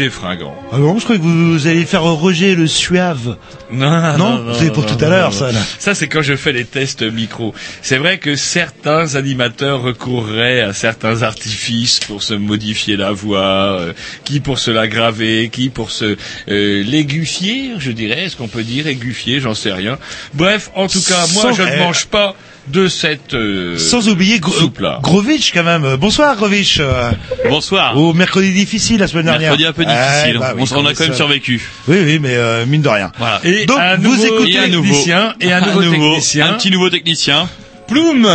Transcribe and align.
Roger 0.00 0.10
Fringant. 0.10 0.54
Ah 0.72 0.78
non, 0.78 0.98
je 0.98 1.04
crois 1.04 1.18
que 1.18 1.22
vous 1.22 1.66
allez 1.66 1.84
faire 1.84 2.02
Roger 2.02 2.54
le 2.54 2.66
suave. 2.66 3.36
Non, 3.70 4.16
Non, 4.16 4.54
c'est 4.58 4.72
pour 4.72 4.86
tout 4.86 5.02
à 5.04 5.08
l'heure, 5.08 5.32
ça, 5.34 5.52
là. 5.52 5.60
Ça, 5.78 5.94
c'est 5.94 6.08
quand 6.08 6.22
je 6.22 6.36
fais 6.36 6.52
les 6.52 6.64
tests 6.64 7.02
micro. 7.02 7.54
C'est 7.82 7.98
vrai 7.98 8.16
que 8.18 8.34
certains 8.34 9.14
animateurs 9.16 9.82
recourraient 9.82 10.62
à 10.62 10.72
certains 10.72 11.22
artifices 11.22 12.00
pour 12.00 12.22
se 12.22 12.32
modifier 12.34 12.96
la 12.96 13.12
voix, 13.12 13.78
euh, 13.78 13.92
qui 14.24 14.40
pour 14.40 14.58
se 14.58 14.70
l'aggraver, 14.70 15.50
qui 15.52 15.68
pour 15.68 15.90
se 15.90 16.16
euh, 16.48 16.82
l'aiguifier, 16.84 17.72
je 17.78 17.90
dirais. 17.90 18.24
Est-ce 18.24 18.36
qu'on 18.36 18.48
peut 18.48 18.62
dire 18.64 18.86
aiguifier 18.86 19.40
J'en 19.40 19.54
sais 19.54 19.72
rien. 19.72 19.98
Bref, 20.32 20.70
en 20.74 20.86
tout 20.86 21.02
cas, 21.02 21.26
moi, 21.34 21.42
Sans- 21.42 21.52
je 21.52 21.62
ne 21.62 21.76
mange 21.78 22.06
pas 22.06 22.34
de 22.68 22.88
cette 22.88 23.34
euh, 23.34 23.76
Sans 23.78 24.08
oublier 24.08 24.38
Gro- 24.38 24.52
soupe-là. 24.52 25.00
Grovitch, 25.02 25.52
quand 25.52 25.64
même. 25.64 25.96
Bonsoir, 25.96 26.36
Grovitch. 26.36 26.78
euh, 26.80 27.10
Bonsoir. 27.48 27.96
Au 27.96 28.12
mercredi 28.12 28.52
difficile, 28.52 28.98
la 29.00 29.06
semaine 29.08 29.24
dernière. 29.26 29.56
Mercredi 29.56 29.66
un 29.66 29.72
peu 29.72 29.82
Eh, 29.82 29.86
difficile. 29.86 30.38
bah 30.38 30.52
oui, 30.54 30.62
on, 30.62 30.66
s'en 30.66 30.84
a 30.86 30.94
quand 30.94 31.04
même 31.04 31.14
survécu. 31.14 31.60
Oui, 31.88 31.96
oui, 32.04 32.18
mais 32.20 32.34
euh, 32.36 32.66
mine 32.66 32.82
de 32.82 32.88
rien. 32.88 33.10
Voilà. 33.18 33.40
Et 33.44 33.66
Donc, 33.66 33.78
un 33.78 33.96
vous 33.96 34.02
nouveau 34.10 34.24
écoutez- 34.26 34.52
Et 34.52 34.58
un 34.58 34.68
nouveau. 34.68 34.82
technicien 34.88 35.34
et 35.40 35.52
un 35.52 35.60
nouveau, 35.60 35.80
technicien. 35.82 36.46
Un 36.50 36.52
petit 36.54 36.70
nouveau 36.70 36.90
technicien. 36.90 37.48
Plume. 37.88 38.28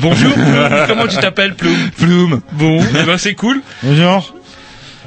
Bonjour 0.00 0.32
Plume. 0.32 0.68
Comment 0.86 1.06
tu 1.06 1.16
t'appelles 1.16 1.54
Plume 1.54 1.90
Plume. 1.98 2.40
Bon, 2.52 2.80
eh 2.98 3.02
ben 3.04 3.18
c'est 3.18 3.34
cool. 3.34 3.60
Bonjour. 3.82 4.34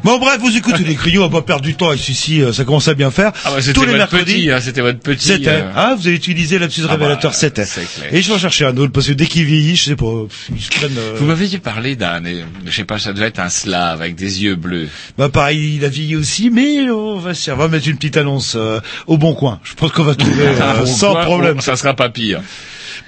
Bon, 0.04 0.18
bref, 0.18 0.38
vous 0.40 0.56
écoutez 0.56 0.84
les 0.88 0.96
crayons, 0.96 1.24
on 1.24 1.28
va 1.28 1.40
pas 1.42 1.46
perdre 1.46 1.64
du 1.64 1.76
temps 1.76 1.92
ici, 1.94 2.12
ici, 2.14 2.42
euh, 2.42 2.54
ça 2.54 2.64
commence 2.64 2.88
à 2.88 2.94
bien 2.94 3.12
faire. 3.12 3.32
Ah 3.46 3.52
bah 3.52 3.62
c'était 3.62 3.74
Tous 3.74 3.82
les 3.82 3.88
votre 3.88 3.98
mercredis. 3.98 4.34
petit, 4.34 4.52
hein, 4.52 4.60
c'était 4.62 4.82
votre 4.82 5.00
petit. 5.00 5.28
C'était. 5.28 5.50
euh, 5.50 5.72
Ah, 5.76 5.96
vous 5.98 6.08
avez 6.08 6.16
utilisé 6.16 6.58
l'absus 6.60 6.82
Ah 6.88 6.92
révélateur, 6.92 7.32
bah, 7.32 7.38
c'était. 7.38 7.66
Et 8.12 8.22
je 8.22 8.28
vais 8.30 8.34
en 8.36 8.40
chercher 8.40 8.66
un 8.66 8.76
autre, 8.78 8.92
parce 8.92 9.08
que 9.08 9.14
dès 9.14 9.26
qu'il 9.26 9.46
vieillit, 9.46 9.76
je 9.76 9.84
sais 9.86 9.96
pas, 9.96 10.26
ils 10.56 10.62
se 10.62 10.70
prennent... 10.70 10.98
euh, 10.98 11.16
Vous 11.18 11.26
m'aviez 11.26 11.58
parlé 11.60 11.96
d'un, 11.96 12.22
je 12.66 12.72
sais 12.72 12.86
pas, 12.86 13.00
ça 13.00 13.14
devait 13.14 13.28
être 13.28 13.40
un 13.40 13.50
slave 13.50 14.02
avec 14.02 14.16
des 14.16 14.44
yeux 14.44 14.56
bleus. 14.56 14.88
Bah 15.18 15.30
pareil, 15.30 15.76
il 15.78 15.86
a 15.86 15.90
vieilli 15.90 16.16
aussi, 16.16 16.50
mais 16.50 16.90
on 16.90 17.18
va, 17.18 17.34
se- 17.34 17.52
on 17.52 17.56
va 17.56 17.68
mettre 17.68 17.88
une 17.88 17.98
petite 17.98 18.18
annonce 18.18 18.54
euh, 18.56 18.80
au 19.08 19.18
bon 19.18 19.34
coin. 19.34 19.60
Je 19.64 19.74
pense 19.74 19.92
qu'on 19.92 20.04
va 20.04 20.16
trouver 20.16 20.48
euh, 20.48 20.80
Bon, 20.80 20.86
sans 20.86 21.16
problème. 21.16 21.62
ça 21.62 21.76
sera 21.76 21.94
pas 21.94 22.10
pire. 22.10 22.42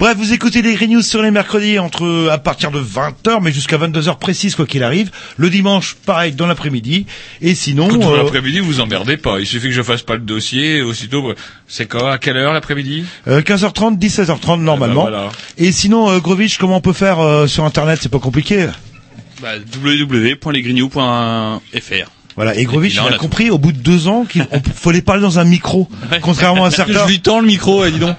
Bref, 0.02 0.18
vous 0.18 0.34
écoutez 0.34 0.62
les 0.64 0.74
Green 0.74 0.94
News 0.94 1.04
sur 1.04 1.22
les 1.22 1.30
mercredis 1.30 1.78
entre 1.78 2.30
à 2.32 2.40
partir 2.40 2.72
de 2.72 2.82
20h, 2.82 3.38
mais 3.40 3.52
jusqu'à 3.52 3.78
22h 3.78 4.18
précise 4.18 4.56
quoi 4.56 4.66
qu'il 4.66 4.82
arrive. 4.82 5.12
Le 5.38 5.52
dimanche, 5.52 5.96
pareil, 6.08 6.32
dans 6.32 6.48
l'après-midi. 6.48 7.06
Et 7.40 7.54
sinon, 7.54 7.88
Quand 7.88 8.12
euh, 8.12 8.18
l'après-midi, 8.18 8.62
vous 8.62 8.80
emmerdez 8.80 9.18
pas. 9.18 9.40
Il 9.40 9.46
suffit 9.46 9.68
que 9.68 9.74
je 9.74 9.84
fasse 9.84 10.02
pas 10.02 10.16
le 10.16 10.22
dossier, 10.22 10.82
aussitôt. 10.82 11.36
C'est 11.68 11.88
quoi 11.88 12.14
À 12.14 12.18
quelle 12.18 12.38
heure 12.38 12.52
l'après-midi? 12.52 13.06
euh, 13.28 13.44
15h30, 13.44 14.00
16h30 14.00 14.62
normalement. 14.62 15.06
Eh 15.08 15.12
ben 15.12 15.18
voilà. 15.18 15.32
Et 15.60 15.72
sinon, 15.72 16.10
euh, 16.10 16.18
Grovitch, 16.18 16.58
comment 16.58 16.78
on 16.78 16.82
peut 16.82 16.94
faire 16.94 17.20
euh, 17.20 17.46
sur 17.46 17.64
Internet? 17.66 18.00
C'est 18.02 18.10
pas 18.12 18.18
compliqué. 18.18 18.70
Bah, 19.40 19.50
www.lesgrignoux.fr. 19.84 22.12
Voilà. 22.36 22.56
Et 22.56 22.66
Grovitch, 22.66 22.96
il 22.96 23.14
a 23.14 23.18
compris 23.18 23.50
au 23.50 23.58
bout 23.58 23.72
de 23.72 23.78
deux 23.78 24.08
ans 24.08 24.26
qu'il 24.26 24.46
fallait 24.76 25.02
parler 25.02 25.22
dans 25.22 25.40
un 25.40 25.44
micro, 25.44 25.88
contrairement 26.22 26.66
à 26.66 26.72
certains 26.72 27.06
Je 27.06 27.12
lui 27.12 27.22
tends 27.22 27.40
le 27.40 27.48
micro, 27.48 27.86
dis 27.88 28.00
donc. 28.00 28.16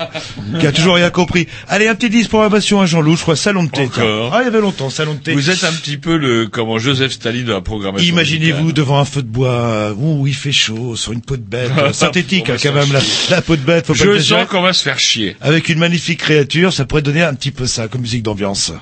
qui 0.61 0.67
a 0.67 0.73
toujours 0.73 0.97
rien 0.97 1.11
compris. 1.11 1.47
Allez, 1.69 1.89
un 1.89 1.95
petit 1.95 2.11
10 2.11 2.28
pour 2.28 2.43
à 2.43 2.87
Jean-Loup, 2.87 3.17
je 3.17 3.23
crois, 3.23 3.37
salon 3.37 3.65
de 3.65 3.71
thé. 3.71 3.89
Ah, 4.33 4.39
il 4.41 4.45
y 4.45 4.49
avait 4.49 4.61
longtemps, 4.61 4.91
salon 4.91 5.15
de 5.15 5.19
thé. 5.19 5.33
Vous 5.34 5.50
êtes 5.50 5.65
un 5.65 5.73
petit 5.73 5.97
peu 5.97 6.17
le 6.17 6.47
comment 6.47 6.78
Joseph 6.78 7.12
Staline 7.12 7.45
de 7.45 7.53
la 7.53 7.61
programmation. 7.61 8.09
Imaginez-vous 8.09 8.73
devant 8.73 8.99
un 8.99 9.05
feu 9.05 9.23
de 9.23 9.28
bois 9.28 9.95
où 9.97 10.27
il 10.27 10.34
fait 10.34 10.53
chaud, 10.53 10.97
sur 10.97 11.12
une 11.12 11.21
peau 11.23 11.37
de 11.37 11.43
bête, 11.43 11.71
euh, 11.79 11.93
synthétique 11.93 12.50
hein, 12.50 12.56
quand 12.62 12.73
même, 12.73 12.93
la, 12.93 13.00
la 13.31 13.43
peau 13.43 13.56
de 13.56 13.62
bête, 13.62 13.87
faut 13.87 13.94
pas 13.94 14.05
Je 14.05 14.19
sens 14.19 14.47
qu'on 14.49 14.62
va 14.62 14.73
se 14.73 14.83
faire 14.83 14.99
chier. 14.99 15.37
Avec 15.41 15.69
une 15.69 15.79
magnifique 15.79 16.21
créature, 16.21 16.73
ça 16.73 16.84
pourrait 16.84 17.03
donner 17.03 17.23
un 17.23 17.34
petit 17.34 17.50
peu 17.50 17.67
ça 17.67 17.89
comme 17.89 18.03
musique 18.03 18.23
d'ambiance. 18.23 18.73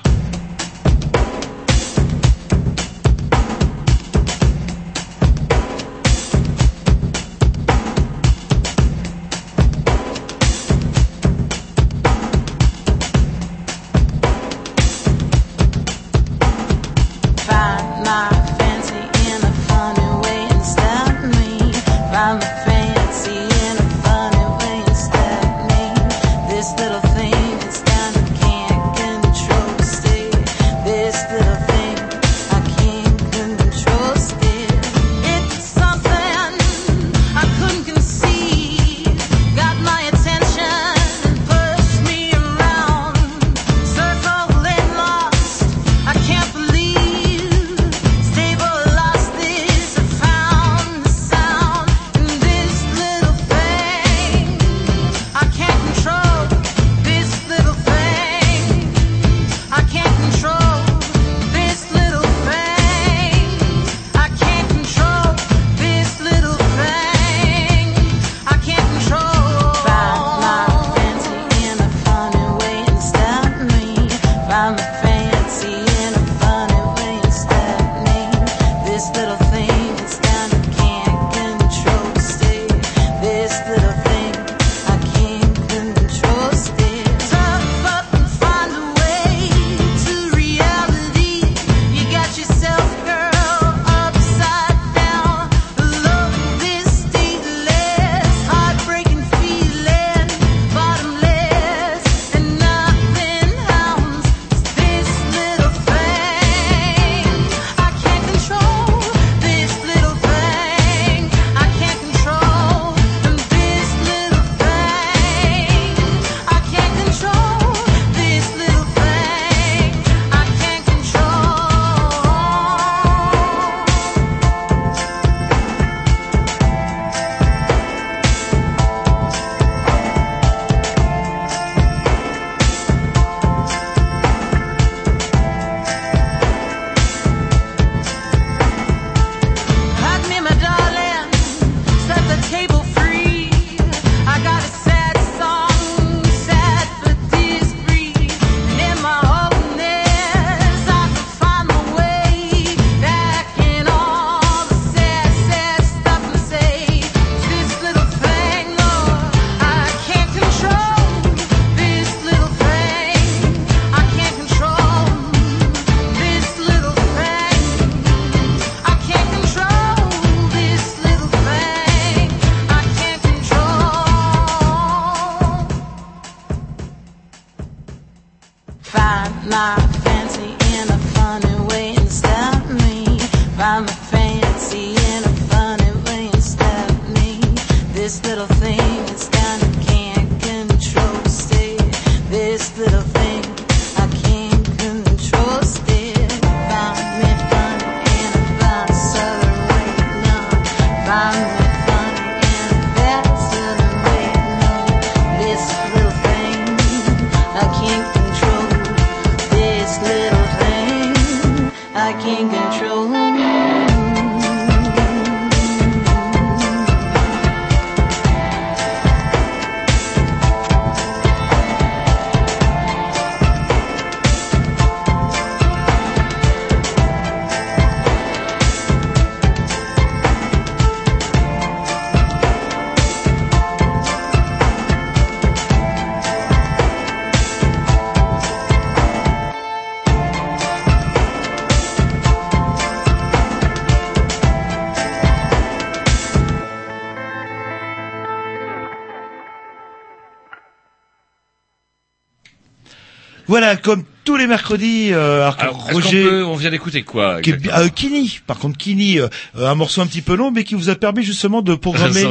Voilà, 253.61 253.75
comme 253.75 254.05
tous 254.23 254.35
les 254.37 254.47
mercredis, 254.47 255.09
euh, 255.13 255.41
alors 255.41 255.55
Alors, 255.59 255.87
Roger... 255.91 256.23
peut, 256.23 256.45
on 256.45 256.55
vient 256.55 256.69
d'écouter 256.69 257.01
quoi 257.03 257.41
qui 257.41 257.53
euh, 257.53 257.87
Kini, 257.89 258.39
par 258.45 258.57
contre 258.59 258.77
Kini, 258.77 259.19
euh, 259.19 259.27
euh, 259.57 259.67
un 259.69 259.75
morceau 259.75 260.01
un 260.01 260.07
petit 260.07 260.21
peu 260.21 260.35
long, 260.35 260.51
mais 260.51 260.63
qui 260.63 260.75
vous 260.75 260.89
a 260.89 260.95
permis 260.95 261.23
justement 261.23 261.61
de 261.61 261.75
programmer 261.75 262.23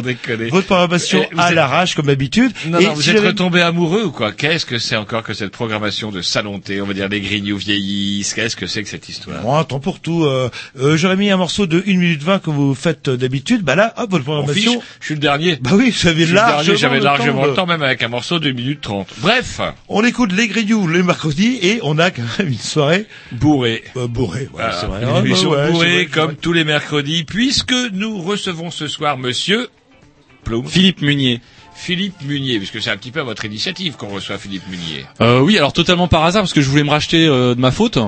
votre 0.51 0.67
programmation 0.67 1.27
Eh, 1.31 1.35
vous 1.35 1.41
à 1.41 1.49
êtes- 1.49 1.55
l'arrache 1.55 1.95
comme 1.95 2.07
d'habitude. 2.07 2.53
Non, 2.69 2.81
non, 2.81 2.95
vous 2.95 3.03
si 3.03 3.11
êtes 3.11 3.21
retombé 3.25 3.61
amoureux 3.61 4.05
ou 4.05 4.11
quoi 4.13 4.33
Qu'est-ce 4.33 4.67
que 4.67 4.79
c'est 4.79 4.97
encore 4.97 5.23
que 5.23 5.35
cette 5.35 5.51
programmation 5.53 6.11
de 6.11 6.23
salonté 6.23 6.81
On 6.81 6.87
va 6.87 6.95
dire 6.95 7.09
les 7.09 7.21
grignoux 7.21 7.57
vieillissent. 7.57 8.35
Qu'est-ce 8.35 8.57
que 8.57 8.67
c'est 8.67 8.83
que 8.83 8.89
cette 8.89 9.09
histoire 9.09 9.43
Bon, 9.43 9.63
temps 9.65 9.81
pour 9.81 10.01
tout. 10.01 10.25
Euh, 10.25 10.49
euh, 10.81 10.97
J'aurais 10.97 11.17
mis 11.17 11.31
un 11.31 11.37
morceau 11.37 11.67
de 11.67 11.83
1 11.87 11.97
minute 11.99 12.23
20 12.23 12.39
que 12.41 12.51
vous 12.51 12.75
faites 12.75 13.09
euh, 13.09 13.17
d'habitude. 13.17 13.63
Bah 13.63 13.75
là, 13.75 13.95
hop, 13.97 14.11
votre 14.11 14.29
On 14.29 14.47
fiche, 14.47 14.65
programmation. 14.65 14.83
je 15.01 15.05
suis 15.07 15.15
le 15.15 15.21
dernier. 15.21 15.57
Bah 15.61 15.71
oui, 15.75 15.91
vous 15.91 16.09
avez 16.09 16.27
largement, 16.27 16.77
J'avais 16.77 16.99
le 16.99 17.05
largement 17.05 17.45
le 17.45 17.51
de- 17.51 17.55
temps, 17.57 17.67
même 17.67 17.83
avec 17.83 18.03
un 18.03 18.09
morceau 18.09 18.39
de 18.39 18.49
1 18.51 18.53
minute 18.55 18.81
30. 18.81 19.09
Bref, 19.19 19.61
On 19.89 20.05
écoute 20.05 20.33
les 20.33 20.47
grignoux 20.49 20.87
les 20.89 21.03
mercredis 21.03 21.59
et 21.63 21.80
on 21.83 21.99
a 21.99 22.11
quand 22.11 22.23
même 22.39 22.49
une 22.49 22.55
soirée 22.59 23.07
bourré. 23.33 23.83
euh, 23.97 24.07
bourrée. 24.07 24.49
Voilà, 24.53 24.71
Voilà, 24.71 24.81
c'est 24.81 24.87
vrai. 24.87 25.03
une 25.03 25.09
Ah, 25.09 25.13
bah 25.13 25.27
émission 25.27 25.51
ouais, 25.51 25.71
bourrée 25.71 26.07
comme 26.07 26.27
vrai. 26.33 26.37
tous 26.41 26.53
les 26.53 26.65
mercredis, 26.65 27.25
puisque 27.25 27.75
nous 27.93 28.21
recevons 28.21 28.71
ce 28.71 28.89
soir 28.89 29.19
Monsieur 29.19 29.69
Philippe 30.67 31.03
Munier. 31.03 31.41
Philippe 31.83 32.17
Munier, 32.27 32.59
puisque 32.59 32.81
c'est 32.83 32.91
un 32.91 32.97
petit 32.99 33.11
peu 33.11 33.21
à 33.21 33.23
votre 33.25 33.45
initiative 33.47 33.95
qu'on 33.97 34.09
reçoit 34.09 34.37
Philippe 34.37 34.69
Munier. 34.71 35.07
Euh, 35.23 35.41
oui, 35.41 35.57
alors 35.57 35.73
totalement 35.73 36.09
par 36.09 36.25
hasard 36.25 36.43
parce 36.43 36.53
que 36.53 36.61
je 36.61 36.69
voulais 36.69 36.85
me 36.85 36.91
racheter 36.91 37.27
euh, 37.27 37.55
de 37.55 37.61
ma 37.61 37.71
faute. 37.71 37.99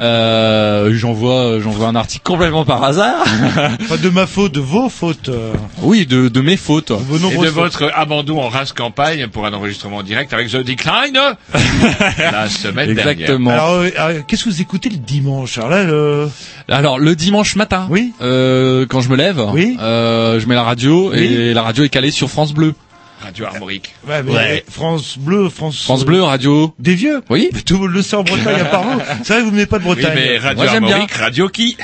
Euh, 0.00 0.90
j'envoie 0.94 1.60
j'envoie 1.60 1.86
un 1.86 1.94
article 1.94 2.24
complètement 2.24 2.64
par 2.64 2.82
hasard. 2.82 3.24
Pas 3.88 3.96
de 3.96 4.08
ma 4.08 4.26
faute, 4.26 4.52
de 4.52 4.60
vos 4.60 4.88
fautes. 4.88 5.28
euh, 5.28 5.52
oui, 5.82 6.04
de, 6.06 6.28
de 6.28 6.40
mes 6.40 6.56
fautes. 6.56 6.90
vos 6.90 7.16
Et 7.16 7.20
de 7.20 7.46
fautes. 7.46 7.54
votre 7.54 7.90
abandon 7.94 8.40
en 8.40 8.48
race 8.48 8.72
campagne 8.72 9.28
pour 9.28 9.46
un 9.46 9.52
enregistrement 9.52 9.98
en 9.98 10.02
direct 10.02 10.32
avec 10.32 10.48
The 10.48 10.56
Decline 10.56 11.18
la 12.18 12.48
semaine 12.48 12.94
dernière. 12.94 13.08
Exactement. 13.12 13.50
Alors, 13.50 13.70
euh, 13.74 13.90
alors, 13.96 14.26
qu'est-ce 14.26 14.44
que 14.44 14.50
vous 14.50 14.60
écoutez 14.60 14.88
le 14.88 14.96
dimanche? 14.96 15.58
Alors 15.58 15.70
là, 15.70 15.84
le... 15.84 16.28
Alors 16.68 16.98
le 16.98 17.14
dimanche 17.14 17.54
matin, 17.56 17.86
Oui. 17.90 18.12
euh, 18.20 18.86
quand 18.88 19.00
je 19.00 19.08
me 19.08 19.16
lève, 19.16 19.40
Oui. 19.52 19.76
euh, 19.80 20.40
je 20.40 20.46
mets 20.46 20.54
la 20.54 20.64
radio 20.64 21.10
Oui. 21.12 21.18
et 21.22 21.54
la 21.54 21.62
radio 21.62 21.84
est 21.84 21.88
calée 21.88 22.10
sur 22.10 22.28
France 22.28 22.52
Bleu. 22.52 22.74
Radio 23.22 23.46
Armorique. 23.46 23.94
Ouais, 24.06 24.22
mais 24.22 24.32
Ouais. 24.32 24.64
France 24.70 25.16
Bleu, 25.18 25.48
France... 25.48 25.82
France 25.84 26.04
Bleu, 26.04 26.22
radio. 26.22 26.74
Des 26.78 26.94
vieux 26.94 27.22
Oui. 27.30 27.48
Mais 27.52 27.60
tout 27.62 27.74
le 27.74 27.80
monde 27.80 27.92
le 27.92 28.02
sait 28.02 28.16
en 28.16 28.22
Bretagne 28.24 28.60
à 28.60 28.64
part 28.66 28.82
vous. 28.82 29.00
C'est 29.24 29.32
vrai 29.32 29.38
que 29.40 29.44
vous 29.44 29.50
venez 29.52 29.66
pas 29.66 29.78
de 29.78 29.84
Oui, 29.84 29.94
Bretagne. 29.94 30.12
mais 30.14 30.38
Radio 30.38 30.62
Moi, 30.62 30.72
j'aime 30.72 30.84
bien. 30.84 30.92
Armorique, 30.96 31.12
radio 31.14 31.48
qui? 31.48 31.76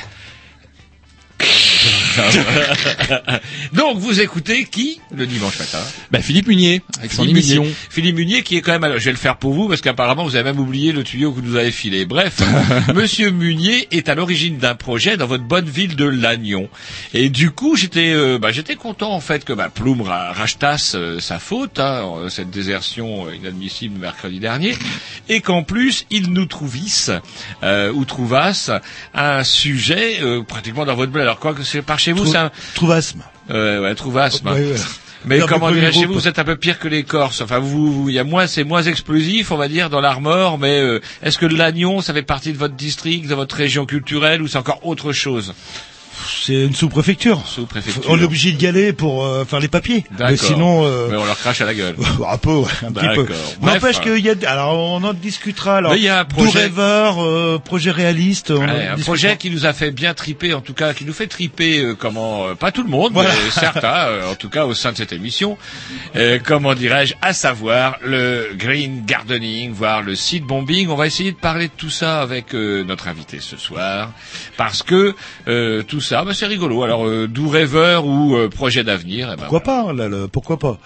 Donc 3.72 3.98
vous 3.98 4.20
écoutez 4.20 4.64
qui 4.64 5.00
le 5.14 5.26
dimanche 5.26 5.58
matin 5.58 5.78
Bah 6.10 6.20
Philippe 6.20 6.48
Munier 6.48 6.82
avec 6.98 7.12
son 7.12 7.22
Philippe 7.22 7.36
émission. 7.38 7.62
Munier. 7.62 7.76
Philippe 7.90 8.16
Munier 8.16 8.42
qui 8.42 8.56
est 8.56 8.62
quand 8.62 8.72
même, 8.72 8.84
alors, 8.84 8.98
je 8.98 9.04
vais 9.04 9.10
le 9.12 9.16
faire 9.16 9.36
pour 9.36 9.52
vous 9.54 9.68
parce 9.68 9.80
qu'apparemment 9.80 10.24
vous 10.24 10.34
avez 10.36 10.44
même 10.44 10.60
oublié 10.60 10.92
le 10.92 11.04
tuyau 11.04 11.30
que 11.32 11.36
vous 11.40 11.46
nous 11.46 11.56
avez 11.56 11.70
filé. 11.70 12.04
Bref, 12.06 12.40
Monsieur 12.94 13.30
Munier 13.30 13.88
est 13.90 14.08
à 14.08 14.14
l'origine 14.14 14.58
d'un 14.58 14.74
projet 14.74 15.16
dans 15.16 15.26
votre 15.26 15.44
bonne 15.44 15.68
ville 15.68 15.96
de 15.96 16.04
Lannion. 16.04 16.68
Et 17.14 17.28
du 17.28 17.50
coup 17.50 17.76
j'étais, 17.76 18.12
euh, 18.12 18.38
bah, 18.38 18.52
j'étais 18.52 18.76
content 18.76 19.12
en 19.12 19.20
fait 19.20 19.44
que 19.44 19.52
bah, 19.52 19.70
Ploum 19.74 20.02
ra- 20.02 20.32
rachetasse 20.32 20.94
euh, 20.94 21.20
sa 21.20 21.38
faute, 21.38 21.78
hein, 21.78 22.04
euh, 22.24 22.28
cette 22.28 22.50
désertion 22.50 23.26
euh, 23.28 23.34
inadmissible 23.36 23.98
mercredi 23.98 24.38
dernier, 24.40 24.74
et 25.28 25.40
qu'en 25.40 25.62
plus 25.62 26.06
il 26.10 26.32
nous 26.32 26.46
trouvisse 26.46 27.10
euh, 27.62 27.92
ou 27.92 28.04
trouvasse 28.04 28.70
un 29.14 29.44
sujet 29.44 30.18
euh, 30.22 30.42
pratiquement 30.42 30.84
dans 30.84 30.94
votre 30.94 31.12
blé. 31.12 31.22
Alors 31.22 31.38
quoi 31.38 31.54
que 31.54 31.62
c'est 31.62 31.82
par 31.82 31.98
chez 31.98 32.07
vous, 32.12 32.22
Trou- 32.24 32.32
c'est 32.32 32.38
un 32.38 32.50
Trouvasme. 32.74 33.22
euh, 33.50 33.82
ouais, 33.82 33.94
trouvasme. 33.94 34.48
Ouais, 34.48 34.72
ouais. 34.72 34.76
Mais 35.24 35.38
comment 35.48 35.70
dirais-je 35.72 35.98
chez 35.98 36.06
vous, 36.06 36.14
vous 36.14 36.28
êtes 36.28 36.38
un 36.38 36.44
peu 36.44 36.54
pire 36.56 36.78
que 36.78 36.86
les 36.86 37.02
Corses. 37.02 37.40
Enfin, 37.40 37.58
vous- 37.58 38.06
il 38.08 38.14
y 38.14 38.18
a 38.20 38.24
moins, 38.24 38.46
c'est 38.46 38.62
moins 38.64 38.82
explosif, 38.82 39.50
on 39.50 39.56
va 39.56 39.66
dire, 39.68 39.90
dans 39.90 40.00
l'armor. 40.00 40.58
Mais 40.58 40.78
euh, 40.80 41.00
est-ce 41.22 41.38
que 41.38 41.46
l'Agnon, 41.46 42.00
ça 42.00 42.14
fait 42.14 42.22
partie 42.22 42.52
de 42.52 42.58
votre 42.58 42.74
district, 42.74 43.26
de 43.28 43.34
votre 43.34 43.56
région 43.56 43.84
culturelle, 43.84 44.42
ou 44.42 44.46
c'est 44.46 44.58
encore 44.58 44.86
autre 44.86 45.12
chose? 45.12 45.54
C'est 46.26 46.64
une 46.64 46.74
sous-préfecture. 46.74 47.42
Sous-préfecture. 47.46 48.02
On 48.10 48.18
est 48.18 48.24
obligé 48.24 48.52
d'y 48.52 48.66
aller 48.66 48.92
pour 48.92 49.24
euh, 49.24 49.44
faire 49.44 49.60
les 49.60 49.68
papiers. 49.68 50.04
D'accord. 50.10 50.30
Mais 50.30 50.36
sinon... 50.36 50.84
Euh... 50.84 51.08
Mais 51.10 51.16
on 51.16 51.24
leur 51.24 51.38
crache 51.38 51.60
à 51.60 51.64
la 51.66 51.74
gueule. 51.74 51.94
Un 52.28 52.38
peu, 52.38 52.50
ouais, 52.54 52.68
un 52.86 52.92
petit 52.92 53.06
peu. 53.14 53.26
N'empêche 53.62 54.00
qu'il 54.00 54.18
y 54.18 54.30
a, 54.30 54.34
alors 54.50 54.74
on 54.78 55.02
en 55.04 55.12
discutera. 55.12 55.76
Alors, 55.78 55.92
Mais 55.92 55.98
il 55.98 56.04
y 56.04 56.08
a 56.08 56.20
un 56.20 56.24
projet- 56.24 56.58
rêveur, 56.62 57.22
euh, 57.24 57.58
projet 57.64 57.90
réaliste. 57.90 58.50
on 58.50 58.56
en 58.56 58.60
Ouais, 58.60 58.64
un 58.70 58.74
discutera. 58.94 59.02
projet 59.04 59.36
qui 59.36 59.50
nous 59.50 59.66
a 59.66 59.72
fait 59.72 59.90
bien 59.90 60.14
triper, 60.14 60.54
en 60.54 60.60
tout 60.60 60.74
cas, 60.74 60.94
qui 60.94 61.04
nous 61.04 61.12
fait 61.12 61.26
triper, 61.26 61.80
euh, 61.80 61.94
comment, 61.94 62.48
euh, 62.48 62.54
pas 62.54 62.72
tout 62.72 62.82
le 62.82 62.90
monde, 62.90 63.12
Voilà. 63.12 63.30
mais 63.30 63.50
certains, 63.50 64.08
euh, 64.08 64.30
en 64.30 64.34
tout 64.34 64.48
cas 64.48 64.66
au 64.66 64.74
sein 64.74 64.92
de 64.92 64.96
cette 64.96 65.12
émission, 65.12 65.56
euh, 66.16 66.38
comment 66.44 66.74
dirais-je, 66.74 67.14
à 67.22 67.32
savoir 67.32 67.96
le 68.04 68.50
green 68.56 69.04
gardening, 69.06 69.72
voire 69.72 70.02
le 70.02 70.14
seed 70.14 70.44
bombing. 70.44 70.88
On 70.88 70.96
va 70.96 71.06
essayer 71.06 71.32
de 71.32 71.36
parler 71.36 71.68
de 71.68 71.72
tout 71.76 71.90
ça 71.90 72.20
avec 72.20 72.54
euh, 72.54 72.84
notre 72.84 73.08
invité 73.08 73.38
ce 73.40 73.56
soir, 73.56 74.12
parce 74.56 74.82
que 74.82 75.14
euh, 75.46 75.82
tout 75.82 76.00
ça, 76.00 76.07
bah, 76.10 76.32
c'est 76.34 76.46
rigolo. 76.46 76.82
Alors, 76.82 77.06
euh, 77.06 77.26
doux 77.28 77.48
rêveur 77.48 78.04
ou 78.06 78.36
euh, 78.36 78.48
projet 78.48 78.84
d'avenir, 78.84 79.28
eh 79.32 79.36
ben, 79.36 79.42
Pourquoi 79.42 79.60
pas 79.60 79.92
là, 79.92 80.08
le- 80.08 80.28
Pourquoi 80.28 80.58
pas 80.58 80.78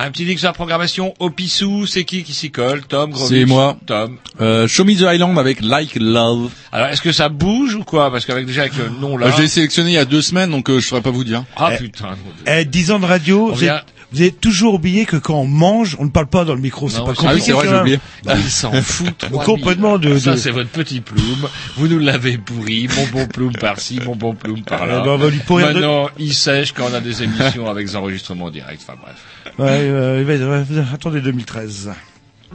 un 0.00 0.12
petit 0.12 0.24
link 0.24 0.38
sur 0.38 0.46
la 0.46 0.52
programmation. 0.52 1.12
Au 1.18 1.28
Pissou, 1.28 1.84
c'est 1.86 2.04
qui 2.04 2.22
qui 2.22 2.32
s'y 2.32 2.52
colle? 2.52 2.82
Tom, 2.86 3.10
Grovitch 3.10 3.36
C'est 3.36 3.44
moi. 3.46 3.76
Tom. 3.86 4.16
Euh, 4.40 4.68
Show 4.68 4.84
Me 4.84 4.94
the 4.94 5.12
Island 5.12 5.36
avec 5.40 5.60
Like 5.60 5.96
Love. 5.96 6.50
Alors, 6.70 6.86
est-ce 6.88 7.02
que 7.02 7.10
ça 7.10 7.28
bouge 7.28 7.74
ou 7.74 7.82
quoi? 7.82 8.08
Parce 8.12 8.24
qu'avec 8.24 8.46
déjà 8.46 8.60
avec 8.62 8.76
le 8.76 8.90
nom 8.90 9.16
là. 9.16 9.26
Euh, 9.26 9.32
je 9.36 9.42
l'ai 9.42 9.48
sélectionné 9.48 9.90
il 9.90 9.94
y 9.94 9.98
a 9.98 10.04
deux 10.04 10.22
semaines 10.22 10.50
donc 10.52 10.70
euh, 10.70 10.78
je 10.78 10.86
saurais 10.86 11.02
pas 11.02 11.10
vous 11.10 11.24
dire. 11.24 11.42
Ah 11.56 11.70
Eh, 11.74 11.78
putain. 11.78 12.10
Eh, 12.46 12.64
10 12.64 12.92
ans 12.92 13.00
de 13.00 13.06
radio, 13.06 13.48
On 13.50 13.54
vient- 13.54 13.80
vous 14.12 14.20
avez 14.22 14.32
toujours 14.32 14.74
oublié 14.74 15.04
que 15.04 15.16
quand 15.16 15.34
on 15.40 15.46
mange, 15.46 15.96
on 15.98 16.04
ne 16.04 16.10
parle 16.10 16.28
pas 16.28 16.44
dans 16.44 16.54
le 16.54 16.60
micro. 16.60 16.88
C'est 16.88 17.04
pas 17.04 17.14
c'est- 17.14 17.26
Ah 17.26 17.34
oui 17.34 17.40
compliqué. 17.40 17.44
c'est 17.46 17.52
vrai 17.52 17.68
j'ai 17.68 17.76
oublié. 17.80 17.98
Il 18.36 18.50
s'en 18.50 18.72
fout. 18.82 19.18
trois 19.18 19.44
Complètement 19.44 19.98
de- 19.98 20.18
Ça, 20.18 20.32
de- 20.32 20.36
c'est 20.36 20.50
votre 20.50 20.70
petit 20.70 21.00
plume. 21.00 21.46
Vous 21.76 21.88
nous 21.88 21.98
l'avez 21.98 22.38
pourri. 22.38 22.88
Bonbon 22.88 23.26
plume 23.26 23.52
par-ci, 23.52 24.00
bonbon 24.00 24.34
plume 24.34 24.62
par 24.62 24.86
là. 24.86 25.00
Eh 25.02 25.04
ben, 25.04 25.10
on 25.12 25.18
va 25.18 25.28
lui 25.28 25.38
pourrir 25.40 25.68
de- 25.68 25.72
Maintenant, 25.74 26.08
il 26.18 26.32
sèche 26.32 26.72
quand 26.72 26.84
on 26.90 26.94
a 26.94 27.00
des 27.00 27.22
émissions 27.22 27.68
avec 27.68 27.86
des 27.86 27.96
enregistrements 27.96 28.50
directs. 28.50 28.80
Enfin, 28.86 28.98
bref. 29.00 29.16
Ouais, 29.58 29.66
euh, 29.82 30.84
attendez 30.94 31.20
2013. 31.20 31.90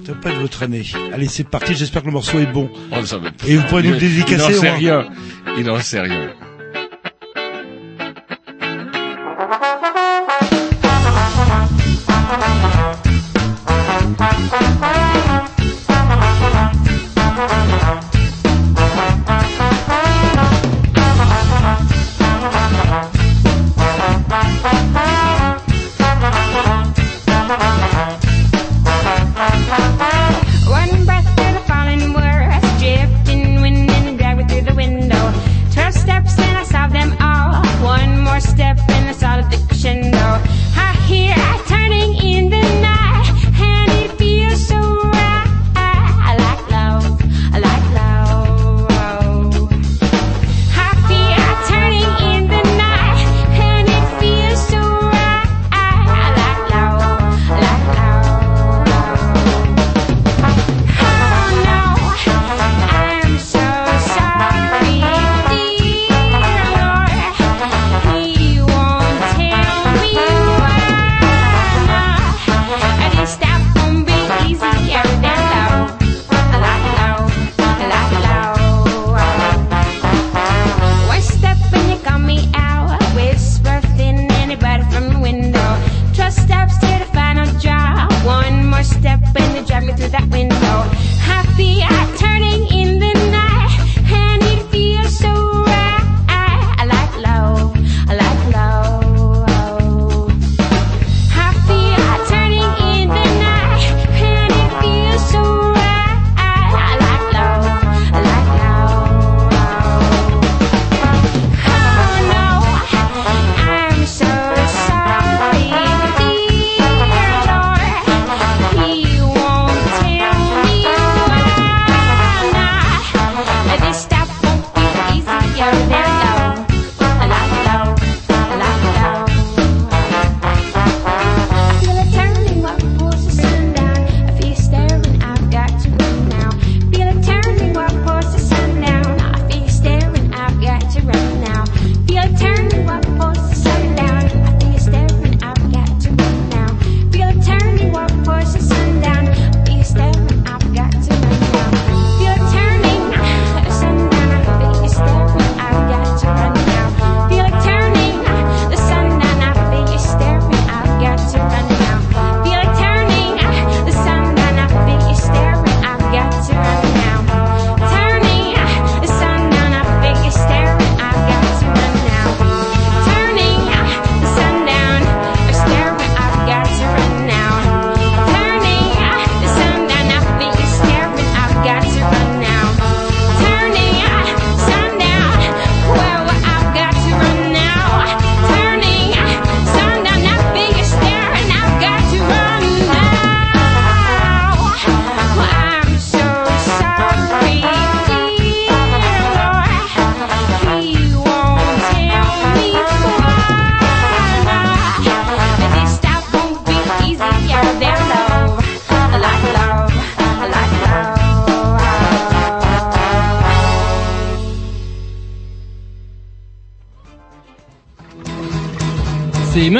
Ça 0.08 0.14
pas 0.16 0.32
être 0.32 0.40
votre 0.40 0.64
année. 0.64 0.84
Allez, 1.14 1.28
c'est 1.28 1.44
parti. 1.44 1.76
J'espère 1.76 2.02
que 2.02 2.08
le 2.08 2.14
morceau 2.14 2.40
est 2.40 2.48
bon. 2.52 2.68
Pas. 2.90 3.02
Et 3.48 3.56
vous 3.58 3.64
pourrez 3.68 3.84
nous 3.84 3.92
le 3.92 3.98
dédicacer, 4.00 4.46
Il 4.50 4.56
n'en 4.56 4.60
sait 4.62 4.72
rien. 4.72 5.06
Il 5.58 5.66
n'en 5.66 5.80
sait 5.80 6.00
rien. 6.00 6.30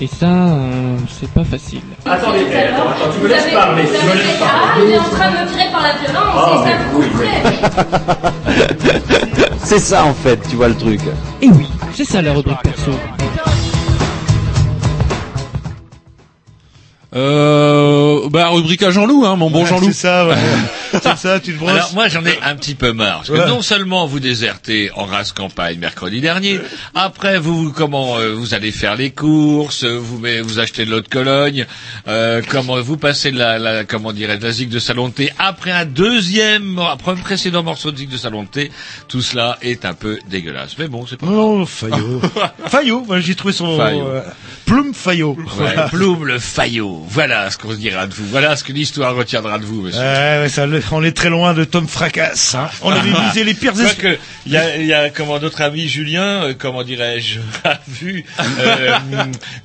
Et 0.00 0.06
ça, 0.06 0.26
euh, 0.26 0.96
c'est 1.20 1.28
pas 1.30 1.42
facile. 1.42 1.80
Attendez, 2.06 2.46
attends, 2.54 2.88
attends, 2.88 3.10
tu 3.12 3.18
me 3.24 3.28
laisses 3.28 3.50
parler, 3.52 3.82
tu 3.84 3.90
me 4.06 4.14
laisses 4.14 4.38
Ah, 4.40 4.44
parler. 4.76 4.86
il 4.86 4.92
est 4.94 4.98
en 4.98 5.02
train 5.02 5.28
de 5.30 5.36
me 5.38 5.44
tirer 5.50 5.68
par 5.72 5.82
la 5.82 5.92
violence, 5.94 6.36
Ah, 6.36 6.62
c'est 6.64 6.70
mais 6.70 6.78
ça 6.78 6.84
vous 6.92 7.02
plaît. 7.18 7.42
C'est 9.64 9.80
ça 9.80 10.04
en 10.04 10.14
fait, 10.14 10.38
tu 10.48 10.54
vois 10.56 10.68
le 10.68 10.76
truc. 10.76 11.00
Et 11.42 11.48
oui, 11.48 11.68
c'est 11.94 12.04
ça 12.04 12.22
la 12.22 12.32
rubrique 12.32 12.62
perso. 12.62 12.92
Euh, 17.16 18.28
bah 18.28 18.48
rubrique 18.48 18.82
à 18.82 18.90
Jean-Loup, 18.90 19.24
hein, 19.24 19.36
mon 19.36 19.50
bon 19.50 19.62
Ouais, 19.62 19.68
Jean-Loup. 19.68 19.86
C'est 19.88 19.92
ça, 19.94 20.26
ouais. 20.28 20.34
c'est 20.92 21.16
ça, 21.16 21.40
tu 21.40 21.54
te 21.54 21.58
brosses. 21.58 21.70
Alors 21.72 21.90
moi 21.94 22.08
j'en 22.08 22.24
ai 22.26 22.38
un 22.42 22.54
petit 22.54 22.74
peu 22.74 22.92
marre 22.92 23.18
parce 23.18 23.28
que 23.30 23.34
Ouais. 23.34 23.46
non 23.46 23.62
seulement 23.62 24.06
vous 24.06 24.20
désertez 24.20 24.90
en 24.94 25.04
race 25.06 25.32
campagne 25.32 25.78
mercredi 25.78 26.20
dernier, 26.20 26.60
après 26.94 27.38
vous 27.38 27.72
comment 27.72 28.18
euh, 28.18 28.34
vous 28.34 28.52
allez 28.52 28.72
faire 28.72 28.94
les 28.94 29.10
courses, 29.10 29.84
vous 29.84 30.18
met- 30.18 30.40
vous 30.42 30.58
achetez 30.58 30.84
de 30.84 30.90
l'eau 30.90 31.00
de 31.00 31.08
Cologne, 31.08 31.66
euh, 32.08 32.42
comment 32.46 32.78
vous 32.80 32.96
passez 32.98 33.30
de 33.30 33.38
la, 33.38 33.58
la 33.58 33.84
comment 33.84 34.12
dirais 34.12 34.36
de 34.38 34.44
la 34.44 34.52
zig 34.52 34.68
de 34.68 34.78
salon 34.78 35.08
de 35.08 35.14
thé 35.14 35.32
après 35.38 35.70
un 35.70 35.86
deuxième 35.86 36.78
après 36.78 37.12
un 37.12 37.16
précédent 37.16 37.62
morceau 37.62 37.90
de 37.90 37.96
zig 37.98 38.10
de 38.10 38.16
salon 38.18 38.42
de 38.42 38.48
thé, 38.48 38.70
tout 39.08 39.22
cela 39.22 39.56
est 39.62 39.84
un 39.86 39.94
peu 39.94 40.18
dégueulasse. 40.28 40.76
Mais 40.78 40.88
bon 40.88 41.06
c'est 41.08 41.16
pas 41.18 41.26
Non, 41.26 41.64
Fayot. 41.64 42.20
Fayot, 42.66 43.06
j'ai 43.18 43.34
trouvé 43.34 43.54
son 43.54 43.78
Fayot. 43.78 44.06
euh, 44.06 44.20
plume 44.66 44.92
Fayot. 44.92 45.36
Ploum 45.90 46.26
le 46.26 46.38
faillot. 46.38 46.97
Voilà 47.08 47.50
ce 47.50 47.58
qu'on 47.58 47.70
se 47.72 47.76
dira 47.76 48.06
de 48.06 48.14
vous. 48.14 48.26
Voilà 48.26 48.56
ce 48.56 48.64
que 48.64 48.72
l'histoire 48.72 49.14
retiendra 49.14 49.58
de 49.58 49.64
vous, 49.64 49.82
monsieur. 49.82 50.00
Ouais, 50.00 50.40
ouais, 50.42 50.48
ça, 50.48 50.66
le- 50.66 50.82
on 50.92 51.02
est 51.04 51.12
très 51.16 51.30
loin 51.30 51.54
de 51.54 51.64
Tom 51.64 51.86
Fracasse. 51.88 52.54
hein. 52.54 52.68
On 52.82 52.90
avait 52.90 53.10
visé 53.28 53.44
les 53.44 53.54
pires 53.54 53.78
esprits. 53.80 54.18
Il 54.46 54.52
y 54.52 54.56
a, 54.56 54.76
il 54.76 54.86
y 54.86 54.92
a 54.94 55.10
comment 55.10 55.38
notre 55.38 55.60
ami 55.62 55.88
Julien, 55.88 56.44
euh, 56.44 56.54
comment 56.58 56.82
dirais-je, 56.82 57.40
a 57.64 57.78
vu 57.86 58.24
euh, 58.60 58.96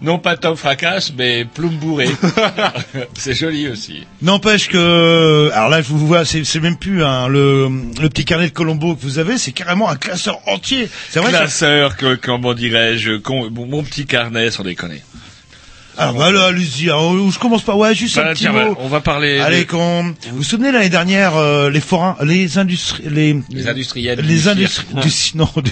non 0.01 0.19
pas 0.19 0.35
Tom 0.37 0.55
Fracasse, 0.57 1.13
mais 1.17 1.45
Ploum 1.45 1.75
bourré. 1.77 2.07
C'est 3.17 3.33
joli 3.33 3.67
aussi. 3.69 4.05
N'empêche 4.21 4.67
que, 4.69 5.49
alors 5.53 5.69
là, 5.69 5.81
je 5.81 5.87
vous 5.87 6.05
vois, 6.05 6.25
c'est 6.25 6.43
c'est 6.43 6.59
même 6.59 6.77
plus 6.77 7.03
un, 7.03 7.27
le, 7.27 7.69
le 8.01 8.09
petit 8.09 8.25
carnet 8.25 8.47
de 8.49 8.53
Colombo 8.53 8.95
que 8.95 9.01
vous 9.01 9.19
avez, 9.19 9.37
c'est 9.37 9.51
carrément 9.51 9.89
un 9.89 9.95
classeur 9.95 10.39
entier. 10.47 10.89
C'est 11.09 11.19
vrai. 11.19 11.29
Classeur, 11.31 11.95
que, 11.97 12.15
comment 12.15 12.53
dirais-je, 12.53 13.17
con- 13.17 13.49
mon, 13.51 13.65
mon 13.65 13.83
petit 13.83 14.05
carnet, 14.05 14.51
sans 14.51 14.63
déconner. 14.63 15.01
Alors 15.97 16.15
bah, 16.15 16.31
là, 16.31 16.45
allez-y. 16.45 16.85
Je 16.88 17.39
commence 17.39 17.62
pas. 17.63 17.75
Ouais, 17.75 17.93
juste 17.93 18.15
Bah, 18.15 18.29
un 18.29 18.33
petit 18.33 18.43
tiens, 18.43 18.51
mot. 18.51 18.73
bah, 18.73 18.77
on 18.79 18.88
va 18.88 19.01
parler. 19.01 19.39
Allez, 19.39 19.65
quand 19.65 20.03
vous 20.03 20.38
vous 20.38 20.43
souvenez 20.43 20.71
l'année 20.71 20.89
dernière, 20.89 21.35
euh, 21.35 21.69
les 21.69 21.81
forains, 21.81 22.17
les 22.23 22.57
industries, 22.57 23.03
les 23.09 23.35
Les 23.50 23.67
industriels 23.67 24.21
du 24.21 24.27
les 24.27 24.55
du, 24.55 24.67
non, 25.35 25.50
du 25.63 25.71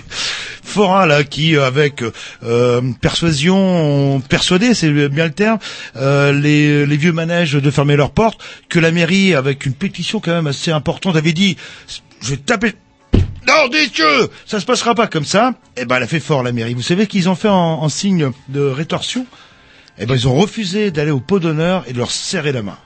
forains 0.64 1.06
là, 1.06 1.24
qui 1.24 1.56
euh, 1.56 1.66
avec 1.66 2.04
euh, 2.44 2.82
persuasion, 3.02 3.58
ont 4.16 4.20
persuadé, 4.22 4.74
c'est 4.74 4.92
bien 5.10 5.26
le 5.26 5.32
terme, 5.34 5.60
euh, 5.98 6.32
les, 6.32 6.86
les 6.86 6.98
vieux 6.98 7.12
manèges 7.12 7.54
de 7.54 7.72
fermer 7.72 7.96
leurs 7.96 8.12
portes, 8.12 8.40
que 8.70 8.80
la 8.80 8.92
mairie, 8.92 9.34
avec 9.36 9.66
une 9.66 9.74
pétition 9.74 10.20
quand 10.20 10.32
même 10.32 10.48
assez 10.48 10.72
importante, 10.72 11.16
avait 11.16 11.34
dit, 11.34 11.58
je 12.22 12.30
vais 12.32 12.38
taper. 12.38 12.74
Non, 13.48 13.68
des 13.70 13.88
dieux 13.88 14.30
Ça 14.46 14.60
se 14.60 14.66
passera 14.66 14.94
pas 14.94 15.08
comme 15.08 15.26
ça. 15.26 15.56
Eh 15.76 15.86
ben, 15.86 15.98
elle 15.98 16.04
a 16.04 16.08
fait 16.08 16.20
fort, 16.20 16.44
la 16.44 16.52
mairie. 16.52 16.76
Vous 16.76 16.84
savez 16.84 17.08
qu'ils 17.08 17.28
ont 17.28 17.34
fait 17.36 17.48
en, 17.50 17.56
en 17.82 17.90
signe 17.90 18.30
de 18.50 18.62
rétorsion 18.62 19.26
Eh 19.98 20.06
ben, 20.06 20.16
ils 20.16 20.28
ont 20.28 20.36
refusé 20.36 20.92
d'aller 20.92 21.12
au 21.12 21.20
pot 21.20 21.40
d'honneur 21.40 21.84
et 21.88 21.94
de 21.94 21.98
leur 21.98 22.12
serrer 22.12 22.52
la 22.52 22.62
main. 22.64 22.78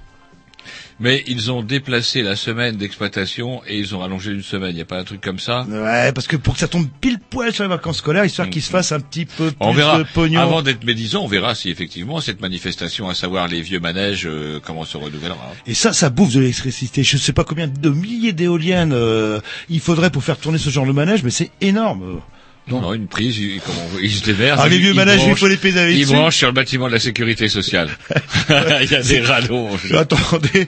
Mais 0.97 1.25
ils 1.27 1.51
ont 1.51 1.61
déplacé 1.61 2.21
la 2.21 2.37
semaine 2.37 2.77
d'exploitation 2.77 3.61
et 3.67 3.77
ils 3.77 3.93
ont 3.93 3.99
rallongé 3.99 4.31
d'une 4.31 4.41
semaine. 4.43 4.69
Il 4.71 4.75
n'y 4.75 4.81
a 4.81 4.85
pas 4.85 4.97
un 4.97 5.03
truc 5.03 5.19
comme 5.19 5.39
ça 5.39 5.63
Ouais, 5.69 6.13
parce 6.13 6.25
que 6.25 6.37
pour 6.37 6.53
que 6.53 6.61
ça 6.61 6.69
tombe 6.69 6.87
pile 7.01 7.19
poil 7.19 7.51
sur 7.53 7.65
les 7.65 7.69
vacances 7.69 7.97
scolaires, 7.97 8.23
histoire 8.23 8.49
qu'ils 8.49 8.61
se 8.61 8.69
fassent 8.69 8.93
un 8.93 9.01
petit 9.01 9.25
peu 9.25 9.47
plus 9.51 9.57
On 9.59 9.73
verra. 9.73 9.97
de 9.97 10.03
pognon. 10.13 10.39
Avant 10.39 10.61
d'être 10.61 10.85
médisant, 10.85 11.23
on 11.23 11.27
verra 11.27 11.53
si 11.53 11.69
effectivement 11.69 12.21
cette 12.21 12.39
manifestation, 12.39 13.09
à 13.09 13.13
savoir 13.13 13.49
les 13.49 13.61
vieux 13.61 13.81
manèges, 13.81 14.25
euh, 14.25 14.61
comment 14.63 14.85
se 14.85 14.95
renouvellera. 14.95 15.51
Et 15.67 15.73
ça, 15.73 15.91
ça 15.91 16.09
bouffe 16.09 16.33
de 16.33 16.39
l'électricité. 16.39 17.03
Je 17.03 17.17
sais 17.17 17.33
pas 17.33 17.43
combien 17.43 17.67
de 17.67 17.89
milliers 17.89 18.31
d'éoliennes 18.31 18.93
euh, 18.93 19.41
il 19.67 19.81
faudrait 19.81 20.11
pour 20.11 20.23
faire 20.23 20.37
tourner 20.37 20.59
ce 20.59 20.69
genre 20.69 20.85
de 20.85 20.93
manège, 20.93 21.23
mais 21.23 21.29
c'est 21.31 21.51
énorme. 21.59 22.21
Non. 22.67 22.81
Non, 22.81 22.93
une 22.93 23.07
prise, 23.07 23.37
ils, 23.37 23.61
comment, 23.63 23.77
ils 24.01 24.11
se 24.11 24.23
démerdent. 24.23 24.59
Ah, 24.63 24.67
les 24.67 24.79
vieux 24.79 24.89
ils 24.89 24.95
manèges, 24.95 25.21
il 25.27 25.35
faut 25.35 25.47
les 25.47 25.55
pédaler 25.57 25.93
Ils 25.93 26.01
dessus. 26.01 26.13
branchent 26.13 26.37
sur 26.37 26.47
le 26.47 26.53
bâtiment 26.53 26.87
de 26.87 26.93
la 26.93 26.99
sécurité 26.99 27.47
sociale. 27.47 27.89
il 28.81 28.91
y 28.91 28.95
a 28.95 29.03
des 29.03 29.19
rallonges. 29.21 29.91
Attendez. 29.93 30.67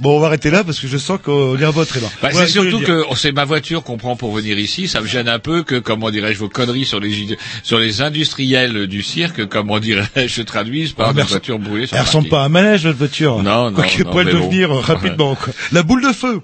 Bon, 0.00 0.16
on 0.16 0.20
va 0.20 0.28
arrêter 0.28 0.50
là 0.50 0.64
parce 0.64 0.80
que 0.80 0.88
je 0.88 0.96
sens 0.96 1.18
qu'on 1.22 1.58
est 1.58 1.64
à 1.64 1.70
votre 1.70 1.98
aimant. 1.98 2.10
Bah, 2.22 2.30
c'est 2.32 2.46
surtout 2.46 2.80
que 2.80 3.04
c'est 3.14 3.32
ma 3.32 3.44
voiture 3.44 3.82
qu'on 3.82 3.98
prend 3.98 4.16
pour 4.16 4.32
venir 4.32 4.58
ici. 4.58 4.88
Ça 4.88 5.00
me 5.02 5.06
gêne 5.06 5.28
un 5.28 5.38
peu 5.38 5.62
que, 5.62 5.74
comment 5.78 6.10
dirais-je, 6.10 6.38
vos 6.38 6.48
conneries 6.48 6.86
sur 6.86 6.98
les 6.98 7.36
sur 7.62 7.78
les 7.78 8.00
industriels 8.00 8.86
du 8.86 9.02
cirque, 9.02 9.46
comment 9.46 9.80
dirais-je, 9.80 10.28
se 10.32 10.40
traduisent 10.42 10.92
par 10.92 11.10
Ah, 11.10 11.12
des 11.12 11.20
elle 11.20 11.26
voitures 11.26 11.58
brûlées 11.58 11.86
sur 11.88 11.96
Elle 11.96 12.02
le 12.02 12.06
ressemble 12.06 12.28
pas 12.30 12.42
à 12.42 12.44
un 12.46 12.48
manège, 12.48 12.84
votre 12.86 12.98
voiture. 12.98 13.42
Non, 13.42 13.66
non, 13.70 13.74
Quoi 13.74 13.84
qu'il 13.84 14.04
pourrait 14.04 14.24
bon. 14.24 14.32
devenir 14.32 14.70
rapidement, 14.70 15.34
quoi. 15.34 15.52
La 15.72 15.82
boule 15.82 16.02
de 16.02 16.12
feu. 16.12 16.40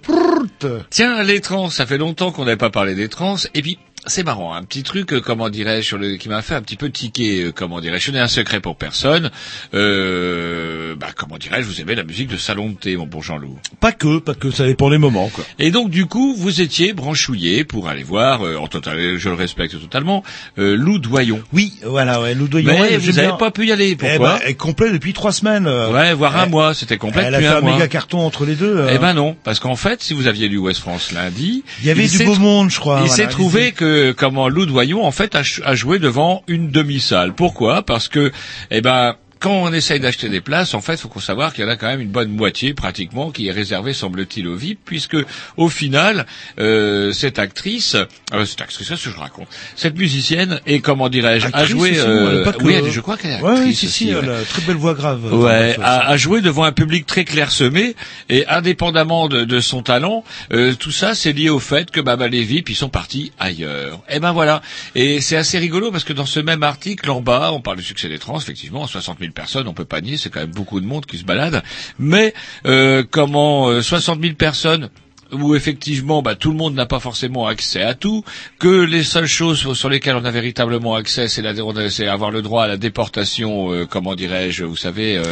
Tiens, 0.90 1.22
les 1.22 1.40
trans, 1.40 1.70
ça 1.70 1.86
fait 1.86 1.98
longtemps 1.98 2.30
qu'on 2.32 2.44
n'avait 2.44 2.56
pas 2.56 2.70
parlé 2.70 2.94
des 2.94 3.08
trans. 3.08 3.36
Et 3.54 3.62
puis, 3.62 3.78
c'est 4.08 4.24
marrant, 4.24 4.54
un 4.54 4.62
petit 4.64 4.82
truc, 4.82 5.12
euh, 5.12 5.20
comment 5.20 5.48
dirais-je, 5.48 5.86
sur 5.86 5.98
le, 5.98 6.16
qui 6.16 6.28
m'a 6.28 6.42
fait 6.42 6.54
un 6.54 6.62
petit 6.62 6.76
peu 6.76 6.90
tiquer, 6.90 7.44
euh, 7.44 7.52
comment 7.52 7.80
dirais-je, 7.80 8.06
je 8.06 8.10
n'ai 8.12 8.18
un 8.20 8.28
secret 8.28 8.60
pour 8.60 8.76
personne. 8.76 9.30
Euh, 9.74 10.94
bah, 10.96 11.08
comment 11.16 11.38
dirais-je, 11.38 11.66
vous 11.66 11.80
aimez 11.80 11.94
la 11.94 12.04
musique 12.04 12.28
de 12.28 12.36
salon 12.36 12.70
de 12.70 12.74
thé, 12.74 12.96
mon 12.96 13.06
bon 13.06 13.20
Jean-Loup. 13.20 13.58
Pas 13.80 13.92
que, 13.92 14.18
pas 14.18 14.34
que, 14.34 14.50
ça 14.50 14.64
dépend 14.66 14.90
des 14.90 14.98
moments, 14.98 15.28
quoi. 15.28 15.44
Et 15.58 15.70
donc, 15.70 15.90
du 15.90 16.06
coup, 16.06 16.34
vous 16.36 16.60
étiez 16.60 16.92
branchouillé 16.92 17.64
pour 17.64 17.88
aller 17.88 18.02
voir, 18.02 18.42
euh, 18.42 18.56
en 18.56 18.66
total, 18.66 19.16
je 19.18 19.28
le 19.28 19.34
respecte 19.34 19.78
totalement, 19.80 20.22
euh, 20.58 20.76
Lou 20.76 20.98
Doyon. 20.98 21.40
Oui, 21.52 21.74
voilà, 21.84 22.20
ouais, 22.20 22.34
Lou 22.34 22.48
Doyon. 22.48 22.72
Mais 22.72 22.80
ouais, 22.80 22.96
vous 22.96 23.12
n'avez 23.12 23.36
pas 23.38 23.50
pu 23.50 23.66
y 23.66 23.72
aller, 23.72 23.90
Eh 23.90 23.96
pourquoi 23.96 24.34
ben, 24.34 24.38
elle 24.44 24.50
est 24.50 24.54
complet 24.54 24.90
depuis 24.90 25.12
trois 25.12 25.32
semaines. 25.32 25.66
Ouais, 25.66 26.14
voire 26.14 26.36
un 26.36 26.46
mois, 26.46 26.74
c'était 26.74 26.96
complet 26.96 27.24
Elle 27.26 27.34
a 27.34 27.38
depuis 27.38 27.50
fait 27.50 27.56
un 27.56 27.60
mois. 27.60 27.72
méga 27.74 27.88
carton 27.88 28.20
entre 28.20 28.44
les 28.44 28.54
deux. 28.54 28.86
Eh 28.90 28.98
ben 28.98 29.14
non, 29.14 29.36
parce 29.44 29.60
qu'en 29.60 29.76
fait, 29.76 30.02
si 30.02 30.14
vous 30.14 30.26
aviez 30.26 30.48
lu 30.48 30.58
West 30.58 30.80
France 30.80 31.12
lundi, 31.12 31.62
il 31.80 31.86
y 31.86 31.90
avait 31.90 32.06
du 32.06 32.24
beau 32.24 32.34
monde, 32.36 32.70
je 32.70 32.78
crois. 32.78 33.00
Il 33.02 33.08
voilà, 33.08 33.14
s'est 33.14 33.28
trouvé 33.28 33.72
que 33.72 33.84
comment 34.16 34.48
Lou 34.48 34.66
Doyon 34.66 35.04
en 35.04 35.12
fait 35.12 35.34
a, 35.34 35.42
a 35.64 35.74
joué 35.74 35.98
devant 35.98 36.42
une 36.48 36.70
demi-salle. 36.70 37.34
Pourquoi? 37.34 37.82
Parce 37.82 38.08
que 38.08 38.32
eh 38.70 38.80
ben 38.80 39.16
quand 39.40 39.52
on 39.52 39.72
essaye 39.72 40.00
d'acheter 40.00 40.28
des 40.28 40.40
places, 40.40 40.74
en 40.74 40.80
fait, 40.80 40.98
faut 40.98 41.08
qu'on 41.08 41.20
savoir 41.20 41.52
qu'il 41.52 41.64
y 41.64 41.66
en 41.66 41.70
a 41.70 41.76
quand 41.76 41.86
même 41.86 42.00
une 42.00 42.10
bonne 42.10 42.30
moitié, 42.30 42.74
pratiquement, 42.74 43.30
qui 43.30 43.48
est 43.48 43.52
réservée, 43.52 43.92
semble-t-il, 43.92 44.46
au 44.48 44.56
VIP, 44.56 44.78
puisque 44.84 45.16
au 45.56 45.68
final, 45.68 46.26
euh, 46.58 47.12
cette 47.12 47.38
actrice, 47.38 47.94
euh, 48.32 48.44
cette 48.44 48.60
actrice, 48.60 48.88
qu'est-ce 48.88 49.04
que 49.04 49.10
je 49.10 49.16
raconte? 49.18 49.48
Cette 49.76 49.96
musicienne 49.96 50.60
est, 50.66 50.80
comment 50.80 51.08
dirais-je, 51.08 51.48
a 51.52 51.64
joué. 51.64 51.98
euh, 51.98 52.44
oui, 52.62 52.74
elle- 52.74 52.90
je 52.90 53.00
crois 53.00 53.16
qu'elle 53.16 53.32
est 53.32 53.40
Ouais, 53.42 53.50
actrice 53.52 53.66
oui, 53.66 53.74
si, 53.74 53.88
si, 53.88 54.04
aussi, 54.06 54.14
ouais. 54.14 54.20
elle 54.22 54.30
a 54.30 54.42
très 54.44 54.62
belle 54.62 54.76
voix 54.76 54.94
grave. 54.94 55.32
Ouais, 55.34 55.74
Enfin, 55.78 55.82
a, 55.84 56.08
a 56.08 56.16
joué 56.16 56.40
devant 56.40 56.64
un 56.64 56.72
public 56.72 57.06
très 57.06 57.24
clairsemé 57.24 57.94
et 58.28 58.46
indépendamment 58.46 59.28
de, 59.28 59.44
de 59.44 59.60
son 59.60 59.82
talent, 59.82 60.24
euh, 60.52 60.74
tout 60.74 60.90
ça 60.92 61.14
c'est 61.14 61.32
lié 61.32 61.48
au 61.50 61.58
fait 61.60 61.90
que 61.90 62.00
bah, 62.00 62.16
bah, 62.16 62.28
les 62.28 62.42
VIP 62.42 62.70
ils 62.70 62.76
sont 62.76 62.88
partis 62.88 63.32
ailleurs. 63.38 64.00
Et 64.08 64.20
ben 64.20 64.32
voilà. 64.32 64.62
Et 64.94 65.20
c'est 65.20 65.36
assez 65.36 65.58
rigolo 65.58 65.90
parce 65.90 66.04
que 66.04 66.12
dans 66.12 66.26
ce 66.26 66.40
même 66.40 66.62
article 66.62 67.10
en 67.10 67.20
bas, 67.20 67.50
on 67.52 67.60
parle 67.60 67.78
du 67.78 67.82
succès 67.84 68.08
des 68.08 68.18
trans, 68.18 68.38
effectivement, 68.38 68.86
60 68.86 69.18
000 69.20 69.27
personnes, 69.32 69.68
on 69.68 69.74
peut 69.74 69.84
pas 69.84 70.00
nier, 70.00 70.16
c'est 70.16 70.30
quand 70.30 70.40
même 70.40 70.50
beaucoup 70.50 70.80
de 70.80 70.86
monde 70.86 71.06
qui 71.06 71.18
se 71.18 71.24
balade. 71.24 71.62
Mais 71.98 72.34
euh, 72.66 73.04
comment 73.08 73.68
euh, 73.68 73.82
60 73.82 74.20
000 74.20 74.34
personnes 74.34 74.90
où 75.32 75.54
effectivement 75.54 76.22
bah, 76.22 76.34
tout 76.34 76.50
le 76.50 76.56
monde 76.56 76.74
n'a 76.74 76.86
pas 76.86 77.00
forcément 77.00 77.46
accès 77.46 77.82
à 77.82 77.94
tout, 77.94 78.24
que 78.58 78.68
les 78.84 79.02
seules 79.02 79.26
choses 79.26 79.72
sur 79.74 79.88
lesquelles 79.88 80.16
on 80.16 80.24
a 80.24 80.30
véritablement 80.30 80.94
accès, 80.94 81.28
c'est 81.28 81.42
la- 81.42 81.52
c'est 81.90 82.06
avoir 82.06 82.30
le 82.30 82.42
droit 82.42 82.64
à 82.64 82.68
la 82.68 82.76
déportation, 82.76 83.72
euh, 83.72 83.86
comment 83.86 84.14
dirais-je, 84.14 84.64
vous 84.64 84.76
savez, 84.76 85.16
euh, 85.16 85.22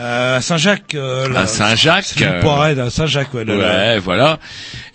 Euh, 0.00 0.36
à 0.36 0.40
Saint-Jacques. 0.40 0.94
euh, 0.94 1.34
à 1.34 1.46
Saint-Jacques. 1.46 2.14
Une 2.20 2.40
poirade 2.40 2.78
à 2.78 2.90
Saint-Jacques, 2.90 3.32
ouais. 3.34 3.44
là, 3.44 3.54
là. 3.56 3.66
Ouais, 3.94 3.98
voilà. 3.98 4.38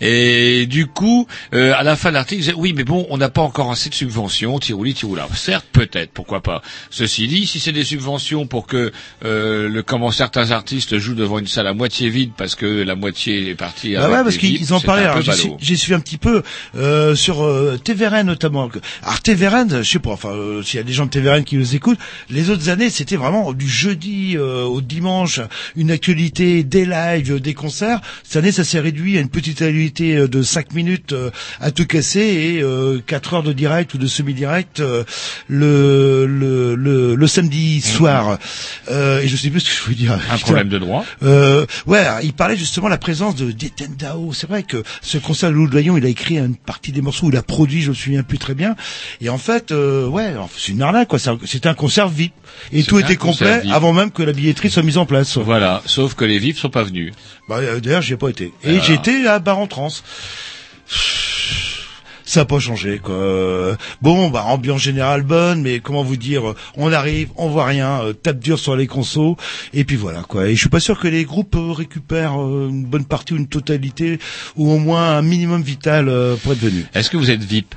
Et 0.00 0.66
du 0.66 0.86
coup, 0.86 1.26
euh, 1.54 1.72
à 1.76 1.82
la 1.82 1.96
fin 1.96 2.10
de 2.10 2.14
l'article, 2.14 2.40
disait, 2.40 2.54
oui, 2.56 2.72
mais 2.74 2.84
bon, 2.84 3.06
on 3.10 3.16
n'a 3.18 3.28
pas 3.28 3.42
encore 3.42 3.70
assez 3.70 3.88
de 3.90 3.94
subventions, 3.94 4.58
tirouli, 4.58 4.94
tiroula. 4.94 5.26
Certes, 5.34 5.66
peut-être, 5.72 6.10
pourquoi 6.12 6.40
pas. 6.40 6.62
Ceci 6.90 7.26
dit, 7.28 7.46
si 7.46 7.60
c'est 7.60 7.72
des 7.72 7.84
subventions 7.84 8.46
pour 8.46 8.66
que 8.66 8.92
euh, 9.24 9.68
le 9.68 9.82
comment 9.82 10.10
certains 10.10 10.50
artistes 10.50 10.98
jouent 10.98 11.14
devant 11.14 11.38
une 11.38 11.46
salle 11.46 11.66
à 11.66 11.72
moitié 11.74 12.08
vide 12.10 12.32
parce 12.36 12.54
que 12.54 12.66
la 12.66 12.94
moitié 12.94 13.50
est 13.50 13.54
partie 13.54 13.94
Bah 13.94 14.04
avec 14.18 14.34
ouais, 14.34 14.35
parce 14.36 14.48
qu'ils 14.58 14.72
en 14.74 14.80
parlaient. 14.80 15.08
J'ai 15.60 15.76
suivi 15.76 15.94
un 15.94 16.00
petit 16.00 16.18
peu 16.18 16.42
euh, 16.76 17.14
sur 17.14 17.44
euh, 17.44 17.78
TVRN 17.82 18.26
notamment. 18.26 18.68
Alors 19.02 19.20
TVRN, 19.20 19.82
je 19.82 19.90
sais 19.90 19.98
pas. 19.98 20.10
Enfin, 20.10 20.30
euh, 20.30 20.62
s'il 20.62 20.78
y 20.78 20.80
a 20.80 20.84
des 20.84 20.92
gens 20.92 21.06
de 21.06 21.10
TVRN 21.10 21.44
qui 21.44 21.56
nous 21.56 21.74
écoutent, 21.74 21.98
les 22.30 22.50
autres 22.50 22.68
années, 22.68 22.90
c'était 22.90 23.16
vraiment 23.16 23.52
du 23.52 23.68
jeudi 23.68 24.36
euh, 24.36 24.62
au 24.64 24.80
dimanche, 24.80 25.40
une 25.76 25.90
actualité, 25.90 26.62
des 26.64 26.84
lives, 26.84 27.40
des 27.40 27.54
concerts. 27.54 28.00
Cette 28.24 28.36
année, 28.36 28.52
ça 28.52 28.64
s'est 28.64 28.80
réduit 28.80 29.18
à 29.18 29.20
une 29.20 29.28
petite 29.28 29.62
actualité 29.62 30.16
euh, 30.16 30.28
de 30.28 30.42
5 30.42 30.72
minutes 30.74 31.12
euh, 31.12 31.30
à 31.60 31.70
tout 31.70 31.86
casser 31.86 32.20
et 32.20 32.62
euh, 32.62 33.00
4 33.06 33.34
heures 33.34 33.42
de 33.42 33.52
direct 33.52 33.94
ou 33.94 33.98
de 33.98 34.06
semi-direct 34.06 34.80
euh, 34.80 35.04
le, 35.48 36.26
le, 36.26 36.74
le, 36.74 37.14
le 37.14 37.26
samedi 37.26 37.80
soir. 37.80 38.38
Euh, 38.90 39.20
et 39.20 39.28
je 39.28 39.36
sais 39.36 39.50
plus 39.50 39.60
ce 39.60 39.70
que 39.70 39.76
je 39.76 39.82
voulais 39.82 39.96
dire. 39.96 40.12
Un 40.12 40.18
Putain. 40.18 40.36
problème 40.38 40.68
de 40.68 40.78
droit. 40.78 41.04
Euh, 41.22 41.66
ouais, 41.86 42.04
il 42.22 42.32
parlait 42.32 42.56
justement 42.56 42.86
de 42.86 42.92
la 42.92 42.98
présence 42.98 43.36
de 43.36 43.50
d'Etienne 43.52 43.94
Dao. 44.26 44.32
C'est 44.34 44.46
vrai 44.48 44.62
que 44.62 44.82
ce 45.02 45.18
concert 45.18 45.50
de 45.50 45.54
Lou 45.54 45.68
Doyon, 45.68 45.96
il 45.96 46.04
a 46.04 46.08
écrit 46.08 46.38
une 46.38 46.56
partie 46.56 46.92
des 46.92 47.00
morceaux, 47.02 47.28
il 47.30 47.36
a 47.36 47.42
produit, 47.42 47.82
je 47.82 47.90
me 47.90 47.94
souviens 47.94 48.22
plus 48.22 48.38
très 48.38 48.54
bien. 48.54 48.76
Et 49.20 49.28
en 49.28 49.38
fait, 49.38 49.72
euh, 49.72 50.06
ouais, 50.06 50.34
c'est 50.56 50.72
une 50.72 50.82
arnaque, 50.82 51.08
quoi. 51.08 51.18
C'est 51.18 51.30
un- 51.30 51.38
C'était 51.44 51.68
un 51.68 51.74
concert 51.74 52.08
VIP. 52.08 52.32
Et 52.72 52.82
tout 52.82 52.98
était 52.98 53.16
complet 53.16 53.60
VIP. 53.62 53.72
avant 53.72 53.92
même 53.92 54.10
que 54.10 54.22
la 54.22 54.32
billetterie 54.32 54.70
soit 54.70 54.82
mise 54.82 54.98
en 54.98 55.06
place. 55.06 55.36
Voilà, 55.38 55.82
sauf 55.86 56.14
que 56.14 56.24
les 56.24 56.38
vifs 56.38 56.58
sont 56.58 56.70
pas 56.70 56.82
venus. 56.84 57.12
Bah, 57.48 57.56
euh, 57.58 57.80
D'ailleurs, 57.80 58.02
j'y 58.02 58.14
ai 58.14 58.16
pas 58.16 58.28
été. 58.28 58.52
Et 58.64 58.80
j'étais 58.80 59.26
à 59.26 59.38
Bar 59.38 59.58
en 59.58 59.66
Trans. 59.66 59.88
Ça 62.26 62.40
n'a 62.40 62.44
pas 62.44 62.58
changé, 62.58 62.98
quoi. 62.98 63.76
Bon, 64.02 64.28
bah, 64.30 64.44
ambiance 64.46 64.82
générale 64.82 65.22
bonne, 65.22 65.62
mais 65.62 65.78
comment 65.78 66.02
vous 66.02 66.16
dire, 66.16 66.50
euh, 66.50 66.56
on 66.76 66.92
arrive, 66.92 67.28
on 67.36 67.48
voit 67.48 67.66
rien, 67.66 68.00
euh, 68.02 68.12
tape 68.12 68.40
dur 68.40 68.58
sur 68.58 68.74
les 68.74 68.88
consos, 68.88 69.36
et 69.72 69.84
puis 69.84 69.94
voilà, 69.94 70.22
quoi. 70.22 70.48
Et 70.48 70.56
je 70.56 70.60
suis 70.60 70.68
pas 70.68 70.80
sûr 70.80 70.98
que 70.98 71.06
les 71.06 71.24
groupes 71.24 71.54
euh, 71.54 71.70
récupèrent 71.70 72.34
une 72.34 72.84
bonne 72.84 73.04
partie 73.04 73.34
ou 73.34 73.36
une 73.36 73.46
totalité, 73.46 74.18
ou 74.56 74.72
au 74.72 74.78
moins 74.78 75.16
un 75.16 75.22
minimum 75.22 75.62
vital 75.62 76.06
pour 76.42 76.52
être. 76.52 76.66
Est-ce 76.94 77.10
que 77.10 77.16
vous 77.16 77.30
êtes 77.30 77.44
VIP 77.44 77.76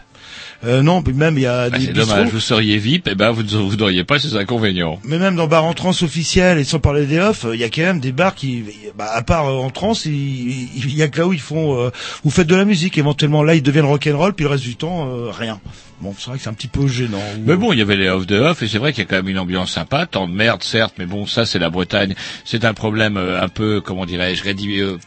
Euh, 0.66 0.82
non, 0.82 1.02
puis 1.02 1.14
même 1.14 1.38
il 1.38 1.44
y 1.44 1.46
a 1.46 1.70
Bah, 1.70 1.78
des 1.78 1.86
C'est 1.86 1.94
bistrots, 1.94 2.16
dommage, 2.16 2.32
vous 2.34 2.40
seriez 2.42 2.78
VIP, 2.80 3.08
et 3.08 3.16
ben 3.16 3.32
vous 3.32 3.44
vous 3.70 3.76
n'auriez 3.78 4.04
pas 4.04 4.20
ces 4.20 4.36
inconvénients. 4.36 5.00
mais 5.06 5.18
même 5.18 5.38
dans 5.38 5.48
bar 5.48 5.64
en 5.64 5.74
trans 5.74 5.92
officiel 5.92 6.58
et 6.58 6.66
sans 6.66 6.80
parler 6.80 7.06
des 7.06 7.18
off, 7.20 7.46
il 7.54 7.60
y 7.60 7.64
a 7.64 7.70
quand 7.70 7.82
même 7.82 8.02
des 8.02 8.12
bars 8.12 8.36
qui, 8.36 8.66
bah, 8.98 9.10
à 9.14 9.22
part 9.22 9.48
euh, 9.48 9.54
en 9.58 9.70
trans, 9.70 9.94
il 10.06 10.94
y 10.94 11.02
a 11.02 11.08
que 11.08 11.18
là 11.20 11.28
où 11.28 11.32
ils 11.34 11.40
font, 11.40 11.80
euh, 11.82 11.92
vous 12.26 12.30
faites 12.30 12.48
de 12.48 12.56
la 12.56 12.66
musique, 12.66 12.98
éventuellement 12.98 13.42
là 13.42 13.56
ils 13.56 13.64
deviennent 13.64 13.86
rock'n'roll, 13.86 14.34
puis 14.34 14.44
le 14.44 14.50
reste 14.52 14.64
du 14.66 14.76
temps 14.76 15.08
euh, 15.10 15.32
rien. 15.32 15.62
Bon, 16.02 16.14
c'est 16.18 16.28
vrai 16.30 16.38
que 16.38 16.44
c'est 16.44 16.50
un 16.50 16.54
petit 16.54 16.68
peu 16.70 16.88
gênant. 16.88 17.22
Mais 17.46 17.56
bon, 17.58 17.74
il 17.74 17.80
y 17.80 17.82
avait 17.82 17.98
les 17.98 18.08
off 18.10 18.26
de 18.28 18.38
off, 18.40 18.62
et 18.62 18.68
c'est 18.68 18.78
vrai 18.80 18.92
qu'il 18.94 19.04
y 19.04 19.08
a 19.08 19.10
quand 19.10 19.18
même 19.18 19.28
une 19.30 19.40
ambiance 19.40 19.72
sympa, 19.72 20.06
tant 20.08 20.28
de 20.28 20.34
merde, 20.34 20.64
certes, 20.64 20.94
mais 20.98 21.06
bon, 21.06 21.26
ça 21.26 21.46
c'est 21.46 21.60
la 21.60 21.70
Bretagne, 21.70 22.16
c'est 22.46 22.66
un 22.66 22.74
problème 22.74 23.16
euh, 23.18 23.42
un 23.42 23.48
peu, 23.50 23.80
comment 23.82 24.06
dirais-je, 24.06 24.44
rédi- 24.44 24.80
euh, 24.82 24.98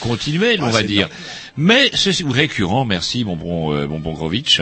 continuel, 0.00 0.60
on 0.62 0.66
Ah, 0.66 0.70
va 0.70 0.78
c'est 0.80 0.84
dire. 0.86 1.08
Mais 1.62 1.90
c'est 1.92 2.22
ou 2.24 2.30
récurrent, 2.30 2.86
merci 2.86 3.22
mon 3.24 3.36
bon 3.36 3.74
euh, 3.74 3.86
mon 3.86 3.98
bon 3.98 4.12
Grovitch. 4.14 4.60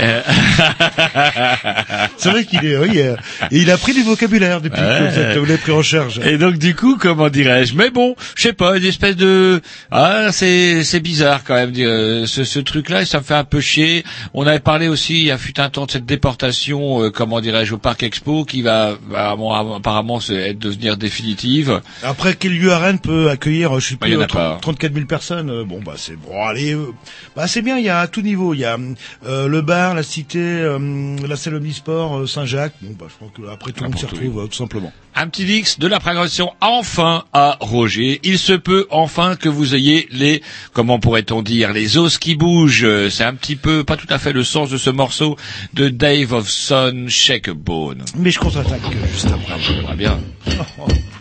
Euh, 0.00 0.22
C'est 2.16 2.30
vrai 2.30 2.44
qu'il 2.44 2.64
est, 2.64 2.76
oui, 2.78 3.00
euh, 3.00 3.16
et 3.50 3.58
il 3.58 3.70
a 3.70 3.76
pris 3.76 3.92
du 3.92 4.02
vocabulaire 4.04 4.60
depuis 4.60 4.80
que 4.80 5.38
vous, 5.38 5.44
l'avez 5.44 5.58
pris 5.58 5.72
en 5.72 5.82
charge. 5.82 6.20
Et 6.24 6.38
donc 6.38 6.58
du 6.58 6.74
coup, 6.76 6.96
comment 6.96 7.28
dirais-je? 7.28 7.74
Mais 7.74 7.90
bon, 7.90 8.14
je 8.36 8.42
sais 8.42 8.52
pas, 8.52 8.76
une 8.78 8.84
espèce 8.84 9.16
de 9.16 9.60
ah 9.90 10.28
c'est 10.30 10.84
c'est 10.84 11.00
bizarre 11.00 11.42
quand 11.44 11.54
même 11.54 11.72
euh, 11.78 12.26
ce, 12.26 12.44
ce 12.44 12.60
truc-là, 12.60 13.02
et 13.02 13.04
ça 13.04 13.18
me 13.18 13.24
fait 13.24 13.34
un 13.34 13.44
peu 13.44 13.60
chier. 13.60 14.04
On 14.34 14.46
avait 14.46 14.60
parlé 14.60 14.86
aussi 14.88 15.14
il 15.22 15.26
y 15.26 15.30
a 15.30 15.38
fut 15.38 15.58
un 15.60 15.70
temps 15.70 15.86
de 15.86 15.90
cette 15.90 16.06
déportation, 16.06 17.02
euh, 17.02 17.10
comment 17.10 17.40
dirais-je, 17.40 17.74
au 17.74 17.78
parc 17.78 18.02
Expo 18.04 18.44
qui 18.44 18.62
va, 18.62 18.96
va, 19.08 19.34
bon, 19.34 19.52
apparemment 19.52 20.20
se- 20.20 20.32
être 20.32 20.58
devenir 20.58 20.96
définitive. 20.96 21.80
Après, 22.04 22.34
quel 22.34 22.52
lieu 22.52 22.72
à 22.72 22.78
Rennes 22.78 23.00
peut 23.00 23.28
accueillir, 23.30 23.78
je 23.80 23.88
sais 23.88 23.96
Bah, 24.00 24.06
pas. 24.32 24.58
34 24.62 24.94
000 24.94 25.06
personnes 25.06 25.64
Bon, 25.64 25.80
bah 25.84 25.94
c'est 25.96 26.11
bon, 26.16 26.44
allez, 26.44 26.74
euh, 26.74 26.92
bah 27.36 27.46
c'est 27.46 27.62
bien. 27.62 27.78
Il 27.78 27.84
y 27.84 27.88
a 27.88 28.00
à 28.00 28.06
tout 28.06 28.22
niveau. 28.22 28.54
Il 28.54 28.60
y 28.60 28.64
a 28.64 28.78
euh, 29.26 29.48
le 29.48 29.60
bar, 29.62 29.94
la 29.94 30.02
cité, 30.02 30.38
euh, 30.38 31.16
la 31.26 31.36
salle 31.36 31.54
omnisport, 31.56 32.18
euh, 32.18 32.26
Saint-Jacques. 32.26 32.74
Bon, 32.82 32.94
bah 32.98 33.06
je 33.08 33.14
crois 33.14 33.28
que 33.34 33.52
après 33.52 33.72
tout 33.72 33.84
le 33.84 33.90
monde 33.90 33.98
s'y 33.98 34.06
retrouve, 34.06 34.40
euh, 34.40 34.46
tout 34.46 34.56
simplement. 34.56 34.92
Un 35.14 35.28
petit 35.28 35.44
X 35.44 35.78
de 35.78 35.86
la 35.86 36.00
progression 36.00 36.52
enfin 36.60 37.24
à 37.32 37.58
Roger. 37.60 38.20
Il 38.24 38.38
se 38.38 38.54
peut 38.54 38.86
enfin 38.90 39.36
que 39.36 39.48
vous 39.48 39.74
ayez 39.74 40.08
les, 40.10 40.42
comment 40.72 40.98
pourrait-on 40.98 41.42
dire, 41.42 41.72
les 41.72 41.98
os 41.98 42.16
qui 42.18 42.34
bougent. 42.34 43.08
C'est 43.10 43.24
un 43.24 43.34
petit 43.34 43.56
peu, 43.56 43.84
pas 43.84 43.96
tout 43.96 44.06
à 44.08 44.18
fait 44.18 44.32
le 44.32 44.42
sens 44.42 44.70
de 44.70 44.78
ce 44.78 44.88
morceau 44.90 45.36
de 45.74 45.88
Dave 45.90 46.32
of 46.32 46.48
Sun, 46.48 47.08
Shake 47.10 47.48
a 47.48 47.54
Bone. 47.54 48.04
Mais 48.16 48.30
je 48.30 48.38
contre-attaque 48.38 48.80
juste 49.12 49.26
après. 49.26 49.60
J'aimerais 49.60 49.96
bien. 49.96 50.18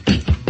Thank 0.05 0.37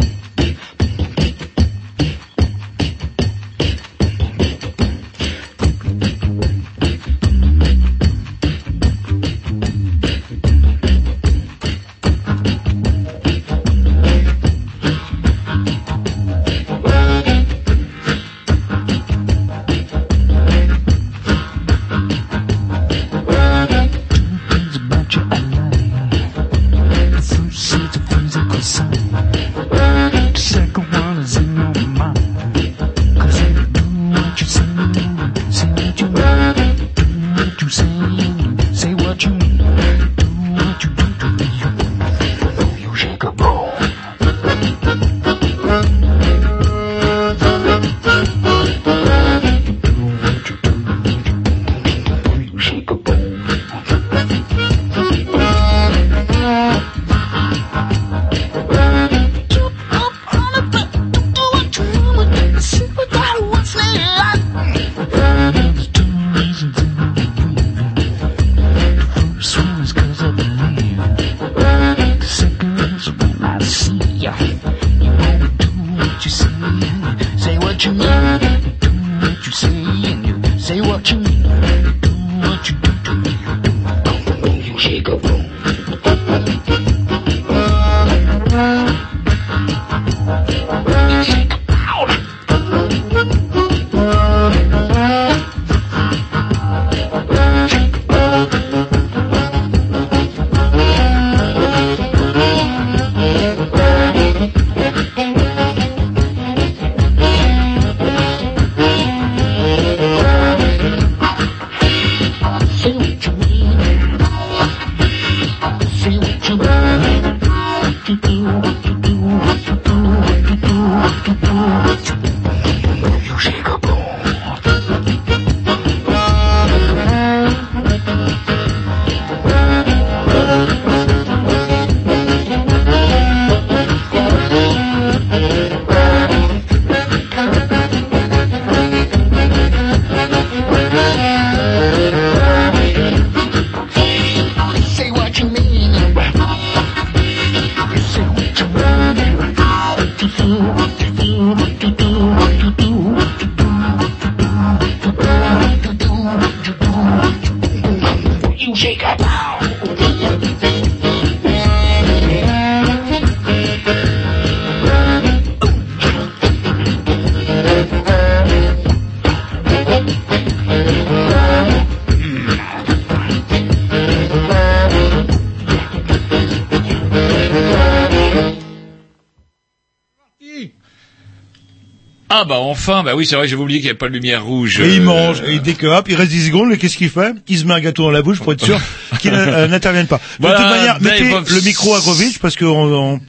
Ah 182.34 182.46
bah 182.46 182.56
enfin, 182.60 183.02
bah 183.02 183.12
oui, 183.14 183.26
c'est 183.26 183.36
vrai, 183.36 183.46
j'avais 183.46 183.60
oublié 183.60 183.80
qu'il 183.80 183.84
n'y 183.86 183.90
avait 183.90 183.98
pas 183.98 184.08
de 184.08 184.14
lumière 184.14 184.42
rouge. 184.42 184.80
Et 184.80 184.94
il 184.94 185.02
euh, 185.02 185.04
mange, 185.04 185.42
et 185.46 185.58
dès 185.58 185.74
que 185.74 185.86
hop, 185.86 186.06
il 186.08 186.14
reste 186.14 186.30
10 186.30 186.46
secondes, 186.46 186.72
et 186.72 186.78
qu'est-ce 186.78 186.96
qu'il 186.96 187.10
fait? 187.10 187.34
Il 187.46 187.58
se 187.58 187.66
met 187.66 187.74
un 187.74 187.80
gâteau 187.80 188.04
dans 188.04 188.10
la 188.10 188.22
bouche 188.22 188.38
pour 188.38 188.54
être 188.54 188.64
sûr 188.64 188.80
qu'il 189.20 189.34
euh, 189.34 189.68
n'intervienne 189.68 190.06
pas. 190.06 190.18
Voilà, 190.40 190.56
de 190.58 190.62
toute 190.62 190.72
manière, 190.72 191.00
mettez 191.02 191.24
le 191.28 191.60
micro 191.60 191.94
à 191.94 192.00
Grovitch 192.00 192.38
parce 192.38 192.56
que 192.56 192.64
on, 192.64 193.12
on- 193.14 193.20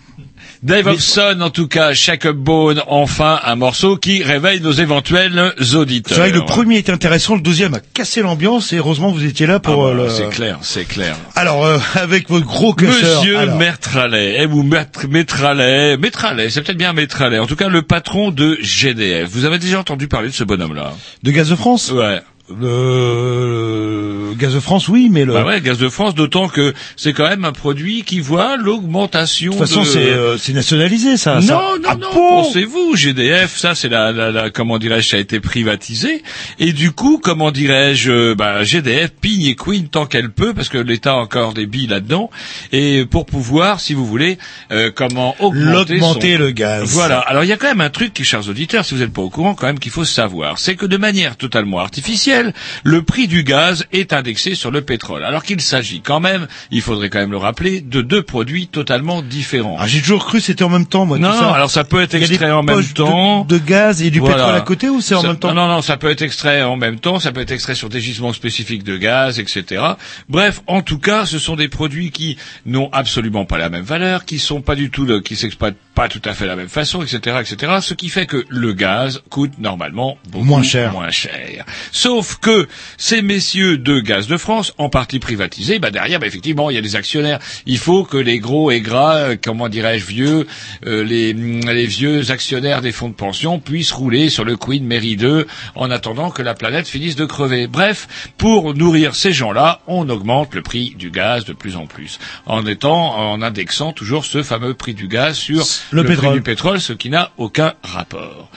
Dave 0.64 0.88
Hobson, 0.88 1.42
en 1.42 1.50
tout 1.50 1.68
cas, 1.68 1.92
Up 2.24 2.36
Bone, 2.38 2.82
enfin 2.88 3.38
un 3.44 3.58
morceau 3.58 3.98
qui 3.98 4.24
réveille 4.24 4.62
nos 4.62 4.72
éventuels 4.72 5.54
auditeurs. 5.76 6.16
c'est 6.16 6.22
vrai 6.22 6.32
que 6.32 6.38
le 6.38 6.46
premier 6.46 6.78
était 6.78 6.94
intéressant, 6.94 7.36
le 7.36 7.42
deuxième 7.42 7.74
a 7.74 7.82
cassé 7.82 8.22
l'ambiance, 8.22 8.72
et 8.72 8.78
heureusement 8.78 9.12
vous 9.12 9.26
étiez 9.26 9.46
là 9.46 9.56
Ah 9.56 9.60
pour 9.60 9.84
bah, 9.84 9.90
euh, 9.90 10.06
le... 10.06 10.10
C'est 10.10 10.30
clair, 10.30 10.60
c'est 10.62 10.86
clair. 10.86 11.18
Alors, 11.36 11.66
euh, 11.66 11.80
avec 11.96 12.30
votre 12.30 12.46
gros 12.46 12.74
casseur. 12.74 13.20
Monsieur 13.20 13.38
alors, 13.38 13.58
Mertralet, 13.58 14.38
eh, 14.40 14.46
ou 14.46 14.64
Métralet, 15.10 15.98
Métralet, 15.98 16.50
c'est 16.50 16.62
peut-être 16.62 16.78
bien 16.78 16.94
Métralet, 16.94 17.40
en 17.40 17.46
tout 17.46 17.58
cas 17.58 17.68
le 17.68 17.82
patron 17.82 18.32
de 18.32 18.58
GDF. 18.62 19.30
Vous 19.30 19.44
avez 19.44 19.60
déjà 19.60 19.80
entendu 19.80 20.08
parler 20.08 20.30
de 20.30 20.34
ce 20.34 20.46
bonhomme-là 20.46 20.94
De 21.24 21.32
Gaz 21.32 21.50
de 21.50 21.56
France? 21.56 21.92
Ouais. 21.92 22.22
Euh, 22.62 24.34
Gaz 24.36 24.54
de 24.56 24.60
France, 24.60 24.88
oui, 24.90 25.10
mais 25.12 25.26
le... 25.26 25.34
Bah 25.34 25.46
ouais, 25.46 25.62
Gaz 25.62 25.78
de 25.78 25.90
France, 25.90 26.16
d'autant 26.16 26.48
que 26.50 26.74
c'est 26.98 27.14
quand 27.14 27.28
même 27.30 27.46
un 27.46 27.52
produit 27.52 28.04
qui 28.04 28.20
voit 28.20 28.58
l'augmentation 28.58 29.52
de 29.54 29.58
toute 29.58 29.68
façon, 29.68 29.82
de... 29.82 29.86
c'est 29.86 30.00
euh, 30.10 30.38
c'est 30.38 30.54
nationalisé, 30.54 31.18
ça. 31.18 31.36
Non, 31.36 31.42
ça. 31.42 31.54
non, 31.54 31.62
Ah 31.88 31.96
non, 31.96 32.08
bon 32.14 32.44
pensez-vous, 32.44 32.96
GDF, 32.96 33.56
ça 33.58 33.76
c'est 33.76 33.90
la, 33.90 34.12
la, 34.12 34.32
la- 34.32 34.50
comment 34.50 34.80
dirais-je, 34.80 35.10
ça 35.10 35.18
a 35.18 35.20
été 35.20 35.40
privatisé, 35.40 36.24
et 36.60 36.74
du 36.74 36.92
coup, 36.92 37.20
comment 37.24 37.52
dirais-je, 37.52 38.12
euh, 38.12 38.36
bah, 38.36 38.64
GDF 38.64 39.12
pigne 39.22 39.46
et 39.46 39.56
queen 39.56 39.88
tant 39.88 40.06
qu'elle 40.08 40.32
peut, 40.32 40.54
parce 40.54 40.68
que 40.70 40.78
l'État 40.80 41.12
a 41.14 41.16
encore 41.18 41.54
des 41.54 41.66
billes 41.68 41.88
là-dedans, 41.88 42.30
et 42.72 43.06
pour 43.06 43.26
pouvoir, 43.26 43.80
si 43.80 43.94
vous 43.94 44.06
voulez, 44.06 44.38
euh, 44.72 44.92
comment 44.94 45.36
augmenter, 45.40 46.00
son- 46.00 46.14
le 46.44 46.52
gaz. 46.52 46.90
Voilà. 46.90 47.20
Alors 47.20 47.44
il 47.44 47.48
y 47.48 47.54
a 47.54 47.58
quand 47.58 47.68
même 47.68 47.82
un 47.82 47.90
truc, 47.92 48.14
qui, 48.14 48.24
chers 48.24 48.50
auditeurs, 48.50 48.84
si 48.84 48.94
vous 48.96 49.02
n'êtes 49.02 49.14
pas 49.14 49.22
au 49.22 49.30
courant, 49.30 49.54
quand 49.54 49.68
même 49.68 49.80
qu'il 49.80 49.92
faut 49.92 50.06
savoir, 50.06 50.58
c'est 50.60 50.76
que 50.76 50.86
de 50.88 50.98
manière 50.98 51.38
totalement 51.38 51.80
artificielle, 51.80 52.43
le 52.84 53.02
prix 53.04 53.28
du 53.28 53.44
gaz 53.44 53.86
est 53.92 54.14
indexé 54.14 54.56
sur 54.56 54.72
le 54.72 54.82
pétrole. 54.82 55.24
Alors 55.24 55.44
qu'il 55.44 55.62
s'agit 55.62 56.02
quand 56.02 56.20
même, 56.20 56.48
il 56.72 56.82
faudrait 56.82 57.10
quand 57.10 57.20
même 57.20 57.32
le 57.32 57.38
rappeler, 57.38 57.82
de 57.82 58.02
deux 58.02 58.24
produits 58.24 58.68
totalement 58.68 59.22
différents. 59.22 59.78
Ah, 59.80 59.88
j'ai 59.88 60.02
toujours 60.02 60.26
cru 60.26 60.40
que 60.40 60.44
c'était 60.44 60.64
en 60.64 60.70
même 60.70 60.86
temps, 60.86 61.06
moi, 61.06 61.18
Non, 61.20 61.32
tout 61.32 61.40
ça. 61.40 61.52
alors 61.54 61.70
ça 61.72 61.84
peut 61.84 62.02
être 62.02 62.16
extrait 62.16 62.52
en 62.52 62.64
même 62.64 62.82
de- 62.82 62.94
temps. 62.94 63.46
De, 63.46 63.58
gaz 63.58 64.02
et 64.02 64.10
du 64.10 64.20
Voilà. 64.20 64.36
pétrole 64.36 64.56
à 64.56 64.62
côté 64.62 64.90
ou 64.90 65.00
c'est 65.02 65.16
en 65.16 65.22
Ça- 65.22 65.28
même 65.28 65.38
temps 65.38 65.54
Non, 65.54 65.68
non, 65.68 65.76
non, 65.76 65.82
ça 65.82 65.98
peut 65.98 66.10
être 66.10 66.22
extrait 66.22 66.64
en 66.64 66.76
même 66.76 67.00
temps, 67.00 67.20
ça 67.20 67.32
peut 67.32 67.42
être 67.42 67.52
extrait 67.52 67.76
sur 67.76 67.90
des 67.90 68.02
gisements 68.02 68.34
spécifiques 68.34 68.84
de 68.84 68.98
gaz, 68.98 69.40
etc. 69.40 69.82
Bref, 70.30 70.62
en 70.68 70.82
tout 70.82 71.00
cas, 71.00 71.26
ce 71.26 71.40
sont 71.40 71.56
des 71.56 71.68
produits 71.70 72.12
qui 72.12 72.38
n'ont 72.66 72.90
absolument 72.92 73.46
pas 73.46 73.58
la 73.58 73.70
même 73.70 73.84
valeur, 73.84 74.26
qui 74.26 74.40
sont 74.40 74.62
pas 74.62 74.76
du 74.76 74.90
tout, 74.90 75.06
le- 75.06 75.22
qui 75.22 75.36
s'exploitent 75.36 75.76
pas 75.96 76.08
tout 76.10 76.22
à 76.26 76.34
fait 76.34 76.46
de 76.46 76.50
la 76.50 76.56
même 76.56 76.70
façon, 76.70 77.04
etc., 77.04 77.38
etc. 77.42 77.74
Ce 77.82 77.94
qui 77.94 78.10
fait 78.10 78.26
que 78.26 78.44
le 78.50 78.74
gaz 78.74 79.22
coûte 79.30 79.54
normalement 79.60 80.18
beaucoup 80.30 80.44
Moins 80.46 80.64
cher. 80.64 80.92
moins 80.92 81.12
cher. 81.12 81.66
Sauf 81.92 82.23
que 82.40 82.68
ces 82.98 83.22
messieurs 83.22 83.78
de 83.78 84.00
Gaz 84.00 84.28
de 84.28 84.38
France, 84.38 84.74
en 84.78 84.90
partie 84.90 85.20
privatisés, 85.20 85.80
bah 85.80 85.92
derrière, 85.92 86.20
bah 86.20 86.28
effectivement, 86.28 86.70
il 86.70 86.76
y 86.76 86.80
a 86.80 86.82
des 86.82 86.96
actionnaires. 86.96 87.40
Il 87.66 87.78
faut 87.78 88.04
que 88.04 88.18
les 88.18 88.40
gros 88.40 88.72
et 88.72 88.82
gras, 88.82 89.16
euh, 89.16 89.36
comment 89.42 89.70
dirais-je, 89.70 90.06
vieux, 90.06 90.48
euh, 90.86 91.04
les, 91.04 91.34
les 91.34 91.86
vieux 91.86 92.32
actionnaires 92.32 92.82
des 92.82 92.92
fonds 92.92 93.10
de 93.10 93.14
pension 93.14 93.60
puissent 93.60 93.92
rouler 93.92 94.30
sur 94.30 94.44
le 94.44 94.58
Queen 94.58 94.86
Mary 94.86 95.16
2 95.16 95.48
en 95.76 95.92
attendant 95.92 96.30
que 96.32 96.42
la 96.42 96.54
planète 96.54 96.88
finisse 96.88 97.16
de 97.16 97.26
crever. 97.26 97.68
Bref, 97.68 98.08
pour 98.38 98.74
nourrir 98.74 99.16
ces 99.16 99.32
gens-là, 99.32 99.82
on 99.88 100.08
augmente 100.10 100.54
le 100.56 100.62
prix 100.62 100.96
du 100.98 101.12
gaz 101.12 101.46
de 101.46 101.54
plus 101.54 101.76
en 101.76 101.86
plus, 101.86 102.20
en 102.46 102.66
étant, 102.66 103.18
en 103.18 103.42
indexant 103.42 103.94
toujours 103.94 104.26
ce 104.26 104.44
fameux 104.44 104.74
prix 104.74 104.94
du 104.94 105.08
gaz 105.08 105.36
sur 105.38 105.66
Le 105.92 106.04
prix 106.04 106.16
pétrole. 106.16 106.34
du 106.36 106.42
pétrole, 106.42 106.82
ce 106.82 106.94
qui 106.94 107.10
n'a 107.10 107.32
aucun 107.38 107.74
rapport. 107.84 108.50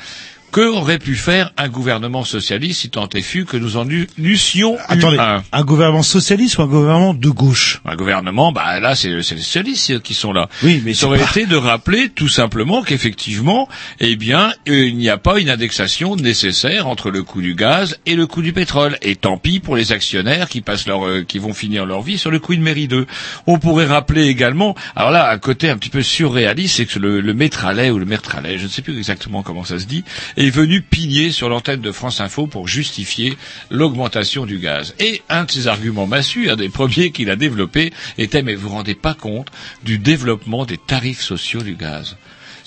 Que 0.52 0.60
aurait 0.62 0.98
pu 0.98 1.16
faire 1.16 1.52
un 1.58 1.68
gouvernement 1.68 2.24
socialiste 2.24 2.80
si 2.80 2.88
tant 2.88 3.08
est 3.10 3.20
fut 3.20 3.44
que 3.44 3.58
nous 3.58 3.76
en 3.76 3.86
eus- 3.90 4.06
eussions 4.18 4.76
eu 4.76 4.80
Attendez, 4.88 5.18
un 5.18 5.42
un 5.52 5.62
gouvernement 5.64 6.02
socialiste 6.02 6.56
ou 6.56 6.62
un 6.62 6.66
gouvernement 6.66 7.12
de 7.12 7.28
gauche? 7.28 7.82
Un 7.84 7.94
gouvernement, 7.94 8.52
bah 8.52 8.80
là 8.80 8.94
c'est 8.94 9.08
les 9.10 9.22
socialistes 9.22 10.00
qui 10.00 10.14
sont 10.14 10.32
là. 10.32 10.48
Oui, 10.62 10.80
mais 10.84 10.94
ça 10.94 11.06
aurait 11.08 11.18
pas- 11.18 11.28
été 11.30 11.44
de 11.46 11.56
rappeler 11.56 12.08
tout 12.08 12.28
simplement 12.28 12.82
qu'effectivement, 12.82 13.68
eh 14.00 14.16
bien, 14.16 14.52
euh, 14.68 14.86
il 14.86 14.96
n'y 14.96 15.10
a 15.10 15.18
pas 15.18 15.38
une 15.40 15.50
indexation 15.50 16.16
nécessaire 16.16 16.86
entre 16.86 17.10
le 17.10 17.22
coût 17.22 17.42
du 17.42 17.54
gaz 17.54 17.98
et 18.06 18.14
le 18.14 18.26
coût 18.26 18.40
du 18.40 18.54
pétrole. 18.54 18.96
Et 19.02 19.14
tant 19.16 19.36
pis 19.36 19.60
pour 19.60 19.76
les 19.76 19.92
actionnaires 19.92 20.48
qui 20.48 20.62
passent 20.62 20.86
leur, 20.86 21.06
euh, 21.06 21.22
qui 21.22 21.38
vont 21.38 21.52
finir 21.52 21.84
leur 21.84 22.00
vie 22.00 22.16
sur 22.16 22.30
le 22.30 22.38
coût 22.38 22.54
de 22.54 22.60
mairie 22.62 22.88
2. 22.88 23.06
On 23.46 23.58
pourrait 23.58 23.86
rappeler 23.86 24.26
également, 24.28 24.74
alors 24.94 25.10
là, 25.10 25.30
un 25.30 25.38
côté 25.38 25.68
un 25.68 25.76
petit 25.76 25.90
peu 25.90 26.02
surréaliste, 26.02 26.76
c'est 26.76 26.86
que 26.86 26.98
le, 26.98 27.20
le 27.20 27.34
Métralet 27.34 27.90
ou 27.90 27.98
le 27.98 28.06
Mertralet, 28.06 28.56
je 28.58 28.64
ne 28.64 28.68
sais 28.70 28.80
plus 28.80 28.96
exactement 28.96 29.42
comment 29.42 29.64
ça 29.64 29.78
se 29.78 29.84
dit, 29.84 30.02
est 30.36 30.50
venu 30.50 30.82
pigner 30.82 31.30
sur 31.30 31.48
l'antenne 31.48 31.80
de 31.80 31.92
France 31.92 32.20
Info 32.20 32.46
pour 32.46 32.68
justifier 32.68 33.36
l'augmentation 33.70 34.46
du 34.46 34.58
gaz. 34.58 34.94
Et 34.98 35.22
un 35.28 35.44
de 35.44 35.50
ses 35.50 35.66
arguments 35.66 36.06
massus, 36.06 36.50
un 36.50 36.56
des 36.56 36.68
premiers 36.68 37.10
qu'il 37.10 37.30
a 37.30 37.36
développé, 37.36 37.92
était 38.18 38.42
mais 38.42 38.54
vous 38.54 38.68
vous 38.68 38.74
rendez 38.74 38.94
pas 38.94 39.14
compte 39.14 39.48
du 39.84 39.98
développement 39.98 40.64
des 40.64 40.78
tarifs 40.78 41.22
sociaux 41.22 41.62
du 41.62 41.74
gaz. 41.74 42.16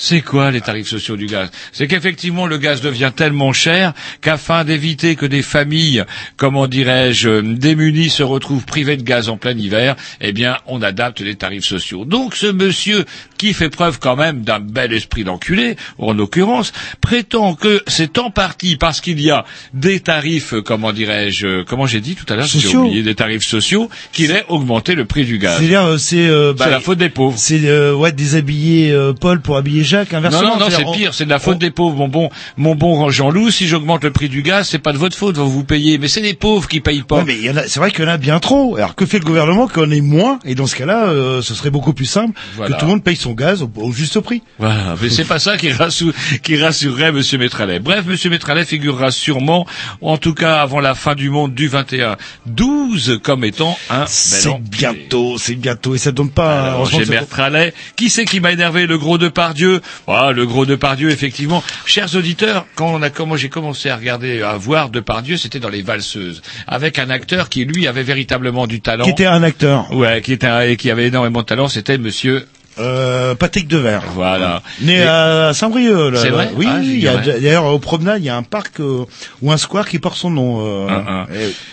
C'est 0.02 0.22
quoi 0.22 0.50
les 0.50 0.62
tarifs 0.62 0.88
sociaux 0.88 1.18
du 1.18 1.26
gaz? 1.26 1.52
C'est 1.74 1.86
qu'effectivement 1.88 2.48
le 2.48 2.58
gaz 2.58 2.80
devient 2.80 3.12
tellement 3.14 3.52
cher 3.52 3.92
qu'afin 4.22 4.64
d'éviter 4.64 5.18
que 5.18 5.26
des 5.26 5.42
familles, 5.42 6.06
comment 6.38 6.68
dirais-je, 6.68 7.42
démunies 7.42 8.10
se 8.10 8.24
retrouvent 8.24 8.64
privées 8.64 8.96
de 8.96 9.04
gaz 9.04 9.28
en 9.28 9.36
plein 9.36 9.58
hiver, 9.58 9.98
eh 10.22 10.32
bien 10.32 10.56
on 10.68 10.82
adapte 10.82 11.20
les 11.20 11.36
tarifs 11.36 11.66
sociaux. 11.66 12.06
Donc 12.06 12.34
ce 12.36 12.48
monsieur 12.48 13.04
qui 13.38 13.54
fait 13.54 13.70
preuve 13.70 14.00
quand 14.00 14.16
même 14.16 14.44
d'un 14.44 14.62
bel 14.62 14.94
esprit 14.94 15.26
d'enculé, 15.26 15.76
en 15.98 16.14
l'occurrence, 16.14 16.72
prétend 17.02 17.56
que 17.56 17.84
c'est 17.88 18.18
en 18.20 18.32
partie 18.32 18.78
parce 18.78 19.02
qu'il 19.02 19.20
y 19.20 19.32
a 19.32 19.44
des 19.74 20.00
tarifs, 20.00 20.54
euh, 20.54 20.62
comment 20.62 20.94
dirais-je, 20.94 21.46
euh, 21.46 21.64
comment 21.68 21.88
j'ai 21.88 22.00
dit 22.00 22.16
tout 22.16 22.32
à 22.32 22.38
l'heure, 22.38 22.46
j'ai 22.46 22.74
oublié, 22.74 23.04
des 23.04 23.16
tarifs 23.16 23.46
sociaux, 23.46 23.90
qu'il 24.14 24.32
ait 24.32 24.46
augmenté 24.48 24.96
le 24.96 25.04
prix 25.04 25.26
du 25.26 25.40
gaz. 25.40 25.58
C'est-à-dire, 25.58 25.84
euh, 25.86 25.98
c'est 25.98 26.30
euh, 26.30 26.54
bah, 26.58 26.70
la 26.70 26.80
faute 26.80 27.00
des 27.00 27.10
pauvres. 27.10 27.38
c'est 27.38 27.66
euh, 27.66 27.94
ouais 27.94 28.14
déshabiller 28.14 28.92
euh, 28.92 29.12
Paul 29.12 29.42
pour 29.42 29.58
habiller 29.58 29.84
Jacques 29.90 30.12
Non, 30.12 30.20
inversement. 30.20 30.58
non, 30.58 30.60
non, 30.60 30.68
c'est 30.70 30.86
pire, 30.98 31.14
c'est 31.14 31.26
de 31.26 31.30
la 31.30 31.40
faute 31.40 31.58
des 31.60 31.72
pauvres. 31.72 31.96
Mon 31.98 32.08
bon, 32.08 32.30
mon 32.58 32.76
bon 32.76 33.10
Jean-Loup, 33.10 33.50
si 33.52 33.68
j'augmente 33.68 34.04
le 34.04 34.12
prix 34.12 34.30
du 34.30 34.42
gaz, 34.42 34.68
c'est 34.70 34.80
pas 34.80 34.94
de 34.94 34.98
votre 34.98 35.18
faute, 35.18 35.38
vous 35.38 35.50
vous 35.50 35.64
payez. 35.64 35.98
Mais 35.98 36.08
c'est 36.08 36.22
les 36.22 36.34
pauvres 36.34 36.68
qui 36.68 36.80
payent 36.80 37.02
pas. 37.04 37.24
Ouais, 37.24 37.24
mais 37.26 37.68
c'est 37.68 37.80
vrai 37.80 37.92
qu'il 37.92 38.04
y 38.06 38.08
en 38.08 38.12
a 38.12 38.18
bien 38.18 38.40
trop. 38.40 38.76
Alors 38.78 38.96
que 38.96 39.06
fait 39.06 39.20
le 39.20 39.26
gouvernement 39.26 39.68
qu'on 39.68 39.90
ait 39.92 40.02
moins 40.02 40.40
Et 40.46 40.56
dans 40.56 40.68
ce 40.68 40.76
cas-là, 40.76 41.08
euh, 41.08 41.42
ce 41.42 41.54
serait 41.56 41.72
beaucoup 41.72 41.94
plus 41.94 42.06
simple 42.06 42.40
Voilà. 42.56 42.76
que 42.76 42.80
tout 42.80 42.86
le 42.86 42.92
monde 42.92 43.04
paye 43.04 43.16
son 43.16 43.34
gaz 43.34 43.62
au, 43.64 43.72
au 43.78 43.92
juste 43.92 44.20
prix. 44.20 44.42
Voilà, 44.60 44.96
mais 45.02 45.10
c'est 45.10 45.26
pas 45.26 45.40
ça 45.40 45.58
qui, 45.58 45.70
rassou- 45.70 46.14
qui 46.44 46.56
rassurerait 46.62 47.12
Monsieur 47.12 47.38
Métralet. 47.38 47.80
Bref, 47.80 48.06
Monsieur 48.06 48.30
Métralet 48.30 48.66
figurera 48.66 49.12
sûrement, 49.12 49.66
en 50.02 50.18
tout 50.18 50.34
cas 50.34 50.62
avant 50.62 50.80
la 50.80 50.96
fin 50.96 51.16
du 51.16 51.30
monde 51.30 51.54
du 51.54 51.68
21 51.68 52.18
12 52.46 53.20
comme 53.24 53.44
étant 53.44 53.78
un 53.90 54.06
C'est 54.08 54.50
bientôt, 54.60 55.38
c'est 55.38 55.56
bientôt, 55.56 55.96
et 55.96 55.98
ça 55.98 56.12
donne 56.12 56.30
pas. 56.32 56.64
Alors, 56.70 56.86
j'ai 56.86 57.06
Bertralet. 57.06 57.74
Qui 57.96 58.10
c'est 58.10 58.26
qui 58.26 58.40
m'a 58.40 58.52
énervé 58.52 58.86
Le 58.86 58.98
gros 58.98 59.18
de 59.18 59.28
Pardieu. 59.30 59.79
Voilà, 60.08 60.32
le 60.32 60.46
gros 60.46 60.66
de 60.66 60.76
Pardieu, 60.76 61.10
effectivement. 61.12 61.64
Chers 61.86 62.16
auditeurs, 62.16 62.66
quand 62.76 62.88
on 62.94 63.02
a 63.02 63.10
comment 63.10 63.36
j'ai 63.36 63.50
commencé 63.50 63.90
à 63.90 63.96
regarder, 63.96 64.42
à 64.42 64.54
voir 64.58 64.90
de 64.90 65.00
Pardieu, 65.00 65.38
c'était 65.38 65.60
dans 65.60 65.70
les 65.70 65.82
valseuses, 65.82 66.42
avec 66.68 67.00
un 67.00 67.10
acteur 67.10 67.50
qui 67.50 67.66
lui 67.66 67.88
avait 67.88 68.04
véritablement 68.04 68.68
du 68.68 68.82
talent. 68.82 69.04
Qui 69.06 69.12
était 69.12 69.26
un 69.26 69.44
acteur. 69.44 69.92
Ouais, 69.94 70.22
qui 70.22 70.34
était 70.34 70.48
un- 70.48 70.62
et 70.62 70.78
qui 70.78 70.90
avait 70.92 71.08
énormément 71.08 71.42
de 71.42 71.46
talent, 71.46 71.68
c'était 71.68 71.98
Monsieur. 71.98 72.46
Euh, 72.80 73.36
Patrick 73.36 73.68
Devers. 73.68 74.04
Voilà. 74.14 74.62
Né 74.82 74.98
Et- 75.00 75.04
à 75.04 75.52
Saint-Brieuc. 75.54 76.14
là, 76.14 76.20
C'est 76.22 76.30
vrai 76.30 76.50
Oui, 76.56 76.66
Ah, 76.70 76.82
j'ignorais. 76.82 77.22
d'ailleurs 77.42 77.66
au 77.66 77.80
promenade, 77.80 78.22
il 78.22 78.26
y 78.26 78.30
a 78.30 78.38
un 78.38 78.44
parc 78.44 78.80
euh, 78.80 79.06
ou 79.42 79.52
un 79.52 79.58
square 79.58 79.88
qui 79.88 80.00
porte 80.00 80.18
son 80.18 80.30
nom. 80.30 80.66
euh, 80.66 80.88
Un, 80.88 81.22
un. 81.22 81.28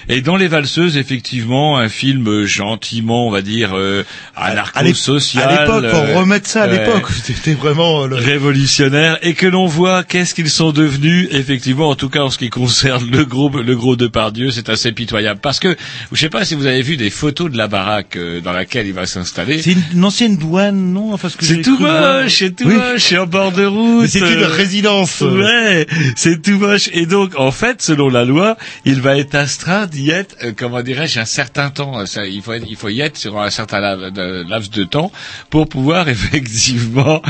et- 0.09 0.17
Et 0.17 0.21
dans 0.21 0.37
Les 0.37 0.49
Valseuses, 0.49 0.97
effectivement, 0.97 1.79
un 1.79 1.89
film 1.89 2.45
gentiment, 2.45 3.27
on 3.27 3.31
va 3.31 3.43
dire, 3.43 3.71
euh, 3.77 4.05
anarcho-social. 4.37 5.49
À 5.49 5.61
l'époque, 5.63 5.91
pour 5.91 6.17
remettre 6.21 6.49
ça 6.49 6.63
à 6.65 6.67
l'époque, 6.67 7.05
c'était 7.25 7.55
vraiment 7.55 8.07
le. 8.07 8.17
révolutionnaire 8.17 9.19
et 9.23 9.35
que 9.35 9.47
l'on 9.47 9.67
voit 9.67 10.05
qu'est-ce 10.05 10.35
qu'ils 10.35 10.51
sont 10.51 10.73
devenus 10.73 11.29
effectivement 11.31 11.89
en 11.89 11.95
tout 11.95 12.09
cas 12.09 12.21
en 12.21 12.31
ce 12.31 12.39
qui 12.39 12.51
concerne 12.51 13.11
le 13.11 13.25
gros 13.25 13.49
le 13.51 13.77
gros 13.77 13.97
de 13.97 14.07
Pardieu 14.07 14.51
c'est 14.51 14.69
assez 14.69 14.93
pitoyable 14.93 15.41
parce 15.41 15.59
que 15.61 15.77
je 16.13 16.21
sais 16.21 16.29
pas 16.31 16.45
si 16.45 16.55
vous 16.55 16.67
avez 16.67 16.83
vu 16.83 16.97
des 16.97 17.11
photos 17.11 17.51
de 17.51 17.57
la 17.57 17.69
baraque 17.69 18.19
dans 18.45 18.53
laquelle 18.53 18.87
il 18.87 18.93
va 18.93 19.07
s'installer 19.07 19.63
C'est 19.63 19.73
une, 19.73 19.83
une 19.95 20.05
ancienne 20.05 20.37
douane, 20.37 20.77
non 20.97 21.13
Enfin, 21.13 21.29
ce 21.29 21.37
que 21.37 21.45
c'est 21.45 21.63
tout 21.63 21.79
moche, 21.79 22.39
c'est 22.39 22.57
tout 22.57 22.67
Oui. 22.69 22.75
moche, 22.75 23.03
c'est 23.05 23.19
en 23.19 23.27
bord 23.27 23.53
de 23.53 23.65
route. 23.65 24.09
C'est 24.09 24.19
une 24.21 24.43
euh, 24.43 24.49
résidence. 24.49 25.21
Ouais, 25.21 25.87
c'est 26.17 26.41
tout 26.43 26.59
moche. 26.59 26.89
Et 26.93 27.07
donc, 27.07 27.39
en 27.39 27.51
fait, 27.51 27.83
selon 27.83 28.09
la 28.09 28.25
loi, 28.25 28.57
il 28.85 29.01
va 29.01 29.17
être 29.19 29.35
astreint 29.35 29.87
d'y 29.87 30.11
être, 30.11 30.37
euh, 30.45 30.53
comment 30.57 30.83
dirais-je, 30.83 31.21
un 31.21 31.25
certain 31.25 31.71
temps. 31.71 32.05
Ça, 32.07 32.27
il 32.27 32.43
faut 32.43 32.53
être, 32.55 32.67
il 32.69 32.77
faut 32.77 32.89
y 32.89 33.01
être 33.01 33.17
sur 33.17 33.39
un 33.39 33.51
certain 33.51 33.81
laps 33.81 34.71
de 34.71 34.85
temps 34.85 35.13
pour 35.51 35.69
pouvoir 35.69 36.09
effectivement 36.17 37.23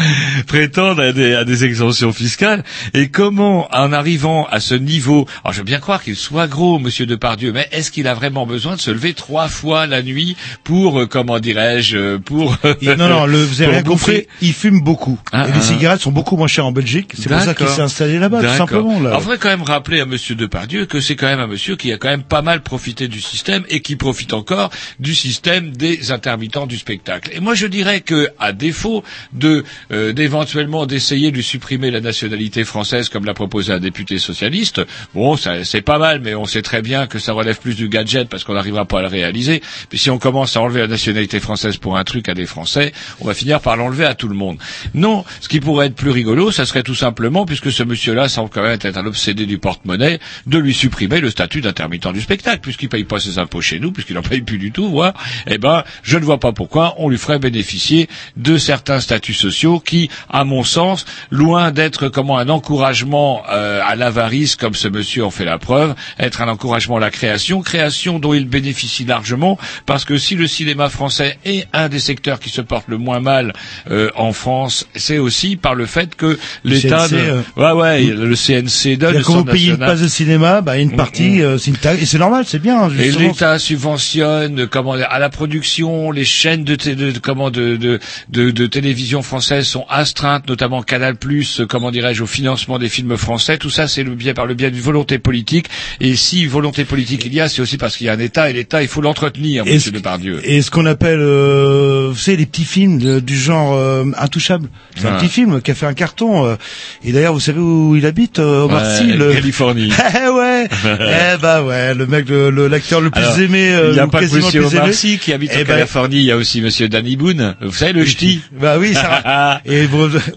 prétendre 0.46 1.02
à 1.02 1.12
des, 1.12 1.34
à 1.34 1.44
des 1.44 1.64
exemptions 1.64 2.12
fiscales. 2.12 2.64
Et 2.94 3.08
comment, 3.08 3.68
en 3.74 3.92
arrivant 3.92 4.46
à 4.50 4.60
ce 4.60 4.74
niveau, 4.74 5.26
alors 5.44 5.52
je 5.52 5.58
veux 5.58 5.64
bien 5.64 5.78
croire 5.80 6.02
qu'il 6.02 6.16
soit 6.16 6.46
gros, 6.46 6.78
Monsieur 6.78 7.06
Depardieu, 7.06 7.52
mais 7.52 7.68
est-ce 7.72 7.90
qu'il 7.90 8.06
a 8.08 8.14
vraiment 8.14 8.46
besoin 8.46 8.76
de 8.76 8.80
se 8.80 8.90
lever 8.90 9.14
trois 9.14 9.48
fois 9.48 9.86
la 9.86 10.02
nuit 10.02 10.36
pour, 10.64 11.00
euh, 11.00 11.06
comment 11.06 11.38
dirais-je, 11.38 11.96
euh, 11.96 12.18
pour 12.18 12.56
non, 12.82 13.08
non, 13.08 13.26
le, 13.34 13.45
vous 13.46 13.62
avez 13.62 13.82
compris, 13.82 13.92
bouffer 13.92 14.28
il 14.42 14.52
fume 14.52 14.80
beaucoup. 14.80 15.18
Ah, 15.32 15.46
et 15.46 15.50
ah, 15.52 15.56
les 15.56 15.62
cigarettes 15.62 16.00
sont 16.00 16.12
beaucoup 16.12 16.36
moins 16.36 16.46
chères 16.46 16.66
en 16.66 16.72
Belgique. 16.72 17.12
C'est 17.16 17.28
pour 17.28 17.40
ça 17.40 17.54
qu'il 17.54 17.68
s'est 17.68 17.82
installé 17.82 18.18
là-bas, 18.18 18.38
tout 18.38 18.42
D'accord. 18.44 18.68
simplement. 18.68 19.00
Là. 19.00 19.10
Alors, 19.10 19.22
faudrait 19.22 19.38
quand 19.38 19.48
même 19.48 19.62
rappeler 19.62 20.00
à 20.00 20.06
Monsieur 20.06 20.34
Depardieu 20.34 20.86
que 20.86 21.00
c'est 21.00 21.16
quand 21.16 21.26
même 21.26 21.40
un 21.40 21.46
monsieur 21.46 21.76
qui 21.76 21.92
a 21.92 21.98
quand 21.98 22.08
même 22.08 22.22
pas 22.22 22.42
mal 22.42 22.62
profité 22.62 23.08
du 23.08 23.20
système 23.20 23.64
et 23.68 23.80
qui 23.80 23.96
profite 23.96 24.32
encore 24.32 24.70
du 25.00 25.14
système 25.14 25.70
des 25.70 26.10
intermittents 26.12 26.66
du 26.66 26.76
spectacle. 26.78 27.30
Et 27.32 27.40
moi, 27.40 27.54
je 27.54 27.66
dirais 27.66 28.00
que, 28.00 28.28
à 28.38 28.52
défaut 28.52 29.02
de 29.32 29.64
euh, 29.92 30.12
d'éventuellement 30.12 30.86
d'essayer 30.86 31.30
de 31.30 31.36
lui 31.36 31.42
supprimer 31.42 31.90
la 31.90 32.00
nationalité 32.00 32.64
française 32.64 33.08
comme 33.08 33.24
l'a 33.24 33.34
proposé 33.34 33.72
un 33.72 33.80
député 33.80 34.18
socialiste, 34.18 34.80
bon, 35.14 35.36
ça, 35.36 35.64
c'est 35.64 35.82
pas 35.82 35.98
mal, 35.98 36.20
mais 36.20 36.34
on 36.34 36.44
sait 36.44 36.62
très 36.62 36.82
bien 36.82 37.06
que 37.06 37.18
ça 37.18 37.32
relève 37.32 37.58
plus 37.58 37.74
du 37.74 37.88
gadget 37.88 38.28
parce 38.28 38.44
qu'on 38.44 38.54
n'arrivera 38.54 38.84
pas 38.84 38.98
à 38.98 39.02
le 39.02 39.08
réaliser. 39.08 39.62
Puis 39.88 39.98
si 39.98 40.10
on 40.10 40.18
commence 40.18 40.56
à 40.56 40.60
enlever 40.60 40.80
la 40.80 40.88
nationalité 40.88 41.40
française 41.40 41.76
pour 41.76 41.96
un 41.96 42.04
truc 42.04 42.28
à 42.28 42.34
des 42.34 42.46
Français, 42.46 42.92
on 43.20 43.26
va 43.26 43.34
finir 43.36 43.60
par 43.60 43.76
l'enlever 43.76 44.04
à 44.04 44.14
tout 44.14 44.28
le 44.28 44.34
monde. 44.34 44.58
Non, 44.94 45.24
ce 45.40 45.48
qui 45.48 45.60
pourrait 45.60 45.86
être 45.86 45.94
plus 45.94 46.10
rigolo, 46.10 46.50
ça 46.50 46.66
serait 46.66 46.82
tout 46.82 46.94
simplement, 46.94 47.46
puisque 47.46 47.70
ce 47.70 47.82
monsieur-là 47.82 48.28
semble 48.28 48.50
quand 48.50 48.62
même 48.62 48.78
être 48.80 48.96
un 48.96 49.06
obsédé 49.06 49.46
du 49.46 49.58
porte-monnaie, 49.58 50.18
de 50.46 50.58
lui 50.58 50.74
supprimer 50.74 51.20
le 51.20 51.30
statut 51.30 51.60
d'intermittent 51.60 52.12
du 52.12 52.20
spectacle, 52.20 52.60
puisqu'il 52.60 52.88
paye 52.88 53.04
pas 53.04 53.20
ses 53.20 53.38
impôts 53.38 53.60
chez 53.60 53.78
nous, 53.80 53.92
puisqu'il 53.92 54.14
n'en 54.14 54.22
paye 54.22 54.40
plus 54.40 54.58
du 54.58 54.72
tout, 54.72 54.88
voire, 54.88 55.14
eh 55.46 55.58
ben, 55.58 55.84
je 56.02 56.18
ne 56.18 56.24
vois 56.24 56.38
pas 56.40 56.52
pourquoi 56.52 56.94
on 56.98 57.08
lui 57.08 57.18
ferait 57.18 57.38
bénéficier 57.38 58.08
de 58.36 58.58
certains 58.58 59.00
statuts 59.00 59.34
sociaux 59.34 59.80
qui, 59.80 60.10
à 60.28 60.44
mon 60.44 60.64
sens, 60.64 61.04
loin 61.30 61.70
d'être 61.70 62.08
comment 62.08 62.38
un 62.38 62.48
encouragement 62.48 63.42
euh, 63.50 63.80
à 63.84 63.96
l'avarice, 63.96 64.56
comme 64.56 64.74
ce 64.74 64.88
monsieur 64.88 65.24
en 65.24 65.30
fait 65.30 65.44
la 65.44 65.58
preuve, 65.58 65.94
être 66.18 66.42
un 66.42 66.48
encouragement 66.48 66.96
à 66.96 67.00
la 67.00 67.10
création, 67.10 67.62
création 67.62 68.18
dont 68.18 68.34
il 68.34 68.48
bénéficie 68.48 69.04
largement, 69.04 69.58
parce 69.84 70.04
que 70.04 70.18
si 70.18 70.34
le 70.34 70.46
cinéma 70.46 70.88
français 70.88 71.38
est 71.44 71.66
un 71.72 71.88
des 71.88 72.00
secteurs 72.00 72.40
qui 72.40 72.50
se 72.50 72.60
porte 72.60 72.88
le 72.88 72.98
moins 72.98 73.20
mal 73.26 73.52
euh, 73.90 74.10
en 74.14 74.32
France, 74.32 74.86
c'est 74.94 75.18
aussi 75.18 75.56
par 75.56 75.74
le 75.74 75.86
fait 75.86 76.14
que 76.14 76.38
l'État, 76.64 77.06
euh, 77.12 77.42
ouais 77.56 77.72
ouais, 77.72 78.02
le 78.04 78.34
CNC 78.36 78.96
donne, 78.98 79.22
quand 79.22 79.34
vous 79.34 79.44
payez 79.44 79.70
une 79.70 79.78
passe 79.78 80.00
de 80.00 80.08
cinéma, 80.08 80.60
bah, 80.60 80.78
une 80.78 80.92
Mm, 80.92 80.96
partie, 80.96 81.42
euh, 81.42 81.58
c'est 81.58 81.70
une 81.72 81.76
taxe. 81.76 82.00
Et 82.02 82.06
c'est 82.06 82.18
normal, 82.18 82.44
c'est 82.46 82.60
bien. 82.62 82.88
et 82.90 83.10
l'État 83.10 83.58
subventionne 83.58 84.66
comment 84.68 84.92
à 84.92 85.18
la 85.18 85.28
production, 85.28 86.10
les 86.12 86.24
chaînes 86.24 86.64
de, 86.64 86.74
té- 86.76 86.94
de, 86.94 87.10
de- 87.10 87.18
comment 87.18 87.50
de, 87.50 87.76
de, 87.76 87.98
de, 88.28 88.50
de 88.50 88.66
télévision 88.66 89.22
française 89.22 89.66
sont 89.66 89.84
astreintes, 89.88 90.48
notamment 90.48 90.82
Canal+, 90.82 91.16
euh, 91.24 91.66
comment 91.68 91.90
dirais-je, 91.90 92.22
au 92.22 92.26
financement 92.26 92.78
des 92.78 92.88
films 92.88 93.16
français. 93.16 93.58
Tout 93.58 93.70
ça, 93.70 93.88
c'est 93.88 94.04
le 94.04 94.14
biais 94.14 94.34
par 94.34 94.46
le 94.46 94.54
biais 94.54 94.70
d'une 94.70 94.80
volonté 94.82 95.18
politique. 95.18 95.66
Et 96.00 96.14
si 96.16 96.46
volonté 96.46 96.84
politique 96.84 97.24
il 97.26 97.34
y 97.34 97.40
a, 97.40 97.48
c'est 97.48 97.62
aussi 97.62 97.76
parce 97.78 97.96
qu'il 97.96 98.06
y 98.06 98.10
a 98.10 98.12
un 98.12 98.18
État 98.20 98.48
et 98.50 98.52
l'État, 98.52 98.82
il 98.82 98.88
faut 98.88 99.00
l'entretenir, 99.00 99.64
Et 99.66 99.74
Monsieur 99.74 99.90
ce- 99.90 99.96
Depardieu. 99.96 100.40
Et 100.44 100.62
ce 100.62 100.70
qu'on 100.70 100.86
appelle, 100.86 101.20
euh, 101.20 102.08
vous 102.10 102.18
savez, 102.18 102.36
les 102.36 102.46
petits 102.46 102.64
films 102.64 102.98
de- 102.98 103.15
du 103.20 103.38
genre 103.38 103.74
euh, 103.74 104.04
Intouchable. 104.18 104.68
C'est 104.96 105.06
un 105.08 105.16
petit 105.18 105.28
film 105.28 105.60
qui 105.60 105.70
a 105.70 105.74
fait 105.74 105.86
un 105.86 105.94
carton. 105.94 106.46
euh, 106.46 106.56
et 107.04 107.12
d'ailleurs, 107.12 107.34
vous 107.34 107.40
savez 107.40 107.60
où 107.60 107.94
il 107.96 108.06
habite, 108.06 108.38
euh, 108.38 108.62
Omar 108.64 108.82
Ouais, 108.82 108.96
Sy, 108.98 109.04
le- 109.12 109.32
Californie. 109.32 109.92
Eh 110.24 110.28
ouais, 110.28 110.68
eh 110.84 111.36
bah 111.40 111.62
ouais, 111.62 111.94
le 111.94 112.06
mec, 112.06 112.28
le- 112.28 112.50
le- 112.50 112.68
l'acteur 112.68 113.00
le, 113.00 113.10
plus 113.10 113.22
Alors, 113.22 113.38
aimé, 113.40 113.72
euh, 113.74 113.88
il 113.90 113.94
n'y 113.94 113.98
a 114.00 114.06
pas 114.06 114.20
que 114.20 114.34
Monsieur 114.34 114.64
Omar. 114.64 114.92
Sy 114.92 115.18
qui 115.18 115.32
habite 115.32 115.50
Eh 115.52 115.56
en 115.56 115.60
ben, 115.60 115.66
Californie, 115.66 116.16
il 116.16 116.24
y 116.24 116.32
a 116.32 116.36
aussi 116.36 116.60
Monsieur 116.60 116.88
Danny 116.88 117.16
Boone. 117.16 117.54
Vous 117.60 117.72
savez, 117.72 117.92
le 117.92 118.04
ch'ti. 118.06 118.40
Bah 118.58 118.76
oui, 118.78 118.94
ça, 118.94 119.60
et 119.66 119.86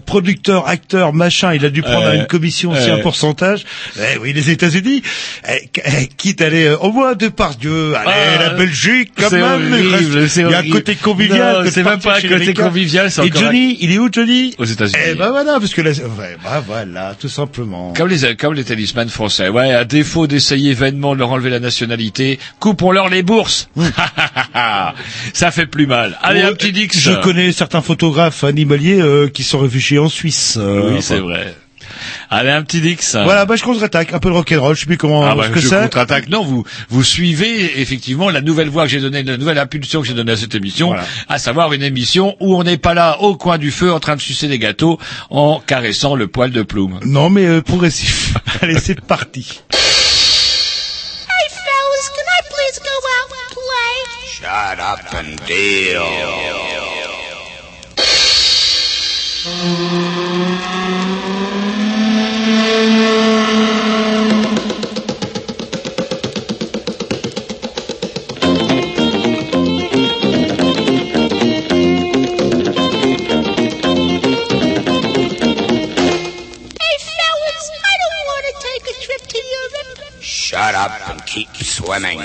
producteur, 0.06 0.68
acteur, 0.68 1.12
machin, 1.12 1.54
il 1.54 1.64
a 1.64 1.70
dû 1.70 1.82
prendre 1.82 2.06
Euh, 2.06 2.14
une 2.14 2.26
commission 2.26 2.70
aussi 2.72 2.90
euh. 2.90 2.94
un 2.96 2.98
pourcentage. 2.98 3.64
Eh 3.98 4.18
oui, 4.20 4.32
les 4.32 4.50
États-Unis, 4.50 5.02
eh, 5.48 5.68
eh, 5.84 6.06
quitte 6.16 6.40
à 6.42 6.46
aller 6.46 6.64
euh, 6.66 6.76
au 6.78 6.92
moins 6.92 7.14
de 7.14 7.28
par 7.28 7.54
Dieu, 7.54 7.94
allez 7.96 8.10
Ah, 8.38 8.42
la 8.42 8.50
Belgique 8.50 9.12
quand 9.16 9.30
même. 9.30 9.42
il 9.68 9.86
horrible, 9.94 10.28
y 10.50 10.54
a 10.54 10.58
un 10.58 10.70
côté 10.70 10.94
convivial. 10.96 11.68
C'est 11.70 11.82
même 11.82 12.00
pas 12.00 12.16
un 12.18 12.20
côté 12.20 12.34
Américains. 12.34 12.62
Convivial, 12.70 13.10
c'est 13.10 13.22
Et 13.26 13.30
encore 13.30 13.42
Johnny, 13.42 13.76
il 13.80 13.92
est 13.92 13.98
où 13.98 14.08
Johnny? 14.10 14.54
Aux 14.58 14.64
États-Unis. 14.64 14.98
Eh 15.10 15.14
ben 15.14 15.30
voilà, 15.30 15.58
parce 15.60 15.74
que 15.74 15.82
là, 15.82 15.90
ouais, 15.90 16.36
bah 16.42 16.62
voilà, 16.66 17.14
tout 17.18 17.28
simplement. 17.28 17.92
Comme 17.96 18.08
les, 18.08 18.36
comme 18.36 18.54
les 18.54 18.64
talismans 18.64 19.08
français. 19.08 19.48
Ouais, 19.48 19.72
à 19.72 19.84
défaut 19.84 20.26
d'essayer 20.26 20.74
vainement 20.74 21.14
de 21.14 21.18
leur 21.20 21.30
enlever 21.30 21.50
la 21.50 21.60
nationalité, 21.60 22.38
coupons-leur 22.58 23.08
les 23.08 23.22
bourses. 23.22 23.68
Ça 25.32 25.50
fait 25.50 25.66
plus 25.66 25.86
mal. 25.86 26.18
Allez, 26.22 26.42
un 26.42 26.48
Ouais, 26.48 26.54
petit 26.54 26.72
Dix. 26.72 26.88
Je 26.98 27.12
connais 27.22 27.52
certains 27.52 27.82
photographes 27.82 28.44
animaliers 28.44 29.00
euh, 29.00 29.28
qui 29.28 29.42
sont 29.42 29.58
réfugiés 29.58 29.98
en 29.98 30.08
Suisse. 30.08 30.56
euh, 30.60 30.94
Oui, 30.94 31.02
c'est 31.02 31.18
vrai. 31.18 31.54
Allez, 32.32 32.50
un 32.50 32.62
petit 32.62 32.80
Dix. 32.80 33.16
Voilà, 33.24 33.44
bah 33.44 33.56
je 33.56 33.64
contre-attaque, 33.64 34.12
un 34.12 34.20
peu 34.20 34.28
de 34.28 34.34
rock'n'roll, 34.34 34.76
je 34.76 34.80
sais 34.82 34.86
plus 34.86 34.96
comment 34.96 35.24
Ah 35.24 35.34
bah, 35.34 35.46
ce 35.48 35.50
que 35.50 35.58
je 35.58 35.66
c'est. 35.68 35.80
contre-attaque. 35.82 36.28
Non, 36.28 36.44
vous 36.44 36.64
vous 36.88 37.02
suivez 37.02 37.80
effectivement 37.80 38.30
la 38.30 38.40
nouvelle 38.40 38.68
voix 38.68 38.84
que 38.84 38.88
j'ai 38.90 39.00
donnée, 39.00 39.24
la 39.24 39.36
nouvelle 39.36 39.58
impulsion 39.58 40.00
que 40.00 40.06
j'ai 40.06 40.14
donnée 40.14 40.30
à 40.32 40.36
cette 40.36 40.54
émission, 40.54 40.88
Voilà. 40.88 41.04
à 41.28 41.38
savoir 41.40 41.72
une 41.72 41.82
émission 41.82 42.36
où 42.38 42.56
on 42.56 42.62
n'est 42.62 42.76
pas 42.78 42.94
là 42.94 43.18
au 43.20 43.34
coin 43.36 43.58
du 43.58 43.72
feu 43.72 43.92
en 43.92 43.98
train 43.98 44.14
de 44.14 44.20
sucer 44.20 44.46
des 44.46 44.60
gâteaux 44.60 44.98
en 45.30 45.58
caressant 45.58 46.14
le 46.14 46.28
poil 46.28 46.52
de 46.52 46.62
plume. 46.62 47.00
Non, 47.04 47.30
mais 47.30 47.46
euh, 47.46 47.62
progressif. 47.62 48.34
Allez, 48.62 48.78
c'est 48.78 49.00
parti. 49.00 49.62
Hey, 49.72 49.78
fellas, 51.50 52.10
can 52.14 52.26
I 52.28 52.42
please 52.48 52.78
go 52.78 52.96
out 53.16 53.30
and 53.34 53.50
play? 53.56 53.96
Shut 54.38 54.78
up 54.78 55.00
and 55.14 55.36
deal. 55.48 56.06
Shut 80.60 80.74
up 80.74 81.08
and 81.08 81.24
keep 81.24 81.48
swimming. 81.56 82.20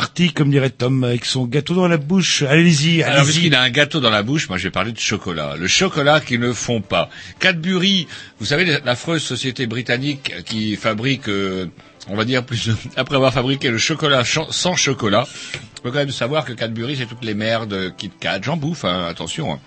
Parti, 0.00 0.30
comme 0.30 0.50
dirait 0.50 0.68
Tom, 0.68 1.04
avec 1.04 1.24
son 1.24 1.46
gâteau 1.46 1.74
dans 1.74 1.88
la 1.88 1.96
bouche. 1.96 2.42
Allez-y, 2.42 3.02
Alors, 3.02 3.20
allez-y. 3.20 3.24
puisqu'il 3.32 3.54
a 3.54 3.62
un 3.62 3.70
gâteau 3.70 3.98
dans 3.98 4.10
la 4.10 4.22
bouche, 4.22 4.46
moi 4.50 4.58
je 4.58 4.64
vais 4.64 4.70
parler 4.70 4.92
de 4.92 4.98
chocolat. 4.98 5.54
Le 5.58 5.66
chocolat 5.66 6.20
qui 6.20 6.38
ne 6.38 6.52
fond 6.52 6.82
pas. 6.82 7.08
Cadbury, 7.40 8.06
vous 8.38 8.44
savez, 8.44 8.78
l'affreuse 8.84 9.22
société 9.22 9.66
britannique 9.66 10.34
qui 10.44 10.76
fabrique, 10.76 11.28
euh, 11.30 11.64
on 12.08 12.14
va 12.14 12.26
dire, 12.26 12.44
plus 12.44 12.68
après 12.96 13.16
avoir 13.16 13.32
fabriqué 13.32 13.70
le 13.70 13.78
chocolat 13.78 14.22
sans 14.24 14.76
chocolat, 14.76 15.26
il 15.54 15.58
faut 15.82 15.90
quand 15.90 15.94
même 15.94 16.10
savoir 16.10 16.44
que 16.44 16.52
Cadbury, 16.52 16.96
c'est 16.98 17.06
toutes 17.06 17.24
les 17.24 17.32
merdes 17.34 17.94
Kit 17.96 18.10
Kat. 18.20 18.40
J'en 18.42 18.58
bouffe, 18.58 18.84
hein, 18.84 19.06
attention. 19.08 19.54
hein. 19.54 19.60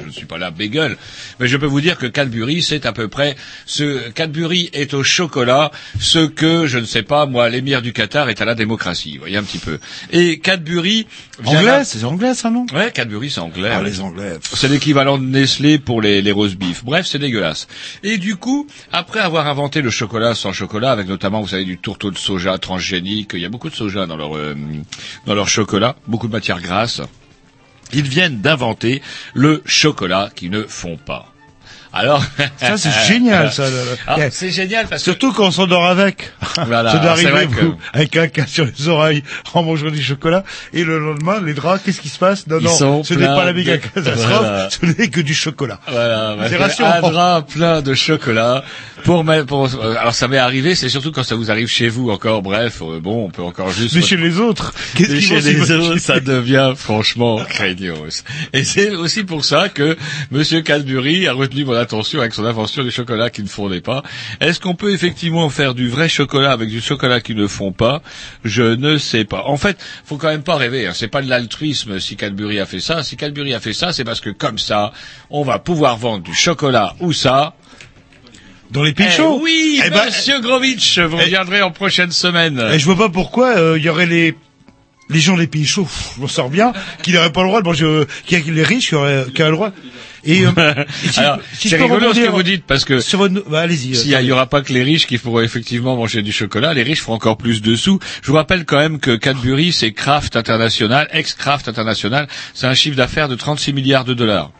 Je 0.00 0.06
ne 0.06 0.10
suis 0.10 0.24
pas 0.24 0.38
là 0.38 0.50
bagel, 0.50 0.96
mais 1.40 1.48
je 1.48 1.56
peux 1.56 1.66
vous 1.66 1.80
dire 1.80 1.98
que 1.98 2.06
Cadbury, 2.06 2.62
c'est 2.62 2.86
à 2.86 2.92
peu 2.92 3.08
près 3.08 3.36
ce 3.66 4.08
Cadbury 4.10 4.70
est 4.72 4.94
au 4.94 5.02
chocolat, 5.02 5.70
ce 6.00 6.26
que 6.26 6.66
je 6.66 6.78
ne 6.78 6.84
sais 6.84 7.02
pas 7.02 7.26
moi, 7.26 7.48
l'émir 7.48 7.82
du 7.82 7.92
Qatar 7.92 8.28
est 8.28 8.40
à 8.40 8.44
la 8.44 8.54
démocratie. 8.54 9.14
Vous 9.14 9.20
voyez 9.20 9.36
un 9.36 9.42
petit 9.42 9.58
peu. 9.58 9.78
Et 10.12 10.38
Cadbury, 10.38 11.06
Anglais, 11.44 11.62
là- 11.64 11.84
c'est 11.84 12.04
anglais 12.04 12.34
ça, 12.34 12.50
non? 12.50 12.66
Ouais, 12.72 12.90
Cadbury, 12.92 13.30
c'est 13.30 13.40
anglais. 13.40 13.70
Ah, 13.72 13.82
les 13.82 14.00
Anglais. 14.00 14.38
C'est 14.42 14.68
l'équivalent 14.68 15.18
de 15.18 15.24
Nestlé 15.24 15.78
pour 15.78 16.00
les, 16.00 16.22
les 16.22 16.32
roast 16.32 16.56
beef. 16.56 16.84
Bref, 16.84 17.06
c'est 17.06 17.18
dégueulasse. 17.18 17.66
Et 18.02 18.18
du 18.18 18.36
coup, 18.36 18.66
après 18.92 19.20
avoir 19.20 19.46
inventé 19.46 19.82
le 19.82 19.90
chocolat 19.90 20.34
sans 20.34 20.52
chocolat, 20.52 20.92
avec 20.92 21.08
notamment, 21.08 21.40
vous 21.40 21.48
savez, 21.48 21.64
du 21.64 21.78
tourteau 21.78 22.10
de 22.10 22.18
soja 22.18 22.58
transgénique, 22.58 23.30
il 23.34 23.40
y 23.40 23.44
a 23.44 23.48
beaucoup 23.48 23.70
de 23.70 23.74
soja 23.74 24.06
dans 24.06 24.16
leur, 24.16 24.36
euh, 24.36 24.54
dans 25.26 25.34
leur 25.34 25.48
chocolat, 25.48 25.96
beaucoup 26.06 26.26
de 26.28 26.32
matières 26.32 26.60
grasses, 26.60 27.00
ils 27.94 28.08
viennent 28.08 28.40
d'inventer 28.40 29.02
le 29.34 29.62
chocolat 29.66 30.30
qui 30.34 30.50
ne 30.50 30.62
fond 30.62 30.96
pas. 31.04 31.26
Alors, 31.96 32.24
Ça, 32.58 32.76
c'est 32.76 32.90
génial, 33.06 33.52
ça. 33.52 33.66
Ah, 34.08 34.16
c'est 34.32 34.50
génial 34.50 34.88
parce 34.88 35.00
Surtout 35.04 35.32
quand 35.32 35.46
on 35.46 35.50
s'endort 35.52 35.86
avec. 35.86 36.32
Voilà, 36.66 36.90
ça 36.90 36.98
doit 36.98 37.12
arriver, 37.12 37.46
que- 37.46 37.70
avec 37.92 38.16
un 38.16 38.26
cas 38.26 38.46
sur 38.48 38.64
les 38.64 38.88
oreilles, 38.88 39.22
en 39.54 39.62
mangeant 39.62 39.90
du 39.92 40.02
chocolat, 40.02 40.42
et 40.72 40.82
le 40.82 40.98
lendemain, 40.98 41.40
les 41.40 41.54
draps, 41.54 41.84
qu'est-ce 41.84 42.00
qui 42.00 42.08
se 42.08 42.18
passe? 42.18 42.48
Non, 42.48 42.58
Ils 42.58 42.64
non, 42.64 43.04
ce 43.04 43.14
n'est 43.14 43.26
pas 43.26 43.44
la 43.44 43.52
méga 43.52 43.76
de- 43.76 43.82
catastrophe, 43.82 44.26
Voilà. 44.26 44.68
ce 44.70 44.84
n'est 44.86 45.06
que 45.08 45.20
du 45.20 45.34
chocolat. 45.34 45.78
Voilà, 45.86 46.36
C'est 46.48 46.56
rassurant. 46.56 46.94
un 46.94 47.00
drap 47.00 47.42
plein 47.42 47.80
de 47.80 47.94
chocolat 47.94 48.64
pour 49.04 49.22
pour, 49.46 49.66
euh, 49.74 49.96
alors 49.98 50.14
ça 50.14 50.28
m'est 50.28 50.38
arrivé, 50.38 50.74
c'est 50.74 50.88
surtout 50.88 51.12
quand 51.12 51.22
ça 51.22 51.34
vous 51.34 51.50
arrive 51.50 51.68
chez 51.68 51.88
vous 51.88 52.10
encore, 52.10 52.40
bref, 52.40 52.80
euh, 52.82 53.00
bon, 53.00 53.26
on 53.26 53.30
peut 53.30 53.42
encore 53.42 53.70
juste... 53.70 53.94
Mais 53.94 54.00
chez 54.00 54.16
les 54.16 54.38
autres, 54.38 54.72
qu'est-ce 54.96 55.20
chez 55.20 55.40
les 55.40 55.70
autres, 55.72 55.98
ça 55.98 56.20
devient 56.20 56.72
franchement 56.74 57.36
craignos. 57.44 58.24
Et 58.54 58.64
c'est 58.64 58.94
aussi 58.94 59.24
pour 59.24 59.44
ça 59.44 59.68
que 59.68 59.96
Monsieur 60.30 60.62
Cadbury 60.62 61.28
a 61.28 61.34
retenu 61.34 61.66
mon 61.66 61.74
attention 61.74 62.20
avec 62.20 62.32
son 62.32 62.46
invention 62.46 62.82
du 62.82 62.90
chocolat 62.90 63.28
qui 63.28 63.42
ne 63.42 63.48
fondait 63.48 63.82
pas. 63.82 64.02
Est-ce 64.40 64.58
qu'on 64.58 64.74
peut 64.74 64.92
effectivement 64.92 65.50
faire 65.50 65.74
du 65.74 65.88
vrai 65.88 66.08
chocolat 66.08 66.52
avec 66.52 66.70
du 66.70 66.80
chocolat 66.80 67.20
qui 67.20 67.34
ne 67.34 67.46
fond 67.46 67.72
pas? 67.72 68.00
Je 68.42 68.62
ne 68.62 68.96
sais 68.96 69.24
pas. 69.24 69.44
En 69.44 69.58
fait, 69.58 69.76
faut 70.06 70.16
quand 70.16 70.28
même 70.28 70.42
pas 70.42 70.56
rêver. 70.56 70.86
Hein. 70.86 70.92
C'est 70.94 71.08
pas 71.08 71.20
de 71.20 71.28
l'altruisme 71.28 72.00
si 72.00 72.16
Cadbury 72.16 72.58
a 72.58 72.66
fait 72.66 72.80
ça. 72.80 73.02
Si 73.02 73.16
Cadbury 73.16 73.52
a 73.52 73.60
fait 73.60 73.74
ça, 73.74 73.92
c'est 73.92 74.04
parce 74.04 74.20
que 74.20 74.30
comme 74.30 74.58
ça, 74.58 74.92
on 75.28 75.42
va 75.42 75.58
pouvoir 75.58 75.98
vendre 75.98 76.22
du 76.22 76.34
chocolat 76.34 76.94
ou 77.00 77.12
ça. 77.12 77.54
Dans 78.70 78.82
les 78.82 78.92
pays 78.92 79.06
Eh 79.08 79.16
chauds 79.16 79.40
oui, 79.42 79.80
Eh 79.84 79.90
ben, 79.90 80.06
Monsieur 80.06 80.40
Grovitch, 80.40 80.98
vous 80.98 81.16
reviendrez 81.16 81.62
en 81.62 81.70
prochaine 81.70 82.10
semaine. 82.10 82.62
Et 82.72 82.78
je 82.78 82.84
vois 82.84 82.96
pas 82.96 83.08
pourquoi 83.08 83.56
euh, 83.56 83.78
il 83.78 83.84
y 83.84 83.88
aurait 83.88 84.06
les 84.06 84.34
les 85.10 85.20
gens 85.20 85.36
des 85.36 85.46
pays 85.46 85.66
chauds, 85.66 85.86
je 86.16 86.20
m'en 86.22 86.26
sors 86.28 86.48
bien, 86.48 86.72
qui 87.02 87.12
n'auraient 87.12 87.30
pas 87.30 87.42
le 87.42 87.48
droit 87.48 87.60
de 87.60 87.66
manger, 87.66 87.84
euh, 87.84 88.06
a 88.32 88.36
les 88.38 88.62
riches 88.62 88.88
qui 88.88 88.94
auraient, 88.94 89.26
qui 89.34 89.42
auraient 89.42 89.50
le 89.50 89.56
droit. 89.56 89.70
Et, 90.24 90.46
euh, 90.46 90.50
et 91.04 91.08
si- 91.08 91.20
Alors, 91.20 91.38
si 91.52 91.68
c'est 91.68 91.76
je 91.76 91.82
rigolo 91.82 92.14
ce 92.14 92.20
que 92.20 92.30
vous 92.30 92.42
dites 92.42 92.64
parce 92.64 92.86
que 92.86 93.00
Sur 93.00 93.18
votre... 93.18 93.46
bah, 93.50 93.60
allez-y. 93.60 93.94
S'il 93.94 94.08
y, 94.10 94.14
a- 94.14 94.22
il 94.22 94.26
y 94.28 94.32
aura 94.32 94.46
pas 94.46 94.62
que 94.62 94.72
les 94.72 94.82
riches 94.82 95.06
qui 95.06 95.18
pourront 95.18 95.42
effectivement 95.42 95.94
manger 95.94 96.22
du 96.22 96.32
chocolat, 96.32 96.72
les 96.72 96.82
riches 96.82 97.02
feront 97.02 97.12
encore 97.16 97.36
plus 97.36 97.60
de 97.60 97.76
sous. 97.76 97.98
Je 98.22 98.28
vous 98.30 98.36
rappelle 98.36 98.64
quand 98.64 98.78
même 98.78 98.98
que 98.98 99.14
Cadbury, 99.14 99.74
c'est 99.74 99.92
Kraft 99.92 100.36
International, 100.36 101.06
ex-Kraft 101.12 101.68
International, 101.68 102.26
c'est 102.54 102.66
un 102.66 102.74
chiffre 102.74 102.96
d'affaires 102.96 103.28
de 103.28 103.34
36 103.34 103.74
milliards 103.74 104.06
de 104.06 104.14
dollars. 104.14 104.52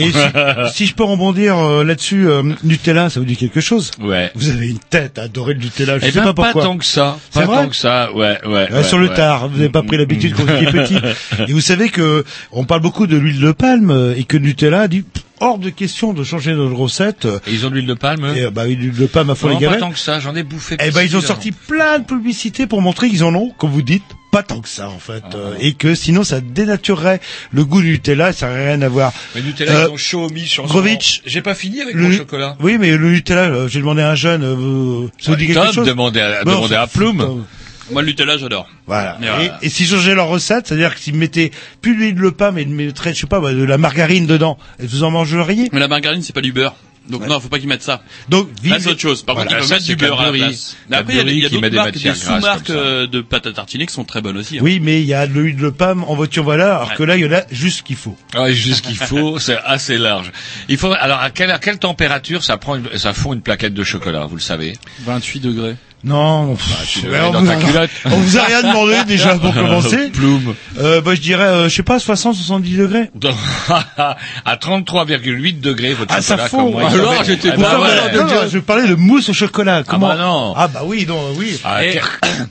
Et 0.00 0.10
si, 0.12 0.18
si 0.74 0.86
je 0.86 0.94
peux 0.94 1.04
rebondir 1.04 1.58
euh, 1.58 1.84
là-dessus, 1.84 2.28
euh, 2.28 2.42
Nutella, 2.64 3.10
ça 3.10 3.20
vous 3.20 3.26
dit 3.26 3.36
quelque 3.36 3.60
chose 3.60 3.90
Ouais. 4.00 4.30
Vous 4.34 4.48
avez 4.50 4.68
une 4.70 4.78
tête 4.78 5.18
à 5.18 5.22
adorer 5.22 5.54
le 5.54 5.60
Nutella, 5.60 5.98
je 5.98 6.06
Eh 6.06 6.10
sais 6.10 6.20
ben, 6.20 6.32
pas 6.32 6.44
pourquoi. 6.44 6.62
tant 6.64 6.78
que 6.78 6.84
ça, 6.84 7.18
C'est 7.30 7.40
pas 7.40 7.46
vrai 7.46 7.56
tant 7.64 7.68
que 7.68 7.76
ça, 7.76 8.12
ouais, 8.14 8.38
ouais. 8.44 8.50
Ouais, 8.50 8.72
ouais, 8.72 8.82
sur 8.84 8.98
le 8.98 9.08
ouais. 9.08 9.14
tard, 9.14 9.48
vous 9.48 9.56
n'avez 9.58 9.68
pas 9.68 9.82
pris 9.82 9.96
l'habitude 9.96 10.34
quand 10.34 10.44
vous 10.44 10.52
étiez 10.54 10.66
petit. 10.66 10.96
Et 11.48 11.52
vous 11.52 11.60
savez 11.60 11.88
que 11.88 12.24
on 12.52 12.64
parle 12.64 12.80
beaucoup 12.82 13.06
de 13.06 13.16
l'huile 13.16 13.40
de 13.40 13.52
palme 13.52 13.90
euh, 13.90 14.14
et 14.16 14.24
que 14.24 14.36
Nutella 14.36 14.82
a 14.82 14.88
dit 14.88 15.02
pff, 15.02 15.24
hors 15.40 15.58
de 15.58 15.70
question 15.70 16.12
de 16.12 16.22
changer 16.24 16.52
notre 16.54 16.74
recette. 16.74 17.26
Et 17.46 17.52
ils 17.52 17.66
ont 17.66 17.70
de 17.70 17.74
l'huile 17.76 17.86
de 17.86 17.94
palme 17.94 18.24
Et, 18.36 18.44
euh, 18.44 18.50
bah, 18.50 18.66
l'huile 18.66 18.92
de 18.92 19.06
palme 19.06 19.30
à 19.30 19.34
fond 19.34 19.48
les 19.48 19.54
pas 19.54 19.60
gamins. 19.60 19.76
tant 19.78 19.90
que 19.90 19.98
ça, 19.98 20.20
j'en 20.20 20.34
ai 20.34 20.42
bouffé. 20.42 20.76
Eh 20.82 20.90
ben, 20.90 21.02
ils 21.02 21.16
ont 21.16 21.20
sorti 21.20 21.52
plein 21.52 21.98
de 21.98 22.04
publicités 22.04 22.66
pour 22.66 22.80
montrer 22.82 23.08
qu'ils 23.08 23.24
en 23.24 23.34
ont, 23.34 23.50
comme 23.58 23.70
vous 23.70 23.82
dites, 23.82 24.02
pas 24.30 24.42
tant 24.42 24.60
que 24.60 24.68
ça 24.68 24.88
en 24.88 24.98
fait, 24.98 25.22
Ah. 25.32 25.36
Euh, 25.36 25.54
et 25.60 25.72
que 25.74 25.94
sinon 25.94 26.22
ça 26.24 26.40
dénaturerait 26.40 27.20
le 27.52 27.64
goût 27.64 27.80
du 27.82 27.90
Nutella, 27.92 28.32
ça 28.32 28.48
n'a 28.48 28.54
rien 28.54 28.82
à 28.82 28.88
voir. 28.88 29.12
Mais 29.34 29.42
Nutella, 29.42 29.72
Euh, 29.72 29.84
ils 29.88 29.92
ont 29.92 29.96
chaud 29.96 30.28
mis 30.30 30.46
sur 30.46 30.66
Grovitch, 30.66 31.22
J'ai 31.26 31.42
pas 31.42 31.54
fini 31.54 31.80
avec 31.80 31.94
le- 31.94 32.02
mon 32.02 32.12
chocolat. 32.12 32.56
Oui, 32.60 32.76
mais 32.78 32.96
le 32.96 33.10
Nutella, 33.10 33.42
euh, 33.48 33.68
j'ai 33.68 33.80
demandé 33.80 34.02
à 34.02 34.10
un 34.10 34.14
jeune, 34.14 34.42
euh, 34.44 34.54
vous- 34.54 35.10
ça 35.18 35.30
vous 35.32 35.36
dit 35.36 35.46
quelque 35.48 35.72
chose 35.72 35.86
demandait 35.86 36.20
à, 36.22 36.44
Bon, 36.44 36.52
demandait 36.56 36.76
à 36.76 36.86
Plume. 36.86 37.44
Moi, 37.92 38.02
le 38.02 38.08
Nutella, 38.08 38.38
j'adore. 38.38 38.68
Voilà. 38.86 39.16
Mais 39.20 39.26
voilà. 39.26 39.58
Et, 39.62 39.66
et 39.66 39.68
s'ils 39.68 39.88
changeaient 39.88 40.14
leur 40.14 40.28
recette, 40.28 40.68
c'est-à-dire 40.68 40.94
que 40.94 41.00
s'ils 41.00 41.16
mettaient 41.16 41.50
plus 41.82 41.96
d'huile 41.96 42.14
de 42.14 42.30
palme 42.30 42.56
et 42.58 42.62
ils 42.62 42.68
mettraient, 42.68 43.12
je 43.12 43.18
sais 43.22 43.26
pas, 43.26 43.40
moi, 43.40 43.52
de 43.52 43.64
la 43.64 43.78
margarine 43.78 44.26
dedans, 44.26 44.58
et 44.80 44.86
vous 44.86 45.02
en 45.02 45.10
mangeriez 45.10 45.68
Mais 45.72 45.80
la 45.80 45.88
margarine, 45.88 46.22
c'est 46.22 46.32
pas 46.32 46.40
du 46.40 46.52
beurre. 46.52 46.76
Donc 47.10 47.26
non, 47.26 47.40
faut 47.40 47.48
pas 47.48 47.58
qu'ils 47.58 47.68
mettent 47.68 47.82
ça. 47.82 48.02
Donc, 48.28 48.48
vive- 48.62 48.76
c'est 48.78 48.90
autre 48.90 49.00
chose. 49.00 49.22
Par 49.22 49.34
Voilà. 49.34 49.50
contre, 49.50 49.62
ils 49.64 49.68
peuvent 49.68 49.70
mettre 49.78 49.84
du 49.86 49.96
beurre 49.96 50.20
à 50.20 50.26
la 50.26 50.32
place. 50.32 50.76
Mais 50.88 50.96
après, 50.96 51.12
il 51.14 51.16
y 51.16 51.18
a, 51.18 51.22
a 51.22 51.24
Cadbury 51.26 51.48
qui 51.50 51.58
met 51.60 51.70
d'autres 51.70 51.90
des 51.90 52.04
marques, 52.08 52.16
sous-marques 52.18 52.70
euh, 52.70 53.06
de 53.06 53.20
pâte 53.20 53.46
à 53.46 53.52
tartiner 53.52 53.86
qui 53.86 53.92
sont 53.92 54.04
très 54.04 54.20
bonnes 54.22 54.36
aussi. 54.38 54.56
hein. 54.58 54.60
Oui, 54.62 54.80
mais 54.80 55.00
il 55.02 55.06
y 55.06 55.14
a 55.14 55.26
de 55.26 55.32
l'huile 55.32 55.56
de 55.56 55.68
palme 55.70 56.04
en 56.04 56.14
voiture, 56.14 56.44
voilà, 56.44 56.76
alors 56.76 56.88
Ouais. 56.90 56.94
que 56.96 57.02
là, 57.02 57.16
il 57.16 57.24
y 57.24 57.26
en 57.26 57.32
a 57.32 57.42
juste 57.50 57.78
ce 57.78 57.82
qu'il 57.82 57.96
faut. 57.96 58.16
Ouais, 58.34 58.54
juste 58.54 58.78
ce 58.78 58.82
qu'il 58.88 58.96
faut, 58.96 59.38
c'est 59.40 59.58
assez 59.64 59.98
large. 59.98 60.30
Il 60.68 60.78
faudrait, 60.78 60.98
alors 60.98 61.18
à 61.20 61.30
quelle, 61.30 61.50
à 61.50 61.58
quelle 61.58 61.78
température 61.78 62.44
ça 62.44 62.56
prend, 62.56 62.76
une- 62.76 62.96
ça 62.96 63.12
fond 63.12 63.32
une 63.32 63.42
plaquette 63.42 63.74
de 63.74 63.84
chocolat, 63.84 64.26
vous 64.26 64.36
le 64.36 64.40
savez? 64.40 64.76
28 65.04 65.40
degrés. 65.40 65.76
Non, 66.02 66.54
pff, 66.56 67.04
on, 67.04 67.30
dans 67.32 67.40
vous 67.40 67.46
ta 67.46 67.52
a, 67.52 67.56
culotte. 67.56 67.90
on 68.06 68.16
vous 68.16 68.38
a 68.38 68.42
rien 68.44 68.62
demandé 68.62 68.94
déjà 69.06 69.34
pour 69.34 69.52
commencer. 69.52 70.08
Plume. 70.12 70.54
Euh, 70.78 71.00
bah, 71.02 71.14
je 71.14 71.20
dirais, 71.20 71.44
euh, 71.44 71.68
je 71.68 71.74
sais 71.74 71.82
pas, 71.82 71.98
60, 71.98 72.34
70 72.36 72.76
degrés. 72.78 73.10
à 73.98 74.56
33,8 74.56 75.60
degrés, 75.60 75.92
votre 75.92 76.14
Ah, 76.16 76.22
ça 76.22 76.36
chocolat 76.36 76.48
comme 76.48 76.70
moi. 76.72 76.88
Alors, 76.90 77.12
met- 77.12 77.24
j'étais 77.26 77.50
Ah, 77.52 77.56
bah 77.56 77.80
ouais. 77.80 78.16
non, 78.16 78.24
non, 78.26 78.48
je 78.50 78.58
parlais 78.58 78.88
de 78.88 78.94
mousse 78.94 79.28
au 79.28 79.34
chocolat. 79.34 79.82
Comment 79.86 80.08
bah 80.08 80.16
non. 80.16 80.54
Ah 80.56 80.68
bah 80.68 80.82
oui, 80.86 81.04
non, 81.06 81.20
oui. 81.36 81.60
Ah, 81.64 81.84
Et- 81.84 81.92
quel- 81.92 82.02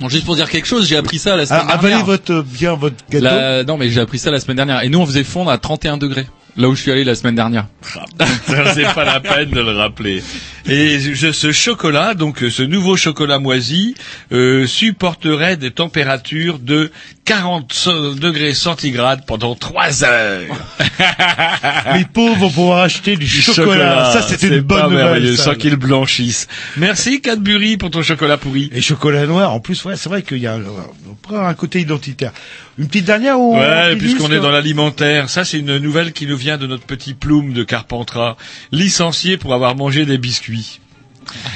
Bon, 0.00 0.08
juste 0.08 0.24
pour 0.26 0.34
dire 0.34 0.50
quelque 0.50 0.66
chose, 0.66 0.88
j'ai 0.88 0.96
appris 0.96 1.20
ça 1.20 1.36
la 1.36 1.46
semaine 1.46 1.60
Alors, 1.62 1.74
avalez 1.74 1.88
dernière. 1.90 2.04
votre, 2.06 2.32
euh, 2.32 2.42
bien 2.44 2.74
votre 2.74 2.96
gâteau. 3.08 3.24
La- 3.24 3.62
Non, 3.62 3.76
mais 3.78 3.88
j'ai 3.90 4.00
appris 4.00 4.18
ça 4.18 4.30
la 4.32 4.40
semaine 4.40 4.56
dernière. 4.56 4.82
Et 4.82 4.88
nous, 4.88 4.98
on 4.98 5.06
faisait 5.06 5.22
fondre 5.24 5.50
à 5.52 5.56
31 5.58 5.96
degrés. 5.98 6.26
Là 6.56 6.68
où 6.68 6.74
je 6.76 6.82
suis 6.82 6.92
allé 6.92 7.02
la 7.02 7.16
semaine 7.16 7.34
dernière. 7.34 7.66
Ça, 7.82 8.74
c'est 8.74 8.94
pas 8.94 9.04
la 9.04 9.18
peine 9.18 9.50
de 9.50 9.60
le 9.60 9.72
rappeler. 9.72 10.22
Et 10.66 10.98
ce 11.00 11.52
chocolat, 11.52 12.14
donc 12.14 12.38
ce 12.48 12.62
nouveau 12.62 12.96
chocolat 12.96 13.40
moisi, 13.40 13.94
euh, 14.32 14.66
supporterait 14.66 15.56
des 15.56 15.72
températures 15.72 16.60
de 16.60 16.92
40 17.24 17.72
so- 17.72 18.14
degrés 18.14 18.54
centigrades 18.54 19.24
pendant 19.26 19.54
3 19.54 20.04
heures. 20.04 20.56
Les 21.94 22.04
pauvres 22.04 22.36
vont 22.36 22.50
pouvoir 22.50 22.82
acheter 22.82 23.16
du 23.16 23.24
Du 23.24 23.28
chocolat. 23.42 24.10
Ça, 24.12 24.22
c'est 24.22 24.42
une 24.42 24.60
bonne 24.60 24.90
nouvelle. 24.90 25.36
ça. 25.36 25.44
Sans 25.44 25.54
qu'ils 25.54 25.76
blanchissent. 25.76 26.48
Merci 26.76 27.20
Cadbury 27.20 27.76
pour 27.76 27.90
ton 27.90 28.02
chocolat 28.02 28.36
pourri. 28.36 28.70
Et 28.74 28.80
chocolat 28.80 29.26
noir, 29.26 29.52
en 29.52 29.60
plus, 29.60 29.84
ouais, 29.84 29.96
c'est 29.96 30.08
vrai 30.08 30.22
qu'il 30.22 30.38
y 30.38 30.46
a 30.46 30.58
prend 31.24 31.46
un 31.46 31.54
côté 31.54 31.80
identitaire. 31.80 32.32
Une 32.78 32.86
petite 32.86 33.06
dernière 33.06 33.40
ou 33.40 33.56
Ouais, 33.56 33.92
on 33.94 33.98
puisqu'on 33.98 34.30
est 34.30 34.40
dans 34.40 34.50
l'alimentaire, 34.50 35.30
ça 35.30 35.44
c'est 35.44 35.58
une 35.58 35.78
nouvelle 35.78 36.12
qui 36.12 36.26
nous 36.26 36.36
vient 36.36 36.58
de 36.58 36.66
notre 36.66 36.84
petit 36.84 37.14
Plume 37.14 37.52
de 37.52 37.64
Carpentras, 37.64 38.36
licencié 38.72 39.36
pour 39.36 39.54
avoir 39.54 39.74
mangé 39.74 40.04
des 40.04 40.18
biscuits. 40.18 40.80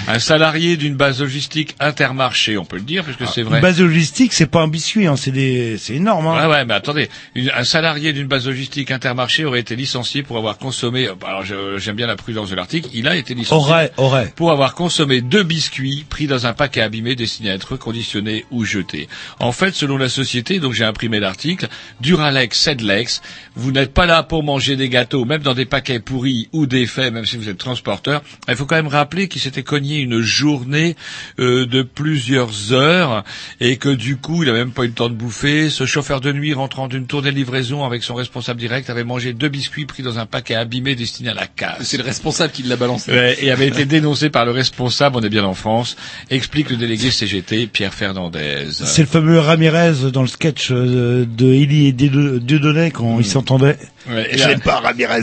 Un 0.09 0.19
salarié 0.19 0.77
d'une 0.77 0.95
base 0.97 1.21
logistique 1.21 1.75
intermarché, 1.81 2.57
on 2.59 2.64
peut 2.64 2.77
le 2.77 2.83
dire, 2.83 3.05
puisque 3.05 3.27
c'est 3.33 3.43
vrai. 3.43 3.57
Une 3.59 3.62
base 3.62 3.81
logistique, 3.81 4.33
c'est 4.33 4.47
pas 4.47 4.61
un 4.62 4.69
biscuit, 4.69 5.07
hein, 5.07 5.16
c'est 5.16 5.31
des, 5.31 5.77
c'est 5.79 5.95
énorme. 5.95 6.27
Hein. 6.27 6.47
Ouais, 6.47 6.53
ouais, 6.55 6.64
mais 6.64 6.75
attendez, 6.75 7.09
une- 7.35 7.51
un 7.55 7.64
salarié 7.64 8.12
d'une 8.12 8.27
base 8.27 8.47
logistique 8.47 8.91
intermarché 8.91 9.45
aurait 9.45 9.61
été 9.61 9.77
licencié 9.77 10.23
pour 10.23 10.37
avoir 10.39 10.59
consommé, 10.59 11.09
alors 11.27 11.45
j'aime 11.79 11.97
bien 11.97 12.07
la 12.07 12.16
prudence 12.16 12.51
de 12.51 12.55
l'article, 12.57 12.89
il 12.95 13.07
a 13.09 13.16
été 13.16 13.35
licencié 13.35 13.57
Aurait, 13.57 13.93
aurait. 13.97 14.33
pour 14.37 14.51
avoir 14.53 14.75
consommé 14.75 15.21
deux 15.21 15.43
biscuits 15.43 16.05
pris 16.09 16.27
dans 16.27 16.47
un 16.47 16.53
paquet 16.53 16.81
abîmé 16.81 17.14
destiné 17.16 17.51
à 17.51 17.55
être 17.55 17.73
reconditionnés 17.73 18.45
ou 18.51 18.64
jetés. 18.64 19.09
En 19.41 19.53
fait, 19.53 19.75
selon 19.75 19.97
la 19.99 20.09
société, 20.09 20.59
donc 20.61 20.73
j'ai 20.75 20.85
imprimé 20.85 21.21
l'article, 21.21 21.69
Duralex, 22.01 22.59
Sedlex, 22.59 23.23
vous 23.57 23.73
n'êtes 23.73 23.93
pas 23.93 24.07
là 24.07 24.23
pour 24.23 24.43
manger 24.43 24.77
des 24.77 24.89
gâteaux, 24.89 25.25
même 25.25 25.43
dans 25.43 25.55
des 25.55 25.64
paquets 25.66 26.01
pourris 26.01 26.49
ou 26.53 26.66
défaits, 26.66 27.12
même 27.12 27.25
si 27.27 27.37
vous 27.37 27.49
êtes 27.49 27.59
transporteur. 27.59 28.23
Il 28.49 28.57
faut 28.57 28.66
quand 28.66 28.77
même 28.77 28.87
rappeler 28.89 29.29
qu'il 29.29 29.41
s'était 29.41 29.57
cogné 29.62 29.98
une 29.98 30.20
journée 30.20 30.96
euh, 31.38 31.66
de 31.66 31.82
plusieurs 31.82 32.72
heures 32.72 33.24
et 33.61 33.76
que 33.76 33.88
du 33.88 34.16
coup, 34.16 34.42
il 34.42 34.50
a 34.50 34.52
même 34.52 34.70
pas 34.70 34.84
eu 34.84 34.88
le 34.88 34.92
temps 34.92 35.09
de 35.09 35.14
bouffer. 35.14 35.70
Ce 35.70 35.86
chauffeur 35.86 36.20
de 36.20 36.32
nuit 36.32 36.54
rentrant 36.54 36.88
d'une 36.88 37.06
tournée 37.06 37.30
de 37.30 37.36
livraison 37.36 37.84
avec 37.84 38.02
son 38.02 38.14
responsable 38.14 38.61
direct 38.61 38.90
avait 38.90 39.04
mangé 39.04 39.32
deux 39.32 39.48
biscuits 39.48 39.86
pris 39.86 40.02
dans 40.02 40.18
un 40.18 40.26
paquet 40.26 40.54
abîmé 40.54 40.94
destiné 40.94 41.30
à 41.30 41.34
la 41.34 41.46
casse. 41.46 41.82
C'est 41.82 41.96
le 41.96 42.04
responsable 42.04 42.52
qui 42.52 42.62
l'a 42.62 42.76
balancé. 42.76 43.12
Ouais, 43.12 43.36
et 43.40 43.50
avait 43.50 43.68
été 43.68 43.84
dénoncé 43.84 44.30
par 44.30 44.44
le 44.44 44.52
responsable, 44.52 45.16
on 45.16 45.20
est 45.20 45.28
bien 45.28 45.44
en 45.44 45.54
France, 45.54 45.96
explique 46.30 46.70
le 46.70 46.76
délégué 46.76 47.11
CGT, 47.11 47.66
Pierre 47.66 47.94
Fernandez. 47.94 48.68
C'est 48.70 49.02
le 49.02 49.09
fameux 49.09 49.38
Ramirez 49.38 50.11
dans 50.12 50.22
le 50.22 50.28
sketch 50.28 50.68
euh, 50.70 51.24
de 51.26 51.46
Eli 51.46 51.88
et 51.88 51.92
Dieudonné 51.92 52.90
quand 52.90 53.18
ils 53.18 53.26
s'entendaient. 53.26 53.78
Ouais, 54.09 54.34
et 54.34 54.38
Je 54.38 54.59
pas, 54.61 54.80
Ramirez. 54.80 55.22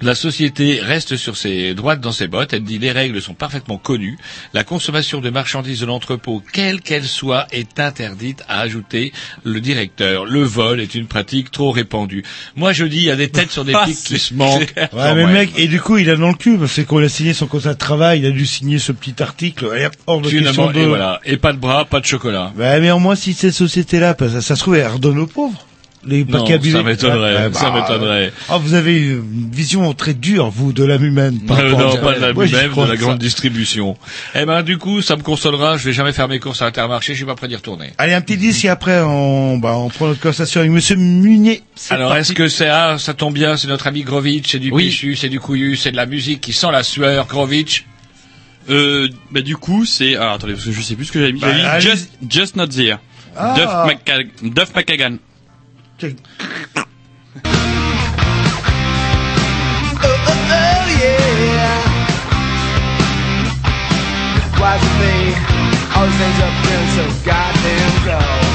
La 0.00 0.14
société 0.14 0.80
reste 0.80 1.16
sur 1.16 1.36
ses 1.36 1.74
droites 1.74 2.00
dans 2.00 2.12
ses 2.12 2.28
bottes. 2.28 2.52
Elle 2.52 2.64
dit 2.64 2.78
les 2.78 2.92
règles 2.92 3.20
sont 3.20 3.34
parfaitement 3.34 3.78
connues. 3.78 4.18
La 4.54 4.64
consommation 4.64 5.20
de 5.20 5.30
marchandises 5.30 5.80
de 5.80 5.86
l'entrepôt, 5.86 6.42
quelle 6.52 6.80
qu'elle 6.80 7.04
soit, 7.06 7.46
est 7.52 7.80
interdite, 7.80 8.44
a 8.48 8.60
ajouté 8.60 9.12
le 9.44 9.60
directeur. 9.60 10.24
Le 10.24 10.42
vol 10.42 10.80
est 10.80 10.94
une 10.94 11.06
pratique 11.06 11.50
trop 11.50 11.70
répandue. 11.70 12.24
Moi, 12.56 12.72
je 12.72 12.84
dis, 12.84 12.98
il 12.98 13.04
y 13.04 13.10
a 13.10 13.16
des 13.16 13.28
têtes 13.30 13.50
sur 13.50 13.64
des 13.64 13.74
Ah, 13.74 13.84
pics 13.86 13.96
qui 14.04 14.18
se 14.18 14.34
manquent. 14.34 14.72
Ouais, 14.76 14.88
Quand 14.92 15.14
mais 15.14 15.24
même. 15.24 15.32
mec, 15.32 15.50
et 15.56 15.68
du 15.68 15.80
coup, 15.80 15.98
il 15.98 16.08
a 16.10 16.16
dans 16.16 16.28
le 16.28 16.34
cul, 16.34 16.58
parce 16.58 16.78
il 16.78 17.04
a 17.04 17.08
signé 17.08 17.34
son 17.34 17.46
contrat 17.46 17.74
de 17.74 17.78
travail, 17.78 18.20
il 18.20 18.26
a 18.26 18.30
dû 18.30 18.46
signer 18.46 18.78
ce 18.78 18.92
petit 18.92 19.22
article, 19.22 19.68
et 19.76 19.86
hop, 19.86 19.92
hors 20.06 20.20
de 20.20 20.30
question 20.30 20.72
et 20.72 20.86
voilà. 20.86 21.20
Et 21.24 21.36
pas 21.36 21.52
de 21.52 21.58
bras, 21.58 21.84
pas 21.84 22.00
de 22.00 22.06
chocolat. 22.06 22.52
Ouais, 22.56 22.80
mais 22.80 22.90
au 22.90 22.98
moins, 22.98 23.14
si 23.14 23.34
cette 23.34 23.54
société-là, 23.54 24.14
parce 24.14 24.32
que 24.32 24.40
ça 24.40 24.56
se 24.56 24.60
trouve, 24.60 24.76
elle 24.76 24.86
redonne 24.86 25.18
aux 25.18 25.26
pauvres. 25.26 25.67
Les 26.06 26.24
Non, 26.24 26.38
paquets 26.40 26.54
abîmés. 26.54 26.72
ça 26.78 26.82
m'étonnerait, 26.84 27.52
ça 27.52 27.70
m'étonnerait. 27.72 28.32
Ah, 28.48 28.56
vous 28.58 28.74
avez 28.74 28.98
une 28.98 29.50
vision 29.52 29.92
très 29.94 30.14
dure, 30.14 30.48
vous, 30.48 30.72
de 30.72 30.84
l'âme 30.84 31.04
humaine. 31.04 31.40
par 31.40 31.58
Euh, 31.58 31.70
non, 31.70 31.96
pas 31.96 32.14
de 32.14 32.20
même, 32.20 32.70
crois, 32.70 32.86
de 32.86 32.92
la 32.92 32.96
ça. 32.96 33.02
grande 33.02 33.18
distribution. 33.18 33.96
Eh 34.34 34.44
ben, 34.44 34.62
du 34.62 34.78
coup, 34.78 35.02
ça 35.02 35.16
me 35.16 35.22
consolera. 35.22 35.76
Je 35.76 35.84
vais 35.84 35.92
jamais 35.92 36.12
faire 36.12 36.28
mes 36.28 36.38
courses 36.38 36.62
à 36.62 36.66
Intermarché. 36.66 37.12
Je 37.14 37.18
suis 37.18 37.26
pas 37.26 37.34
prêt 37.34 37.48
d'y 37.48 37.56
retourner. 37.56 37.90
Allez, 37.98 38.14
un 38.14 38.20
petit 38.20 38.36
disque 38.36 38.64
et 38.64 38.68
après, 38.68 39.00
on, 39.00 39.58
bah, 39.58 39.74
on 39.76 39.88
prend 39.90 40.06
notre 40.06 40.20
conversation 40.20 40.60
avec 40.60 40.72
Monsieur 40.72 40.94
Munier. 40.96 41.62
Alors, 41.90 42.14
est-ce 42.16 42.32
que 42.32 42.48
c'est, 42.48 42.68
ah, 42.68 42.96
ça 42.98 43.12
tombe 43.14 43.34
bien, 43.34 43.56
c'est 43.56 43.68
notre 43.68 43.86
ami 43.88 44.02
Grovitch, 44.02 44.52
c'est 44.52 44.58
du 44.60 44.70
Oui. 44.70 44.84
péchu, 44.86 45.16
c'est 45.16 45.28
du 45.28 45.40
couillu, 45.40 45.76
c'est 45.76 45.90
de 45.90 45.96
la 45.96 46.06
musique 46.06 46.40
qui 46.40 46.52
sent 46.52 46.70
la 46.70 46.84
sueur, 46.84 47.26
Grovitch. 47.26 47.84
Euh, 48.70 49.08
bah 49.30 49.40
du 49.40 49.56
coup, 49.56 49.84
c'est... 49.84 50.14
Alors 50.16 50.34
attendez, 50.34 50.52
parce 50.52 50.64
que 50.66 50.72
je 50.72 50.80
sais 50.82 50.94
plus 50.94 51.06
ce 51.06 51.12
que 51.12 51.18
j'avais 51.20 51.32
mis. 51.32 51.40
Bah, 51.40 51.48
J'avais 51.48 51.62
mis 51.62 51.68
allez. 51.68 51.80
just, 51.80 52.10
just 52.28 52.56
Not 52.56 52.68
There. 52.68 52.98
Ah. 53.36 53.54
Duff, 53.56 54.72
Maca- 55.98 56.14
Duff 56.74 56.88
McKagan. 57.24 57.88
Quel- 59.98 60.22
Why 64.60 64.74
is 64.76 64.82
it 64.82 64.94
me? 65.02 65.14
Always 65.96 66.20
ends 66.22 66.40
up 66.46 66.54
feeling 66.62 66.90
so 66.94 67.04
goddamn 67.26 67.92
cold. 68.06 68.54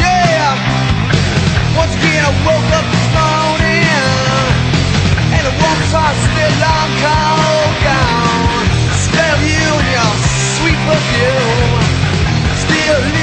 Yeah! 0.00 0.56
Once 1.76 1.94
again 2.00 2.24
I 2.24 2.32
woke 2.48 2.70
up 2.80 2.86
this 2.88 3.08
morning 3.12 3.84
And 5.36 5.42
the 5.44 5.54
woman's 5.60 5.92
heart 5.92 6.16
still 6.16 6.54
long 6.64 6.90
cold 7.04 7.74
gone 7.84 8.68
Smell 8.96 9.38
you 9.44 9.68
and 9.80 9.90
your 9.92 10.12
sweet 10.56 10.80
perfume 10.88 11.84
Still 12.64 13.19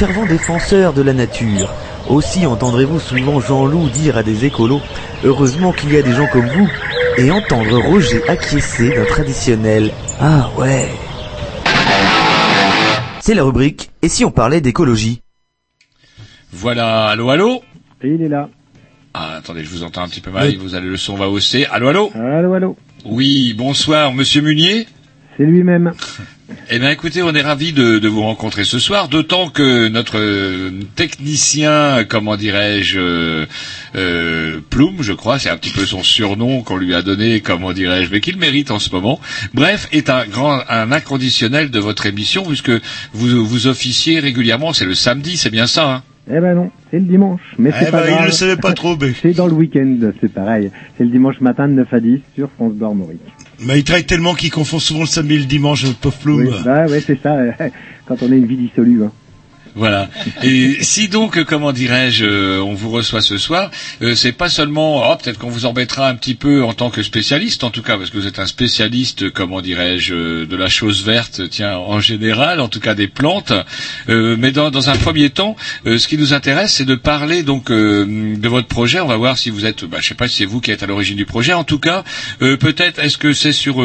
fervents 0.00 0.24
défenseurs 0.24 0.94
de 0.94 1.02
la 1.02 1.12
nature. 1.12 1.68
Aussi 2.08 2.46
entendrez-vous 2.46 2.98
souvent 2.98 3.38
Jean-Loup 3.38 3.90
dire 3.90 4.16
à 4.16 4.22
des 4.22 4.46
écolos 4.46 4.80
Heureusement 5.24 5.72
qu'il 5.72 5.92
y 5.92 5.98
a 5.98 6.02
des 6.02 6.14
gens 6.14 6.26
comme 6.32 6.46
vous 6.46 6.70
et 7.18 7.30
entendre 7.30 7.78
Roger 7.82 8.26
acquiescer 8.26 8.94
d'un 8.94 9.04
traditionnel 9.04 9.90
Ah 10.18 10.48
ouais. 10.56 10.88
C'est 13.20 13.34
la 13.34 13.44
rubrique 13.44 13.90
Et 14.00 14.08
si 14.08 14.24
on 14.24 14.30
parlait 14.30 14.62
d'écologie? 14.62 15.20
Voilà, 16.50 17.08
allô, 17.08 17.28
allô? 17.28 17.62
Et 18.02 18.08
il 18.14 18.22
est 18.22 18.28
là. 18.30 18.48
Ah, 19.12 19.34
attendez, 19.36 19.64
je 19.64 19.68
vous 19.68 19.82
entends 19.82 20.00
un 20.00 20.08
petit 20.08 20.22
peu 20.22 20.30
mal, 20.30 20.56
vous 20.56 20.74
allez, 20.74 20.88
le 20.88 20.96
son 20.96 21.14
va 21.14 21.28
hausser. 21.28 21.66
Allô, 21.70 21.88
allô? 21.88 22.10
Allô, 22.14 22.54
allô? 22.54 22.76
Oui, 23.04 23.52
bonsoir, 23.52 24.14
monsieur 24.14 24.40
Munier? 24.40 24.86
C'est 25.36 25.44
lui-même. 25.44 25.92
Eh 26.70 26.78
bien, 26.78 26.90
écoutez, 26.90 27.22
on 27.22 27.34
est 27.34 27.42
ravis 27.42 27.72
de, 27.72 27.98
de 27.98 28.08
vous 28.08 28.22
rencontrer 28.22 28.64
ce 28.64 28.78
soir, 28.78 29.08
d'autant 29.08 29.48
que 29.48 29.88
notre 29.88 30.70
technicien, 30.94 32.04
comment 32.08 32.36
dirais-je, 32.36 32.98
euh, 32.98 33.46
euh, 33.96 34.60
Plume, 34.70 35.02
je 35.02 35.12
crois, 35.12 35.38
c'est 35.38 35.50
un 35.50 35.56
petit 35.56 35.70
peu 35.70 35.84
son 35.84 36.02
surnom 36.02 36.62
qu'on 36.62 36.76
lui 36.76 36.94
a 36.94 37.02
donné, 37.02 37.40
comment 37.40 37.72
dirais-je, 37.72 38.10
mais 38.10 38.20
qu'il 38.20 38.36
mérite 38.36 38.70
en 38.70 38.78
ce 38.78 38.90
moment. 38.90 39.20
Bref, 39.54 39.88
est 39.92 40.10
un 40.10 40.26
grand, 40.26 40.60
un 40.68 40.92
inconditionnel 40.92 41.70
de 41.70 41.78
votre 41.78 42.06
émission, 42.06 42.44
puisque 42.44 42.72
vous 43.12 43.44
vous 43.44 43.66
officiez 43.66 44.20
régulièrement. 44.20 44.72
C'est 44.72 44.84
le 44.86 44.94
samedi, 44.94 45.36
c'est 45.36 45.50
bien 45.50 45.66
ça. 45.66 45.92
Hein? 45.94 46.02
Eh 46.32 46.38
ben 46.38 46.54
non, 46.54 46.70
c'est 46.90 46.98
le 47.00 47.06
dimanche. 47.06 47.40
Mais 47.58 47.72
c'est 47.72 47.86
Eh 47.88 47.90
pas 47.90 48.02
ben, 48.06 48.18
il 48.20 48.26
le 48.26 48.30
savait 48.32 48.56
pas 48.56 48.72
trop, 48.72 48.96
mais. 48.96 49.12
C'est 49.22 49.32
dans 49.32 49.48
le 49.48 49.54
week-end, 49.54 49.96
c'est 50.20 50.32
pareil. 50.32 50.70
C'est 50.96 51.02
le 51.04 51.10
dimanche 51.10 51.40
matin 51.40 51.66
de 51.66 51.72
9 51.72 51.92
à 51.92 51.98
10 51.98 52.20
sur 52.36 52.48
France 52.52 52.74
Bleu 52.74 52.86
Armorique. 52.86 53.20
Mais 53.62 53.78
il 53.78 53.84
travaille 53.84 54.06
tellement 54.06 54.34
qu'il 54.34 54.50
confond 54.50 54.78
souvent 54.78 55.00
le 55.00 55.06
samedi 55.06 55.34
et 55.34 55.38
le 55.38 55.44
dimanche, 55.44 55.84
le 55.84 55.92
pauvre 55.92 56.16
Ploum. 56.16 56.40
Oui, 56.40 56.54
bah 56.64 56.86
ouais, 56.86 57.00
c'est 57.00 57.20
ça. 57.22 57.36
Quand 58.06 58.22
on 58.22 58.32
a 58.32 58.34
une 58.34 58.46
vie 58.46 58.56
dissolue. 58.56 59.04
Hein. 59.04 59.12
Voilà. 59.74 60.08
Et 60.42 60.82
si 60.82 61.08
donc, 61.08 61.44
comment 61.44 61.72
dirais-je, 61.72 62.24
euh, 62.24 62.60
on 62.62 62.74
vous 62.74 62.90
reçoit 62.90 63.22
ce 63.22 63.38
soir, 63.38 63.70
euh, 64.02 64.14
c'est 64.14 64.32
pas 64.32 64.48
seulement, 64.48 65.10
oh, 65.10 65.16
peut-être 65.16 65.38
qu'on 65.38 65.48
vous 65.50 65.64
embêtera 65.66 66.08
un 66.08 66.14
petit 66.16 66.34
peu 66.34 66.64
en 66.64 66.72
tant 66.72 66.90
que 66.90 67.02
spécialiste, 67.02 67.62
en 67.64 67.70
tout 67.70 67.82
cas, 67.82 67.96
parce 67.96 68.10
que 68.10 68.18
vous 68.18 68.26
êtes 68.26 68.38
un 68.40 68.46
spécialiste, 68.46 69.30
comment 69.30 69.60
dirais-je, 69.60 70.14
euh, 70.14 70.46
de 70.46 70.56
la 70.56 70.68
chose 70.68 71.04
verte, 71.04 71.42
tiens, 71.50 71.76
en 71.76 72.00
général, 72.00 72.60
en 72.60 72.68
tout 72.68 72.80
cas 72.80 72.94
des 72.94 73.06
plantes. 73.08 73.52
Euh, 74.08 74.36
mais 74.38 74.50
dans, 74.52 74.70
dans 74.70 74.90
un 74.90 74.96
premier 74.96 75.30
temps, 75.30 75.54
euh, 75.86 75.98
ce 75.98 76.08
qui 76.08 76.18
nous 76.18 76.32
intéresse, 76.34 76.74
c'est 76.74 76.84
de 76.84 76.94
parler 76.96 77.42
donc 77.42 77.70
euh, 77.70 78.36
de 78.36 78.48
votre 78.48 78.68
projet. 78.68 79.00
On 79.00 79.06
va 79.06 79.16
voir 79.16 79.38
si 79.38 79.50
vous 79.50 79.66
êtes, 79.66 79.84
bah, 79.84 79.98
je 80.00 80.08
sais 80.08 80.14
pas 80.14 80.28
si 80.28 80.36
c'est 80.38 80.44
vous 80.46 80.60
qui 80.60 80.70
êtes 80.72 80.82
à 80.82 80.86
l'origine 80.86 81.16
du 81.16 81.26
projet. 81.26 81.52
En 81.52 81.64
tout 81.64 81.78
cas, 81.78 82.02
peut-être 82.40 82.98
est-ce 82.98 83.18
que 83.18 83.32
c'est 83.32 83.52
sur 83.52 83.76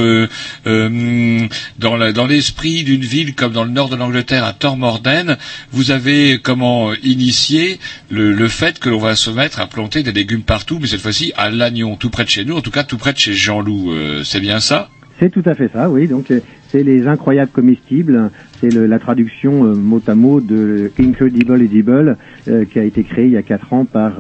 dans 1.80 1.96
la- 1.98 2.12
dans 2.14 2.26
l'esprit 2.28 2.84
d'une 2.84 3.04
ville 3.06 3.36
comme 3.36 3.54
dans 3.54 3.64
le 3.64 3.70
nord 3.72 3.90
de 3.90 3.96
l'Angleterre, 3.96 4.44
à 4.46 4.54
Tormorden, 4.54 5.38
vous 5.72 5.85
avez 5.92 6.40
comment 6.42 6.94
initié 7.04 7.80
le, 8.10 8.48
fait 8.48 8.80
que 8.80 8.90
l'on 8.90 9.00
va 9.00 9.16
se 9.16 9.30
mettre 9.30 9.60
à 9.60 9.68
planter 9.68 10.04
des 10.04 10.12
légumes 10.12 10.42
partout, 10.44 10.78
mais 10.82 10.88
cette 10.88 11.02
fois-ci 11.02 11.34
à 11.38 11.50
Lannion, 11.50 11.96
tout 11.96 12.10
près 12.10 12.24
de 12.24 12.30
chez 12.30 12.46
nous, 12.46 12.56
en 12.56 12.62
tout 12.62 12.72
cas 12.72 12.84
tout 12.84 12.98
près 12.98 13.14
de 13.14 13.18
chez 13.18 13.34
Jean-Loup. 13.34 13.92
Euh, 13.92 14.22
c'est 14.24 14.40
bien 14.40 14.60
ça? 14.60 14.90
C'est 15.20 15.30
tout 15.32 15.44
à 15.46 15.54
fait 15.56 15.70
ça, 15.72 15.90
oui. 15.90 16.08
Donc 16.08 16.30
euh, 16.30 16.42
c'est 16.70 16.84
les 16.84 17.08
incroyables 17.08 17.52
comestibles. 17.52 18.30
C'est 18.60 18.70
la 18.74 19.00
traduction 19.00 19.64
euh, 19.66 19.74
mot 19.74 20.02
à 20.08 20.16
mot 20.16 20.42
de 20.42 20.92
Incredible 21.00 21.62
Edible 21.62 22.18
euh, 22.50 22.66
qui 22.66 22.80
a 22.80 22.84
été 22.84 23.04
créé 23.04 23.26
il 23.26 23.32
y 23.32 23.38
a 23.38 23.42
quatre 23.42 23.72
ans 23.72 23.86
par 23.86 24.14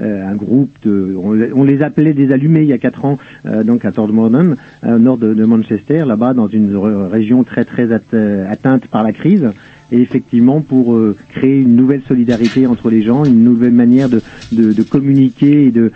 un 0.00 0.34
groupe 0.34 0.70
de. 0.84 1.14
On, 1.16 1.62
les- 1.64 1.82
appelait 1.82 2.12
des 2.12 2.32
allumés 2.32 2.62
il 2.62 2.68
y 2.68 2.72
a 2.72 2.78
quatre 2.78 3.04
ans, 3.04 3.18
donc 3.64 3.84
à 3.84 3.92
Todmorden, 3.92 4.56
au 4.84 4.98
nord 4.98 5.16
de, 5.16 5.44
Manchester, 5.44 6.04
là-bas 6.06 6.34
dans 6.34 6.48
une 6.48 6.76
région 6.76 7.44
très 7.44 7.64
très 7.64 7.86
atte- 7.86 8.46
atteinte 8.50 8.86
par 8.88 9.04
la 9.04 9.12
crise. 9.12 9.48
Et 9.92 10.00
effectivement, 10.00 10.62
pour 10.62 10.94
euh, 10.94 11.16
créer 11.28 11.60
une 11.60 11.76
nouvelle 11.76 12.00
solidarité 12.08 12.66
entre 12.66 12.88
les 12.88 13.02
gens, 13.02 13.26
une 13.26 13.44
nouvelle 13.44 13.72
manière 13.72 14.08
de, 14.08 14.22
de, 14.50 14.82
communiquer 14.82 15.66
et 15.66 15.70
de 15.70 15.92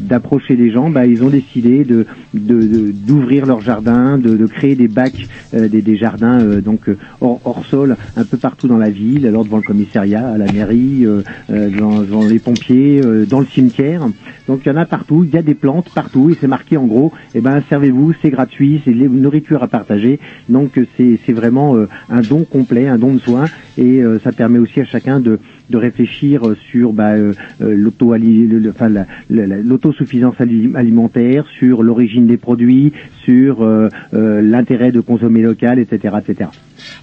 d'approcher 0.00 0.56
les 0.56 0.72
gens, 0.72 0.88
bah, 0.88 1.06
ils 1.06 1.22
ont 1.22 1.28
décidé 1.28 1.84
de 1.84 2.06
d'ouvrir 2.32 3.44
leur 3.44 3.60
jardin, 3.60 4.16
de, 4.16 4.46
créer 4.46 4.76
des 4.76 4.88
bacs, 4.88 5.28
euh, 5.52 5.68
des, 5.68 5.96
jardins 5.96 6.40
euh, 6.40 6.60
donc 6.62 6.88
hors, 7.20 7.64
sol, 7.66 7.96
un 8.16 8.24
peu 8.24 8.38
partout 8.38 8.66
dans 8.66 8.78
la 8.78 8.90
ville, 8.90 9.26
alors 9.26 9.44
devant 9.44 9.58
le 9.58 9.62
commissariat, 9.62 10.26
à 10.26 10.38
la 10.38 10.50
mairie, 10.50 11.06
devant, 11.50 12.26
les 12.26 12.38
pompiers, 12.38 13.02
dans 13.28 13.40
le 13.40 13.46
cimetière. 13.46 14.08
Donc 14.50 14.66
il 14.66 14.68
y 14.68 14.72
en 14.72 14.76
a 14.76 14.84
partout, 14.84 15.22
il 15.22 15.32
y 15.32 15.38
a 15.38 15.42
des 15.42 15.54
plantes 15.54 15.90
partout 15.90 16.28
et 16.28 16.36
c'est 16.40 16.48
marqué 16.48 16.76
en 16.76 16.84
gros, 16.84 17.12
eh 17.34 17.40
ben 17.40 17.62
servez-vous, 17.68 18.14
c'est 18.20 18.30
gratuit, 18.30 18.82
c'est 18.84 18.90
nourriture 18.90 19.62
à 19.62 19.68
partager. 19.68 20.18
Donc 20.48 20.76
c'est 20.96 21.32
vraiment 21.32 21.76
euh, 21.76 21.86
un 22.08 22.22
don 22.22 22.44
complet, 22.44 22.88
un 22.88 22.98
don 22.98 23.14
de 23.14 23.20
soin 23.20 23.48
et 23.76 24.02
euh, 24.02 24.18
ça 24.24 24.32
permet 24.32 24.58
aussi 24.58 24.80
à 24.80 24.84
chacun 24.84 25.20
de 25.20 25.38
de 25.68 25.78
réfléchir 25.78 26.48
euh, 26.48 26.56
sur 26.72 26.92
bah, 26.92 27.12
euh, 27.12 27.34
l'autosuffisance 27.60 30.34
ali- 30.40 30.72
alimentaire, 30.74 31.46
sur 31.60 31.84
l'origine 31.84 32.26
des 32.26 32.36
produits, 32.36 32.92
sur 33.24 33.62
euh, 33.62 33.88
euh, 34.14 34.42
l'intérêt 34.42 34.90
de 34.90 35.00
consommer 35.00 35.42
local, 35.42 35.78
etc., 35.78 36.16
etc. 36.26 36.50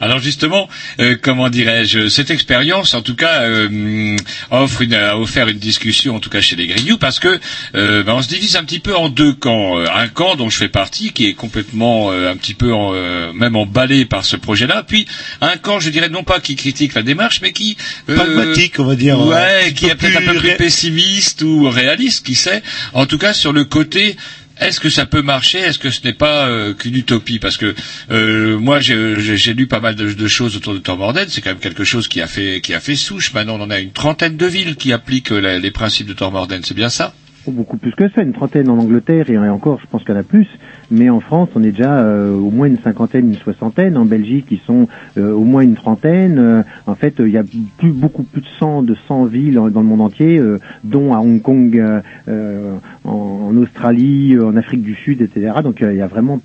Alors 0.02 0.20
justement, 0.20 0.70
euh, 1.00 1.16
comment 1.22 1.50
dirais-je, 1.50 2.08
cette 2.10 2.32
expérience, 2.32 2.94
en 2.94 3.02
tout 3.02 3.16
cas, 3.16 3.42
euh, 3.42 4.16
offre 4.52 4.82
une, 4.82 4.94
a 4.94 5.18
offert 5.18 5.48
une 5.48 5.60
discussion, 5.60 6.16
en 6.16 6.20
tout 6.20 6.30
cas 6.30 6.42
chez 6.42 6.56
les 6.56 6.68
Grignoux, 6.68 6.98
parce 6.98 7.20
que 7.20 7.40
euh, 7.76 8.04
ben, 8.04 8.14
on 8.14 8.22
se 8.22 8.28
divise 8.28 8.56
un 8.56 8.64
petit 8.64 8.80
peu 8.80 8.96
en 8.96 9.10
deux 9.10 9.34
camps. 9.34 9.78
Un 9.78 10.08
camp 10.08 10.36
dont 10.36 10.50
je 10.50 10.58
fais 10.58 10.70
partie, 10.70 11.12
qui 11.12 11.28
est 11.28 11.34
complètement 11.34 12.12
euh, 12.12 12.32
un 12.32 12.36
petit 12.36 12.54
peu 12.54 12.74
en, 12.74 12.92
euh, 12.94 13.34
même 13.34 13.56
emballé 13.56 14.06
par 14.06 14.26
ce 14.26 14.36
projet-là, 14.36 14.84
puis 14.84 15.08
un 15.42 15.58
camp, 15.58 15.80
je 15.80 15.90
dirais 15.90 16.10
non 16.10 16.24
pas 16.24 16.40
qui 16.40 16.56
critique 16.56 16.94
la 16.94 17.04
démarche, 17.04 17.42
mais 17.42 17.52
qui 17.52 17.78
euh, 18.10 18.16
Pragmatique, 18.16 18.80
on 18.80 18.86
va 18.86 18.96
dire, 18.96 19.20
ouais, 19.20 19.74
qui 19.76 19.86
est 19.86 19.96
peut-être 19.96 20.18
un 20.18 20.34
peu 20.34 20.40
plus 20.40 20.56
pessimiste 20.56 21.42
ou 21.42 21.70
réaliste, 21.70 22.26
qui 22.26 22.36
sait. 22.36 22.62
En 22.94 23.06
tout 23.06 23.18
cas, 23.18 23.34
sur 23.34 23.54
le 23.54 23.66
côté 23.66 24.18
est-ce 24.60 24.80
que 24.80 24.90
ça 24.90 25.06
peut 25.06 25.22
marcher? 25.22 25.60
Est-ce 25.60 25.80
que 25.80 25.90
ce 25.90 26.06
n'est 26.06 26.14
pas 26.14 26.48
euh, 26.48 26.74
qu'une 26.74 26.96
utopie? 26.96 27.40
Parce 27.40 27.58
que 27.58 27.74
euh, 28.12 28.58
moi, 28.58 28.80
j'ai 28.80 29.54
lu 29.54 29.68
pas 29.68 29.80
mal 29.80 29.96
de, 29.96 30.28
choses 30.28 30.56
autour 30.58 30.74
de 30.74 30.80
Tormorden. 30.80 31.26
C'est 31.30 31.42
quand 31.42 31.52
même 31.52 31.60
quelque 31.60 31.84
chose 31.84 32.08
qui 32.08 32.22
a 32.22 32.28
fait 32.28 32.62
qui 32.62 32.74
a 32.74 32.80
fait 32.80 32.96
souche. 32.96 33.34
Maintenant, 33.34 33.58
on 33.60 33.64
en 33.64 33.70
a 33.70 33.80
une 33.80 33.92
trentaine 33.92 34.38
de 34.38 34.46
villes 34.46 34.76
qui 34.76 34.94
appliquent 34.94 35.32
euh, 35.32 35.60
les 35.60 35.72
principes 35.72 36.08
de 36.08 36.14
Tormorden. 36.14 36.62
C'est 36.64 36.76
bien 36.76 36.90
ça? 36.90 37.14
Beaucoup 37.48 37.78
plus 37.78 37.94
que 37.94 38.10
ça, 38.14 38.22
une 38.24 38.34
trentaine 38.34 38.70
en 38.70 38.78
Angleterre 38.78 39.30
et 39.30 39.38
encore, 39.38 39.80
je 39.82 39.88
pense 39.90 40.04
qu'il 40.04 40.14
y 40.14 40.18
en 40.18 40.20
a 40.20 40.24
plus. 40.24 40.48
Mais 40.90 41.10
en 41.10 41.20
France, 41.20 41.50
on 41.56 41.64
est 41.64 41.72
déjà 41.72 42.00
euh, 42.00 42.34
au 42.34 42.50
moins 42.50 42.68
une 42.68 42.80
cinquantaine, 42.80 43.30
une 43.30 43.36
soixantaine. 43.36 43.98
En 43.98 44.06
Belgique, 44.06 44.48
ils 44.52 44.60
sont 44.60 44.88
euh, 45.18 45.34
au 45.34 45.44
moins 45.44 45.62
une 45.62 45.76
trentaine. 45.76 46.38
Euh, 46.38 46.64
en 46.86 46.96
fait, 46.96 47.20
euh, 47.20 47.28
il 47.28 47.34
y 47.34 47.38
a 47.38 47.44
plus, 47.78 47.92
beaucoup 47.92 48.24
plus 48.24 48.42
de 48.42 48.48
100, 48.60 48.84
de 48.84 48.96
100 49.08 49.26
villes 49.26 49.56
dans 49.56 49.82
le 49.82 49.88
monde 49.88 50.02
entier, 50.02 50.38
euh, 50.38 50.60
dont 50.84 51.14
à 51.14 51.20
Hong 51.20 51.42
Kong, 51.42 51.78
euh, 52.28 52.76
en, 53.04 53.12
en 53.12 53.58
Australie, 53.58 54.38
en 54.40 54.56
Afrique 54.56 54.82
du 54.82 54.96
Sud, 54.96 55.22
etc. 55.22 55.56
Donc 55.64 55.80
il 55.82 55.96
y 55.96 56.02
a 56.02 56.08
vraiment 56.08 56.40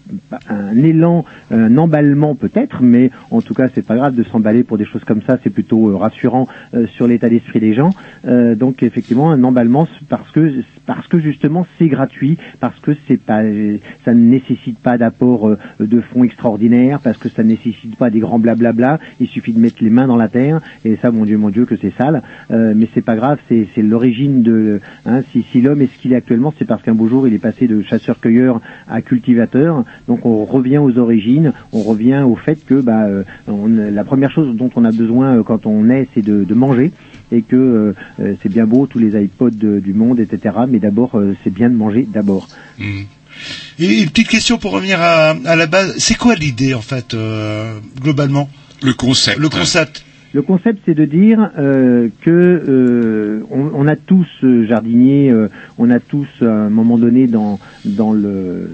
un 0.49 0.77
élan, 0.77 1.25
un 1.51 1.77
emballement 1.79 2.35
peut-être, 2.35 2.83
mais 2.83 3.11
en 3.31 3.43
tout 3.43 3.55
cas, 3.55 3.69
c'est 3.75 3.87
pas 3.87 3.97
grave 3.97 4.15
de 4.15 4.25
s'emballer 4.25 4.65
pour 4.65 4.79
des 4.79 4.85
choses 4.85 5.05
comme 5.05 5.23
ça. 5.27 5.39
C'est 5.43 5.51
plutôt 5.51 5.97
rassurant 5.99 6.49
sur 6.95 7.07
l'état 7.07 7.29
d'esprit 7.29 7.61
des 7.61 7.75
gens. 7.75 7.91
Donc 8.25 8.83
effectivement, 8.83 9.31
un 9.31 9.43
emballement 9.45 9.87
parce 10.09 10.31
que 10.31 10.63
parce 10.87 11.07
que 11.09 11.19
justement 11.19 11.67
c'est 11.79 11.89
gratuit, 11.89 12.39
parce 12.61 12.79
que 12.81 12.93
c'est 13.07 13.21
pas, 13.21 13.43
ça 14.05 14.15
ne 14.15 14.21
nécessite 14.31 14.79
pas 14.79 14.99
d'apport 14.99 15.49
euh, 15.49 15.59
de 15.81 16.01
fonds 16.01 16.25
extraordinaires, 16.25 17.01
parce 17.03 17.19
que 17.19 17.29
ça 17.29 17.43
ne 17.43 17.49
nécessite 17.49 17.97
pas 17.97 18.11
des 18.11 18.21
grands 18.21 18.39
blablabla. 18.39 18.99
Il 19.21 19.29
suffit 19.29 19.53
de 19.53 19.59
mettre 19.61 19.77
les 19.83 19.91
mains 19.91 20.07
dans 20.07 20.17
la 20.17 20.29
terre 20.29 20.61
et 20.85 20.97
ça, 20.97 21.11
mon 21.11 21.25
Dieu, 21.25 21.39
mon 21.39 21.51
Dieu, 21.51 21.65
que 21.67 21.77
c'est 21.77 21.93
sale. 21.97 22.23
Euh, 22.51 22.73
mais 22.77 22.89
c'est 22.95 23.05
pas 23.05 23.17
grave, 23.17 23.39
c'est 23.49 23.67
l'origine 23.83 24.43
de. 24.43 24.81
Hein, 25.07 25.23
si 25.33 25.43
si 25.53 25.61
l'homme 25.61 25.83
est 25.83 25.87
ce 25.87 25.99
qu'il 25.99 26.13
est 26.13 26.17
actuellement, 26.17 26.53
c'est 26.59 26.65
parce 26.67 26.83
qu'un 26.83 26.95
beau 26.95 27.09
jour 27.09 27.27
il 27.29 27.35
est 27.35 27.39
passé 27.39 27.67
de 27.67 27.83
chasseur-cueilleur 27.83 28.61
à 28.89 29.03
cultivateur. 29.03 29.85
Donc 30.09 30.27
on 30.27 30.45
revient 30.45 30.79
aux 30.79 30.99
origines, 30.99 31.53
on 31.73 31.83
revient 31.83 32.23
au 32.27 32.37
fait 32.37 32.59
que 32.67 32.81
bah, 32.81 33.05
euh, 33.05 33.23
on- 33.49 33.67
la 33.69 34.05
première 34.05 34.31
chose 34.31 34.57
dont 34.57 34.71
on 34.77 34.85
a 34.85 34.93
besoin 34.93 35.37
euh, 35.39 35.43
quand 35.43 35.67
on 35.67 35.89
est, 35.91 36.09
c'est 36.15 36.23
de, 36.23 36.45
de 36.45 36.55
manger 36.55 36.93
et 37.33 37.43
que 37.43 37.57
euh, 37.57 37.95
euh, 38.21 38.35
c'est 38.43 38.49
bien 38.53 38.67
beau 38.67 38.87
tous 38.87 38.99
les 38.99 39.21
iPods 39.21 39.51
de- 39.51 39.81
du 39.81 39.95
monde, 39.95 40.21
etc. 40.21 40.55
Mais 40.69 40.79
d'abord, 40.79 41.17
euh, 41.17 41.35
c'est 41.43 41.53
bien 41.53 41.69
de 41.71 41.75
manger 41.75 42.07
d'abord. 42.13 42.49
Et 43.79 44.03
une 44.03 44.09
petite 44.11 44.29
question 44.29 44.59
pour 44.59 44.73
revenir 44.73 45.01
à, 45.01 45.31
à 45.45 45.57
la 45.57 45.67
base. 45.67 45.95
C'est 45.99 46.17
quoi 46.17 46.35
l'idée, 46.35 46.75
en 46.75 46.81
fait, 46.83 47.15
euh, 47.15 47.79
globalement? 48.01 48.49
Le 48.83 48.93
concept. 48.93 49.39
Le 49.39 49.49
concept. 49.49 50.05
Le 50.35 50.43
concept, 50.43 50.81
c'est 50.87 50.95
de 50.95 51.05
dire 51.05 51.51
euh, 51.59 52.09
que 52.23 52.31
euh, 52.31 53.41
on, 53.51 53.71
on 53.75 53.87
a 53.87 53.97
tous 53.97 54.27
euh, 54.45 54.67
jardiniers, 54.67 55.31
euh, 55.31 55.49
on 55.79 55.91
a 55.91 56.01
tous 56.01 56.27
à 56.41 56.47
un 56.47 56.71
moment 56.71 56.97
donné 56.97 57.27
dans 57.27 57.59
dans 57.85 58.13
le 58.15 58.71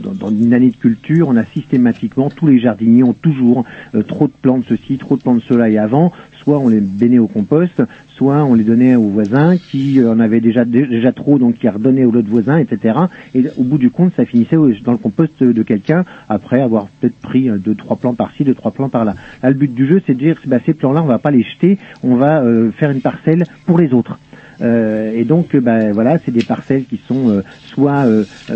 dans, 0.00 0.12
dans 0.12 0.30
une 0.30 0.52
année 0.54 0.70
de 0.70 0.76
culture, 0.76 1.28
on 1.28 1.36
a 1.36 1.44
systématiquement 1.44 2.30
tous 2.30 2.46
les 2.48 2.58
jardiniers 2.60 3.04
ont 3.04 3.12
toujours 3.14 3.64
euh, 3.94 4.02
trop 4.02 4.26
de 4.26 4.32
plantes 4.42 4.64
ceci, 4.68 4.96
trop 4.98 5.16
de 5.16 5.22
plantes 5.22 5.42
cela 5.48 5.68
et 5.70 5.78
avant, 5.78 6.12
soit 6.48 6.60
on 6.60 6.68
les 6.68 6.80
baignait 6.80 7.18
au 7.18 7.26
compost, 7.26 7.82
soit 8.16 8.42
on 8.42 8.54
les 8.54 8.64
donnait 8.64 8.96
aux 8.96 9.10
voisins 9.10 9.58
qui 9.70 10.00
euh, 10.00 10.14
en 10.14 10.18
avaient 10.18 10.40
déjà 10.40 10.64
déjà 10.64 11.12
trop, 11.12 11.38
donc 11.38 11.56
qui 11.56 11.68
redonnaient 11.68 12.06
aux 12.06 12.14
autres 12.14 12.30
voisins, 12.30 12.56
etc. 12.56 13.00
Et 13.34 13.44
au 13.58 13.64
bout 13.64 13.76
du 13.76 13.90
compte, 13.90 14.12
ça 14.16 14.24
finissait 14.24 14.56
dans 14.82 14.92
le 14.92 14.98
compost 14.98 15.42
de 15.42 15.62
quelqu'un 15.62 16.06
après 16.26 16.62
avoir 16.62 16.86
peut-être 17.00 17.20
pris 17.20 17.50
euh, 17.50 17.58
deux 17.58 17.74
trois 17.74 17.96
plants 17.96 18.14
par-ci, 18.14 18.44
deux 18.44 18.54
trois 18.54 18.70
plants 18.70 18.88
par-là. 18.88 19.14
Là, 19.42 19.50
le 19.50 19.56
but 19.56 19.74
du 19.74 19.86
jeu, 19.86 20.00
c'est 20.06 20.14
de 20.14 20.20
dire, 20.20 20.40
bah, 20.46 20.56
ces 20.64 20.72
plants-là, 20.72 21.02
on 21.02 21.06
va 21.06 21.18
pas 21.18 21.30
les 21.30 21.42
jeter, 21.42 21.76
on 22.02 22.16
va 22.16 22.40
euh, 22.40 22.70
faire 22.70 22.90
une 22.92 23.02
parcelle 23.02 23.44
pour 23.66 23.76
les 23.76 23.92
autres. 23.92 24.18
Euh, 24.60 25.12
et 25.14 25.24
donc, 25.24 25.54
euh, 25.54 25.60
bah, 25.60 25.92
voilà, 25.92 26.18
c'est 26.24 26.32
des 26.32 26.42
parcelles 26.42 26.84
qui 26.84 27.00
sont 27.06 27.30
euh, 27.30 27.42
soit 27.74 28.06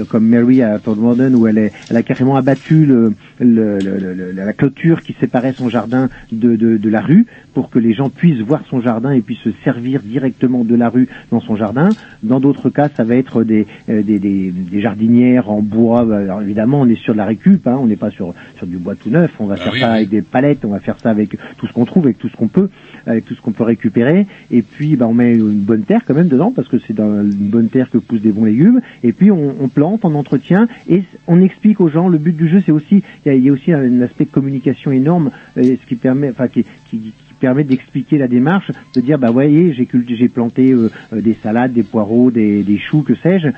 comme 0.09 0.27
Mary 0.27 0.63
à 0.63 0.79
Thornwarden 0.79 1.35
où 1.35 1.47
elle, 1.47 1.59
est, 1.59 1.73
elle 1.91 1.97
a 1.97 2.03
carrément 2.03 2.37
abattu 2.37 2.87
le, 2.87 3.15
le- 3.43 3.79
le- 3.79 4.33
la 4.33 4.53
clôture 4.53 5.03
qui 5.03 5.15
séparait 5.21 5.53
son 5.53 5.69
jardin 5.69 6.09
de, 6.31 6.57
de, 6.57 6.77
de 6.77 6.89
la 6.91 7.01
rue 7.01 7.27
pour 7.55 7.71
que 7.71 7.79
les 7.79 7.93
gens 7.93 8.09
puissent 8.11 8.41
voir 8.41 8.63
son 8.69 8.81
jardin 8.81 9.11
et 9.13 9.21
puissent 9.21 9.39
se 9.41 9.51
servir 9.65 10.01
directement 10.03 10.65
de 10.65 10.75
la 10.75 10.89
rue 10.89 11.09
dans 11.31 11.41
son 11.41 11.57
jardin. 11.57 11.91
Dans 12.23 12.41
d'autres 12.41 12.71
cas, 12.71 12.89
ça 12.97 13.05
va 13.05 13.17
être 13.17 13.45
des, 13.45 13.67
euh, 13.91 14.03
des, 14.03 14.19
des, 14.19 14.51
des 14.51 14.81
jardinières 14.81 15.51
en 15.51 15.61
bois. 15.61 16.01
Alors 16.17 16.41
évidemment, 16.43 16.81
on 16.81 16.89
est 16.89 16.95
sur 16.97 17.13
de 17.13 17.19
la 17.19 17.27
récup, 17.27 17.67
hein, 17.67 17.79
on 17.81 17.87
n'est 17.87 17.97
pas 17.97 18.11
sur, 18.11 18.35
sur 18.57 18.67
du 18.67 18.79
bois 18.79 18.95
tout 18.95 19.11
neuf. 19.11 19.31
On 19.39 19.47
va 19.47 19.55
Ah 19.59 19.63
faire 19.65 19.73
oui, 19.73 19.81
ça 19.81 19.89
oui. 19.91 19.97
avec 19.97 20.09
des 20.09 20.23
palettes, 20.23 20.65
on 20.65 20.69
va 20.71 20.81
faire 20.81 20.99
ça 21.01 21.11
avec 21.11 21.37
tout 21.59 21.67
ce 21.67 21.73
qu'on 21.73 21.85
trouve, 21.85 22.05
avec 22.05 22.19
tout 22.19 22.29
ce 22.29 22.37
qu'on 22.37 22.49
peut, 22.49 22.69
avec 23.07 23.25
tout 23.27 23.35
ce 23.35 23.41
qu'on 23.41 23.53
peut 23.53 23.65
récupérer. 23.65 24.27
Et 24.51 24.63
puis, 24.63 24.97
bah, 24.97 25.07
on 25.09 25.15
met 25.15 25.35
une 25.35 25.61
bonne 25.61 25.83
terre 25.83 26.03
quand 26.07 26.15
même 26.15 26.29
dedans 26.29 26.53
parce 26.55 26.69
que 26.69 26.79
c'est 26.87 26.95
dans 26.95 27.23
une 27.23 27.31
bonne 27.49 27.69
terre 27.69 27.91
que 27.91 27.99
poussent 27.99 28.23
des 28.23 28.33
bons 28.33 28.45
légumes. 28.45 28.81
Et 29.03 29.13
puis, 29.13 29.31
on, 29.31 29.55
on 29.61 29.69
plante, 29.69 30.05
on 30.05 30.15
entretient 30.15 30.69
et 30.89 31.03
on 31.27 31.41
explique 31.43 31.81
aux 31.81 31.89
gens. 31.91 32.09
Le 32.09 32.19
but 32.19 32.37
du 32.37 32.49
jeu, 32.49 32.63
c'est 32.65 32.73
aussi, 32.73 33.03
il 33.25 33.29
y 33.29 33.31
a, 33.31 33.32
il 33.39 33.45
y 33.45 33.51
a 33.51 33.53
aussi 33.53 33.73
un 33.73 34.01
aspect 34.03 34.27
communication 34.27 34.93
énorme, 34.93 35.31
euh, 35.57 35.77
ce 35.81 35.87
qui 35.87 35.97
permet, 35.97 36.31
enfin, 36.31 36.49
qui, 36.49 36.65
qui, 36.91 37.13
permet 37.41 37.65
d'expliquer 37.65 38.19
la 38.19 38.29
démarche, 38.29 38.71
de 38.95 39.01
dire 39.01 39.19
bah 39.19 39.33
voyez 39.33 39.75
j'ai 39.75 40.29
planté 40.29 40.71
euh, 40.71 40.93
euh, 41.13 41.21
des 41.21 41.37
salades, 41.43 41.73
des 41.73 41.83
poireaux, 41.83 42.31
des, 42.31 42.79
choux, 42.79 43.03
que 43.03 43.17
sais-je, 43.17 43.49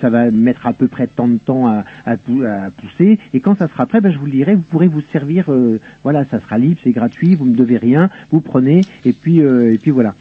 ça 0.00 0.08
va 0.08 0.30
mettre 0.30 0.66
à 0.66 0.72
peu 0.72 0.88
près 0.88 1.06
tant 1.06 1.28
de 1.28 1.36
temps 1.36 1.66
à, 1.66 1.84
à, 2.06 2.16
pou- 2.16 2.42
à 2.44 2.70
pousser 2.70 3.18
et 3.34 3.40
quand 3.40 3.58
ça 3.58 3.68
sera 3.68 3.84
prêt, 3.84 4.00
ben, 4.00 4.10
je 4.10 4.16
vous 4.16 4.24
le 4.24 4.32
dirai, 4.32 4.54
vous 4.54 4.62
pourrez 4.62 4.88
vous 4.88 5.02
servir, 5.12 5.50
voilà 6.02 6.24
ça 6.30 6.40
sera 6.40 6.56
libre, 6.56 6.80
c'est 6.82 6.92
gratuit, 6.92 7.34
vous 7.34 7.44
me 7.44 7.54
devez 7.54 7.76
rien, 7.76 8.08
vous 8.30 8.40
prenez 8.40 8.86
et 9.04 9.12
puis 9.12 9.40
et 9.40 9.76
puis 9.82 9.90
voilà. 9.90 10.14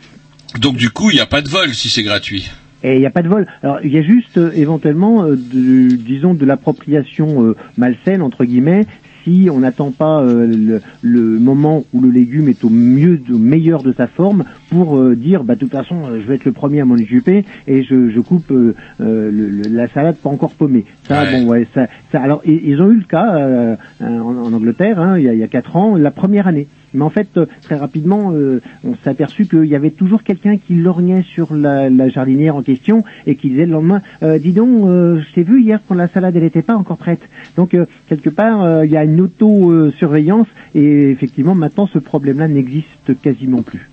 Donc 0.59 0.75
du 0.75 0.89
coup, 0.89 1.09
il 1.09 1.13
n'y 1.13 1.21
a 1.21 1.25
pas 1.25 1.41
de 1.41 1.47
vol 1.47 1.73
si 1.73 1.87
c'est 1.87 2.03
gratuit? 2.03 2.49
Et 2.87 2.95
il 2.97 2.99
n'y 2.99 3.05
a 3.07 3.09
pas 3.11 3.23
de 3.23 3.29
vol. 3.29 3.47
Alors 3.63 3.79
il 3.83 3.91
y 3.91 3.97
a 3.97 4.03
juste 4.03 4.37
euh, 4.37 4.51
éventuellement, 4.53 5.23
euh, 5.23 5.35
de- 5.35 5.95
disons, 5.95 6.35
de 6.35 6.45
l'appropriation 6.45 7.43
euh, 7.43 7.55
malsaine 7.77 8.21
entre 8.21 8.45
guillemets. 8.45 8.85
Si 9.23 9.49
on 9.51 9.61
n'attend 9.61 9.91
pas 9.91 10.21
euh, 10.21 10.45
le, 10.45 10.81
le 11.01 11.39
moment 11.39 11.85
où 11.93 11.99
le 12.01 12.11
légume 12.11 12.47
est 12.47 12.63
au 12.63 12.69
mieux, 12.69 13.19
au 13.31 13.39
meilleur 13.39 13.81
de 13.81 13.91
sa 13.93 14.05
forme, 14.05 14.43
pour 14.69 14.99
euh, 14.99 15.15
dire, 15.15 15.43
bah 15.43 15.55
de 15.55 15.61
toute 15.61 15.71
façon, 15.71 15.95
euh, 16.05 16.19
je 16.21 16.27
vais 16.27 16.35
être 16.35 16.45
le 16.45 16.51
premier 16.51 16.81
à 16.81 16.85
m'en 16.85 16.93
occuper 16.93 17.43
et 17.65 17.81
je, 17.81 18.11
je 18.11 18.19
coupe 18.19 18.51
le- 18.51 18.75
le- 18.99 19.67
la 19.67 19.87
salade 19.95 20.17
pas 20.17 20.29
encore 20.29 20.51
paumée. 20.53 20.85
Ça, 21.07 21.23
Ouais. 21.23 21.31
bon, 21.31 21.47
ouais, 21.49 21.67
ça, 21.73 21.87
ça. 22.11 22.21
Alors 22.21 22.43
ils, 22.45 22.61
ils 22.69 22.79
ont 22.83 22.91
eu 22.91 22.97
le 22.99 23.05
cas 23.05 23.35
euh, 23.35 23.75
en, 23.99 24.05
en 24.21 24.53
Angleterre, 24.53 24.99
hein, 24.99 25.17
il, 25.17 25.23
y 25.25 25.29
a, 25.29 25.33
il 25.33 25.39
y 25.39 25.43
a 25.43 25.47
quatre 25.47 25.75
ans, 25.75 25.95
la 25.95 26.11
première 26.11 26.45
année. 26.45 26.67
Mais 26.95 27.03
en 27.03 27.09
fait, 27.09 27.27
euh, 27.37 27.45
très 27.61 27.75
rapidement, 27.75 28.31
euh, 28.33 28.61
on 28.83 28.95
s'est 28.95 29.09
aperçu 29.09 29.45
qu'il 29.47 29.65
y 29.65 29.75
avait 29.75 29.91
toujours 29.91 30.23
quelqu'un 30.23 30.57
qui 30.57 30.75
lorgnait 30.75 31.23
sur 31.33 31.53
la, 31.53 31.89
jardinière 32.09 32.55
en 32.55 32.63
question 32.63 33.03
et 33.27 33.35
qui 33.35 33.49
disait 33.49 33.65
le 33.65 33.73
lendemain, 33.73 34.01
euh, 34.23 34.39
dis 34.39 34.51
donc, 34.51 34.87
euh, 34.87 35.21
je 35.21 35.33
t'ai 35.33 35.43
vu 35.43 35.61
hier 35.61 35.79
quand 35.87 35.95
la 35.95 36.07
salade 36.07 36.35
elle 36.35 36.43
n'était 36.43 36.61
pas 36.61 36.75
encore 36.75 36.97
prête. 36.97 37.21
Donc 37.57 37.75
quelque 38.07 38.29
part, 38.29 38.83
il 38.83 38.91
y 38.91 38.97
a 38.97 39.03
une 39.03 39.21
auto-surveillance 39.21 40.47
et 40.73 41.09
effectivement 41.09 41.55
maintenant 41.55 41.89
ce 41.91 41.99
problème-là 41.99 42.47
n'existe 42.47 43.19
quasiment 43.21 43.61
plus. 43.61 43.89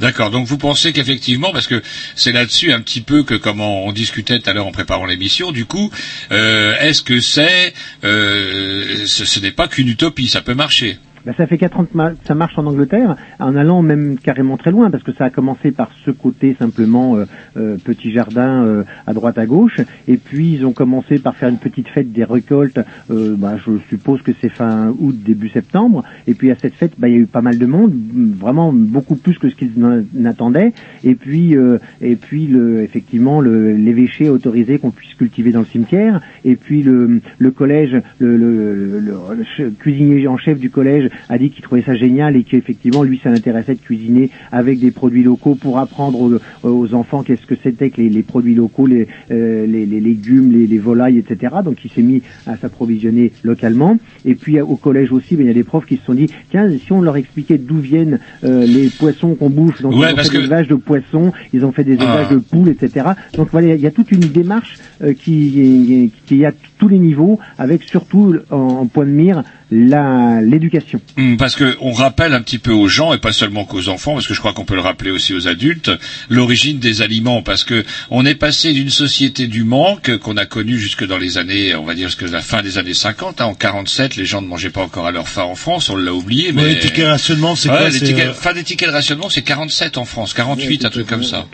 D'accord. 0.00 0.30
Donc 0.30 0.46
vous 0.46 0.58
pensez 0.58 0.92
qu'effectivement, 0.92 1.50
parce 1.52 1.66
que 1.66 1.80
c'est 2.14 2.32
là-dessus 2.32 2.72
un 2.72 2.80
petit 2.80 3.00
peu 3.00 3.22
que 3.22 3.34
comme 3.34 3.60
on, 3.60 3.90
discutait 3.92 4.38
tout 4.38 4.50
à 4.50 4.52
l'heure 4.52 4.66
en 4.66 4.72
préparant 4.72 5.06
l'émission, 5.06 5.52
du 5.52 5.64
coup, 5.64 5.90
est-ce 6.30 7.02
que 7.02 7.20
c'est, 7.20 7.72
ce, 8.02 9.24
ce 9.24 9.40
n'est 9.40 9.52
pas 9.52 9.68
qu'une 9.68 9.88
utopie, 9.88 10.28
ça 10.28 10.42
peut 10.42 10.54
marcher? 10.54 10.98
Ben, 11.26 11.34
ça 11.36 11.46
fait 11.48 11.58
quatre 11.58 11.80
ans 11.80 11.86
ça 12.24 12.34
marche 12.36 12.56
en 12.56 12.66
Angleterre, 12.66 13.16
en 13.40 13.56
allant 13.56 13.82
même 13.82 14.16
carrément 14.16 14.56
très 14.56 14.70
loin, 14.70 14.90
parce 14.90 15.02
que 15.02 15.12
ça 15.12 15.24
a 15.24 15.30
commencé 15.30 15.72
par 15.72 15.90
ce 16.04 16.12
côté 16.12 16.54
simplement 16.56 17.16
euh, 17.16 17.24
euh, 17.56 17.76
petit 17.82 18.12
jardin 18.12 18.64
euh, 18.64 18.84
à 19.08 19.12
droite 19.12 19.36
à 19.36 19.44
gauche, 19.44 19.80
et 20.06 20.18
puis 20.18 20.52
ils 20.54 20.64
ont 20.64 20.72
commencé 20.72 21.18
par 21.18 21.34
faire 21.34 21.48
une 21.48 21.58
petite 21.58 21.88
fête 21.88 22.12
des 22.12 22.22
récoltes. 22.22 22.78
euh, 23.10 23.34
ben, 23.36 23.56
je 23.56 23.72
suppose 23.88 24.22
que 24.22 24.30
c'est 24.40 24.48
fin 24.50 24.94
août 25.00 25.16
début 25.24 25.48
septembre, 25.48 26.04
et 26.28 26.34
puis 26.34 26.52
à 26.52 26.56
cette 26.62 26.74
fête, 26.74 26.92
ben, 26.96 27.08
il 27.08 27.14
y 27.14 27.16
a 27.16 27.20
eu 27.20 27.26
pas 27.26 27.42
mal 27.42 27.58
de 27.58 27.66
monde, 27.66 27.92
vraiment 28.38 28.72
beaucoup 28.72 29.16
plus 29.16 29.36
que 29.38 29.48
ce 29.48 29.56
qu'ils 29.56 29.72
en 29.84 30.24
attendaient, 30.26 30.72
et 31.02 31.16
puis 31.16 31.56
euh, 31.56 31.78
et 32.00 32.14
puis 32.14 32.46
le, 32.46 32.82
effectivement 32.82 33.40
l'évêché 33.40 34.28
a 34.28 34.32
autorisé 34.32 34.78
qu'on 34.78 34.92
puisse 34.92 35.14
cultiver 35.14 35.50
dans 35.50 35.60
le 35.60 35.66
cimetière, 35.66 36.20
et 36.44 36.54
puis 36.54 36.84
le, 36.84 37.20
le 37.38 37.50
collège, 37.50 37.96
le, 38.20 38.36
le, 38.36 39.00
le- 39.00 39.70
cuisinier 39.80 40.28
en 40.28 40.36
chef 40.36 40.60
du 40.60 40.70
collège 40.70 41.10
a 41.28 41.38
dit 41.38 41.50
qu'il 41.50 41.62
trouvait 41.62 41.82
ça 41.82 41.94
génial 41.94 42.36
et 42.36 42.42
qu'effectivement 42.44 43.02
lui 43.02 43.20
ça 43.22 43.30
l'intéressait 43.30 43.74
de 43.74 43.80
cuisiner 43.80 44.30
avec 44.52 44.78
des 44.78 44.90
produits 44.90 45.22
locaux 45.22 45.54
pour 45.54 45.78
apprendre 45.78 46.20
aux, 46.20 46.68
aux 46.68 46.94
enfants 46.94 47.22
qu'est-ce 47.22 47.46
que 47.46 47.54
c'était 47.62 47.90
que 47.90 48.00
les, 48.00 48.08
les 48.08 48.22
produits 48.22 48.54
locaux, 48.54 48.86
les, 48.86 49.08
euh, 49.30 49.66
les, 49.66 49.86
les 49.86 50.00
légumes, 50.00 50.52
les, 50.52 50.66
les 50.66 50.78
volailles, 50.78 51.18
etc. 51.18 51.54
Donc 51.64 51.84
il 51.84 51.90
s'est 51.90 52.02
mis 52.02 52.22
à 52.46 52.56
s'approvisionner 52.56 53.32
localement. 53.42 53.98
Et 54.24 54.34
puis 54.34 54.60
au 54.60 54.76
collège 54.76 55.12
aussi, 55.12 55.36
ben, 55.36 55.44
il 55.44 55.48
y 55.48 55.50
a 55.50 55.54
des 55.54 55.64
profs 55.64 55.86
qui 55.86 55.96
se 55.96 56.04
sont 56.04 56.14
dit 56.14 56.28
tiens 56.50 56.70
si 56.84 56.92
on 56.92 57.00
leur 57.00 57.16
expliquait 57.16 57.58
d'où 57.58 57.78
viennent 57.78 58.18
euh, 58.44 58.66
les 58.66 58.88
poissons 58.90 59.34
qu'on 59.34 59.50
bouffe, 59.50 59.82
donc 59.82 59.92
Ouais, 59.94 60.08
ils 60.10 60.14
ont 60.14 60.16
fait 60.22 60.28
que- 60.28 60.32
des 60.36 60.38
élevages 60.44 60.68
de 60.68 60.74
poissons, 60.74 61.32
ils 61.52 61.64
ont 61.64 61.72
fait 61.72 61.84
des 61.84 61.96
Ah. 62.00 62.04
élevages 62.04 62.28
de 62.30 62.36
poules, 62.38 62.68
etc. 62.68 63.06
Donc 63.34 63.48
voilà, 63.52 63.74
il 63.74 63.80
y 63.80 63.86
a 63.86 63.90
toute 63.90 64.12
une 64.12 64.20
démarche 64.20 64.78
euh, 65.02 65.12
qui, 65.12 66.10
qui 66.26 66.42
est 66.42 66.46
à 66.46 66.52
tous 66.78 66.88
les 66.88 66.98
niveaux, 66.98 67.38
avec 67.58 67.82
surtout 67.82 68.34
en, 68.50 68.56
en 68.56 68.86
point 68.86 69.04
de 69.04 69.10
mire 69.10 69.42
l'éducation. 69.70 71.00
Hum, 71.18 71.36
Parce 71.36 71.56
que 71.56 71.76
on 71.80 71.92
rappelle 71.92 72.32
un 72.34 72.40
petit 72.42 72.58
peu 72.58 72.72
aux 72.72 72.88
gens 72.88 73.12
et 73.12 73.18
pas 73.18 73.32
seulement 73.32 73.64
qu'aux 73.64 73.88
enfants, 73.88 74.14
parce 74.14 74.26
que 74.26 74.34
je 74.34 74.38
crois 74.38 74.52
qu'on 74.52 74.64
peut 74.64 74.74
le 74.74 74.80
rappeler 74.80 75.10
aussi 75.10 75.34
aux 75.34 75.48
adultes, 75.48 75.90
l'origine 76.28 76.78
des 76.78 77.02
aliments, 77.02 77.42
parce 77.42 77.64
que 77.64 77.84
on 78.10 78.24
est 78.24 78.34
passé 78.34 78.72
d'une 78.72 78.90
société 78.90 79.46
du 79.48 79.64
manque 79.64 80.16
qu'on 80.18 80.36
a 80.36 80.46
connue 80.46 80.78
jusque 80.78 81.04
dans 81.06 81.18
les 81.18 81.38
années, 81.38 81.74
on 81.74 81.84
va 81.84 81.94
dire 81.94 82.08
jusque 82.08 82.22
la 82.30 82.40
fin 82.42 82.62
des 82.62 82.78
années 82.78 82.94
50. 82.94 83.40
hein. 83.40 83.46
en 83.46 83.54
47, 83.54 84.16
les 84.16 84.24
gens 84.24 84.42
ne 84.42 84.46
mangeaient 84.46 84.70
pas 84.70 84.82
encore 84.82 85.06
à 85.06 85.10
leur 85.10 85.28
faim 85.28 85.42
en 85.44 85.54
France, 85.56 85.90
on 85.90 85.96
l'a 85.96 86.12
oublié. 86.14 86.52
Mais 86.52 86.62
Ouais, 86.62 86.68
les 86.74 86.78
tickets 86.80 87.06
rationnement, 87.08 87.56
c'est 87.56 87.68
Ouais, 87.70 87.76
quoi 87.78 87.88
les 87.88 87.98
c'est, 87.98 88.04
tickets- 88.06 88.28
euh, 88.28 88.34
Fin 88.34 88.52
des 88.52 88.64
tickets 88.64 88.88
de 88.88 88.94
rationnement, 88.94 89.28
c'est 89.30 89.42
47 89.42 89.98
en 89.98 90.04
France, 90.04 90.32
48, 90.34 90.84
un 90.84 90.90
truc 90.90 91.06
comme 91.06 91.24
ça. 91.24 91.46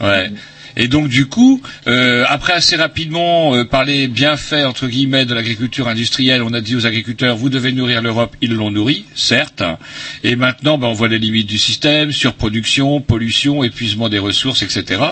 Ouais. 0.00 0.30
Et 0.78 0.88
donc 0.88 1.08
du 1.08 1.26
coup, 1.26 1.60
euh, 1.88 2.24
après 2.28 2.54
assez 2.54 2.76
rapidement 2.76 3.54
euh, 3.54 3.64
parler 3.64 4.08
bienfaits 4.08 4.64
entre 4.64 4.86
guillemets 4.86 5.26
de 5.26 5.34
l'agriculture 5.34 5.88
industrielle, 5.88 6.42
on 6.42 6.54
a 6.54 6.60
dit 6.60 6.76
aux 6.76 6.86
agriculteurs 6.86 7.36
vous 7.36 7.50
devez 7.50 7.72
nourrir 7.72 8.00
l'Europe, 8.00 8.34
ils 8.40 8.54
l'ont 8.54 8.70
nourri, 8.70 9.04
certes. 9.14 9.62
Et 10.24 10.36
maintenant, 10.36 10.78
ben, 10.78 10.86
on 10.86 10.92
voit 10.92 11.08
les 11.08 11.18
limites 11.18 11.48
du 11.48 11.58
système, 11.58 12.12
surproduction, 12.12 13.00
pollution, 13.00 13.64
épuisement 13.64 14.08
des 14.08 14.18
ressources, 14.20 14.62
etc. 14.62 15.02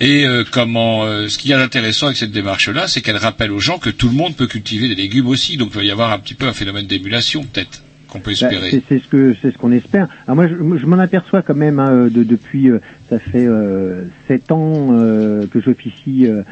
Et 0.00 0.26
euh, 0.26 0.44
comment, 0.48 1.04
euh, 1.04 1.28
ce 1.28 1.38
qu'il 1.38 1.50
y 1.50 1.54
a 1.54 1.58
d'intéressant 1.58 2.06
avec 2.06 2.18
cette 2.18 2.32
démarche-là, 2.32 2.86
c'est 2.86 3.00
qu'elle 3.00 3.16
rappelle 3.16 3.50
aux 3.50 3.60
gens 3.60 3.78
que 3.78 3.90
tout 3.90 4.08
le 4.08 4.14
monde 4.14 4.36
peut 4.36 4.46
cultiver 4.46 4.88
des 4.88 4.94
légumes 4.94 5.26
aussi. 5.28 5.56
Donc 5.56 5.70
il 5.72 5.76
va 5.78 5.84
y 5.84 5.90
avoir 5.90 6.12
un 6.12 6.18
petit 6.18 6.34
peu 6.34 6.46
un 6.46 6.52
phénomène 6.52 6.86
d'émulation 6.86 7.44
peut-être 7.44 7.82
qu'on 8.08 8.20
peut 8.20 8.34
Bah, 8.40 8.48
espérer. 8.48 8.70
c'est 8.70 8.82
c'est 8.88 9.02
ce 9.02 9.08
que 9.08 9.34
c'est 9.42 9.50
ce 9.52 9.56
qu'on 9.58 9.72
espère. 9.72 10.06
Alors 10.26 10.36
moi, 10.36 10.46
je, 10.46 10.54
je 10.54 10.86
m'en 10.86 10.98
aperçois 10.98 11.42
quand 11.42 11.54
même 11.56 11.78
hein, 11.80 12.08
de, 12.10 12.22
depuis 12.22 12.68
euh, 12.70 12.78
ça 13.14 13.20
fait 13.20 13.46
euh, 13.46 14.06
sept 14.26 14.50
ans 14.50 14.88
euh, 14.90 15.46
que 15.46 15.60
j'officie, 15.60 16.26
euh, 16.26 16.42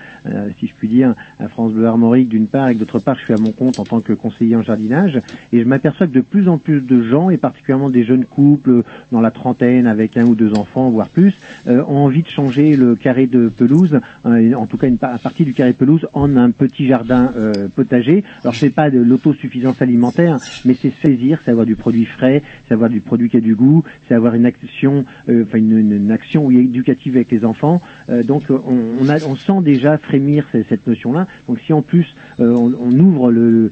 si 0.61 0.69
je 0.69 0.75
puis 0.79 0.87
dire, 0.87 1.15
à 1.41 1.49
France 1.49 1.73
Bleu 1.73 1.87
Armorique 1.87 2.29
d'une 2.29 2.47
part 2.47 2.69
et 2.69 2.75
d'autre 2.77 3.01
part, 3.01 3.17
je 3.19 3.25
suis 3.25 3.35
à 3.35 3.39
mon 3.39 3.51
compte 3.51 3.81
en 3.81 3.85
tant 3.85 4.01
que 4.01 4.13
conseiller 4.13 4.55
en 4.55 4.63
jardinage. 4.63 5.21
Et 5.53 5.59
je 5.61 5.65
m'aperçois 5.65 6.07
que 6.07 6.13
de 6.13 6.21
plus 6.21 6.49
en 6.49 6.59
plus 6.59 6.81
de 6.81 7.03
gens, 7.03 7.31
et 7.31 7.37
particulièrement 7.37 7.91
des 7.91 8.05
jeunes 8.05 8.27
couples 8.27 8.83
dans 9.11 9.21
la 9.21 9.33
trentaine 9.33 9.89
avec 9.89 10.17
un 10.17 10.25
ou 10.25 10.37
deux 10.37 10.55
enfants, 10.55 10.89
voire 10.91 11.09
plus, 11.09 11.35
ont 11.67 11.97
envie 11.97 12.23
de 12.23 12.29
changer 12.29 12.77
le 12.77 12.95
carré 12.95 13.27
de 13.27 13.49
pelouse, 13.49 13.99
en 14.25 14.67
tout 14.67 14.77
cas 14.77 14.87
une 14.87 14.99
pa- 14.99 15.19
partie 15.19 15.45
du 15.45 15.53
carré 15.53 15.73
de 15.73 15.77
pelouse, 15.77 16.07
en 16.13 16.37
un 16.37 16.53
petit 16.53 16.87
jardin 16.87 17.33
potager. 17.75 18.23
Alors 18.45 18.55
c'est 18.55 18.71
pas 18.71 18.89
de 18.91 19.01
l'autosuffisance 19.01 19.83
alimentaire, 19.83 20.39
mais 20.65 20.75
c'est 20.81 20.93
saisir, 21.03 21.41
c'est 21.45 21.51
avoir 21.51 21.67
du 21.67 21.75
produit 21.75 22.05
frais, 22.05 22.43
c'est 22.69 22.75
avoir 22.75 22.89
du 22.89 23.01
produit 23.01 23.29
qui 23.29 23.39
a 23.39 23.41
du 23.41 23.57
goût, 23.57 23.83
c'est 24.07 24.15
avoir 24.15 24.35
une 24.35 24.47
action, 24.47 25.05
enfin 25.29 25.59
une 25.59 26.11
action 26.13 26.52
éducative 26.59 27.17
avec 27.17 27.31
les 27.31 27.45
enfants. 27.45 27.81
Euh, 28.09 28.23
donc 28.23 28.51
euh, 28.51 28.59
on, 28.59 29.37
sent 29.37 29.63
déjà 29.63 29.99
frémir 29.99 30.47
ce- 30.53 30.63
cette 30.69 30.87
notion-là. 30.87 31.27
Donc 31.49 31.61
si 31.61 31.73
en 31.73 31.83
plus 31.83 32.07
euh, 32.41 32.53
on, 32.53 32.99
ouvre 32.99 33.31
le, 33.31 33.71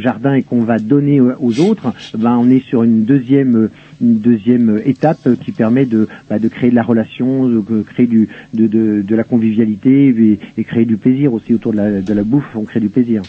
jardin 0.00 0.34
et 0.34 0.42
qu'on 0.42 0.62
va 0.62 0.78
donner 0.78 1.20
aux- 1.20 1.60
autres, 1.60 1.92
ben 2.16 2.36
on 2.36 2.50
est 2.50 2.64
sur 2.66 2.82
une 2.82 3.04
deuxième 3.04 3.70
une 4.00 4.18
deuxième 4.18 4.80
étape 4.84 5.26
qui 5.42 5.52
permet 5.52 5.86
de, 5.86 6.06
bah, 6.28 6.36
créer 6.50 6.70
de 6.70 6.74
la 6.74 6.82
relation, 6.82 7.48
de, 7.48 7.82
créer 7.82 8.06
de, 8.52 9.14
la 9.14 9.24
convivialité 9.24 10.38
et, 10.58 10.64
créer 10.64 10.84
du 10.84 10.98
plaisir 10.98 11.32
aussi 11.32 11.54
autour 11.54 11.72
de 11.72 12.12
la 12.12 12.22
bouffe. 12.22 12.54
On 12.54 12.64
crée 12.64 12.80
du 12.80 12.90
plaisir. 12.90 13.24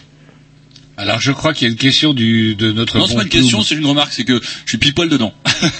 Alors 0.98 1.20
je 1.20 1.30
crois 1.30 1.54
qu'il 1.54 1.66
y 1.68 1.70
a 1.70 1.72
une 1.72 1.78
question 1.78 2.12
du, 2.12 2.56
de 2.56 2.72
notre 2.72 2.98
Non, 2.98 3.06
c'est 3.06 3.12
bon 3.12 3.18
pas 3.18 3.22
une 3.22 3.28
question, 3.28 3.62
c'est 3.62 3.76
une 3.76 3.86
remarque, 3.86 4.12
c'est 4.12 4.24
que 4.24 4.40
je 4.66 4.76
suis 4.76 4.92
poil 4.92 5.08
dedans. 5.08 5.32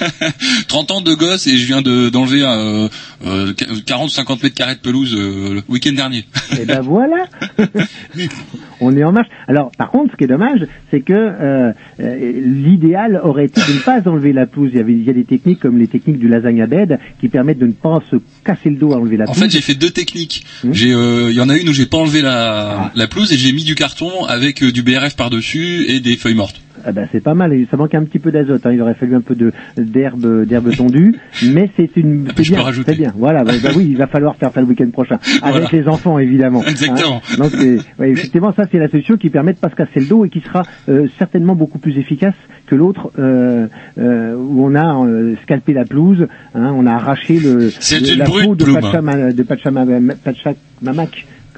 30 0.69 0.91
ans 0.93 1.01
de 1.01 1.12
gosse 1.14 1.49
et 1.49 1.59
je 1.59 1.66
viens 1.66 1.83
de 1.83 2.09
d'enlever 2.09 2.43
euh, 2.45 2.89
euh, 3.27 3.53
40 3.85 4.11
50 4.11 4.45
mètres 4.45 4.55
carrés 4.55 4.77
de 4.77 4.81
pelouse 4.81 5.14
euh, 5.19 5.55
le 5.55 5.62
week-end 5.69 5.93
dernier. 5.93 6.25
Et 6.61 6.64
ben 6.64 6.81
voilà, 6.83 7.27
on 8.81 8.97
est 8.97 9.03
en 9.03 9.11
marche. 9.12 9.29
Alors 9.49 9.73
par 9.77 9.91
contre, 9.91 10.12
ce 10.12 10.16
qui 10.16 10.25
est 10.25 10.29
dommage, 10.29 10.66
c'est 10.91 11.01
que 11.01 11.12
euh, 11.12 11.73
euh, 12.01 12.41
l'idéal 12.45 13.21
aurait 13.23 13.47
été 13.47 13.61
de 13.61 13.73
ne 13.75 13.81
pas 13.81 14.01
enlever 14.09 14.33
la 14.33 14.47
pelouse. 14.47 14.71
Il 14.73 14.77
y, 14.79 14.81
avait, 14.81 14.93
il 14.93 15.03
y 15.05 15.11
a 15.11 15.14
des 15.14 15.25
techniques 15.25 15.59
comme 15.61 15.79
les 15.79 15.89
techniques 15.89 16.19
du 16.19 16.29
lasagne 16.29 16.62
à 16.62 16.66
bed 16.66 16.99
qui 17.21 17.29
permettent 17.29 17.59
de 17.59 17.66
ne 17.66 17.73
pas 17.73 18.01
se 18.11 18.16
casser 18.45 18.71
le 18.71 18.77
dos 18.77 18.93
à 18.93 18.97
enlever 18.99 19.16
la 19.16 19.25
En 19.25 19.33
pelouse. 19.33 19.43
fait, 19.45 19.51
j'ai 19.51 19.61
fait 19.62 19.75
deux 19.75 19.91
techniques. 19.91 20.45
Hmm. 20.62 20.73
J'ai, 20.73 20.93
euh, 20.93 21.31
il 21.31 21.37
y 21.37 21.41
en 21.41 21.49
a 21.49 21.57
une 21.57 21.69
où 21.69 21.73
j'ai 21.73 21.87
pas 21.87 21.99
enlevé 21.99 22.23
la, 22.23 22.93
la 22.95 23.07
pelouse 23.09 23.33
et 23.33 23.37
j'ai 23.37 23.53
mis 23.53 23.64
du 23.64 23.75
carton 23.75 24.25
avec 24.27 24.62
euh, 24.62 24.71
du 24.71 24.83
BRF 24.83 25.08
par 25.17 25.31
dessus 25.31 25.85
et 25.89 26.01
des 26.01 26.17
feuilles 26.17 26.35
mortes. 26.35 26.61
Ah 26.85 26.93
ben, 26.93 27.09
c'est 27.11 27.21
pas 27.21 27.35
mal. 27.35 27.53
Ça 27.73 27.77
manque 27.77 27.95
un 27.97 28.05
petit 28.05 28.21
peu 28.21 28.31
d'azote. 28.31 28.65
hein. 28.65 28.71
Il 28.73 28.81
aurait 28.81 28.95
fallu 28.95 29.17
un 29.17 29.21
peu 29.21 29.35
de 29.35 29.53
d'herbe, 29.77 30.45
d'herbe 30.47 30.75
tondue, 30.77 31.17
mais 31.53 31.69
c'est 31.77 31.91
une. 31.97 32.27
Ah, 32.29 32.33
c'est 32.37 32.43
bien. 32.51 32.63
rajouter. 32.63 32.93
C'est 32.93 32.99
bien. 32.99 33.13
Voilà. 33.17 33.43
Bah 33.43 33.53
oui, 33.77 33.89
il 33.91 33.97
va 33.97 34.07
falloir 34.07 34.37
faire 34.37 34.53
ça 34.55 34.61
le 34.61 34.67
week-end 34.69 34.89
prochain 34.91 35.19
avec 35.43 35.63
Voilà. 35.63 35.69
les 35.73 35.89
enfants, 35.89 36.19
évidemment. 36.21 36.63
Exactement. 36.69 37.21
Hein. 37.33 37.37
Donc, 37.37 37.51
c'est- 37.51 37.79
ouais, 37.99 38.11
effectivement, 38.11 38.53
ça 38.57 38.65
c'est 38.71 38.79
la 38.79 38.89
solution 38.89 39.17
qui 39.17 39.29
permet 39.29 39.55
de 39.55 39.59
pas 39.59 39.71
se 39.71 39.75
casser 39.75 39.99
le 40.01 40.07
dos 40.07 40.25
et 40.25 40.29
qui 40.31 40.41
sera 40.41 40.63
euh, 40.89 41.09
certainement 41.19 41.57
beaucoup 41.57 41.79
plus 41.81 41.99
efficace 41.99 42.35
que 42.67 42.77
l'autre 42.77 43.11
euh, 43.19 43.67
euh, 43.99 44.35
où 44.37 44.65
on 44.65 44.75
a 44.77 45.05
euh, 45.05 45.35
scalpé 45.43 45.73
la 45.73 45.85
pelouse, 45.85 46.29
hein, 46.55 46.73
on 46.77 46.87
a 46.87 46.93
arraché 46.93 47.41
le, 47.41 47.73
la 48.17 48.25
peau 48.45 48.55
de 48.55 48.65
Bloom. 48.65 48.77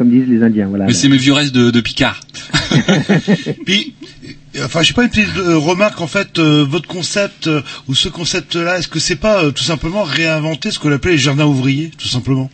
Comme 0.00 0.08
disent 0.08 0.28
les 0.28 0.42
Indiens. 0.42 0.66
Voilà. 0.66 0.86
Mais 0.86 0.94
c'est 0.94 1.10
mes 1.10 1.18
vieux 1.18 1.34
restes 1.34 1.54
de, 1.54 1.70
de 1.70 1.80
Picard. 1.82 2.18
Puis, 3.66 3.92
euh, 4.56 4.64
enfin, 4.64 4.80
je 4.80 4.88
sais 4.88 4.94
pas 4.94 5.02
une 5.02 5.10
petite 5.10 5.36
euh, 5.36 5.58
remarque 5.58 6.00
en 6.00 6.06
fait, 6.06 6.38
euh, 6.38 6.64
votre 6.66 6.88
concept 6.88 7.48
euh, 7.48 7.60
ou 7.86 7.94
ce 7.94 8.08
concept-là, 8.08 8.78
est-ce 8.78 8.88
que 8.88 8.98
c'est 8.98 9.16
pas 9.16 9.44
euh, 9.44 9.50
tout 9.50 9.62
simplement 9.62 10.02
réinventer 10.02 10.70
ce 10.70 10.78
qu'on 10.78 10.90
appelait 10.90 11.12
les 11.12 11.18
jardins 11.18 11.44
ouvriers, 11.44 11.90
tout 11.98 12.08
simplement? 12.08 12.50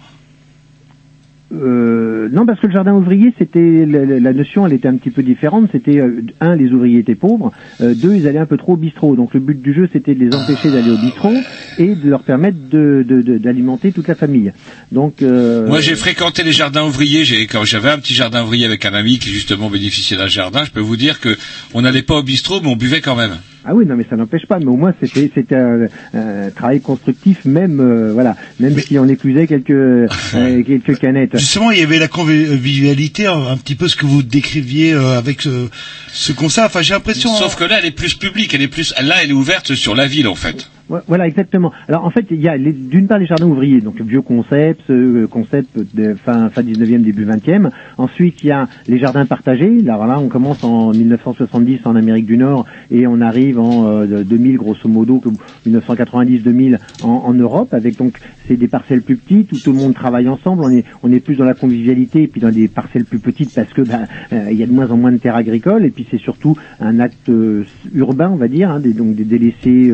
Euh, 1.54 2.28
non, 2.32 2.44
parce 2.44 2.58
que 2.58 2.66
le 2.66 2.72
jardin 2.72 2.92
ouvrier, 2.92 3.32
c'était 3.38 3.86
la, 3.86 4.32
notion, 4.32 4.66
elle 4.66 4.72
était 4.72 4.88
un 4.88 4.96
petit 4.96 5.10
peu 5.10 5.22
différente. 5.22 5.68
C'était 5.70 6.00
euh, 6.00 6.22
un, 6.40 6.56
les 6.56 6.70
ouvriers 6.72 6.98
étaient 6.98 7.14
pauvres. 7.14 7.52
euh, 7.80 7.94
deux, 7.94 8.14
ils 8.16 8.26
allaient 8.26 8.40
un 8.40 8.46
peu 8.46 8.56
trop 8.56 8.72
au 8.72 8.76
bistrot. 8.76 9.14
Donc 9.14 9.32
le 9.32 9.40
but 9.40 9.60
du 9.62 9.72
jeu, 9.72 9.88
c'était 9.92 10.14
de 10.14 10.24
les 10.24 10.34
empêcher 10.36 10.70
d'aller 10.72 10.90
au 10.90 10.98
bistrot 10.98 11.32
et 11.78 11.94
de 11.94 12.10
leur 12.10 12.22
permettre 12.24 12.58
de- 12.70 13.04
de- 13.06 13.22
de- 13.22 13.38
d'alimenter 13.38 13.92
toute 13.92 14.08
la 14.08 14.16
famille. 14.16 14.52
Donc 14.90 15.22
Moi, 15.22 15.80
j'ai 15.80 15.94
fréquenté 15.94 16.42
les 16.42 16.52
jardins 16.52 16.84
ouvriers. 16.84 17.24
J'ai, 17.24 17.46
quand 17.46 17.64
j'avais 17.64 17.90
un 17.90 17.98
petit 17.98 18.14
jardin 18.14 18.42
ouvrier 18.42 18.66
avec 18.66 18.84
un 18.84 18.94
ami 18.94 19.18
qui 19.18 19.30
justement 19.30 19.70
bénéficiait 19.70 20.16
d'un 20.16 20.26
jardin, 20.26 20.64
je 20.64 20.72
peux 20.72 20.80
vous 20.80 20.96
dire 20.96 21.20
que 21.20 21.36
on 21.74 21.82
n'allait 21.82 22.02
pas 22.02 22.16
au 22.16 22.22
bistrot, 22.22 22.60
mais 22.60 22.68
on 22.68 22.76
buvait 22.76 23.00
quand 23.00 23.16
même. 23.16 23.32
Ah 23.68 23.74
oui, 23.74 23.84
non, 23.84 23.96
mais 23.96 24.06
ça 24.08 24.14
n'empêche 24.14 24.46
pas. 24.46 24.60
Mais 24.60 24.66
au 24.66 24.76
moins, 24.76 24.94
c'était 25.00 25.28
c'était 25.34 25.56
un, 25.56 25.86
un 26.14 26.50
travail 26.54 26.80
constructif, 26.80 27.44
même 27.44 28.10
voilà, 28.12 28.36
même 28.60 28.78
si 28.78 28.96
on 28.96 29.06
éclusait 29.08 29.48
quelques 29.48 30.08
quelques 30.32 30.98
canettes. 30.98 31.36
Justement, 31.46 31.70
il 31.70 31.78
y 31.78 31.82
avait 31.82 32.00
la 32.00 32.08
convivialité, 32.08 33.28
un, 33.28 33.46
un 33.46 33.56
petit 33.56 33.76
peu 33.76 33.86
ce 33.86 33.94
que 33.94 34.04
vous 34.04 34.24
décriviez 34.24 34.92
euh, 34.92 35.16
avec 35.16 35.46
euh, 35.46 35.70
ce 36.12 36.32
concept. 36.32 36.66
Enfin, 36.66 36.82
j'ai 36.82 36.92
l'impression. 36.92 37.32
Sauf 37.36 37.54
que 37.54 37.62
là, 37.62 37.78
elle 37.78 37.84
est 37.84 37.92
plus 37.92 38.14
publique. 38.14 38.52
Elle 38.52 38.62
est 38.62 38.68
plus, 38.68 38.92
là, 39.00 39.22
elle 39.22 39.30
est 39.30 39.32
ouverte 39.32 39.76
sur 39.76 39.94
la 39.94 40.08
ville 40.08 40.26
en 40.26 40.34
fait. 40.34 40.68
Voilà, 40.88 41.26
exactement. 41.26 41.72
Alors 41.88 42.04
en 42.04 42.10
fait, 42.10 42.26
il 42.30 42.40
y 42.40 42.48
a 42.48 42.56
d'une 42.56 43.08
part 43.08 43.18
les 43.18 43.26
jardins 43.26 43.46
ouvriers, 43.46 43.80
donc 43.80 44.00
vieux 44.00 44.22
concept, 44.22 44.88
euh, 44.90 45.26
concept 45.26 45.78
de 45.94 46.14
fin 46.14 46.48
fin 46.48 46.62
19e 46.62 47.02
début 47.02 47.24
20e. 47.24 47.70
Ensuite, 47.98 48.36
il 48.44 48.48
y 48.48 48.52
a 48.52 48.68
les 48.86 48.98
jardins 48.98 49.26
partagés. 49.26 49.80
Là, 49.80 49.98
on 50.20 50.28
commence 50.28 50.62
en 50.62 50.92
1970 50.92 51.80
en 51.86 51.96
Amérique 51.96 52.26
du 52.26 52.36
Nord 52.36 52.66
et 52.90 53.06
on 53.06 53.20
arrive 53.20 53.58
en 53.58 53.86
euh, 53.86 54.22
2000 54.24 54.56
grosso 54.58 54.88
modo, 54.88 55.20
1990-2000 55.66 56.78
en, 57.02 57.34
Europe, 57.34 57.74
avec 57.74 57.98
donc 57.98 58.18
c'est 58.46 58.56
des 58.56 58.68
parcelles 58.68 59.02
plus 59.02 59.16
petites 59.16 59.52
où 59.52 59.58
tout 59.58 59.72
le 59.72 59.78
monde 59.78 59.94
travaille 59.94 60.28
ensemble. 60.28 60.62
On 61.02 61.12
est 61.12 61.20
plus 61.20 61.34
dans 61.34 61.44
la 61.44 61.54
convivialité 61.54 62.22
et 62.22 62.26
puis 62.28 62.40
dans 62.40 62.50
des 62.50 62.68
parcelles 62.68 63.04
plus 63.04 63.18
petites 63.18 63.52
parce 63.54 63.72
que 63.72 63.82
ben, 63.82 64.06
euh, 64.32 64.48
il 64.50 64.56
y 64.56 64.62
a 64.62 64.66
de 64.66 64.72
moins 64.72 64.90
en 64.90 64.96
moins 64.96 65.12
de 65.12 65.18
terres 65.18 65.36
agricoles 65.36 65.84
et 65.84 65.90
puis 65.90 66.06
c'est 66.10 66.20
surtout 66.20 66.56
un 66.80 67.00
acte 67.00 67.28
euh, 67.28 67.64
urbain, 67.92 68.30
on 68.32 68.36
va 68.36 68.48
dire, 68.48 68.70
hein, 68.70 68.80
des, 68.80 68.92
donc 68.92 69.16
des 69.16 69.24
délaissés 69.24 69.90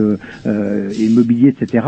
euh, 0.46 0.81
euh, 0.82 0.92
immobiliers, 0.98 1.48
etc. 1.48 1.86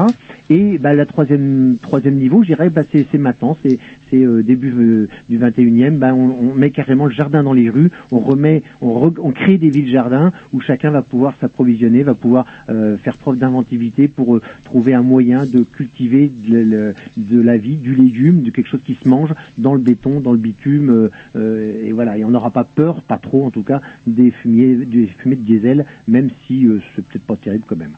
Et 0.51 0.79
bah, 0.79 0.95
la 0.95 1.07
troisième 1.07 1.77
troisième 1.81 2.15
niveau, 2.15 2.43
je 2.43 2.49
dirais, 2.49 2.71
bah, 2.71 2.83
c'est 2.91 3.19
maintenant, 3.19 3.57
c'est 3.63 3.79
c'est 4.11 4.23
euh, 4.23 4.43
début 4.43 4.73
euh, 4.73 5.09
du 5.29 5.39
21e, 5.39 5.97
bah, 5.97 6.15
on, 6.15 6.51
on 6.51 6.55
met 6.55 6.71
carrément 6.71 7.07
le 7.07 7.13
jardin 7.13 7.43
dans 7.43 7.53
les 7.53 7.71
rues, 7.71 7.91
on 8.13 8.19
remet, 8.19 8.63
on, 8.81 9.13
on 9.19 9.33
crée 9.33 9.59
des 9.59 9.71
villes 9.71 9.91
jardins 9.91 10.33
où 10.53 10.61
chacun 10.61 10.91
va 10.91 11.03
pouvoir 11.03 11.35
s'approvisionner, 11.41 12.03
va 12.03 12.15
pouvoir 12.15 12.47
faire 12.67 13.17
preuve 13.17 13.39
d'inventivité 13.39 14.09
pour 14.09 14.41
trouver 14.65 14.95
un 14.95 15.03
moyen 15.03 15.47
de 15.47 15.63
cultiver 15.63 16.29
de, 16.29 16.95
de 17.17 17.41
la 17.41 17.57
vie, 17.57 17.77
du 17.77 17.95
légume, 17.95 18.43
de 18.43 18.51
quelque 18.51 18.69
chose 18.69 18.83
qui 18.85 18.95
se 18.95 19.09
mange 19.09 19.31
dans 19.59 19.75
le 19.75 19.81
béton, 19.81 20.21
dans 20.21 20.33
le 20.33 20.39
bitume, 20.39 21.11
et 21.37 21.93
voilà. 21.93 22.19
Et 22.19 22.25
on 22.25 22.31
n'aura 22.31 22.51
pas 22.51 22.65
peur, 22.65 23.03
pas 23.03 23.19
trop 23.19 23.47
en 23.47 23.51
tout 23.51 23.63
cas, 23.63 23.81
des 24.07 24.31
fumiers, 24.31 24.77
des 24.77 25.07
fumées 25.07 25.37
de 25.37 25.43
diesel, 25.43 25.87
même 26.09 26.31
si 26.47 26.67
c'est 26.95 27.05
peut-être 27.05 27.27
pas 27.27 27.37
terrible 27.37 27.65
quand 27.67 27.77
même. 27.77 27.97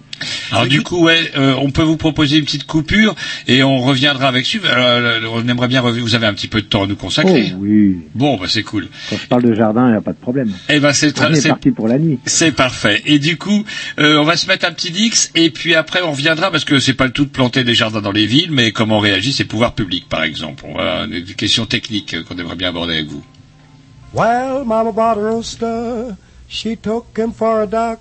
Alors 0.53 0.66
du 0.66 0.82
coup, 0.82 1.05
ouais, 1.05 1.30
euh, 1.36 1.55
on 1.61 1.70
peut 1.70 1.82
vous 1.82 1.97
proposer 1.97 2.38
une 2.38 2.44
petite 2.44 2.66
coupure 2.66 3.14
et 3.49 3.62
on 3.62 3.78
reviendra 3.80 4.28
avec 4.28 4.47
suivre. 4.47 4.66
Euh, 4.70 5.20
on 5.32 5.47
aimerait 5.49 5.68
bien. 5.68 5.80
rev- 5.80 6.01
Vous 6.01 6.14
avez 6.14 6.26
un 6.26 6.34
petit 6.34 6.49
peu 6.49 6.61
de 6.62 6.66
temps 6.66 6.84
à 6.84 6.86
nous 6.86 6.97
consacrer. 6.97 7.53
Oh 7.55 7.59
oui. 7.61 7.99
Bon, 8.14 8.36
bah 8.36 8.47
c'est 8.49 8.62
cool. 8.62 8.88
Quand 9.11 9.16
je 9.16 9.26
parle 9.26 9.42
de 9.42 9.55
jardin, 9.55 9.86
il 9.88 9.90
n'y 9.92 9.97
a 9.97 10.01
pas 10.01 10.12
de 10.12 10.18
problème. 10.18 10.53
Eh 10.68 10.80
ben 10.80 10.92
c'est 10.92 11.09
On 11.09 11.24
très, 11.24 11.32
est 11.32 11.40
c'est 11.40 11.49
parti 11.49 11.70
pour 11.70 11.88
la 11.88 11.99
nuit. 11.99 12.18
C'est 12.26 12.53
parfait. 12.53 13.03
Et 13.07 13.18
du 13.18 13.36
coup, 13.36 13.64
euh, 13.99 14.18
on 14.18 14.24
va 14.24 14.36
se 14.36 14.47
mettre 14.47 14.66
un 14.66 14.72
petit 14.72 14.90
dix 14.90 15.30
et 15.34 15.51
puis 15.51 15.74
après 15.74 16.03
on 16.03 16.12
reviendra 16.12 16.51
parce 16.51 16.64
que 16.64 16.78
c'est 16.78 16.94
pas 16.94 17.05
le 17.07 17.12
tout 17.12 17.24
de 17.24 17.30
planter 17.30 17.64
des 17.64 17.74
jardins 17.74 18.01
dans 18.01 18.12
les 18.12 18.26
villes, 18.26 18.51
mais 18.51 18.72
comment 18.72 18.99
réagissent 18.99 19.38
les 19.38 19.44
pouvoirs 19.44 19.74
publics, 19.74 20.09
par 20.09 20.22
exemple? 20.22 20.64
Voilà, 20.72 21.07
des 21.07 21.22
questions 21.22 21.66
techniques 21.66 22.14
euh, 22.14 22.22
qu'on 22.22 22.36
aimerait 22.36 22.57
bien 22.57 22.68
aborder 22.68 22.94
avec 22.94 23.07
vous. 23.09 23.24
Well, 24.14 24.64
Mama 24.64 24.92
bought 24.92 25.18
a 25.18 25.30
rooster. 25.30 26.14
She 26.49 26.76
took 26.80 27.07
him 27.18 27.32
for 27.32 27.61
a 27.62 27.66
duck. 27.66 28.01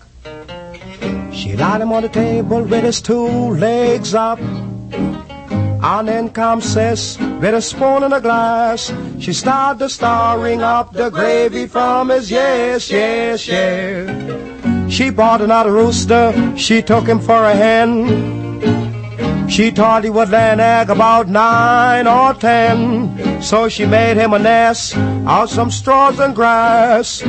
She 1.32 1.55
laid 1.55 1.82
him 1.82 1.91
on 1.91 2.03
the 2.03 2.09
table 2.09 2.63
with 2.63 2.84
his 2.84 3.01
two 3.01 3.55
legs 3.55 4.13
up. 4.13 4.39
And 4.39 6.07
then 6.07 6.30
comes 6.30 6.65
Sis 6.65 7.17
with 7.19 7.53
a 7.53 7.61
spoon 7.61 8.03
and 8.03 8.13
a 8.13 8.19
glass. 8.19 8.91
She 9.19 9.34
started 9.34 9.89
stirring 9.89 10.61
up 10.61 10.93
the 10.93 11.09
gravy 11.09 11.67
from 11.67 12.09
his 12.09 12.32
yes, 12.32 12.89
yes, 12.89 13.47
yes. 13.47 14.91
She 14.91 15.11
bought 15.11 15.41
another 15.41 15.71
rooster. 15.71 16.34
She 16.57 16.82
took 16.82 17.05
him 17.05 17.19
for 17.19 17.43
a 17.43 17.53
hen. 17.53 19.49
She 19.49 19.69
thought 19.69 20.03
he 20.03 20.09
would 20.09 20.30
lay 20.30 20.49
an 20.49 20.59
egg 20.59 20.89
about 20.89 21.28
nine 21.28 22.07
or 22.07 22.34
ten. 22.34 23.41
So 23.41 23.69
she 23.69 23.86
made 23.86 24.17
him 24.17 24.34
a 24.34 24.39
nest 24.39 24.97
out 25.28 25.49
some 25.49 25.69
straws 25.69 26.19
and 26.19 26.36
grass. 26.36 27.21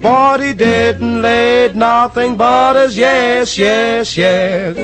But 0.00 0.40
he 0.40 0.54
didn't 0.54 1.20
lay 1.20 1.70
nothing 1.74 2.36
but 2.36 2.74
his 2.74 2.96
yes, 2.96 3.58
yes, 3.58 4.16
yes. 4.16 4.76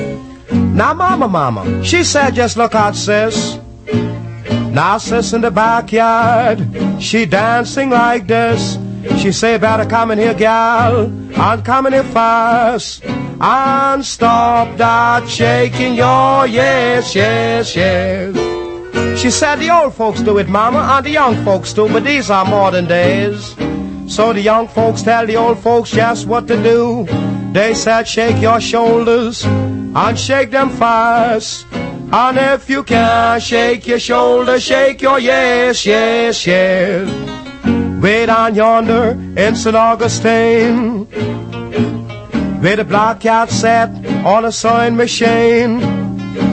Now, 0.51 0.93
mama, 0.93 1.27
mama, 1.27 1.83
she 1.83 2.03
said, 2.03 2.35
just 2.35 2.55
look 2.55 2.75
out, 2.75 2.95
sis. 2.95 3.57
Now, 4.71 4.99
sis 4.99 5.33
in 5.33 5.41
the 5.41 5.49
backyard, 5.49 6.61
she 7.01 7.25
dancing 7.25 7.89
like 7.89 8.27
this. 8.27 8.77
She 9.17 9.31
say, 9.31 9.57
better 9.57 9.85
come 9.85 10.11
in 10.11 10.19
here, 10.19 10.35
gal, 10.35 11.11
I'm 11.35 11.63
coming 11.63 11.93
here 11.93 12.03
fast. 12.03 13.03
And 13.39 14.05
stop 14.05 14.77
that 14.77 15.27
shaking 15.27 15.95
your 15.95 16.45
yes, 16.45 17.15
yes, 17.15 17.75
yes. 17.75 19.19
She 19.19 19.31
said 19.31 19.55
the 19.55 19.71
old 19.71 19.95
folks 19.95 20.21
do 20.21 20.37
it, 20.37 20.47
mama, 20.47 20.77
and 20.77 21.05
the 21.05 21.11
young 21.11 21.43
folks 21.43 21.73
do, 21.73 21.87
but 21.89 22.03
these 22.03 22.29
are 22.29 22.45
modern 22.45 22.85
days. 22.85 23.55
So 24.07 24.33
the 24.33 24.41
young 24.41 24.67
folks 24.67 25.01
tell 25.03 25.25
the 25.27 25.35
old 25.35 25.59
folks 25.59 25.91
just 25.91 26.27
what 26.27 26.47
to 26.47 26.61
do. 26.63 27.05
They 27.51 27.73
said 27.73 28.07
shake 28.07 28.41
your 28.41 28.59
shoulders 28.61 29.43
and 29.45 30.17
shake 30.17 30.51
them 30.51 30.69
fast. 30.69 31.65
And 32.11 32.37
if 32.37 32.69
you 32.69 32.83
can 32.83 33.39
shake 33.41 33.85
your 33.85 33.99
shoulders, 33.99 34.63
shake 34.63 35.01
your 35.01 35.19
yes, 35.19 35.85
yes, 35.85 36.47
yes. 36.47 38.01
Way 38.01 38.25
down 38.27 38.55
yonder 38.55 39.11
in 39.35 39.55
St. 39.55 39.75
Augustine, 39.75 41.05
where 42.61 42.77
the 42.77 42.85
black 42.85 43.19
cat 43.19 43.49
sat 43.49 43.89
on 44.25 44.45
a 44.45 44.51
sewing 44.51 44.95
machine. 44.95 45.81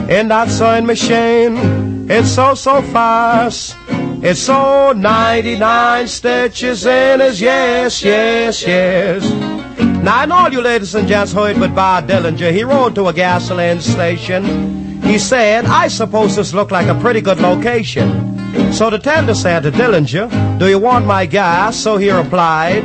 In 0.09 0.27
that 0.27 0.49
sewing 0.49 0.85
machine, 0.85 2.11
it's 2.11 2.31
so, 2.31 2.53
so 2.53 2.81
fast. 2.81 3.75
It's 4.27 4.41
so 4.41 4.91
99 4.91 6.07
stitches 6.07 6.83
in 6.87 7.19
his 7.19 7.39
yes, 7.39 8.03
yes, 8.03 8.65
yes. 8.65 9.23
Now, 10.03 10.23
and 10.23 10.33
all 10.33 10.51
you 10.51 10.61
ladies 10.61 10.95
and 10.95 11.07
gents 11.07 11.31
heard 11.31 11.59
but 11.59 11.75
Bob 11.75 12.07
Dillinger, 12.07 12.51
he 12.51 12.63
rode 12.63 12.95
to 12.95 13.07
a 13.07 13.13
gasoline 13.13 13.81
station. 13.81 15.01
He 15.03 15.19
said, 15.19 15.65
I 15.65 15.89
suppose 15.89 16.35
this 16.35 16.55
looked 16.55 16.71
like 16.71 16.87
a 16.87 16.99
pretty 16.99 17.21
good 17.21 17.39
location. 17.39 18.73
So 18.73 18.89
the 18.89 18.97
tender 18.97 19.35
said 19.35 19.59
to 19.61 19.71
Dillinger, 19.71 20.57
do 20.57 20.69
you 20.69 20.79
want 20.79 21.05
my 21.05 21.27
gas? 21.27 21.77
So 21.77 21.97
he 21.97 22.09
replied, 22.09 22.83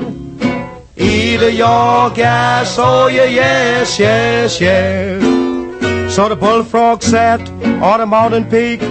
either 0.99 1.49
your 1.49 2.11
gas 2.11 2.79
or 2.79 3.11
your 3.11 3.25
yes, 3.25 3.99
yes, 3.99 4.61
yes. 4.61 6.15
So 6.15 6.29
the 6.29 6.37
bullfrog 6.37 7.03
sat 7.03 7.41
on 7.81 8.03
a 8.03 8.07
mountain 8.07 8.45
peak, 8.45 8.83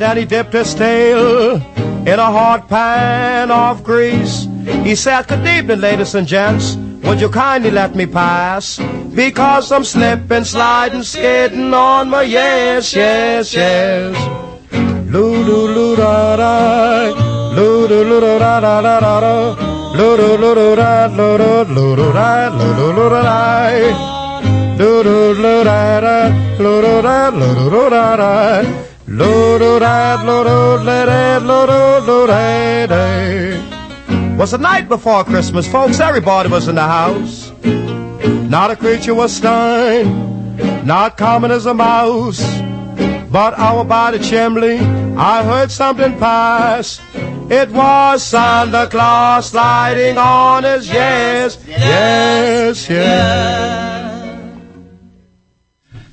then 0.00 0.16
he 0.16 0.24
dipped 0.24 0.52
his 0.52 0.74
tail 0.74 1.56
in 2.06 2.18
a 2.18 2.30
hot 2.38 2.68
pan 2.68 3.50
of 3.50 3.84
grease. 3.84 4.46
He 4.82 4.94
said, 4.94 5.28
Good 5.28 5.46
evening, 5.46 5.80
ladies 5.80 6.14
and 6.14 6.26
gents. 6.26 6.74
Would 7.04 7.20
you 7.20 7.28
kindly 7.28 7.70
let 7.70 7.94
me 7.94 8.06
pass? 8.06 8.78
Because 9.14 9.70
I'm 9.72 9.84
slipping, 9.84 10.44
sliding, 10.44 11.02
skidding 11.04 11.72
on 11.72 12.10
my 12.10 12.22
yes, 12.22 12.92
yes, 12.94 13.54
yes. 13.54 14.16
Loo 15.12 15.44
doo 15.44 15.66
loo 15.68 15.96
da 15.96 16.36
da, 16.36 17.10
loo 17.56 17.88
doo 17.88 18.04
loo 18.04 18.20
da 18.20 18.60
da 18.60 18.80
da 18.82 19.00
da 19.00 19.20
da 19.20 19.30
loo 19.98 20.16
doo 20.16 20.36
loo 20.36 20.54
doo 20.54 20.76
da, 20.76 21.06
loo 21.06 21.38
doo 21.38 21.64
loo 21.74 21.96
doo 21.96 22.12
da, 22.12 22.48
loo 22.48 22.74
doo 22.78 22.92
loo 22.92 23.08
da 23.10 23.22
da. 23.22 24.18
Do 24.78 25.02
do 25.02 25.34
do 25.34 25.64
da 25.64 26.00
da, 26.00 26.16
do 26.58 26.80
do 26.82 27.02
da, 27.02 27.30
do 27.30 27.54
do 27.54 27.70
do 27.70 27.90
da 27.90 28.16
da, 28.16 28.62
do 29.08 29.58
do 29.58 29.78
da, 29.80 30.22
do 30.22 30.44
do 30.44 30.84
da 30.84 31.06
da, 31.06 31.38
do 31.38 31.66
do 31.66 32.06
do 32.06 32.26
da 32.26 32.86
da. 32.86 34.36
Was 34.36 34.50
the 34.52 34.58
night 34.58 34.88
before 34.88 35.24
Christmas, 35.24 35.66
folks. 35.66 35.98
Everybody 35.98 36.48
was 36.48 36.68
in 36.68 36.74
the 36.74 36.82
house. 36.82 37.50
Not 38.48 38.70
a 38.70 38.76
creature 38.76 39.14
was 39.14 39.34
stirring, 39.34 40.86
not 40.86 41.16
common 41.16 41.50
as 41.50 41.66
a 41.66 41.74
mouse. 41.74 42.40
But 43.30 43.58
out 43.58 43.88
by 43.88 44.12
the 44.12 44.18
chimney, 44.18 44.78
I 45.16 45.42
heard 45.42 45.70
something 45.70 46.18
pass. 46.18 47.00
It 47.50 47.70
was 47.70 48.22
Santa 48.22 48.86
Claus 48.90 49.50
sliding 49.50 50.18
on 50.18 50.64
his 50.64 50.88
yes, 50.88 51.58
yes, 51.66 52.88
yes. 52.88 54.07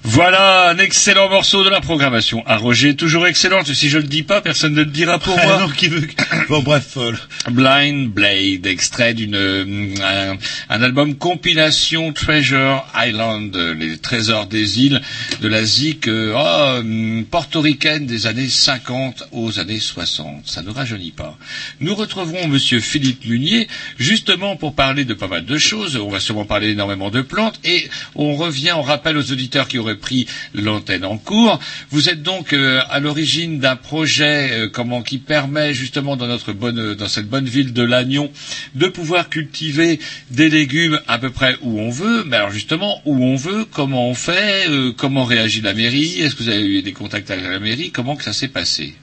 Voilà 0.08 0.70
un 0.70 0.78
excellent 0.78 1.30
morceau 1.30 1.64
de 1.64 1.70
la 1.70 1.82
programmation. 1.82 2.44
À 2.46 2.58
Roger, 2.58 2.96
toujours 2.96 3.26
excellente. 3.26 3.74
Si 3.74 3.90
je 3.90 3.98
le 3.98 4.04
dis 4.04 4.22
pas, 4.22 4.40
personne 4.40 4.74
ne 4.74 4.82
le 4.84 4.86
dira 4.92 5.18
pour 5.18 5.36
moi. 5.44 5.62
non, 5.62 5.70
qui 5.70 5.88
veut... 5.88 6.08
Bon, 6.48 6.62
bref. 6.62 6.96
euh, 6.98 7.12
Blind 7.50 8.10
Blade, 8.12 8.68
extrait 8.68 9.16
d'une 9.16 9.34
euh, 9.36 9.96
un, 10.04 10.38
un 10.70 10.84
album 10.84 11.16
compilation 11.16 12.14
Treasure 12.14 12.86
Island, 12.96 13.56
les 13.56 13.98
trésors 13.98 14.46
des 14.46 14.80
îles 14.86 15.02
de 15.42 15.48
la 15.48 15.64
zik 15.66 16.08
euh, 16.08 16.34
oh, 16.36 16.80
hum, 16.82 17.26
portoricaine 17.26 18.06
des 18.06 18.28
années 18.28 18.48
50 18.48 19.24
aux 19.32 19.58
années 19.60 19.80
60. 19.80 20.44
Ça 20.46 20.62
ne 20.62 20.70
rajeunit 20.70 21.12
pas. 21.14 21.36
Nous 21.80 21.96
retrouverons 21.96 22.48
Monsieur 22.48 22.80
Philippe 22.80 23.26
Munier 23.26 23.68
justement 23.98 24.56
pour 24.56 24.76
parler 24.76 25.04
de 25.04 25.16
pas 25.16 25.28
mal 25.28 25.46
de 25.46 25.58
choses. 25.58 25.98
On 25.98 26.10
va 26.10 26.20
sûrement 26.20 26.46
parler 26.46 26.70
énormément 26.70 27.10
de 27.10 27.22
plantes 27.22 27.60
et 27.64 27.90
on 28.14 28.36
revient, 28.36 28.74
on 28.78 28.84
rappelle 28.84 29.18
aux 29.18 29.32
auditeurs 29.32 29.68
qui 29.68 29.80
auraient 29.80 29.95
pris 29.96 30.28
l'antenne 30.54 31.06
en 31.06 31.18
cours. 31.18 31.60
Vous 31.90 32.10
êtes 32.10 32.22
donc 32.22 32.54
euh, 32.54 32.82
à 32.90 33.00
l'origine 33.00 33.60
d'un 33.60 33.76
projet 33.76 34.50
euh, 34.52 35.02
qui 35.06 35.18
permet 35.18 35.74
justement 35.74 36.16
dans 36.16 36.28
notre 36.28 36.54
bonne 36.54 36.94
dans 36.94 37.08
cette 37.08 37.28
bonne 37.28 37.46
ville 37.46 37.74
de 37.74 37.84
Lannion 37.84 38.32
de 38.76 38.88
pouvoir 38.88 39.30
cultiver 39.30 40.00
des 40.32 40.50
légumes 40.50 41.00
à 41.08 41.18
peu 41.18 41.30
près 41.30 41.56
où 41.62 41.80
on 41.80 41.90
veut. 41.90 42.24
Mais 42.26 42.38
alors 42.38 42.52
justement 42.52 43.02
où 43.06 43.16
on 43.16 43.36
veut, 43.36 43.66
comment 43.72 44.10
on 44.10 44.14
fait, 44.14 44.70
euh, 44.70 44.92
comment 44.96 45.24
réagit 45.24 45.62
la 45.62 45.74
mairie, 45.74 46.22
est-ce 46.22 46.36
que 46.36 46.44
vous 46.44 46.50
avez 46.50 46.66
eu 46.66 46.82
des 46.82 46.94
contacts 46.94 47.32
avec 47.32 47.46
la 47.46 47.60
mairie, 47.60 47.92
comment 47.92 48.16
que 48.16 48.24
ça 48.24 48.34
s'est 48.34 48.48
passé? 48.48 48.96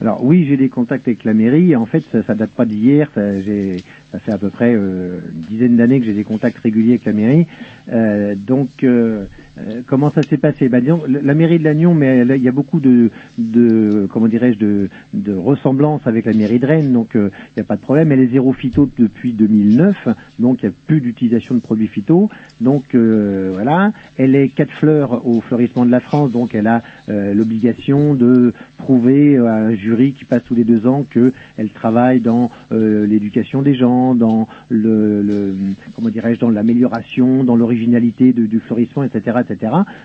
Alors 0.00 0.22
oui, 0.22 0.46
j'ai 0.46 0.56
des 0.56 0.68
contacts 0.68 1.08
avec 1.08 1.24
la 1.24 1.32
mairie. 1.32 1.74
En 1.74 1.86
fait, 1.86 2.04
ça, 2.12 2.22
ça 2.22 2.34
date 2.34 2.50
pas 2.50 2.66
d'hier. 2.66 3.10
Ça, 3.14 3.22
fait 4.18 4.32
à 4.32 4.38
peu 4.38 4.50
près 4.50 4.72
euh, 4.74 5.20
une 5.32 5.40
dizaine 5.40 5.76
d'années 5.76 6.00
que 6.00 6.06
j'ai 6.06 6.12
des 6.12 6.24
contacts 6.24 6.58
réguliers 6.58 6.92
avec 6.92 7.04
la 7.06 7.12
mairie. 7.12 7.46
Euh, 7.90 8.34
donc, 8.36 8.82
euh, 8.82 9.26
euh, 9.58 9.82
comment 9.86 10.10
ça 10.10 10.22
s'est 10.22 10.36
passé? 10.36 10.68
Bah, 10.68 10.80
disons, 10.80 11.02
la 11.06 11.34
mairie 11.34 11.58
de 11.58 11.64
Lannion, 11.64 11.94
mais 11.94 12.26
il 12.26 12.42
y 12.42 12.48
a 12.48 12.52
beaucoup 12.52 12.80
de, 12.80 13.10
de 13.38 14.06
comment 14.12 14.28
dirais-je, 14.28 14.58
de, 14.58 14.88
de 15.14 15.34
ressemblances 15.34 16.02
avec 16.04 16.26
la 16.26 16.32
mairie 16.32 16.58
de 16.58 16.66
Rennes. 16.66 16.92
Donc, 16.92 17.16
euh, 17.16 17.30
il 17.50 17.52
n'y 17.58 17.62
a 17.62 17.64
pas 17.64 17.76
de 17.76 17.80
problème. 17.80 18.12
Elle 18.12 18.20
est 18.20 18.28
zéro 18.28 18.52
phyto 18.52 18.88
depuis 18.98 19.32
2009, 19.32 20.08
donc 20.38 20.62
il 20.62 20.66
n'y 20.66 20.72
a 20.72 20.74
plus 20.86 21.00
d'utilisation 21.00 21.54
de 21.54 21.60
produits 21.60 21.88
phyto. 21.88 22.28
Donc 22.60 22.94
euh, 22.94 23.50
voilà, 23.54 23.92
elle 24.16 24.34
est 24.34 24.48
quatre 24.48 24.72
fleurs 24.72 25.26
au 25.26 25.40
fleurissement 25.40 25.84
de 25.84 25.90
la 25.90 26.00
France, 26.00 26.32
donc 26.32 26.54
elle 26.54 26.66
a 26.66 26.82
l'obligation 27.08 28.14
de 28.14 28.52
prouver 28.78 29.38
à 29.38 29.54
un 29.54 29.74
jury 29.74 30.12
qui 30.12 30.24
passe 30.24 30.42
tous 30.42 30.56
les 30.56 30.64
deux 30.64 30.86
ans 30.86 31.04
qu'elle 31.08 31.70
travaille 31.70 32.20
dans 32.20 32.50
l'éducation 32.70 33.62
des 33.62 33.74
gens, 33.74 34.14
dans 34.14 34.48
le, 34.68 35.54
comment 35.94 36.08
dirais-je, 36.08 36.40
dans 36.40 36.50
l'amélioration, 36.50 37.44
dans 37.44 37.56
l'originalité 37.56 38.32
du 38.32 38.60
fleurissement, 38.60 39.04
etc., 39.04 39.36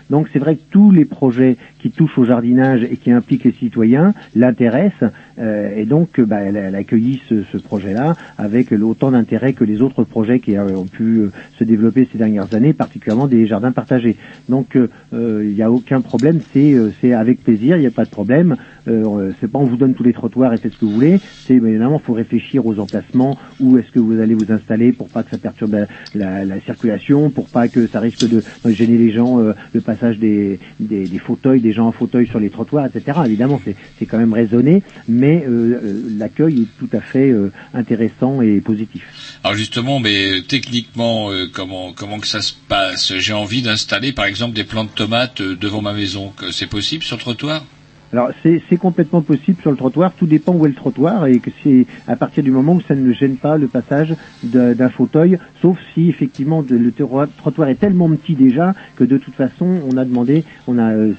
Donc 0.10 0.28
c'est 0.34 0.40
vrai 0.40 0.56
que 0.56 0.62
tous 0.72 0.92
les 0.92 1.06
projets 1.06 1.58
qui 1.82 1.90
touchent 1.92 2.18
au 2.18 2.26
jardinage 2.26 2.84
et 2.84 2.98
qui 2.98 3.12
impliquent 3.12 3.46
les 3.46 3.52
citoyens 3.54 4.14
l'intéressent, 4.36 5.12
euh, 5.40 5.76
et 5.76 5.86
donc 5.86 6.20
euh, 6.20 6.26
bah, 6.26 6.42
elle, 6.42 6.56
elle 6.58 6.86
ce, 7.28 7.58
projet-là 7.58 8.16
avec 8.38 8.72
autant 8.72 9.12
d'intérêt 9.12 9.54
que 9.54 9.64
les 9.64 9.82
autres 9.82 10.04
projets 10.04 10.40
qui 10.40 10.56
euh, 10.58 10.76
ont 10.76 10.86
pu 10.86 11.24
se 11.58 11.64
développer 11.64 12.08
ces 12.12 12.18
dernières 12.18 12.54
années, 12.54 12.74
particulièrement 12.74 13.28
des 13.28 13.46
jardins 13.48 13.72
partagés. 13.72 14.18
Donc 14.50 14.78
il 15.14 15.54
n'y 15.56 15.62
a 15.62 15.72
aucun 15.72 16.02
problème, 16.02 16.42
c'est 16.54 17.14
avec 17.14 17.44
plaisir, 17.44 17.78
il 17.78 17.82
n'y 17.82 17.88
a 17.88 17.92
pas 17.92 18.06
de 18.06 18.10
problème. 18.10 18.56
C'est 18.86 19.50
pas 19.52 19.60
on 19.60 19.66
vous 19.66 19.78
donne 19.78 19.94
tous 19.94 20.04
les 20.04 20.14
trottoirs 20.14 20.54
et 20.54 20.58
faites 20.58 20.74
ce 20.74 20.78
que 20.80 20.86
vous 20.86 20.94
voulez. 20.94 21.20
C'est 21.48 21.56
évidemment 21.56 22.00
faut 22.00 22.14
réfléchir 22.14 22.66
aux 22.66 22.80
emplacements 22.80 23.38
où 23.60 23.78
est-ce 23.78 23.92
que 23.92 24.00
vous 24.00 24.20
allez 24.20 24.34
vous 24.34 24.52
installer 24.52 24.92
pour 24.92 25.10
pas 25.10 25.24
que 25.24 25.30
ça 25.32 25.38
perturbe 25.38 25.74
la, 25.74 25.88
la- 26.16 26.46
la 26.46 26.60
circulation, 26.62 27.30
pour 27.30 27.48
pas 27.50 27.68
que 27.68 27.88
ça 27.88 28.00
risque 28.00 28.28
de, 28.28 28.44
gêner 28.66 28.98
les 28.98 29.12
gens, 29.12 29.38
le 29.38 29.82
passage 29.82 30.18
des, 30.20 30.60
des, 30.80 31.08
des 31.08 31.20
fauteuils, 31.20 31.62
des 31.62 31.71
gens 31.74 31.88
en 31.88 31.92
fauteuil 31.92 32.28
sur 32.28 32.40
les 32.40 32.50
trottoirs, 32.50 32.86
etc. 32.86 33.20
Évidemment 33.26 33.62
c'est 34.00 34.06
quand 34.06 34.18
même 34.18 34.34
raisonné, 34.34 34.84
mais 35.08 35.44
euh, 35.48 35.80
euh, 35.84 36.02
l'accueil 36.18 36.62
est 36.62 36.80
tout 36.80 36.90
à 36.96 37.02
fait 37.02 37.30
euh, 37.30 37.52
intéressant 37.74 38.42
et 38.42 38.62
positif. 38.62 39.04
Alors 39.44 39.56
justement, 39.58 40.00
mais 40.00 40.42
techniquement, 40.48 41.30
comment 41.54 41.94
comment 41.94 42.20
que 42.20 42.28
ça 42.28 42.42
se 42.42 42.54
passe? 42.68 43.18
J'ai 43.18 43.34
envie 43.34 43.62
d'installer, 43.62 44.12
par 44.12 44.26
exemple, 44.26 44.54
des 44.54 44.64
plants 44.64 44.84
de 44.84 44.90
tomates 44.90 45.42
devant 45.42 45.82
ma 45.82 45.94
maison. 45.94 46.34
C'est 46.52 46.68
possible 46.70 47.04
sur 47.04 47.18
le 47.18 47.22
trottoir? 47.22 47.64
Alors 48.14 48.30
c'est 48.44 48.62
c'est 48.70 48.78
complètement 48.78 49.22
possible 49.22 49.62
sur 49.62 49.72
le 49.72 49.78
trottoir, 49.78 50.14
tout 50.16 50.28
dépend 50.28 50.54
où 50.54 50.66
est 50.66 50.70
le 50.70 50.76
trottoir 50.76 51.28
et 51.28 51.40
que 51.40 51.50
c'est 51.64 51.86
à 52.08 52.16
partir 52.18 52.44
du 52.44 52.52
moment 52.52 52.74
où 52.76 52.82
ça 52.82 52.96
ne 52.96 53.12
gêne 53.14 53.38
pas 53.38 53.58
le 53.58 53.68
passage 53.70 54.14
d'un 54.44 54.90
fauteuil, 54.90 55.38
sauf 55.62 55.78
si 55.94 56.10
effectivement 56.10 56.62
de- 56.64 56.76
le 56.76 56.92
trottoir 57.38 57.70
est 57.70 57.76
tellement 57.76 58.10
petit 58.16 58.36
déjà 58.36 58.74
que 58.98 59.04
de 59.06 59.18
toute 59.18 59.36
façon 59.36 59.66
on 59.86 59.96
a 59.98 60.04
demandé, 60.06 60.44
on 60.68 60.78
a 60.78 60.94
euh, 60.94 61.14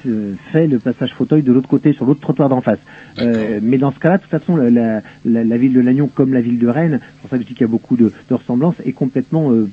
fait 0.52 0.66
le 0.66 0.80
passage 0.80 1.12
fauteuil 1.14 1.42
de 1.42 1.52
l'autre 1.52 1.68
côté 1.68 1.92
sur 1.94 2.04
l'autre 2.04 2.20
trottoir 2.20 2.48
d'en 2.48 2.60
face. 2.60 2.78
Euh, 3.18 3.60
mais 3.62 3.78
dans 3.78 3.92
ce 3.92 3.98
cas-là, 3.98 4.18
de 4.18 4.22
toute 4.22 4.30
façon, 4.30 4.56
la, 4.56 4.70
la, 4.70 5.02
la- 5.24 5.44
la 5.44 5.56
ville 5.56 5.72
de 5.72 5.80
Lannion, 5.80 6.08
comme 6.08 6.32
la 6.34 6.40
ville 6.40 6.58
de 6.58 6.68
Rennes, 6.68 7.00
c'est 7.02 7.20
pour 7.20 7.30
ça 7.30 7.36
que 7.36 7.42
je 7.42 7.48
dis 7.48 7.54
qu'il 7.54 7.62
y 7.62 7.68
a 7.68 7.70
beaucoup 7.70 7.96
de, 7.96 8.12
de 8.28 8.34
ressemblances, 8.34 8.74
est 8.84 8.92
complètement, 8.92 9.52
euh, 9.52 9.68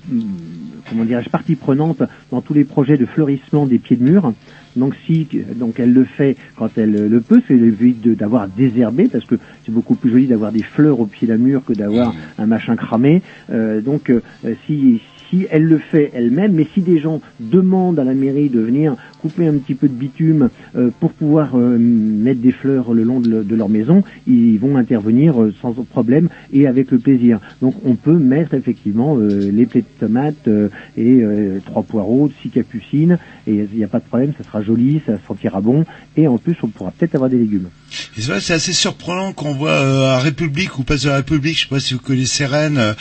comment 0.87 1.05
dirais-je, 1.05 1.29
partie 1.29 1.55
prenante 1.55 2.01
dans 2.31 2.41
tous 2.41 2.53
les 2.53 2.65
projets 2.65 2.97
de 2.97 3.05
fleurissement 3.05 3.65
des 3.65 3.79
pieds 3.79 3.97
de 3.97 4.03
mur. 4.03 4.33
Donc 4.75 4.95
si 5.05 5.27
donc 5.55 5.79
elle 5.79 5.93
le 5.93 6.05
fait 6.05 6.37
quand 6.55 6.77
elle 6.77 6.91
le 6.91 7.21
peut, 7.21 7.41
c'est 7.47 7.55
évite 7.55 8.07
d'avoir 8.07 8.47
désherbé 8.49 9.07
parce 9.07 9.25
que 9.25 9.35
c'est 9.65 9.71
beaucoup 9.71 9.95
plus 9.95 10.11
joli 10.11 10.27
d'avoir 10.27 10.51
des 10.51 10.61
fleurs 10.63 10.99
au 10.99 11.07
pied 11.07 11.27
d'un 11.27 11.37
mur 11.37 11.63
que 11.65 11.73
d'avoir 11.73 12.13
un 12.37 12.45
machin 12.47 12.75
cramé. 12.75 13.21
Euh, 13.49 13.81
donc 13.81 14.09
euh, 14.09 14.21
si 14.65 15.01
si 15.29 15.45
elle 15.51 15.65
le 15.65 15.77
fait 15.77 16.09
elle-même, 16.13 16.53
mais 16.53 16.65
si 16.73 16.81
des 16.81 16.97
gens 16.97 17.21
demandent 17.39 17.99
à 17.99 18.03
la 18.03 18.15
mairie 18.15 18.49
de 18.49 18.59
venir 18.59 18.95
couper 19.19 19.45
un 19.45 19.59
petit 19.59 19.75
peu 19.75 19.87
de 19.87 19.93
bitume 19.93 20.49
euh, 20.75 20.89
pour 20.99 21.13
pouvoir 21.13 21.55
euh, 21.55 21.77
mettre 21.77 22.41
des 22.41 22.51
fleurs 22.51 22.93
le 22.93 23.03
long 23.03 23.19
de, 23.19 23.29
le- 23.29 23.43
de 23.43 23.55
leur 23.55 23.69
maison, 23.69 24.03
ils 24.25 24.57
vont 24.57 24.75
intervenir 24.75 25.39
euh, 25.39 25.51
sans 25.61 25.73
problème 25.85 26.29
et 26.51 26.65
avec 26.65 26.89
le 26.91 26.99
plaisir. 26.99 27.39
Donc 27.61 27.75
on 27.83 27.95
peut 27.95 28.17
mettre 28.17 28.55
effectivement 28.55 29.17
euh, 29.19 29.51
les 29.51 29.67
plaies 29.67 29.83
de 29.83 29.87
tomates 29.99 30.47
euh, 30.47 30.69
et 30.95 31.21
euh, 31.23 31.61
trois 31.63 31.83
poireaux, 31.83 32.29
six 32.41 32.49
capucines, 32.49 33.19
et 33.49 33.67
il 33.71 33.77
n'y 33.77 33.83
a 33.83 33.87
pas 33.87 33.99
de 33.99 34.05
problème, 34.05 34.33
ça 34.37 34.43
sera 34.43 34.61
joli, 34.61 35.01
ça 35.05 35.13
sentira 35.27 35.59
bon, 35.59 35.83
et 36.15 36.27
en 36.27 36.37
plus 36.37 36.55
on 36.61 36.67
pourra 36.67 36.91
peut-être 36.91 37.15
avoir 37.15 37.29
des 37.29 37.37
légumes. 37.39 37.69
C'est 38.17 38.53
assez 38.53 38.73
surprenant 38.73 39.33
qu'on 39.33 39.53
voit 39.53 39.71
euh, 39.71 40.15
à 40.15 40.19
République 40.19 40.77
ou 40.77 40.83
Place 40.83 41.03
de 41.03 41.09
la 41.09 41.17
République, 41.17 41.57
je 41.57 41.63
sais 41.63 41.69
pas 41.69 41.79
si 41.79 41.95
vous 41.95 41.99
connaissez 41.99 42.45
Rennes, 42.45 42.77
euh, 42.77 42.93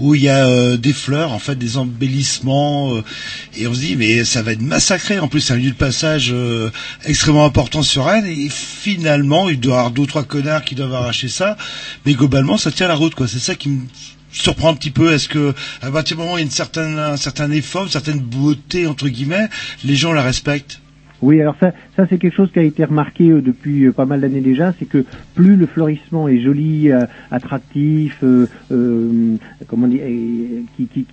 où 0.00 0.14
il 0.14 0.22
y 0.22 0.28
a 0.28 0.46
euh, 0.46 0.76
des 0.76 0.92
fleurs, 0.92 1.32
en 1.32 1.38
fait, 1.38 1.54
des 1.54 1.76
embellissements, 1.76 2.96
euh, 2.96 3.02
et 3.56 3.66
on 3.68 3.74
se 3.74 3.80
dit 3.80 3.96
mais 3.96 4.24
ça 4.24 4.42
va 4.42 4.52
être 4.52 4.62
massacré. 4.62 5.18
En 5.20 5.28
plus, 5.28 5.40
c'est 5.40 5.54
un 5.54 5.58
lieu 5.58 5.70
de 5.70 5.76
passage 5.76 6.30
euh, 6.32 6.70
extrêmement 7.04 7.44
important 7.44 7.82
sur 7.82 8.06
Rennes, 8.06 8.26
et 8.26 8.48
finalement, 8.50 9.48
il 9.48 9.60
doit 9.60 9.74
y 9.74 9.78
avoir 9.78 9.90
deux 9.92 10.06
trois 10.06 10.24
connards 10.24 10.64
qui 10.64 10.74
doivent 10.74 10.94
arracher 10.94 11.28
ça, 11.28 11.56
mais 12.04 12.14
globalement, 12.14 12.56
ça 12.56 12.72
tient 12.72 12.88
la 12.88 12.96
route, 12.96 13.14
quoi. 13.14 13.28
C'est 13.28 13.38
ça 13.38 13.54
qui 13.54 13.68
me 13.68 13.80
surprend 14.32 14.70
un 14.70 14.74
petit 14.74 14.90
peu. 14.90 15.12
Est-ce 15.12 15.28
que 15.28 15.54
à 15.80 15.90
partir 15.90 16.16
du 16.16 16.22
moment 16.22 16.34
où 16.34 16.38
il 16.38 16.40
y 16.40 16.42
a 16.42 16.46
une 16.46 16.50
certaine, 16.50 16.98
un 16.98 17.16
certain 17.16 17.50
effort, 17.50 17.84
une 17.84 17.90
certaine 17.90 18.20
beauté 18.20 18.86
entre 18.86 19.08
guillemets, 19.08 19.48
les 19.84 19.94
gens 19.94 20.12
la 20.12 20.22
respectent? 20.22 20.82
Oui, 21.22 21.40
alors 21.40 21.54
ça, 21.60 21.72
ça 21.96 22.04
c'est 22.10 22.18
quelque 22.18 22.34
chose 22.34 22.50
qui 22.52 22.58
a 22.58 22.62
été 22.62 22.84
remarqué 22.84 23.30
euh, 23.30 23.40
depuis 23.40 23.84
euh, 23.84 23.92
pas 23.92 24.06
mal 24.06 24.20
d'années 24.20 24.40
déjà, 24.40 24.74
c'est 24.76 24.86
que 24.86 25.04
plus 25.36 25.54
le 25.54 25.66
fleurissement 25.66 26.26
est 26.26 26.40
joli, 26.40 26.90
euh, 26.90 27.06
attractif, 27.30 28.24
comment 29.68 29.86
dire, 29.86 30.02
qui, 30.76 31.06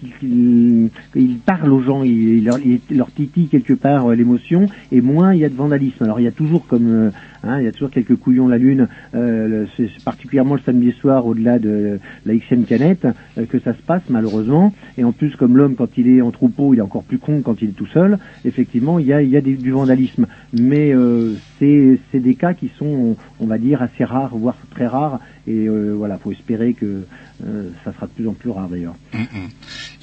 il 1.15 1.37
parle 1.45 1.71
aux 1.71 1.83
gens, 1.83 2.01
il, 2.01 2.43
leur, 2.43 2.57
il 2.57 2.81
leur 2.89 3.11
titille 3.11 3.49
quelque 3.49 3.73
part 3.73 4.09
l'émotion, 4.09 4.67
et 4.91 5.01
moins 5.01 5.35
il 5.35 5.41
y 5.41 5.45
a 5.45 5.49
de 5.49 5.55
vandalisme. 5.55 6.03
Alors 6.03 6.19
il 6.19 6.23
y 6.23 6.27
a 6.27 6.31
toujours 6.31 6.65
comme 6.65 7.11
hein, 7.43 7.59
il 7.59 7.65
y 7.65 7.67
a 7.67 7.71
toujours 7.71 7.89
quelques 7.89 8.15
couillons 8.15 8.47
la 8.47 8.57
lune, 8.57 8.87
euh, 9.15 9.65
c'est 9.77 9.89
particulièrement 10.03 10.55
le 10.55 10.61
samedi 10.65 10.91
soir 10.93 11.25
au-delà 11.25 11.59
de 11.59 11.99
la 12.25 12.35
XM 12.35 12.63
canette 12.63 13.07
euh, 13.37 13.45
que 13.45 13.59
ça 13.59 13.73
se 13.73 13.81
passe 13.81 14.03
malheureusement. 14.09 14.73
Et 14.97 15.03
en 15.03 15.11
plus 15.11 15.35
comme 15.35 15.57
l'homme 15.57 15.75
quand 15.75 15.97
il 15.97 16.07
est 16.07 16.21
en 16.21 16.31
troupeau, 16.31 16.73
il 16.73 16.79
est 16.79 16.83
encore 16.83 17.03
plus 17.03 17.19
con 17.19 17.41
quand 17.43 17.61
il 17.61 17.69
est 17.69 17.73
tout 17.73 17.87
seul. 17.87 18.17
Effectivement, 18.45 18.99
il 18.99 19.07
y 19.07 19.13
a, 19.13 19.21
il 19.21 19.29
y 19.29 19.37
a 19.37 19.41
du 19.41 19.71
vandalisme, 19.71 20.27
mais 20.53 20.93
euh, 20.93 21.33
c'est 21.59 22.19
des 22.19 22.35
cas 22.35 22.53
qui 22.53 22.71
sont, 22.77 23.15
on 23.39 23.47
va 23.47 23.57
dire, 23.57 23.81
assez 23.81 24.03
rares, 24.03 24.35
voire 24.35 24.55
très 24.71 24.87
rares. 24.87 25.19
Et 25.47 25.67
euh, 25.67 25.93
voilà, 25.93 26.17
faut 26.17 26.31
espérer 26.31 26.73
que 26.73 27.05
euh, 27.43 27.69
ça 27.83 27.93
sera 27.93 28.05
de 28.07 28.11
plus 28.11 28.27
en 28.27 28.33
plus 28.33 28.51
rare 28.51 28.69
d'ailleurs. 28.69 28.95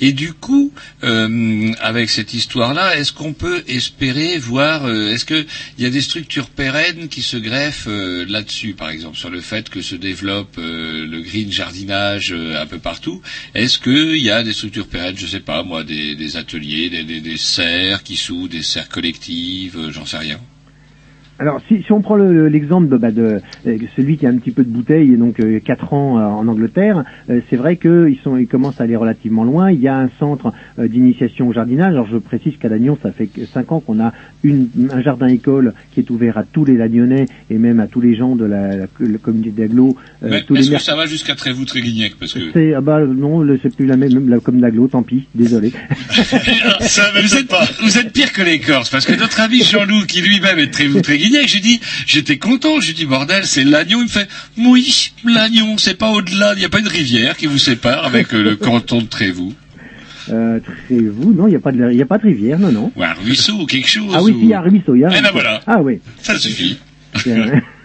Et 0.01 0.13
du 0.13 0.33
coup, 0.33 0.73
euh, 1.05 1.73
avec 1.81 2.11
cette 2.11 2.35
histoire-là, 2.35 2.99
est-ce 2.99 3.13
qu'on 3.13 3.33
peut 3.33 3.63
espérer 3.69 4.39
voir, 4.39 4.87
euh, 4.87 5.13
est-ce 5.13 5.25
que 5.25 5.47
il 5.79 5.85
y 5.85 5.87
a 5.87 5.91
des 5.91 6.01
structures 6.01 6.51
pérennes 6.51 7.09
qui 7.09 7.23
se 7.23 7.37
greffent 7.37 7.89
euh, 7.89 8.25
là-dessus, 8.29 8.75
par 8.75 8.91
exemple, 8.91 9.17
sur 9.17 9.31
le 9.31 9.41
fait 9.41 9.69
que 9.69 9.83
se 9.83 9.95
développe 9.95 10.57
euh, 10.59 11.07
le 11.07 11.21
green 11.21 11.53
jardinage 11.53 12.33
un 12.33 12.67
peu 12.67 12.79
partout? 12.79 13.23
Est-ce 13.55 13.79
qu'il 13.79 14.23
y 14.23 14.31
a 14.31 14.43
des 14.43 14.53
structures 14.53 14.89
pérennes, 14.89 15.17
je 15.17 15.27
sais 15.27 15.41
pas 15.41 15.63
moi, 15.63 15.85
des, 15.85 16.15
des 16.15 16.37
ateliers, 16.37 16.91
des, 16.91 17.21
des, 17.21 17.37
serres 17.37 18.03
qui 18.03 18.17
s'ouvrent, 18.17 18.49
des 18.49 18.63
serres 18.63 18.89
collectives, 18.89 19.91
j'en 19.91 20.07
sais 20.07 20.19
rien. 20.19 20.41
Alors, 21.39 21.61
si, 21.69 21.83
si 21.83 21.93
on 21.93 22.01
prend 22.01 22.17
le- 22.17 22.33
le- 22.33 22.49
l'exemple 22.49 22.89
de, 22.89 22.97
bah, 22.97 23.11
de 23.11 23.41
euh, 23.67 23.77
celui 23.95 24.17
qui 24.17 24.27
a 24.27 24.31
un 24.31 24.37
petit 24.39 24.53
peu 24.53 24.65
de 24.65 24.71
bouteille, 24.71 25.13
et 25.13 25.17
donc 25.17 25.39
euh, 25.41 25.61
4 25.63 25.93
ans 25.93 26.19
euh, 26.19 26.23
en 26.23 26.49
Angleterre, 26.49 27.05
euh, 27.29 27.41
c'est 27.51 27.57
vrai 27.57 27.77
qu'ils 27.77 28.17
sont, 28.25 28.37
ils 28.37 28.47
commencent 28.47 28.81
à 28.81 28.85
aller 28.85 28.97
relativement 28.97 29.45
loin. 29.45 29.71
Il 29.71 29.81
y 29.81 29.89
a 29.89 29.99
un 29.99 30.09
centre 30.19 30.53
euh, 30.79 30.89
d'initiation 30.89 31.49
au 31.49 31.53
jardinage. 31.53 31.89
Alors, 31.93 32.09
je 32.11 32.17
précise 32.17 32.55
qu'à 32.59 32.69
Lannion, 32.69 32.97
ça 33.03 33.13
fait 33.13 33.29
5 33.53 33.73
ans 33.73 33.81
qu'on 33.81 34.01
a 34.01 34.13
une, 34.45 34.69
un 34.91 35.03
jardin-école 35.03 35.75
qui 35.93 36.01
est 36.01 36.11
ouvert 36.11 36.39
à 36.39 36.45
tous 36.45 36.65
les 36.65 36.77
Lagnonnais 36.77 37.27
et 37.51 37.59
même 37.59 37.81
à 37.81 37.87
tous 37.87 38.01
les 38.01 38.15
gens 38.17 38.35
de 38.35 38.45
la, 38.47 38.77
la- 38.77 38.87
la 38.99 39.19
communauté 39.19 39.51
d'Aglo. 39.51 39.97
Mais 40.23 40.43
tous 40.43 40.55
les 40.55 40.61
est-ce 40.61 40.71
que 40.71 40.79
ça 40.81 40.97
va 40.97 41.07
jusqu'à 41.07 41.35
Trévoux-Tréguignac 41.35 42.15
Parce 42.19 42.33
que 42.33 42.41
c'est, 42.55 42.73
ah 42.75 42.81
bah 42.81 43.01
non, 43.05 43.41
le- 43.43 43.59
c'est 43.63 43.75
plus 43.77 43.87
la 43.87 43.97
même, 43.99 44.29
la, 44.31 44.41
comme 44.41 44.61
d'Aglo, 44.61 44.89
tant 44.89 45.03
pis, 45.03 45.27
désolé. 45.35 45.73
vous, 46.11 47.37
êtes, 47.37 47.53
vous 47.83 47.99
êtes 47.99 48.13
pire 48.13 48.33
que 48.33 48.43
les 48.43 48.59
Corses, 48.61 48.91
parce 48.91 49.05
que 49.05 49.13
notre 49.19 49.41
ami 49.41 49.63
Jean-Loup, 49.63 50.07
qui 50.07 50.21
lui-même 50.23 50.59
est 50.59 50.67
de 50.67 50.73
J'ai 51.47 51.61
dit, 51.61 51.81
j'étais 52.07 52.39
content, 52.39 52.81
j'ai 52.81 52.93
dit, 52.93 53.05
bordel, 53.07 53.45
c'est 53.47 53.65
l'Agnon, 53.65 53.99
il 54.01 54.05
me 54.05 54.09
fait, 54.09 54.29
oui, 54.59 55.13
l'Agnon, 55.25 55.77
c'est 55.79 55.95
pas 55.99 56.11
au-delà, 56.11 56.53
il 56.55 56.59
n'y 56.61 56.65
a 56.65 56.69
pas 56.69 56.81
une 56.81 56.89
rivière 56.89 57.37
qui 57.37 57.47
vous 57.47 57.59
sépare 57.59 58.05
avec 58.05 58.33
euh, 58.35 58.43
le 58.43 58.57
canton 58.57 59.01
de 59.03 59.07
Trévoux. 59.07 59.53
Euh, 60.31 60.59
Trévoux, 60.89 61.33
non, 61.33 61.47
il 61.47 61.51
n'y 61.51 61.57
a 61.57 61.61
pas 61.61 61.73
de, 61.73 61.93
y 61.93 62.03
a 62.03 62.07
pas 62.07 62.19
de 62.19 62.25
rivière, 62.25 62.59
non, 62.59 62.73
non. 62.73 62.93
Ou 62.97 63.03
un 63.03 63.13
ruisseau, 63.13 63.55
ou 63.61 63.67
quelque 63.67 63.89
chose. 63.89 64.13
Ah 64.15 64.23
oui, 64.23 64.33
ou- 64.33 64.39
si, 64.39 64.43
il 64.45 64.49
y 64.49 64.55
a 64.55 64.59
un 64.59 64.63
ruisseau, 64.63 64.95
il 64.95 65.01
y 65.01 65.05
a 65.05 65.09
un 65.09 65.13
Eh 65.17 65.21
ben 65.23 65.31
voilà. 65.33 65.61
Ah 65.67 65.81
oui. 65.81 66.01
Ça 66.21 66.39
suffit. 66.39 66.79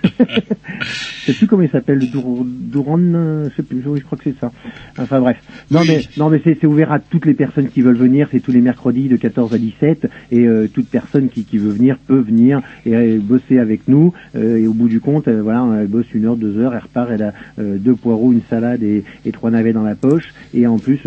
Je 0.03 1.27
sais 1.27 1.33
plus 1.33 1.45
comment 1.47 1.61
il 1.61 1.69
s'appelle, 1.69 1.99
le 1.99 2.07
Dour- 2.07 2.45
Douran, 2.45 2.99
euh, 2.99 3.49
je 3.49 3.55
sais 3.55 3.63
plus, 3.63 3.81
je 3.83 4.03
crois 4.03 4.17
que 4.17 4.23
c'est 4.23 4.39
ça. 4.39 4.51
Enfin 4.97 5.19
bref. 5.19 5.37
Non 5.69 5.85
mais 5.85 6.03
non 6.17 6.29
mais 6.29 6.41
c'est 6.43 6.65
ouvert 6.65 6.91
à 6.91 6.99
toutes 6.99 7.25
les 7.27 7.35
personnes 7.35 7.69
qui 7.69 7.81
veulent 7.81 7.95
venir, 7.95 8.27
c'est 8.31 8.39
tous 8.39 8.51
les 8.51 8.61
mercredis 8.61 9.07
de 9.07 9.17
14 9.17 9.53
à 9.53 9.57
17 9.59 10.09
et 10.31 10.47
euh, 10.47 10.67
toute 10.67 10.87
personne 10.87 11.29
qui, 11.29 11.43
qui 11.43 11.57
veut 11.59 11.71
venir 11.71 11.97
peut 12.07 12.19
venir 12.19 12.61
et 12.85 12.95
euh, 12.95 13.19
bosser 13.21 13.59
avec 13.59 13.87
nous. 13.87 14.13
Euh, 14.35 14.57
et 14.57 14.67
au 14.67 14.73
bout 14.73 14.89
du 14.89 14.99
compte, 14.99 15.27
euh, 15.27 15.41
voilà, 15.43 15.81
elle 15.81 15.87
bosse 15.87 16.11
une 16.13 16.25
heure, 16.25 16.37
deux 16.37 16.57
heures, 16.57 16.73
elle 16.73 16.81
repart, 16.81 17.09
elle 17.11 17.21
a 17.23 17.33
euh, 17.59 17.77
deux 17.77 17.95
poireaux, 17.95 18.31
une 18.31 18.41
salade 18.49 18.81
et, 18.81 19.03
et 19.25 19.31
trois 19.31 19.51
navets 19.51 19.73
dans 19.73 19.83
la 19.83 19.95
poche. 19.95 20.33
Et 20.55 20.65
en 20.65 20.79
plus 20.79 20.99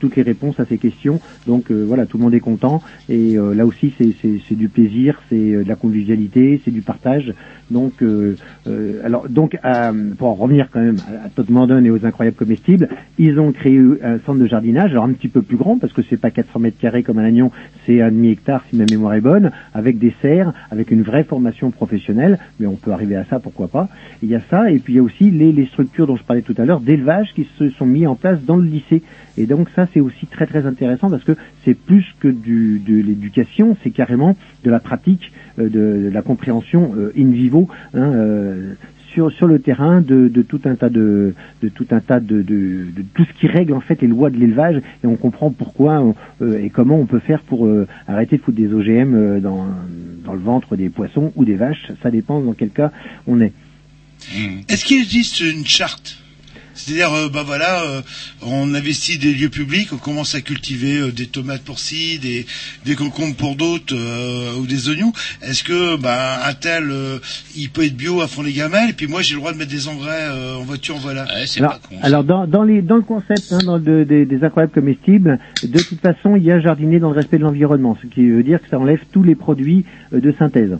toutes 0.00 0.16
les 0.16 0.22
réponses 0.22 0.58
à 0.60 0.64
ces 0.66 0.78
questions. 0.78 1.20
Donc 1.46 1.70
euh, 1.72 1.84
voilà, 1.86 2.06
tout 2.06 2.18
le 2.18 2.24
monde 2.24 2.34
est 2.34 2.40
content. 2.40 2.82
Et 3.08 3.36
euh, 3.36 3.52
là 3.54 3.66
aussi 3.66 3.92
c'est 3.98 4.54
du 4.56 4.68
plaisir, 4.68 5.20
c'est 5.28 5.36
de 5.64 5.68
la 5.68 5.74
convivialité, 5.76 6.60
c'est 6.64 6.70
du 6.70 6.82
partage. 6.82 7.34
Donc 7.70 8.02
euh, 8.02 8.36
euh, 8.66 9.00
alors 9.04 9.28
donc 9.28 9.58
pour 10.16 10.28
en 10.28 10.34
revenir 10.34 10.68
quand 10.72 10.80
même 10.80 10.96
à, 11.24 11.28
Todd 11.28 11.48
et 11.84 11.90
aux 11.90 12.06
incroyables 12.06 12.36
comestibles, 12.36 12.88
ils 13.18 13.38
ont 13.38 13.52
créé 13.52 13.78
un 14.02 14.18
centre 14.20 14.38
de 14.38 14.46
jardinage, 14.46 14.92
alors 14.92 15.04
un 15.04 15.12
petit 15.12 15.28
peu 15.28 15.42
plus 15.42 15.56
grand 15.56 15.78
parce 15.78 15.92
que 15.92 16.02
c'est 16.08 16.16
pas 16.16 16.30
400 16.30 16.60
mètres 16.60 16.78
carrés 16.80 17.02
comme 17.02 17.18
à 17.18 17.22
Lannion, 17.22 17.50
c'est 17.86 18.00
un 18.00 18.10
demi 18.10 18.30
hectare 18.30 18.64
si 18.70 18.76
ma 18.76 18.84
mémoire 18.90 19.14
est 19.14 19.20
bonne, 19.20 19.50
avec 19.74 19.98
des 19.98 20.14
serres, 20.22 20.52
avec 20.70 20.90
une 20.90 21.02
vraie 21.02 21.24
formation 21.24 21.70
professionnelle, 21.70 22.38
mais 22.60 22.66
on 22.66 22.76
peut 22.76 22.92
arriver 22.92 23.16
à 23.16 23.24
ça, 23.24 23.38
pourquoi 23.38 23.68
pas. 23.68 23.88
Il 24.22 24.28
y 24.28 24.34
a 24.34 24.40
ça 24.50 24.70
et 24.70 24.78
puis 24.78 24.94
il 24.94 24.96
y 24.96 25.00
a 25.00 25.02
aussi 25.02 25.30
les, 25.30 25.52
les 25.52 25.66
structures 25.66 26.06
dont 26.06 26.16
je 26.16 26.24
parlais 26.24 26.42
tout 26.42 26.54
à 26.58 26.64
l'heure 26.64 26.80
d'élevage 26.80 27.32
qui 27.34 27.46
se 27.58 27.68
sont 27.70 27.86
mis 27.86 28.06
en 28.06 28.14
place 28.14 28.38
dans 28.44 28.56
le 28.56 28.64
lycée. 28.64 29.02
Et 29.38 29.46
donc 29.46 29.68
ça 29.74 29.86
c'est 29.94 30.00
aussi 30.00 30.26
très 30.26 30.46
très 30.46 30.66
intéressant 30.66 31.08
parce 31.08 31.24
que 31.24 31.36
c'est 31.64 31.74
plus 31.74 32.04
que 32.20 32.28
de 32.28 33.02
l'éducation, 33.02 33.76
c'est 33.82 33.90
carrément 33.90 34.36
de 34.64 34.70
la 34.70 34.80
pratique, 34.80 35.32
euh, 35.58 35.68
de, 35.68 36.10
la 36.10 36.22
compréhension 36.22 36.92
euh, 36.96 37.12
in 37.16 37.30
vivo. 37.30 37.68
hein, 37.94 38.12
euh, 38.14 38.74
sur, 39.12 39.32
sur 39.32 39.46
le 39.46 39.58
terrain 39.58 40.02
de, 40.02 40.28
tout 40.46 40.60
un 40.66 40.74
tas 40.74 40.90
de, 40.90 41.32
tout 41.74 41.86
un 41.90 42.00
tas 42.00 42.20
de, 42.20 42.44
tout 43.14 43.24
ce 43.24 43.40
qui 43.40 43.46
règle 43.46 43.72
en 43.72 43.80
fait 43.80 44.02
les 44.02 44.06
lois 44.06 44.28
de 44.28 44.36
l'élevage 44.36 44.76
et 44.76 45.06
on 45.06 45.16
comprend 45.16 45.50
pourquoi 45.50 46.04
et 46.42 46.68
comment 46.68 47.00
on 47.00 47.06
peut 47.06 47.18
faire 47.18 47.40
pour 47.40 47.66
arrêter 48.06 48.36
de 48.36 48.42
foutre 48.42 48.58
des 48.58 48.72
OGM 48.72 49.40
dans, 49.40 49.66
dans 50.24 50.34
le 50.34 50.38
ventre 50.38 50.76
des 50.76 50.90
poissons 50.90 51.32
ou 51.36 51.46
des 51.46 51.56
vaches 51.56 51.90
ça 52.02 52.10
dépend 52.10 52.42
dans 52.42 52.52
quel 52.52 52.68
cas 52.68 52.92
on 53.26 53.40
est 53.40 53.54
Est-ce 54.68 54.84
qu'il 54.84 55.00
existe 55.00 55.40
une 55.40 55.64
charte 55.64 56.22
c'est-à-dire, 56.78 57.12
euh, 57.12 57.28
bah 57.28 57.42
voilà, 57.44 57.82
euh, 57.82 58.02
on 58.42 58.72
investit 58.74 59.18
des 59.18 59.34
lieux 59.34 59.48
publics, 59.48 59.88
on 59.92 59.96
commence 59.98 60.34
à 60.34 60.40
cultiver 60.40 60.98
euh, 61.00 61.10
des 61.12 61.26
tomates 61.26 61.62
pour 61.62 61.78
ci, 61.78 62.18
des, 62.18 62.46
des 62.86 62.94
concombres 62.94 63.34
pour 63.36 63.56
d'autres, 63.56 63.94
euh, 63.96 64.54
ou 64.58 64.66
des 64.66 64.88
oignons. 64.88 65.12
Est-ce 65.42 65.64
que 65.64 65.96
bah, 65.96 66.40
un 66.46 66.54
tel, 66.54 66.90
euh, 66.90 67.18
il 67.56 67.70
peut 67.70 67.84
être 67.84 67.96
bio 67.96 68.20
à 68.20 68.28
fond 68.28 68.42
les 68.42 68.52
gamelles, 68.52 68.90
et 68.90 68.92
puis 68.92 69.06
moi 69.08 69.20
j'ai 69.22 69.34
le 69.34 69.40
droit 69.40 69.52
de 69.52 69.58
mettre 69.58 69.70
des 69.72 69.88
engrais 69.88 70.28
euh, 70.30 70.56
en 70.56 70.62
voiture, 70.62 70.96
voilà. 70.98 71.26
alors, 71.58 71.80
alors 72.02 72.24
dans, 72.24 72.46
dans, 72.46 72.62
les, 72.62 72.80
dans 72.82 72.96
le 72.96 73.02
concept 73.02 73.52
hein, 73.52 73.58
dans 73.64 73.76
le- 73.78 74.04
des, 74.04 74.24
des 74.24 74.44
incroyables 74.44 74.72
comestibles, 74.72 75.38
de 75.62 75.82
toute 75.82 76.00
façon, 76.00 76.36
il 76.36 76.44
y 76.44 76.52
a 76.52 76.60
jardiner 76.60 77.00
dans 77.00 77.10
le 77.10 77.16
respect 77.16 77.38
de 77.38 77.42
l'environnement, 77.42 77.96
ce 78.00 78.06
qui 78.06 78.28
veut 78.28 78.42
dire 78.44 78.62
que 78.62 78.68
ça 78.68 78.78
enlève 78.78 79.00
tous 79.12 79.22
les 79.24 79.34
produits 79.34 79.84
euh, 80.12 80.20
de 80.20 80.32
synthèse. 80.38 80.78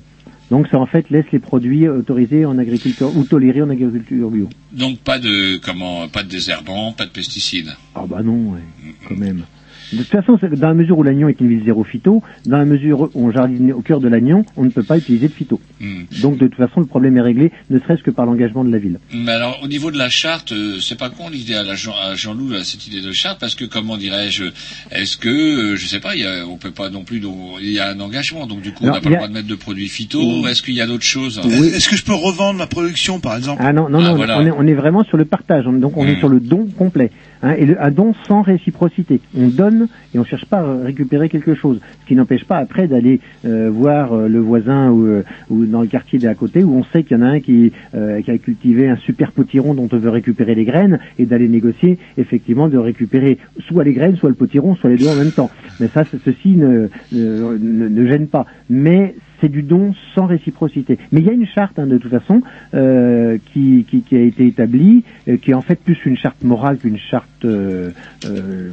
Donc 0.51 0.69
ça 0.69 0.79
en 0.79 0.87
fait 0.87 1.11
laisse 1.11 1.27
les 1.33 1.39
produits 1.39 1.89
autorisés 1.89 2.45
en 2.45 2.59
agriculture 2.59 3.15
ou 3.17 3.25
tolérés 3.25 3.63
en 3.63 3.71
agriculture 3.71 4.31
bio. 4.31 4.49
Donc 4.73 4.99
pas 4.99 5.19
de 5.19 5.59
comment, 5.59 6.09
pas 6.09 6.23
de 6.23 6.29
désherbant, 6.29 6.93
pas 6.93 7.07
de 7.07 7.11
pesticides. 7.11 7.75
Ah 7.95 8.05
bah 8.09 8.23
non, 8.23 8.53
ouais, 8.53 8.95
quand 9.09 9.17
même. 9.17 9.45
De 9.93 9.99
toute 9.99 10.09
façon, 10.09 10.39
dans 10.57 10.69
la 10.69 10.75
mesure 10.75 10.99
où 10.99 11.03
l'agnon 11.03 11.29
est 11.29 11.41
une 11.41 11.49
ville 11.49 11.65
zéro 11.65 11.83
phyto, 11.83 12.23
dans 12.45 12.59
la 12.59 12.67
mesure 12.67 13.11
où 13.15 13.27
on 13.27 13.31
jardine 13.31 13.73
au 13.73 13.81
cœur 13.81 14.01
de 14.01 14.09
l'agnon, 14.09 14.45
on 14.57 14.65
ne 14.65 14.71
peut 14.71 14.83
pas 14.83 14.99
utiliser 14.99 15.29
de 15.29 15.33
phyto. 15.33 15.61
Hmm. 15.81 16.03
Donc 16.21 16.37
de 16.37 16.47
toute 16.47 16.57
façon, 16.57 16.81
le 16.81 16.87
problème 16.87 17.17
est 17.17 17.23
réglé, 17.23 17.53
ne 17.71 17.79
serait-ce 17.79 18.03
que 18.03 18.11
par 18.11 18.27
l'engagement 18.27 18.65
de 18.65 18.71
la 18.71 18.79
ville. 18.79 18.99
Mais 19.15 19.33
alors, 19.33 19.59
au 19.63 19.69
niveau 19.69 19.91
de 19.91 19.97
la 19.97 20.11
charte, 20.11 20.53
euh, 20.53 20.79
c'est 20.81 20.99
pas 20.99 21.09
con 21.09 21.31
l'idée 21.31 21.55
à, 21.55 21.63
la 21.63 21.75
Jean, 21.75 21.95
à 21.95 22.15
Jean-Loup, 22.17 22.51
là, 22.51 22.65
cette 22.65 22.87
idée 22.87 23.01
de 23.01 23.13
charte, 23.13 23.41
parce 23.41 23.55
que 23.55 23.65
comment 23.65 23.97
dirais-je, 23.97 24.45
est-ce 24.91 25.17
que, 25.17 25.29
euh, 25.29 25.77
je 25.77 25.87
sais 25.87 26.01
pas, 26.01 26.17
il 26.17 26.23
y 26.23 26.27
a, 26.27 26.47
on 26.47 26.59
peut 26.59 26.71
pas 26.71 26.91
non 26.91 27.05
plus, 27.05 27.21
donc, 27.21 27.37
il 27.61 27.71
y 27.71 27.81
a 27.81 27.89
un 27.89 28.01
engagement, 28.01 28.47
donc 28.47 28.61
du 28.61 28.73
coup, 28.73 28.85
Alors, 28.85 28.97
on 28.97 28.99
n'a 28.99 29.03
pas 29.03 29.09
le 29.09 29.17
droit 29.17 29.29
de 29.29 29.33
mettre 29.33 29.49
de 29.49 29.55
produits 29.55 29.89
phyto. 29.89 30.21
Est-ce 30.47 30.63
qu'il 30.63 30.75
y 30.75 30.81
a 30.81 30.87
d'autres 30.87 31.03
choses 31.05 31.39
Est-ce 31.75 31.89
que 31.89 31.97
je 31.97 32.05
peux 32.05 32.15
revendre 32.15 32.59
ma 32.59 32.67
production, 32.67 33.19
par 33.21 33.37
exemple 33.37 33.63
Ah 33.65 33.73
non, 33.73 33.89
non, 33.89 34.01
non, 34.01 34.15
voilà. 34.15 34.39
on, 34.39 34.47
est, 34.47 34.51
on 34.51 34.67
est 34.67 34.75
vraiment 34.75 35.03
sur 35.05 35.17
le 35.17 35.25
partage, 35.25 35.67
on- 35.67 35.73
donc 35.73 35.97
on 35.97 36.07
est 36.07 36.15
Hmm. 36.17 36.19
sur 36.19 36.29
le 36.29 36.41
don 36.41 36.67
complet. 36.77 37.11
Hein, 37.43 37.55
et 37.57 37.67
le, 37.67 37.81
un 37.81 37.91
don 37.93 38.15
sans 38.27 38.43
réciprocité. 38.43 39.21
On 39.37 39.47
donne 39.49 39.87
et 40.13 40.19
on 40.19 40.25
cherche 40.25 40.45
pas 40.47 40.59
à 40.59 40.77
récupérer 40.85 41.29
quelque 41.29 41.55
chose. 41.55 41.79
Ce 42.03 42.07
qui 42.09 42.17
n'empêche 42.17 42.45
pas 42.45 42.57
après 42.59 42.89
d'aller 42.89 43.21
euh, 43.45 43.71
voir 43.73 44.13
euh, 44.13 44.27
le 44.29 44.41
voisin 44.41 44.91
ou, 44.91 45.07
euh, 45.07 45.23
ou 45.49 45.65
dans 45.65 45.81
le 45.83 45.87
quartier 45.87 46.19
d'à 46.19 46.35
côté 46.35 46.65
où 46.65 46.77
on 46.77 46.85
sait 46.93 47.05
qu'il 47.05 47.17
y 47.17 47.21
en 47.21 47.23
a 47.25 47.29
un 47.29 47.41
qui, 47.41 47.73
euh, 47.95 48.21
qui 48.23 48.31
a 48.33 48.39
cultivé 48.39 48.89
un 48.89 48.97
super 48.97 49.31
potiron 49.31 49.75
dont 49.75 49.89
on 49.93 49.99
veut 49.99 50.11
récupérer 50.11 50.57
les 50.57 50.65
graines 50.65 50.99
et 51.19 51.27
d'aller 51.27 51.47
négocier 51.47 51.99
effectivement 52.17 52.67
de 52.69 52.77
récupérer 52.79 53.39
soit 53.69 53.85
les 53.85 53.93
graines, 53.93 54.17
soit 54.17 54.31
le 54.31 54.35
potiron, 54.35 54.75
soit 54.75 54.91
les 54.91 54.97
deux 54.99 55.07
en 55.07 55.15
même 55.15 55.31
temps. 55.33 55.51
Mais 55.79 55.89
ça, 55.95 56.05
ceci 56.25 56.49
ne, 56.57 56.89
ne, 57.13 57.57
ne- 57.57 57.89
ne 57.89 58.07
gêne 58.09 58.27
pas. 58.27 58.47
Mais 58.69 59.15
c'est 59.41 59.49
du 59.49 59.63
don 59.63 59.95
sans 60.15 60.27
réciprocité. 60.27 60.99
Mais 61.13 61.21
il 61.21 61.27
y 61.27 61.31
a 61.31 61.33
une 61.33 61.47
charte 61.47 61.79
hein, 61.79 61.87
de 61.87 61.99
toute 61.99 62.11
façon 62.11 62.43
euh, 62.75 63.39
qui, 63.53 63.87
a 64.13 64.17
été 64.17 64.47
établie, 64.47 65.05
euh, 65.29 65.37
qui 65.37 65.51
est 65.53 65.55
en 65.55 65.63
fait 65.63 65.81
plus 65.81 65.99
une 66.05 66.17
charte 66.17 66.43
morale 66.43 66.79
qu'une 66.79 66.99
charte 66.99 67.45
euh, 67.45 67.91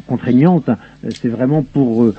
contraignante. 0.07 0.69
Euh, 0.69 1.09
C'est 1.11 1.29
vraiment 1.29 1.63
pour, 1.63 2.11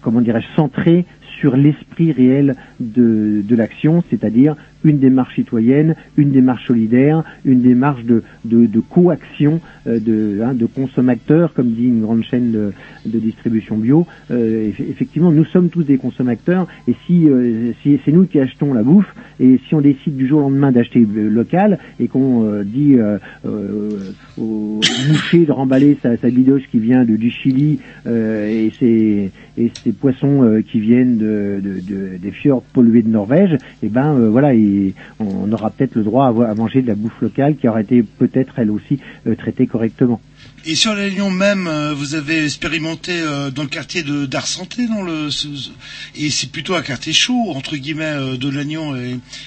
comment 0.00 0.20
dirais-je, 0.20 0.46
centrer 0.56 1.04
sur 1.38 1.56
l'esprit 1.56 2.12
réel 2.12 2.56
de 2.80 3.56
l'action, 3.56 4.02
c'est-à-dire 4.10 4.56
une 4.84 4.98
démarche 4.98 5.34
citoyenne, 5.34 5.96
une 6.16 6.30
démarche 6.30 6.66
solidaire, 6.66 7.24
une 7.44 7.60
démarche 7.60 8.04
de, 8.04 8.22
de, 8.44 8.80
coaction 8.80 9.60
euh, 9.86 9.98
de, 9.98 10.40
hein, 10.42 10.54
de 10.54 10.66
consommateurs, 10.66 11.52
comme 11.54 11.70
dit 11.72 11.86
une 11.86 12.02
grande 12.02 12.22
chaîne 12.24 12.52
de, 12.52 12.72
distribution 13.18 13.76
bio. 13.78 14.06
Euh, 14.30 14.68
eff- 14.70 14.88
effectivement, 14.88 15.32
nous 15.32 15.44
sommes 15.46 15.68
tous 15.70 15.82
des 15.84 15.96
consommateurs, 15.96 16.66
et 16.86 16.94
si, 17.06 17.28
euh, 17.28 17.72
si 17.82 17.98
c'est 18.04 18.12
nous 18.12 18.26
qui 18.26 18.38
achetons 18.38 18.74
la 18.74 18.82
bouffe, 18.82 19.12
et 19.40 19.58
si 19.66 19.74
on 19.74 19.80
décide 19.80 20.16
du 20.16 20.26
jour 20.26 20.38
au 20.40 20.42
lendemain 20.42 20.70
d'acheter 20.72 21.04
local, 21.14 21.78
et 21.98 22.06
qu'on 22.08 22.62
dit 22.64 22.96
au 24.38 24.80
boucher 25.08 25.44
de 25.46 25.52
remballer 25.52 25.96
sa, 26.02 26.16
sa 26.16 26.30
bidoche 26.30 26.62
qui 26.70 26.78
vient 26.78 27.04
de, 27.04 27.16
du 27.16 27.30
Chili 27.30 27.78
et 28.06 28.70
ses 28.78 29.30
et 29.56 29.70
poissons 29.92 30.62
qui 30.70 30.80
viennent 30.80 31.16
de, 31.16 31.60
de, 31.62 31.74
de- 31.80 32.16
des 32.20 32.30
fjords 32.32 32.62
pollués 32.72 33.02
de 33.02 33.08
Norvège, 33.08 33.56
et 33.82 33.88
ben 33.88 34.14
euh, 34.18 34.28
voilà, 34.28 34.52
et 34.54 34.58
on 35.18 35.50
aura 35.52 35.70
peut-être 35.70 35.94
le 35.94 36.02
droit 36.04 36.28
à, 36.28 36.54
manger 36.54 36.82
de 36.82 36.88
la 36.88 36.94
bouffe 36.94 37.20
locale 37.20 37.56
qui 37.56 37.68
aura 37.68 37.80
été 37.80 38.02
peut-être 38.02 38.54
elle 38.58 38.70
aussi 38.70 38.98
euh, 39.26 39.34
traitée 39.34 39.66
correctement. 39.66 40.20
Et 40.66 40.74
sur 40.74 40.94
la 40.94 41.08
Lyon 41.08 41.30
même, 41.30 41.66
euh, 41.66 41.92
vous 41.94 42.14
avez 42.14 42.44
expérimenté 42.44 43.12
euh, 43.12 43.50
dans 43.50 43.62
le 43.62 43.68
quartier 43.68 44.02
de 44.02 44.26
d'Art 44.26 44.46
Santé, 44.46 44.86
dans 44.86 45.02
le 45.02 45.28
et 46.16 46.30
c'est 46.30 46.50
plutôt 46.50 46.74
un 46.74 46.82
quartier 46.82 47.12
chaud 47.12 47.50
entre 47.54 47.76
guillemets 47.76 48.36
de 48.38 48.48
Lannion. 48.48 48.94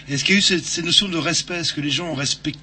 Est-ce 0.09 0.23
qu'il 0.23 0.35
y 0.35 0.37
a 0.37 0.39
eu 0.39 0.41
cette, 0.41 0.65
cette 0.65 0.85
notion 0.85 1.07
de 1.07 1.17
respect? 1.17 1.59
Est-ce 1.59 1.73
que 1.73 1.81
les 1.81 1.89
gens 1.89 2.09
ont 2.11 2.15
respecté 2.15 2.59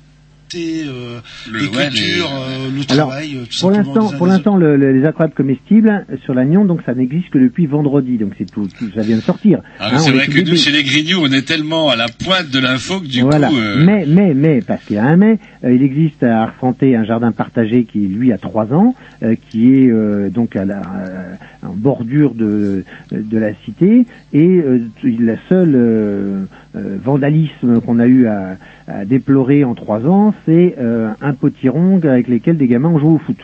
euh, 0.54 1.20
les 1.52 1.66
ouais, 1.66 1.88
cultures, 1.88 1.92
les- 1.92 2.20
euh, 2.20 2.70
le 2.76 2.92
Alors, 2.92 3.08
travail, 3.08 3.36
euh, 3.36 3.44
tout 3.44 3.60
pour 3.60 3.70
l'instant, 3.70 4.10
pour 4.16 4.26
l'instant, 4.26 4.56
le- 4.56 4.76
le- 4.76 4.92
les 4.92 5.04
incroyables 5.06 5.34
comestibles 5.34 6.06
euh, 6.10 6.16
sur 6.24 6.34
l'agnon, 6.34 6.64
donc 6.64 6.80
ça 6.86 6.94
n'existe 6.94 7.30
que 7.30 7.38
depuis 7.38 7.66
vendredi, 7.66 8.18
donc 8.18 8.32
c'est 8.38 8.50
tout, 8.50 8.68
tout- 8.78 8.90
ça 8.94 9.02
vient 9.02 9.16
de 9.16 9.22
sortir. 9.22 9.60
Ah, 9.78 9.90
Hein, 9.92 9.98
c'est 9.98 10.10
on 10.10 10.14
est 10.14 10.16
vrai 10.16 10.26
que 10.28 10.40
nous, 10.48 10.56
chez 10.56 10.70
les 10.70 10.82
Grignoux, 10.84 11.18
on 11.22 11.32
est 11.32 11.42
tellement 11.46 11.88
à 11.90 11.96
la 11.96 12.06
pointe 12.08 12.50
de 12.50 12.58
l'info 12.58 13.00
que 13.00 13.06
du 13.06 13.22
voilà. 13.22 13.48
coup, 13.48 13.56
euh, 13.56 13.82
Mais, 13.84 14.04
mais, 14.06 14.34
mais, 14.34 14.60
parce 14.62 14.84
qu'il 14.84 14.96
y 14.96 14.98
a 14.98 15.04
un 15.04 15.16
mais, 15.16 15.38
euh, 15.64 15.72
il 15.74 15.82
existe 15.82 16.22
à 16.22 16.42
Argenté 16.42 16.94
un 16.96 17.04
jardin 17.04 17.32
partagé 17.32 17.84
qui, 17.84 18.00
lui, 18.00 18.32
a 18.32 18.38
trois 18.38 18.72
ans, 18.72 18.94
euh, 18.94 19.13
qui 19.48 19.74
est 19.74 19.90
euh, 19.90 20.28
donc 20.28 20.56
à 20.56 20.64
la, 20.64 20.80
euh, 20.80 21.34
en 21.62 21.74
bordure 21.74 22.34
de, 22.34 22.84
de 23.10 23.38
la 23.38 23.54
cité, 23.64 24.06
et 24.32 24.46
euh, 24.58 24.80
la 25.02 25.36
seule 25.48 25.74
euh, 25.74 26.44
euh, 26.76 26.98
vandalisme 27.02 27.80
qu'on 27.80 27.98
a 27.98 28.06
eu 28.06 28.26
à, 28.26 28.56
à 28.86 29.04
déplorer 29.04 29.64
en 29.64 29.74
trois 29.74 30.00
ans, 30.06 30.34
c'est 30.44 30.74
euh, 30.78 31.10
un 31.20 31.32
potiron 31.32 32.00
avec 32.02 32.28
lesquels 32.28 32.56
des 32.56 32.66
gamins 32.66 32.90
ont 32.90 32.98
joué 32.98 33.10
au 33.10 33.18
foot. 33.18 33.38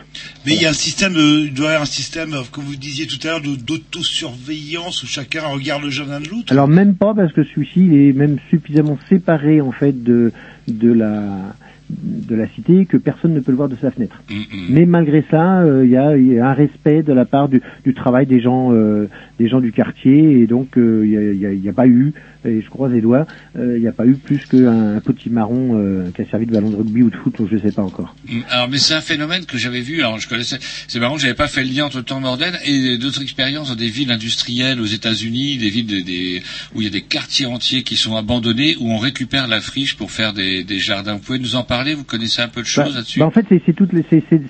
Mais 0.45 0.53
il 0.53 0.61
y 0.61 0.65
a 0.65 0.69
un 0.69 0.73
système, 0.73 1.13
il 1.15 1.53
doit 1.53 1.65
y 1.65 1.69
avoir 1.69 1.83
un 1.83 1.85
système, 1.85 2.33
euh, 2.33 2.41
comme 2.51 2.65
vous 2.65 2.75
disiez 2.75 3.07
tout 3.07 3.19
à 3.27 3.31
l'heure, 3.31 3.41
d'autosurveillance 3.41 5.03
où 5.03 5.07
chacun 5.07 5.41
regarde 5.47 5.83
le 5.83 5.89
jardin 5.89 6.19
de 6.19 6.29
l'autre. 6.29 6.51
Alors 6.51 6.67
même 6.67 6.95
pas 6.95 7.13
parce 7.13 7.33
que 7.33 7.43
celui-ci 7.43 7.85
il 7.85 7.93
est 7.95 8.13
même 8.13 8.37
suffisamment 8.49 8.97
séparé 9.09 9.61
en 9.61 9.71
fait 9.71 10.03
de 10.03 10.31
de 10.67 10.91
la 10.93 11.55
de 11.99 12.35
la 12.35 12.47
cité 12.49 12.85
que 12.85 12.97
personne 12.97 13.33
ne 13.33 13.39
peut 13.39 13.51
le 13.51 13.57
voir 13.57 13.69
de 13.69 13.75
sa 13.81 13.91
fenêtre. 13.91 14.21
mm, 14.29 14.33
mm. 14.35 14.65
Mais 14.69 14.85
malgré 14.85 15.23
ça, 15.29 15.61
euh, 15.61 15.85
il 15.85 15.91
y, 15.91 15.97
a, 15.97 16.15
il 16.17 16.33
y 16.33 16.39
a 16.39 16.47
un 16.49 16.53
respect 16.53 17.03
de 17.03 17.13
la 17.13 17.25
part 17.25 17.49
du, 17.49 17.61
du 17.83 17.93
travail 17.93 18.25
des 18.25 18.41
gens 18.41 18.69
euh, 18.71 19.07
des 19.39 19.47
gens 19.49 19.59
du 19.59 19.71
quartier 19.71 20.39
et 20.39 20.47
donc 20.47 20.77
euh, 20.77 21.03
il 21.05 21.59
n'y 21.61 21.69
a, 21.69 21.73
pas 21.73 21.87
eu 21.87 22.13
et 22.45 22.61
je 22.61 22.69
croise 22.69 22.91
les 22.91 23.01
doigts, 23.01 23.25
il 23.55 23.79
n'y 23.81 23.87
a 23.87 23.91
pas 23.91 24.05
eu 24.07 24.13
plus 24.15 24.45
qu'un 24.47 24.95
un 24.95 24.99
petit 24.99 25.29
marron 25.29 26.11
qui 26.15 26.21
a 26.21 26.25
servi 26.25 26.45
de 26.47 26.51
ballon 26.51 26.69
de 26.71 26.75
rugby 26.75 27.03
ou 27.03 27.09
de 27.11 27.15
foot, 27.15 27.35
je 27.51 27.57
sais 27.57 27.71
pas 27.71 27.83
encore. 27.83 28.15
Mm, 28.27 28.39
Alors, 28.49 28.67
mais 28.69 28.77
c'est 28.77 28.93
un 28.95 29.01
phénomène 29.01 29.45
que 29.45 29.57
j'avais 29.59 29.81
vu. 29.81 29.99
Alors, 30.01 30.19
je 30.19 30.27
connaissais. 30.27 30.57
C'est 30.87 30.99
marrant, 30.99 31.17
j'avais 31.17 31.33
pas 31.35 31.47
fait 31.47 31.63
le 31.63 31.69
lien 31.71 31.85
entre 31.85 31.97
le 31.97 32.03
temps 32.03 32.19
moderne 32.19 32.55
et 32.65 32.97
d'autres 32.97 33.21
expériences 33.21 33.69
dans 33.69 33.75
des 33.75 33.89
villes 33.89 34.11
industrielles 34.11 34.79
aux 34.81 34.85
États-Unis, 34.85 35.57
des 35.57 35.69
villes 35.69 35.85
des, 35.87 36.03
des- 36.03 36.41
où 36.75 36.81
il 36.81 36.85
y 36.85 36.87
a 36.87 36.91
des 36.91 37.01
quartiers 37.01 37.45
entiers 37.45 37.83
qui 37.83 37.95
sont 37.95 38.15
abandonnés, 38.15 38.75
où 38.79 38.91
on 38.91 38.97
récupère 38.97 39.47
la 39.47 39.61
friche 39.61 39.95
pour 39.95 40.09
faire 40.11 40.33
des, 40.33 40.63
des 40.63 40.79
jardins. 40.79 41.13
Vous 41.13 41.19
pouvez 41.19 41.39
nous 41.39 41.55
en 41.55 41.63
parler 41.63 41.80
Vous 41.95 42.03
connaissez 42.03 42.41
un 42.41 42.47
peu 42.47 42.61
de 42.61 42.65
choses 42.65 42.85
Bah, 42.85 42.91
là-dessus 42.95 43.19
bah, 43.19 43.25
en 43.25 43.31
fait, 43.31 43.45
c'est 43.65 43.73
toute 43.73 43.91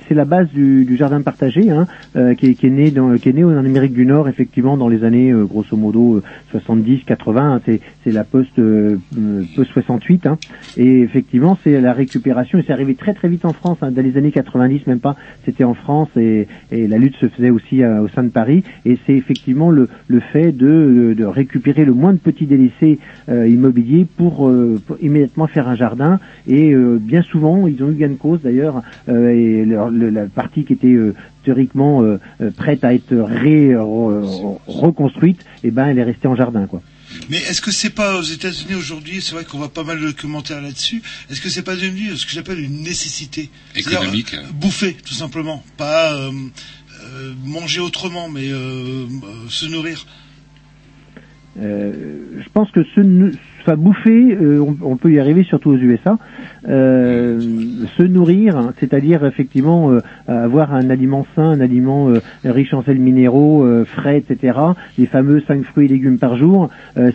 la 0.09 0.25
base 0.25 0.49
du, 0.49 0.85
du 0.85 0.97
jardin 0.97 1.21
partagé, 1.21 1.69
hein, 1.71 1.87
euh, 2.15 2.35
qui, 2.35 2.47
est, 2.47 2.53
qui 2.55 2.67
est 2.67 2.71
né 2.71 2.91
dans, 2.91 3.15
qui 3.17 3.29
est 3.29 3.33
né 3.33 3.43
en 3.43 3.57
Amérique 3.57 3.93
du 3.93 4.05
Nord, 4.05 4.27
effectivement, 4.27 4.77
dans 4.77 4.89
les 4.89 5.03
années 5.03 5.31
euh, 5.31 5.45
grosso 5.45 5.75
modo 5.77 6.21
70-80. 6.53 7.39
hein, 7.39 7.61
c'est 8.03 8.11
la 8.11 8.23
post 8.23 8.49
euh, 8.59 8.97
euh, 9.17 9.43
post 9.55 9.71
68, 9.71 10.25
hein, 10.27 10.37
et 10.77 11.01
effectivement, 11.01 11.57
c'est 11.63 11.79
la 11.79 11.93
récupération. 11.93 12.59
Et 12.59 12.63
c'est 12.65 12.73
arrivé 12.73 12.95
très 12.95 13.13
très 13.13 13.29
vite 13.29 13.45
en 13.45 13.53
France, 13.53 13.77
dans 13.81 14.03
les 14.03 14.17
années 14.17 14.31
90, 14.31 14.87
même 14.87 14.99
pas. 14.99 15.15
C'était 15.45 15.63
en 15.63 15.73
France 15.73 16.09
et, 16.17 16.47
et 16.71 16.87
la 16.87 16.97
lutte 16.97 17.15
se 17.17 17.27
faisait 17.27 17.49
aussi 17.49 17.83
euh, 17.83 18.01
au 18.01 18.07
sein 18.09 18.23
de 18.23 18.29
Paris. 18.29 18.63
Et 18.85 18.97
c'est 19.05 19.13
effectivement 19.13 19.69
le, 19.71 19.87
le 20.07 20.19
fait 20.19 20.51
de, 20.51 21.15
de 21.17 21.25
récupérer 21.25 21.85
le 21.85 21.93
moins 21.93 22.13
de 22.13 22.17
petits 22.17 22.45
délaissés 22.45 22.99
euh, 23.29 23.47
immobiliers 23.47 24.05
pour, 24.17 24.47
euh, 24.47 24.79
pour 24.85 24.97
immédiatement 25.01 25.47
faire 25.47 25.67
un 25.67 25.75
jardin. 25.75 26.19
Et 26.47 26.73
euh, 26.73 26.97
bien 27.21 27.31
souvent, 27.31 27.67
ils 27.67 27.81
ont 27.83 27.89
eu 27.91 27.95
gain 27.95 28.09
de 28.09 28.15
cause 28.15 28.41
d'ailleurs. 28.41 28.81
euh, 29.09 29.29
et 29.29 29.65
leur- 29.65 29.89
le- 29.89 30.09
la 30.09 30.25
partie 30.27 30.63
qui 30.65 30.73
était 30.73 30.87
euh, 30.87 31.13
théoriquement 31.43 32.03
euh, 32.03 32.17
prête 32.55 32.83
à 32.83 32.93
être 32.93 33.15
ré- 33.15 33.73
re- 33.73 34.57
reconstruite, 34.67 35.39
et 35.63 35.71
ben 35.71 35.87
elle 35.87 35.99
est 35.99 36.03
restée 36.03 36.27
en 36.27 36.35
jardin 36.35 36.67
quoi. 36.67 36.81
Mais 37.29 37.37
est-ce 37.37 37.61
que 37.61 37.71
c'est 37.71 37.89
pas 37.93 38.17
aux 38.17 38.21
États-Unis 38.23 38.75
aujourd'hui, 38.75 39.21
c'est 39.21 39.33
vrai 39.35 39.43
qu'on 39.43 39.57
voit 39.57 39.73
pas 39.73 39.83
mal 39.83 39.99
de 39.99 40.11
commentaires 40.11 40.61
là-dessus, 40.61 41.01
est-ce 41.29 41.41
que 41.41 41.49
c'est 41.49 41.63
pas 41.63 41.75
devenu 41.75 42.15
ce 42.15 42.25
que 42.25 42.31
j'appelle 42.31 42.59
une 42.59 42.81
nécessité? 42.83 43.49
Économique. 43.75 44.33
euh, 44.33 44.41
Bouffer, 44.53 44.93
tout 45.05 45.13
simplement. 45.13 45.63
Pas 45.77 46.13
euh, 46.13 46.31
euh, 47.03 47.33
manger 47.45 47.81
autrement, 47.81 48.29
mais 48.29 48.49
euh, 48.51 48.55
euh, 48.57 49.05
se 49.49 49.65
nourrir. 49.65 50.05
Euh, 51.59 52.41
je 52.41 52.49
pense 52.53 52.71
que 52.71 52.81
se, 52.95 53.01
enfin, 53.61 53.77
bouffer, 53.77 54.37
euh, 54.39 54.59
on, 54.59 54.77
on 54.81 54.95
peut 54.97 55.11
y 55.11 55.19
arriver 55.19 55.43
surtout 55.43 55.71
aux 55.71 55.77
USA. 55.77 56.17
Euh, 56.67 57.39
se 57.97 58.03
nourrir, 58.03 58.57
hein, 58.57 58.73
c'est-à-dire 58.79 59.25
effectivement 59.25 59.91
euh, 59.91 59.99
avoir 60.27 60.73
un 60.73 60.89
aliment 60.89 61.25
sain, 61.35 61.51
un 61.51 61.61
aliment 61.61 62.09
riche 62.43 62.73
en 62.73 62.83
sels 62.83 62.99
minéraux, 62.99 63.65
frais, 63.85 64.17
etc. 64.17 64.57
Les 64.97 65.05
fameux 65.05 65.41
5 65.47 65.63
fruits 65.63 65.85
et 65.85 65.89
légumes 65.89 66.17
par 66.17 66.37
jour. 66.37 66.69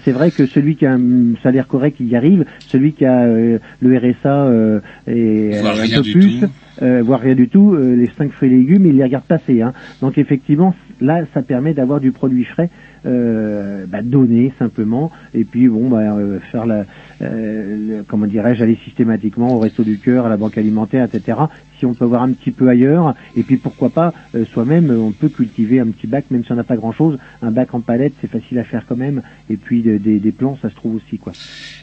C'est 0.04 0.12
vrai 0.12 0.30
que 0.30 0.46
celui 0.46 0.76
qui 0.76 0.86
a 0.86 0.94
un 0.94 1.34
salaire 1.42 1.66
correct, 1.66 1.96
il 2.00 2.08
y 2.08 2.16
arrive. 2.16 2.44
Celui 2.60 2.92
qui 2.92 3.04
a 3.04 3.26
le 3.26 3.60
RSA 3.82 4.80
et 5.06 5.58
un 5.58 6.02
peu 6.02 6.02
plus, 6.02 6.40
tout. 6.40 6.48
euh, 6.82 7.02
voire 7.04 7.20
rien 7.20 7.34
du 7.34 7.48
tout, 7.48 7.74
euh, 7.74 7.96
les 7.96 8.08
5 8.16 8.32
fruits 8.32 8.52
et 8.52 8.56
légumes, 8.56 8.86
il 8.86 8.96
les 8.96 9.04
regarde 9.04 9.24
passer. 9.24 9.62
Hein. 9.62 9.72
Donc 10.00 10.18
effectivement, 10.18 10.74
là, 11.00 11.24
ça 11.34 11.42
permet 11.42 11.74
d'avoir 11.74 12.00
du 12.00 12.12
produit 12.12 12.44
frais 12.44 12.70
euh, 13.06 13.86
bah, 13.86 14.02
donner 14.02 14.52
simplement. 14.58 15.10
Et 15.34 15.44
puis 15.44 15.68
bon 15.68 15.88
bah, 15.88 15.98
euh, 15.98 16.40
faire 16.50 16.66
la 16.66 16.84
euh, 17.22 18.02
comment 18.08 18.26
dirais-je 18.26 18.62
aller 18.62 18.78
systématiquement 18.84 19.54
au 19.54 19.58
resto 19.58 19.84
du 19.84 19.98
cœur 19.98 20.26
à 20.26 20.28
la 20.28 20.36
banque 20.36 20.58
alimentaire 20.58 21.06
etc 21.06 21.38
si 21.78 21.86
on 21.86 21.94
peut 21.94 22.04
avoir 22.04 22.22
un 22.22 22.32
petit 22.32 22.50
peu 22.50 22.68
ailleurs. 22.68 23.14
Et 23.36 23.42
puis 23.42 23.56
pourquoi 23.56 23.90
pas 23.90 24.14
euh, 24.34 24.44
soi-même, 24.52 24.90
on 24.90 25.12
peut 25.12 25.28
cultiver 25.28 25.80
un 25.80 25.88
petit 25.88 26.06
bac, 26.06 26.26
même 26.30 26.44
si 26.44 26.52
on 26.52 26.56
n'a 26.56 26.64
pas 26.64 26.76
grand-chose. 26.76 27.18
Un 27.42 27.50
bac 27.50 27.74
en 27.74 27.80
palette, 27.80 28.14
c'est 28.20 28.30
facile 28.30 28.58
à 28.58 28.64
faire 28.64 28.84
quand 28.88 28.96
même. 28.96 29.22
Et 29.50 29.56
puis 29.56 29.82
de- 29.82 29.98
des, 29.98 30.18
des 30.18 30.32
plants, 30.32 30.58
ça 30.62 30.70
se 30.70 30.74
trouve 30.74 30.96
aussi. 30.96 31.18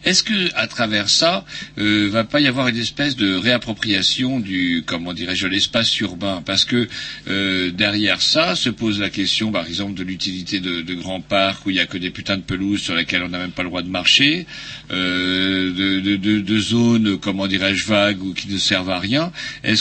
Est-ce 0.04 0.24
que 0.24 0.56
à 0.56 0.68
travers 0.68 1.10
ça, 1.10 1.46
euh, 1.78 2.10
va 2.12 2.24
pas 2.24 2.40
y 2.40 2.48
avoir 2.48 2.68
une 2.68 2.78
espèce 2.78 3.16
de 3.16 3.36
réappropriation 3.36 4.40
du, 4.40 4.84
comment 4.86 5.14
dirais-je, 5.14 5.48
l'espace 5.48 6.00
urbain? 6.00 6.42
Parce 6.46 6.66
que 6.66 6.88
euh, 7.28 7.72
derrière 7.72 8.22
ça 8.22 8.56
se 8.56 8.70
pose 8.70 9.00
la 9.00 9.10
question, 9.10 9.52
par 9.52 9.66
exemple, 9.66 9.94
de 9.94 10.04
l'utilité 10.04 10.60
de, 10.60 10.94
grands 10.94 11.22
parcs 11.22 11.66
où 11.66 11.70
il 11.72 11.78
y 11.78 11.80
a 11.80 11.86
que 11.86 11.98
des 11.98 12.12
putains 12.12 12.38
de 12.38 12.44
pelouses 12.44 12.82
sur 12.82 12.96
lesquelles 12.96 13.24
on 13.24 13.30
n'a 13.30 13.40
même 13.40 13.52
pas 13.52 13.64
le 13.64 13.70
droit 13.70 13.82
de 13.82 13.90
marcher, 13.90 14.46
euh, 14.92 15.72
de, 15.74 16.60
zones, 16.60 17.18
comment 17.18 17.48
dirais-je, 17.48 17.88
vagues 17.88 18.22
ou 18.24 18.34
qui 18.34 18.48
ne 18.48 18.58
servent 18.58 18.92
à 18.92 19.00
rien. 19.00 19.32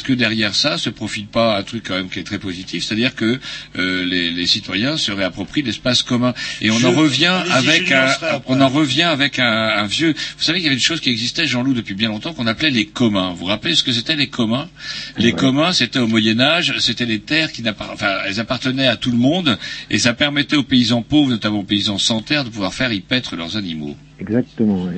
Que 0.03 0.13
derrière 0.13 0.55
ça 0.55 0.79
se 0.79 0.91
profite 0.91 1.31
pas 1.31 1.59
un 1.59 1.63
truc 1.63 1.85
quand 1.89 1.95
même 1.95 2.09
qui 2.09 2.19
est 2.19 2.25
très 2.25 2.39
positif, 2.39 2.85
c'est-à-dire 2.85 3.15
que 3.15 3.39
euh, 3.79 4.05
les, 4.05 4.31
les 4.31 4.47
citoyens 4.47 4.97
se 4.97 5.13
réapproprient 5.13 5.63
l'espace 5.63 6.03
commun 6.03 6.35
et 6.61 6.71
on 6.71 6.79
Je- 6.79 6.87
en 6.87 6.93
revient 6.93 7.27
avec 7.51 7.91
un, 7.93 8.07
on 8.47 8.61
en 8.61 8.69
revient 8.69 9.03
avec 9.03 9.39
un, 9.39 9.45
un 9.47 9.87
vieux. 9.87 10.13
Vous 10.13 10.43
savez 10.45 10.59
qu'il 10.59 10.65
y 10.65 10.69
avait 10.69 10.77
une 10.77 10.81
chose 10.83 11.01
qui 11.01 11.11
existait, 11.11 11.47
Jean-Loup, 11.47 11.75
depuis 11.75 11.95
bien 11.95 12.09
longtemps, 12.09 12.33
qu'on 12.35 12.47
appelait 12.47 12.71
les 12.71 12.87
communs. 12.87 13.31
Vous 13.31 13.37
vous 13.39 13.45
rappelez 13.47 13.75
ce 13.75 13.83
que 13.83 13.93
c'était 13.93 14.17
les 14.17 14.29
communs? 14.29 14.69
Les 15.17 15.33
communs, 15.33 15.73
c'était 15.73 15.99
au 15.99 16.07
Moyen 16.07 16.41
Âge, 16.41 16.75
c'était 16.79 17.07
les 17.07 17.21
terres 17.21 17.53
qui 17.53 17.63
enfin, 17.93 18.19
elles 18.27 18.41
appartenaient 18.41 18.89
à 18.89 18.97
tout 18.97 19.11
le 19.11 19.19
monde, 19.19 19.59
et 19.91 19.99
ça 19.99 20.13
permettait 20.15 20.57
aux 20.57 20.63
paysans 20.65 21.03
pauvres, 21.03 21.31
notamment 21.31 21.61
aux 21.61 21.65
paysans 21.65 21.99
sans 21.99 22.23
terre, 22.23 22.45
de 22.45 22.51
pouvoir 22.51 22.75
faire 22.75 22.93
y 22.93 23.01
paître 23.01 23.37
leurs 23.37 23.57
animaux. 23.57 23.97
Exactement. 24.23 24.89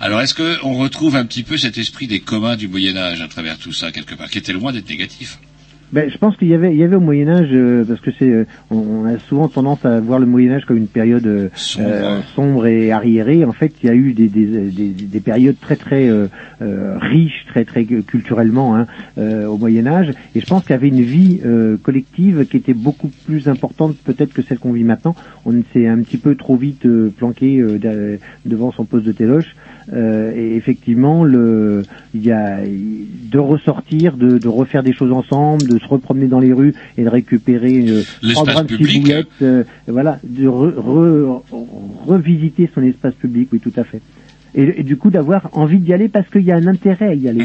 Alors, 0.00 0.20
est-ce 0.20 0.34
qu'on 0.34 0.74
retrouve 0.74 1.16
un 1.16 1.24
petit 1.24 1.42
peu 1.42 1.56
cet 1.56 1.78
esprit 1.78 2.06
des 2.06 2.20
communs 2.20 2.56
du 2.56 2.68
Moyen 2.68 2.96
Âge 2.96 3.22
à 3.22 3.28
travers 3.28 3.58
tout 3.58 3.72
ça 3.72 3.90
quelque 3.90 4.14
part, 4.14 4.28
qui 4.28 4.38
était 4.38 4.52
loin 4.52 4.72
d'être 4.72 4.88
négatif? 4.88 5.38
Ben, 5.92 6.10
je 6.10 6.18
pense 6.18 6.36
qu'il 6.36 6.48
y 6.48 6.54
avait, 6.54 6.72
il 6.72 6.76
y 6.78 6.82
avait 6.82 6.96
au 6.96 7.00
Moyen 7.00 7.28
Âge, 7.28 7.48
euh, 7.52 7.84
parce 7.84 8.00
que 8.00 8.10
c'est, 8.18 8.28
euh, 8.28 8.44
on, 8.70 8.76
on 8.76 9.04
a 9.06 9.18
souvent 9.28 9.48
tendance 9.48 9.84
à 9.84 10.00
voir 10.00 10.18
le 10.18 10.26
Moyen 10.26 10.52
Âge 10.52 10.64
comme 10.64 10.76
une 10.78 10.88
période 10.88 11.26
euh, 11.26 11.48
euh, 11.86 12.20
sombre 12.34 12.66
et 12.66 12.90
arriérée. 12.90 13.44
En 13.44 13.52
fait, 13.52 13.72
il 13.82 13.86
y 13.86 13.90
a 13.90 13.94
eu 13.94 14.12
des, 14.12 14.28
des, 14.28 14.46
des, 14.70 14.88
des 14.88 15.20
périodes 15.20 15.58
très 15.60 15.76
très 15.76 16.08
euh, 16.08 16.26
euh, 16.60 16.98
riches, 16.98 17.44
très 17.48 17.64
très 17.64 17.84
culturellement 17.84 18.76
hein, 18.76 18.86
euh, 19.18 19.46
au 19.46 19.58
Moyen 19.58 19.86
Âge. 19.86 20.12
Et 20.34 20.40
je 20.40 20.46
pense 20.46 20.64
qu'il 20.64 20.72
y 20.72 20.78
avait 20.78 20.88
une 20.88 21.02
vie 21.02 21.40
euh, 21.44 21.76
collective 21.76 22.46
qui 22.46 22.56
était 22.56 22.74
beaucoup 22.74 23.10
plus 23.24 23.46
importante 23.48 23.96
peut-être 24.04 24.32
que 24.32 24.42
celle 24.42 24.58
qu'on 24.58 24.72
vit 24.72 24.84
maintenant. 24.84 25.14
On 25.44 25.52
s'est 25.72 25.86
un 25.86 25.98
petit 25.98 26.18
peu 26.18 26.34
trop 26.34 26.56
vite 26.56 26.84
euh, 26.84 27.12
planqué 27.16 27.58
euh, 27.58 27.78
de- 27.78 28.18
devant 28.44 28.72
son 28.72 28.84
poste 28.84 29.06
de 29.06 29.12
téloche. 29.12 29.54
Euh, 29.92 30.32
et 30.34 30.56
effectivement, 30.56 31.22
le, 31.22 31.84
il 32.12 32.24
y 32.24 32.32
a 32.32 32.58
de 32.64 33.38
ressortir, 33.38 34.16
de, 34.16 34.38
de 34.38 34.48
refaire 34.48 34.82
des 34.82 34.92
choses 34.92 35.12
ensemble, 35.12 35.68
de 35.68 35.78
se 35.78 35.86
repromener 35.86 36.26
dans 36.26 36.40
les 36.40 36.52
rues 36.52 36.74
et 36.98 37.04
de 37.04 37.08
récupérer 37.08 37.72
euh, 37.88 38.02
L'espace 38.22 38.54
public. 38.66 39.02
euh, 39.42 39.64
voilà, 39.86 40.18
de 40.24 40.46
re- 40.46 40.74
re- 40.74 41.40
revisiter 42.06 42.68
son 42.74 42.82
espace 42.82 43.14
public, 43.14 43.48
oui, 43.52 43.60
tout 43.60 43.72
à 43.76 43.84
fait. 43.84 44.00
Et, 44.54 44.80
et 44.80 44.82
du 44.82 44.96
coup, 44.96 45.10
d'avoir 45.10 45.50
envie 45.52 45.78
d'y 45.78 45.92
aller 45.92 46.08
parce 46.08 46.28
qu'il 46.30 46.42
y 46.42 46.50
a 46.52 46.56
un 46.56 46.66
intérêt 46.66 47.08
à 47.08 47.14
y 47.14 47.28
aller. 47.28 47.44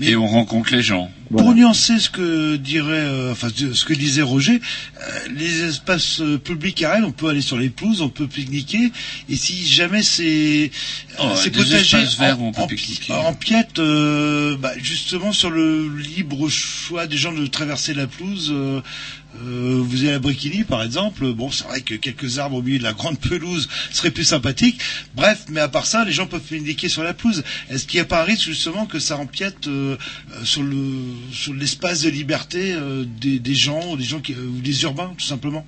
Et 0.00 0.14
on 0.16 0.26
rencontre 0.26 0.72
les 0.74 0.82
gens. 0.82 1.10
Pour 1.30 1.54
nuancer 1.54 1.98
ce 1.98 2.08
que 2.10 2.56
dirait, 2.56 2.92
euh, 2.92 3.32
enfin 3.32 3.48
ce 3.48 3.84
que 3.84 3.94
disait 3.94 4.22
Roger, 4.22 4.60
euh, 4.60 5.18
les 5.34 5.64
espaces 5.64 6.20
euh, 6.20 6.38
publics 6.38 6.82
à 6.84 6.92
Rennes, 6.92 7.04
on 7.04 7.12
peut 7.12 7.28
aller 7.28 7.40
sur 7.40 7.56
les 7.58 7.68
pelouses, 7.70 8.00
on 8.00 8.08
peut 8.08 8.26
pique-niquer, 8.28 8.92
et 9.28 9.36
si 9.36 9.66
jamais 9.66 10.02
c'est 10.02 10.70
Oh, 11.18 11.22
euh, 11.28 11.34
c'est 11.36 11.56
espaces 11.56 12.16
verts 12.18 12.38
en, 12.40 12.44
où 12.44 12.48
on 12.48 12.52
peut 12.52 12.60
en- 12.62 12.66
pique-niquer. 12.68 13.12
en 13.12 13.32
piète, 13.34 13.78
euh, 13.78 14.56
bah, 14.58 14.72
justement 14.80 15.32
sur 15.32 15.50
le 15.50 15.88
libre 15.98 16.48
choix 16.48 17.06
des 17.06 17.16
gens 17.16 17.32
de 17.32 17.46
traverser 17.46 17.92
la 17.94 18.06
pelouse. 18.06 18.54
Euh, 19.44 19.82
vous 19.82 20.04
allez 20.04 20.12
à 20.12 20.18
Brikini, 20.18 20.64
par 20.64 20.82
exemple. 20.82 21.32
Bon, 21.32 21.50
c'est 21.50 21.64
vrai 21.64 21.80
que 21.80 21.94
quelques 21.94 22.38
arbres 22.38 22.56
au 22.56 22.62
milieu 22.62 22.78
de 22.78 22.82
la 22.82 22.92
grande 22.92 23.18
pelouse 23.18 23.68
seraient 23.90 24.10
plus 24.10 24.24
sympathiques. 24.24 24.80
Bref, 25.14 25.44
mais 25.48 25.60
à 25.60 25.68
part 25.68 25.86
ça, 25.86 26.04
les 26.04 26.12
gens 26.12 26.26
peuvent 26.26 26.40
pique-niquer 26.40 26.88
sur 26.88 27.02
la 27.02 27.14
pelouse. 27.14 27.44
Est-ce 27.70 27.86
qu'il 27.86 27.98
n'y 27.98 28.02
a 28.02 28.06
pas 28.06 28.22
un 28.22 28.24
risque 28.24 28.44
justement 28.44 28.86
que 28.86 28.98
ça 28.98 29.16
empiète 29.18 29.66
euh, 29.66 29.96
sur 30.44 30.62
le 30.62 30.76
sur 31.32 31.54
l'espace 31.54 32.02
de 32.02 32.10
liberté 32.10 32.72
euh, 32.72 33.04
des, 33.20 33.38
des 33.38 33.54
gens, 33.54 33.92
ou 33.92 33.96
des 33.96 34.04
gens 34.04 34.20
qui, 34.20 34.34
ou 34.34 34.60
des 34.60 34.82
urbains, 34.82 35.12
tout 35.16 35.26
simplement? 35.26 35.66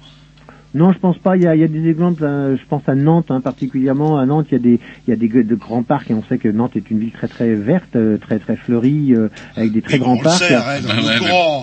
Non, 0.75 0.93
je 0.93 0.99
pense 0.99 1.19
pas. 1.19 1.37
Il 1.37 1.43
y 1.43 1.47
a, 1.47 1.55
il 1.55 1.61
y 1.61 1.65
a 1.65 1.69
des 1.69 1.89
exemples. 1.89 2.25
hein, 2.25 2.57
je 2.57 2.63
pense 2.69 2.83
à 2.89 2.95
Nantes, 2.95 3.31
hein, 3.31 3.41
particulièrement. 3.41 4.19
À 4.19 4.27
Nantes, 4.27 4.47
il 4.51 4.55
y 4.55 4.57
a 4.57 4.61
des, 4.61 4.81
il 5.07 5.11
y 5.11 5.13
a 5.13 5.17
des 5.17 5.29
de 5.45 5.55
grands 5.55 5.83
parcs 5.83 6.11
et 6.11 6.15
on 6.15 6.23
sait 6.25 6.39
que 6.39 6.49
Nantes 6.49 6.77
est 6.77 6.91
une 6.91 6.99
ville 6.99 7.11
très 7.13 7.29
très 7.29 7.55
verte, 7.55 7.97
euh, 7.97 8.19
très 8.19 8.39
très 8.39 8.57
fleurie, 8.57 9.15
euh, 9.15 9.29
avec 9.57 9.73
des 9.73 9.83
très 9.83 9.97
Et 9.97 9.99
grands 9.99 10.15
on 10.15 10.19
parcs. 10.19 10.43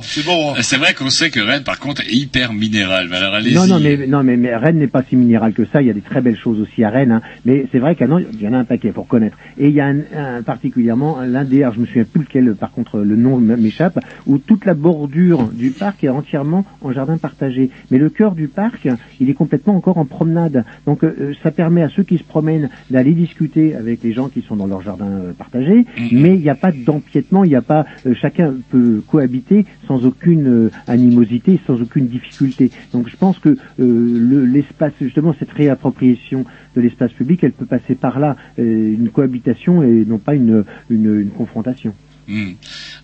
c'est 0.04 0.26
bon. 0.26 0.52
Euh, 0.52 0.62
C'est 0.62 0.78
vrai 0.78 0.94
qu'on 0.94 1.10
sait 1.10 1.30
que 1.30 1.40
Rennes, 1.40 1.64
par 1.64 1.80
contre, 1.80 2.02
est 2.02 2.14
hyper 2.14 2.54
minéral. 2.54 3.08
Mais 3.10 3.18
alors, 3.18 3.34
allez-y. 3.36 3.56
Non, 3.56 3.68
non, 3.68 3.80
mais 3.80 4.08
non, 4.08 4.24
mais, 4.24 4.38
mais 4.38 4.56
Rennes 4.56 4.78
n'est 4.80 4.88
pas 4.88 5.04
si 5.04 5.16
minéral 5.16 5.54
que 5.54 5.66
ça. 5.66 5.82
Il 5.82 5.88
y 5.88 5.92
a 5.92 5.94
des 5.94 6.02
très 6.02 6.22
belles 6.22 6.38
choses 6.38 6.60
aussi 6.60 6.84
à 6.84 6.90
Rennes, 6.90 7.12
hein. 7.12 7.22
mais 7.46 7.68
c'est 7.72 7.80
vrai 7.80 7.96
qu'à 7.96 8.08
Nantes, 8.08 8.24
il 8.34 8.42
y 8.42 8.48
en 8.48 8.54
a 8.54 8.58
un 8.60 8.64
paquet 8.66 8.92
pour 8.92 9.08
connaître. 9.08 9.38
Et 9.58 9.68
il 9.68 9.74
y 9.74 9.82
a 9.82 9.86
un, 9.88 10.00
un- 10.16 10.42
particulièrement 10.44 11.20
l'un 11.22 11.44
des, 11.44 11.64
alors 11.64 11.76
je 11.76 11.80
me 11.82 11.86
souviens 11.86 12.06
plus 12.06 12.22
lequel, 12.22 12.56
par 12.56 12.72
contre 12.72 13.00
le 13.00 13.16
nom 13.16 13.38
m'échappe, 13.38 14.00
où 14.26 14.38
toute 14.38 14.66
la 14.66 14.74
bordure 14.74 15.44
du 15.54 15.72
parc 15.72 16.04
est 16.04 16.10
entièrement 16.10 16.66
en 16.82 16.92
jardin 16.92 17.18
partagé. 17.18 17.70
Mais 17.92 17.98
le 17.98 18.10
cœur 18.10 18.34
du 18.36 18.48
parc, 18.48 18.88
il 19.20 19.30
est 19.30 19.34
complètement 19.34 19.76
encore 19.76 19.98
en 19.98 20.06
promenade. 20.06 20.66
Donc 20.86 21.04
euh, 21.04 21.34
ça 21.44 21.52
permet 21.52 21.82
à 21.82 21.90
ceux 21.90 22.04
qui 22.04 22.18
se 22.18 22.24
promènent 22.24 22.70
d'aller 22.90 23.14
discuter 23.14 23.76
avec 23.76 24.04
les 24.04 24.14
gens 24.14 24.30
qui 24.30 24.42
sont 24.42 24.56
dans 24.56 24.68
leur 24.68 24.82
jardin 24.82 25.08
euh, 25.08 25.34
partagé, 25.34 25.86
mais 26.12 26.36
il 26.36 26.42
n'y 26.42 26.50
a 26.50 26.56
pas 26.56 26.72
d'empiètement, 26.72 27.44
il 27.44 27.50
n'y 27.50 27.56
a 27.56 27.62
pas, 27.62 27.86
euh, 28.06 28.14
chacun 28.16 28.56
peut 28.70 29.02
cohabiter 29.08 29.66
sans 29.88 30.06
aucune 30.06 30.48
euh, 30.48 30.72
animosité, 30.88 31.60
sans 31.68 31.82
aucune 31.82 32.08
difficulté. 32.08 32.72
Donc 32.94 33.08
je 33.10 33.16
pense 33.18 33.40
que 33.40 33.50
euh, 33.50 33.58
le- 33.80 34.46
l'espace, 34.46 34.94
justement, 35.02 35.34
cette 35.40 35.52
réappropriation 35.52 36.46
de 36.76 36.82
l'espace 36.82 37.12
public, 37.14 37.44
elle 37.44 37.54
peut 37.54 37.66
passer 37.66 37.96
par 37.96 38.20
là, 38.20 38.36
euh, 38.60 38.94
une 38.94 39.10
cohabitation 39.10 39.84
et 39.84 40.06
non 40.06 40.20
pas 40.20 40.36
une, 40.36 40.64
une, 40.90 41.20
une 41.22 41.30
confrontation. 41.30 41.94
Hmm. 42.28 42.54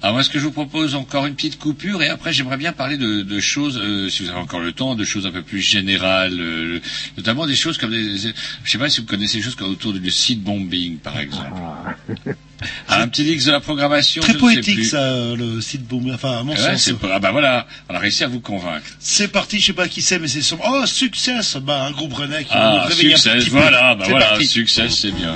Alors 0.02 0.16
moi, 0.16 0.24
ce 0.24 0.30
que 0.30 0.40
je 0.40 0.46
vous 0.46 0.52
propose 0.52 0.96
encore 0.96 1.28
une 1.28 1.36
petite 1.36 1.60
coupure 1.60 2.02
et 2.02 2.10
après 2.10 2.34
j'aimerais 2.34 2.58
bien 2.58 2.74
parler 2.74 2.98
de, 2.98 3.22
de 3.22 3.40
choses, 3.40 3.80
euh, 3.80 4.10
si 4.10 4.24
vous 4.24 4.30
avez 4.30 4.40
encore 4.40 4.60
le 4.60 4.72
temps, 4.72 4.96
de 4.96 5.04
choses 5.06 5.28
un 5.28 5.32
peu 5.32 5.44
plus 5.44 5.62
générales, 5.62 6.40
euh, 6.40 6.80
notamment 7.18 7.46
des 7.46 7.56
choses 7.56 7.78
comme 7.78 7.92
des, 7.92 8.18
je 8.18 8.72
sais 8.72 8.78
pas 8.80 8.90
si 8.90 9.00
vous 9.02 9.06
connaissez 9.06 9.38
des 9.38 9.44
choses 9.44 9.54
comme 9.56 9.70
autour 9.70 9.94
du 9.94 10.10
seed 10.10 10.42
bombing 10.42 10.98
par 10.98 11.20
exemple. 11.20 11.52
Ah, 12.88 13.02
un 13.02 13.08
petit 13.08 13.24
X 13.32 13.46
de 13.46 13.52
la 13.52 13.60
programmation. 13.60 14.22
Très 14.22 14.34
je 14.34 14.38
ne 14.38 14.40
sais 14.40 14.54
poétique 14.54 14.76
plus. 14.76 14.86
ça, 14.90 15.34
le 15.36 15.62
site 15.62 15.84
boom. 15.88 16.12
Enfin, 16.14 16.40
à 16.40 16.44
mon 16.44 16.54
Ouais, 16.54 16.78
sens. 16.78 16.92
ah 17.12 17.20
bah 17.20 17.32
voilà, 17.32 17.66
on 17.90 17.96
a 17.96 18.00
réussi 18.00 18.24
à 18.24 18.28
vous 18.28 18.40
convaincre. 18.40 18.86
C'est 19.00 19.30
parti, 19.30 19.60
je 19.60 19.68
sais 19.68 19.74
pas 19.74 19.88
qui 19.88 20.02
c'est, 20.04 20.20
mais 20.20 20.28
c'est 20.28 20.42
son... 20.44 20.60
Oh, 20.68 20.86
succès 20.86 21.34
Bah, 21.64 21.84
un 21.86 21.92
groupe 21.92 22.14
rennais 22.14 22.44
qui 22.44 22.54
va 22.54 22.60
Ah, 22.70 22.84
nous 22.84 22.90
réveiller 22.90 23.14
un 23.14 23.18
succès, 23.18 23.38
petit 23.40 23.50
peu. 23.50 23.58
voilà, 23.58 23.96
bah 23.96 24.06
voilà, 24.10 24.26
parti. 24.28 24.46
succès, 24.48 24.90
c'est 24.90 25.12
bien. 25.12 25.36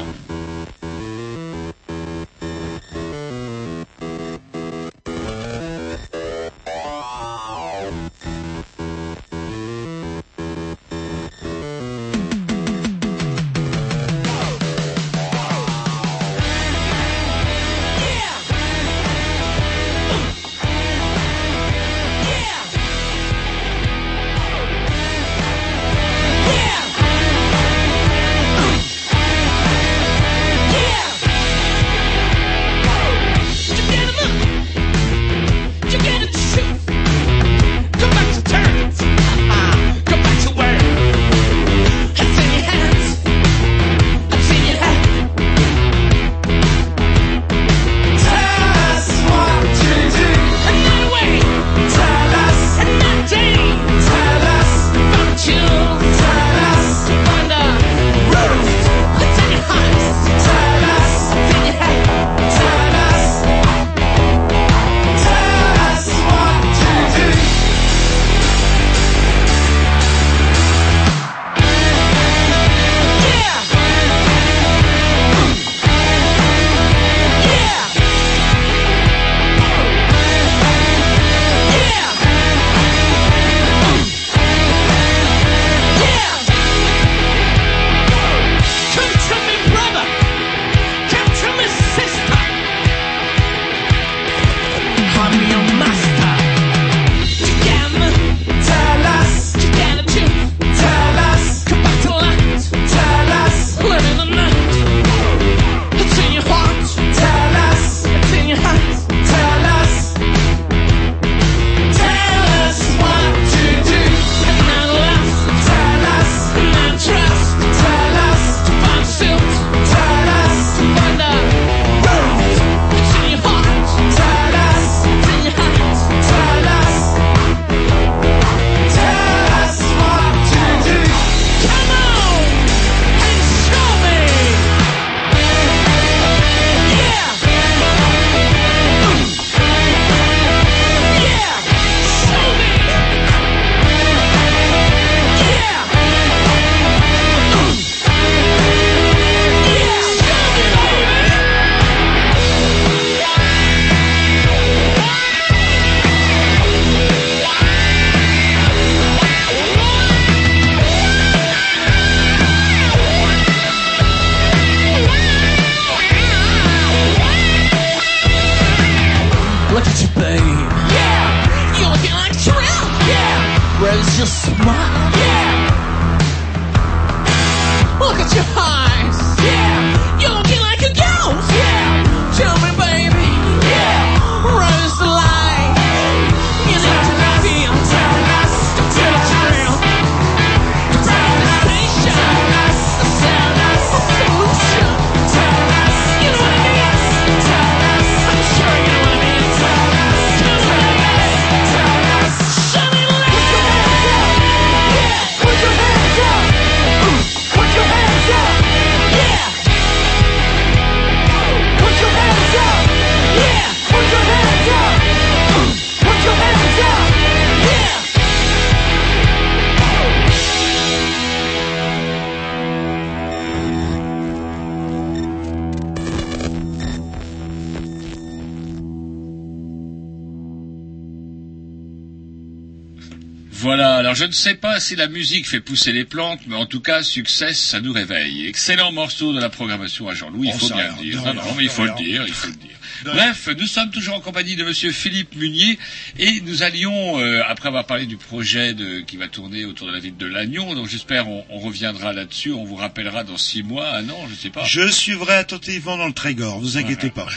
Je 234.26 234.30
ne 234.30 234.34
sais 234.34 234.56
pas 234.56 234.80
si 234.80 234.96
la 234.96 235.08
musique 235.08 235.48
fait 235.48 235.60
pousser 235.60 235.92
les 235.92 236.04
plantes, 236.04 236.40
mais 236.48 236.56
en 236.56 236.66
tout 236.66 236.80
cas, 236.80 237.04
succès, 237.04 237.54
ça 237.54 237.80
nous 237.80 237.94
réveille. 237.94 238.48
Excellent 238.48 238.92
morceau 238.92 239.34
de 239.34 239.40
la 239.40 239.50
programmation 239.50 240.10
à 240.10 240.16
Jean-Louis, 240.16 240.48
il 240.52 240.60
faut 240.60 240.74
bien 240.74 240.88
le 240.88 241.04
dire. 241.04 241.24
Non, 241.24 241.36
non, 241.36 241.54
mais 241.56 241.66
il 241.66 241.70
faut 241.70 241.86
le 241.86 241.94
dire, 241.94 242.24
il 242.26 242.34
faut 242.34 242.48
le 242.48 242.56
dire. 242.56 242.65
Bref, 243.06 243.50
nous 243.58 243.68
sommes 243.68 243.92
toujours 243.92 244.16
en 244.16 244.20
compagnie 244.20 244.56
de 244.56 244.64
Monsieur 244.64 244.92
Philippe 244.92 245.36
Munier 245.36 245.78
et 246.18 246.42
nous 246.42 246.64
allions, 246.64 247.20
euh, 247.20 247.42
après 247.48 247.68
avoir 247.68 247.86
parlé 247.86 248.06
du 248.06 248.18
projet 248.18 248.74
de, 248.74 249.02
qui 249.02 249.18
va 249.18 249.28
tourner 249.28 249.66
autour 249.66 249.88
de 249.88 249.94
la 249.94 250.00
ville 250.00 250.18
de 250.18 250.26
Lannion, 250.26 250.74
donc 250.74 250.88
j'espère 250.88 251.30
on, 251.30 251.46
on 251.50 251.60
reviendra 251.60 252.14
là-dessus, 252.14 252.52
on 252.52 252.64
vous 252.64 252.76
rappellera 252.76 253.24
dans 253.24 253.38
six 253.38 253.64
mois, 253.64 253.96
un 253.96 254.10
an, 254.10 254.28
je 254.30 254.36
sais 254.36 254.50
pas. 254.50 254.64
Je 254.64 254.90
suivrai 254.90 255.36
attentivement 255.36 255.98
dans 255.98 256.08
le 256.08 256.14
Trégor, 256.14 256.60
vous 256.60 256.78
inquiétez 256.78 257.10
pas. 257.10 257.28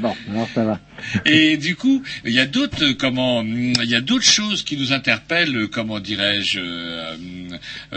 Bon, 0.00 0.14
alors 0.30 0.48
ça 0.54 0.64
va. 0.64 0.80
Et 1.24 1.56
du 1.56 1.76
coup, 1.76 2.02
il 2.24 2.32
y 2.32 2.40
a 2.40 2.46
d'autres 2.46 2.92
comment, 2.92 3.42
il 3.42 3.88
y 3.88 3.94
a 3.94 4.00
d'autres 4.00 4.24
choses 4.24 4.62
qui 4.62 4.76
nous 4.76 4.92
interpellent, 4.92 5.68
comment 5.68 6.00
dirais-je, 6.00 6.60
euh, 6.60 7.16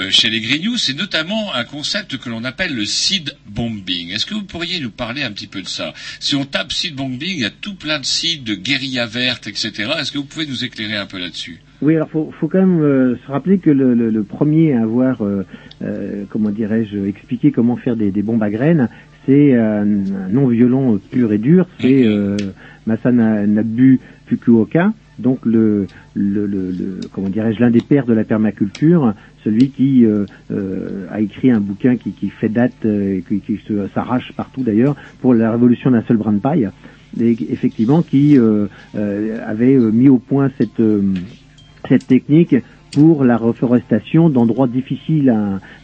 chez 0.09 0.29
les 0.29 0.41
Grignoux, 0.41 0.77
c'est 0.77 0.97
notamment 0.97 1.53
un 1.53 1.63
concept 1.63 2.17
que 2.17 2.29
l'on 2.29 2.43
appelle 2.43 2.73
le 2.75 2.85
seed 2.85 3.35
bombing. 3.47 4.11
Est-ce 4.11 4.25
que 4.25 4.33
vous 4.33 4.43
pourriez 4.43 4.79
nous 4.79 4.89
parler 4.89 5.21
un 5.23 5.31
petit 5.31 5.47
peu 5.47 5.61
de 5.61 5.67
ça? 5.67 5.93
Si 6.19 6.35
on 6.35 6.45
tape 6.45 6.71
seed 6.71 6.95
bombing, 6.95 7.19
il 7.29 7.39
y 7.41 7.45
a 7.45 7.49
tout 7.51 7.75
plein 7.75 7.99
de 7.99 8.05
sites 8.05 8.43
de 8.43 8.55
guérilla 8.55 9.05
verte, 9.05 9.47
etc. 9.47 9.71
Est-ce 9.99 10.11
que 10.11 10.17
vous 10.17 10.23
pouvez 10.25 10.47
nous 10.47 10.63
éclairer 10.63 10.95
un 10.95 11.05
peu 11.05 11.19
là-dessus? 11.19 11.59
Oui, 11.81 11.95
alors 11.95 12.09
faut, 12.09 12.33
faut 12.39 12.47
quand 12.47 12.59
même 12.59 12.81
euh, 12.81 13.15
se 13.25 13.31
rappeler 13.31 13.59
que 13.59 13.69
le, 13.69 13.93
le- 13.93 14.09
le 14.09 14.23
premier 14.23 14.73
à 14.73 14.81
avoir, 14.81 15.23
euh, 15.23 15.45
euh, 15.83 16.23
comment 16.29 16.49
dirais-je, 16.49 16.97
expliqué 17.05 17.51
comment 17.51 17.75
faire 17.75 17.95
des, 17.95 18.09
des 18.11 18.21
bombes 18.23 18.41
à 18.43 18.49
graines, 18.49 18.89
c'est 19.25 19.53
euh, 19.53 19.81
un 19.81 20.29
non-violent 20.29 20.97
pur 21.11 21.31
et 21.33 21.37
dur, 21.37 21.67
c'est 21.79 22.05
euh, 22.05 22.35
Masanabu 22.87 23.99
Fukuoka, 24.27 24.93
donc 25.19 25.45
le, 25.45 25.87
le, 26.13 26.45
le, 26.47 26.99
comment 27.11 27.29
dirais-je, 27.29 27.59
l'un 27.59 27.69
des 27.69 27.81
pères 27.81 28.05
de 28.05 28.13
la 28.13 28.23
permaculture, 28.23 29.13
celui 29.43 29.69
qui 29.69 30.05
euh, 30.05 30.25
euh, 30.51 31.07
a 31.11 31.21
écrit 31.21 31.51
un 31.51 31.59
bouquin 31.59 31.97
qui, 31.97 32.29
fait 32.29 32.49
date, 32.49 32.73
euh, 32.85 33.19
et 33.29 33.39
qui, 33.39 33.59
s'arrache 33.93 34.33
partout 34.33 34.63
d'ailleurs, 34.63 34.95
pour 35.21 35.33
la 35.33 35.51
révolution 35.51 35.91
d'un 35.91 36.03
seul 36.03 36.17
brin 36.17 36.33
de 36.33 36.39
paille, 36.39 36.69
et 37.19 37.37
effectivement 37.51 38.01
qui 38.01 38.39
avait 38.95 39.77
mis 39.77 40.09
au 40.09 40.17
point 40.17 40.49
cette 40.57 42.07
technique 42.07 42.55
pour 42.91 43.23
la 43.23 43.37
reforestation 43.37 44.29
d'endroits 44.29 44.67
difficiles 44.67 45.31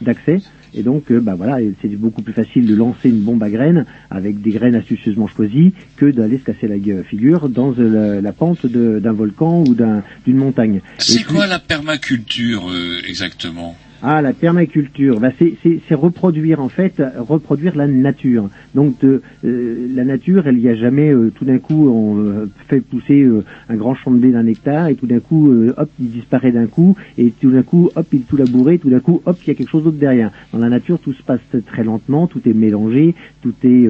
d'accès. 0.02 0.42
Et 0.74 0.84
donc, 0.84 1.12
euh, 1.12 1.20
bah 1.20 1.36
voilà, 1.36 1.58
c'est 1.82 1.88
beaucoup 1.96 2.22
plus 2.22 2.34
facile 2.34 2.66
de 2.68 2.76
lancer 2.76 3.10
une 3.10 3.22
bombe 3.22 3.42
à 3.44 3.50
graines 3.50 3.86
avec 4.10 4.42
des 4.42 4.52
graines 4.52 4.76
astucieusement 4.76 5.28
choisies 5.28 5.74
que 5.98 6.06
d'aller 6.06 6.38
se 6.38 6.44
casser 6.44 6.68
la 6.68 6.76
figure 7.04 7.50
dans 7.50 7.74
euh, 7.80 8.16
la, 8.16 8.22
la 8.22 8.32
pente 8.34 8.66
d'un 8.66 9.12
volcan 9.14 9.64
ou 9.68 9.74
d'un- 9.74 10.04
d'une 10.26 10.38
montagne. 10.38 10.82
C'est 11.00 11.24
puis- 11.24 11.34
quoi 11.34 11.48
la 11.48 11.60
permaculture 11.60 12.70
euh, 12.70 13.00
exactement? 13.08 13.76
Ah, 14.02 14.22
la 14.22 14.34
permaculture, 14.34 15.20
bah, 15.20 15.32
c'est- 15.38 15.58
reproduire 15.96 16.62
en 16.62 16.70
fait, 16.70 17.02
reproduire 17.18 17.76
la 17.76 17.88
nature. 17.88 18.50
Donc 18.76 19.04
euh, 19.04 19.22
la 19.44 20.04
nature, 20.06 20.48
elle 20.48 20.60
y 20.60 20.70
a 20.70 20.76
jamais 20.76 21.12
euh, 21.14 21.32
tout 21.34 21.46
d'un 21.46 21.58
coup 21.58 21.90
on 21.90 22.18
euh, 22.20 22.50
fait 22.68 22.80
pousser 22.80 23.28
un 23.68 23.76
grand 23.76 23.96
champ 23.96 24.12
de 24.12 24.18
blé 24.18 24.32
d'un 24.32 24.46
hectare 24.48 24.88
et 24.88 24.96
tout 24.96 25.08
d'un 25.08 25.20
coup 25.20 25.52
hop 25.76 25.90
il 26.00 26.12
disparaît 26.12 26.52
d'un 26.52 26.68
coup 26.68 26.96
et 27.18 27.32
tout 27.42 27.52
d'un 27.52 27.64
coup 27.64 27.90
hop 27.96 28.06
il 28.14 28.22
est 28.22 28.24
tout 28.28 28.38
labouré, 28.38 28.78
tout 28.78 28.90
d'un 28.90 29.00
coup 29.00 29.22
hop 29.26 29.38
il 29.44 29.48
y 29.48 29.52
a 29.52 29.56
quelque 29.56 29.70
chose 29.70 29.84
d'autre 29.84 29.98
derrière. 29.98 30.32
Dans 30.54 30.60
la 30.60 30.70
nature 30.70 31.00
tout 31.00 31.14
se 31.14 31.24
passe 31.24 31.40
très 31.66 31.84
lentement, 31.84 32.28
tout 32.28 32.42
est 32.48 32.54
mélangé, 32.54 33.16
tout 33.42 33.54
est 33.64 33.88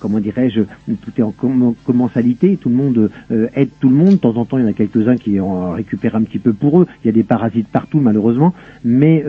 comment 0.00 0.20
dirais-je, 0.20 0.60
tout 0.86 1.10
est 1.18 1.22
en 1.22 1.32
comm- 1.38 1.74
commensalité, 1.84 2.56
tout 2.56 2.68
le 2.68 2.74
monde 2.76 3.10
aide 3.56 3.70
tout 3.80 3.88
le 3.88 3.94
monde. 3.96 4.14
De 4.16 4.20
temps 4.20 4.36
en 4.36 4.44
temps 4.44 4.58
il 4.58 4.62
y 4.62 4.66
en 4.66 4.70
a 4.70 4.72
quelques-uns 4.74 5.16
qui 5.16 5.40
en 5.40 5.72
récupèrent 5.72 6.16
un 6.16 6.22
petit 6.22 6.38
peu 6.38 6.52
pour 6.52 6.80
eux. 6.82 6.86
Il 7.02 7.06
y 7.06 7.10
a 7.10 7.12
des 7.12 7.22
parasites 7.24 7.68
partout 7.68 8.00
malheureusement, 8.00 8.54
mais 8.84 9.24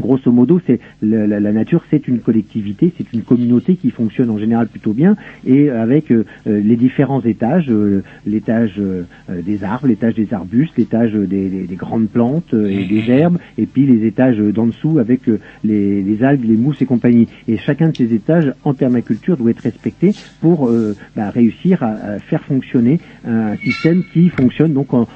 Grosso 0.00 0.32
modo, 0.32 0.58
c'est 0.66 0.80
la, 1.02 1.52
nature, 1.52 1.84
c'est 1.90 2.08
une 2.08 2.20
collectivité, 2.20 2.92
c'est 2.96 3.12
une 3.12 3.22
communauté 3.22 3.76
qui 3.76 3.90
fonctionne 3.90 4.30
en 4.30 4.38
général 4.38 4.66
plutôt 4.68 4.94
bien, 4.94 5.16
et 5.46 5.70
avec 5.70 6.10
euh, 6.10 6.24
euh, 6.46 6.60
les 6.60 6.76
différents 6.76 7.20
étages, 7.22 7.70
euh, 7.70 8.02
l'étage 8.26 8.72
euh, 8.78 9.04
euh, 9.30 9.42
des 9.42 9.62
arbres, 9.62 9.86
l'étage 9.86 10.14
des 10.14 10.32
arbustes, 10.32 10.76
l'étage 10.78 11.12
des, 11.12 11.48
des- 11.48 11.66
des 11.66 11.76
grandes 11.76 12.08
plantes 12.08 12.52
euh, 12.54 12.68
et 12.68 12.84
des 12.84 13.10
herbes, 13.12 13.38
et 13.58 13.66
puis 13.66 13.86
les 13.86 14.06
étages 14.06 14.40
euh, 14.40 14.50
d'en 14.50 14.66
dessous 14.66 14.98
avec 14.98 15.28
euh, 15.28 15.38
les, 15.62 16.24
algues, 16.24 16.44
les 16.44 16.56
mousses 16.56 16.80
et 16.80 16.86
compagnie. 16.86 17.28
Et 17.46 17.58
chacun 17.58 17.90
de 17.90 17.94
ces 17.96 18.14
étages 18.14 18.52
en 18.64 18.74
permaculture 18.74 19.36
doit 19.36 19.50
être 19.50 19.62
respecté 19.62 20.14
pour 20.40 20.68
euh, 20.68 20.96
bah, 21.14 21.30
réussir 21.30 21.82
à, 21.82 22.18
faire 22.30 22.42
fonctionner 22.44 22.98
un 23.24 23.56
système 23.58 24.02
qui 24.12 24.30
fonctionne 24.30 24.72
donc 24.72 24.94
en, 24.94 25.06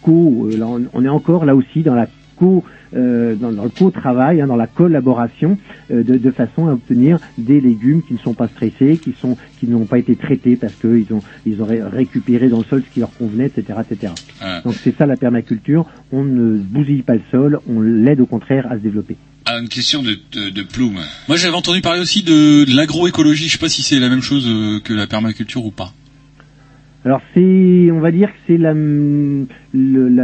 co. 0.00 0.46
euh, 0.46 0.88
on 0.94 1.04
est 1.04 1.08
encore 1.08 1.44
là 1.44 1.54
aussi 1.56 1.82
dans 1.82 1.94
la 1.96 2.08
co 2.36 2.64
euh, 2.94 3.34
dans, 3.36 3.52
dans 3.52 3.64
le 3.64 3.70
co-travail, 3.70 4.40
hein, 4.40 4.46
dans 4.46 4.56
la 4.56 4.66
collaboration, 4.66 5.58
euh, 5.90 6.02
de, 6.02 6.18
de 6.18 6.30
façon 6.30 6.68
à 6.68 6.72
obtenir 6.72 7.18
des 7.38 7.60
légumes 7.60 8.02
qui 8.02 8.12
ne 8.12 8.18
sont 8.18 8.34
pas 8.34 8.48
stressés, 8.48 8.98
qui 9.02 9.14
sont 9.18 9.36
qui 9.58 9.66
n'ont 9.66 9.86
pas 9.86 9.98
été 9.98 10.14
traités 10.16 10.56
parce 10.56 10.74
qu'ils 10.74 11.06
ont 11.12 11.22
ils 11.46 11.60
auraient 11.62 11.82
récupéré 11.82 12.48
dans 12.48 12.58
le 12.58 12.64
sol 12.64 12.82
ce 12.86 12.92
qui 12.92 13.00
leur 13.00 13.12
convenait, 13.16 13.46
etc., 13.46 13.78
etc. 13.88 14.12
Ah. 14.40 14.60
Donc 14.64 14.74
c'est 14.74 14.96
ça 14.96 15.06
la 15.06 15.16
permaculture. 15.16 15.86
On 16.12 16.24
ne 16.24 16.58
bousille 16.58 17.02
pas 17.02 17.14
le 17.14 17.22
sol, 17.30 17.60
on 17.68 17.80
l'aide 17.80 18.20
au 18.20 18.26
contraire 18.26 18.66
à 18.70 18.76
se 18.76 18.82
développer. 18.82 19.16
Ah, 19.44 19.58
une 19.58 19.68
question 19.68 20.02
de, 20.02 20.16
de, 20.32 20.50
de 20.50 20.62
plume. 20.62 21.00
Moi, 21.26 21.36
j'avais 21.36 21.56
entendu 21.56 21.80
parler 21.80 22.00
aussi 22.00 22.22
de, 22.22 22.64
de 22.64 22.76
l'agroécologie. 22.76 23.48
Je 23.48 23.52
sais 23.52 23.58
pas 23.58 23.68
si 23.68 23.82
c'est 23.82 23.98
la 23.98 24.08
même 24.08 24.22
chose 24.22 24.46
euh, 24.46 24.78
que 24.80 24.92
la 24.92 25.08
permaculture 25.08 25.64
ou 25.64 25.72
pas. 25.72 25.92
Alors 27.04 27.20
c'est, 27.34 27.90
on 27.90 27.98
va 28.00 28.12
dire 28.12 28.28
que 28.28 28.38
c'est 28.46 28.58
la, 28.58 28.74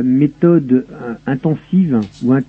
méthode 0.02 0.84
euh, 0.92 1.14
intensive 1.26 1.98
ou 2.22 2.32
int- 2.34 2.44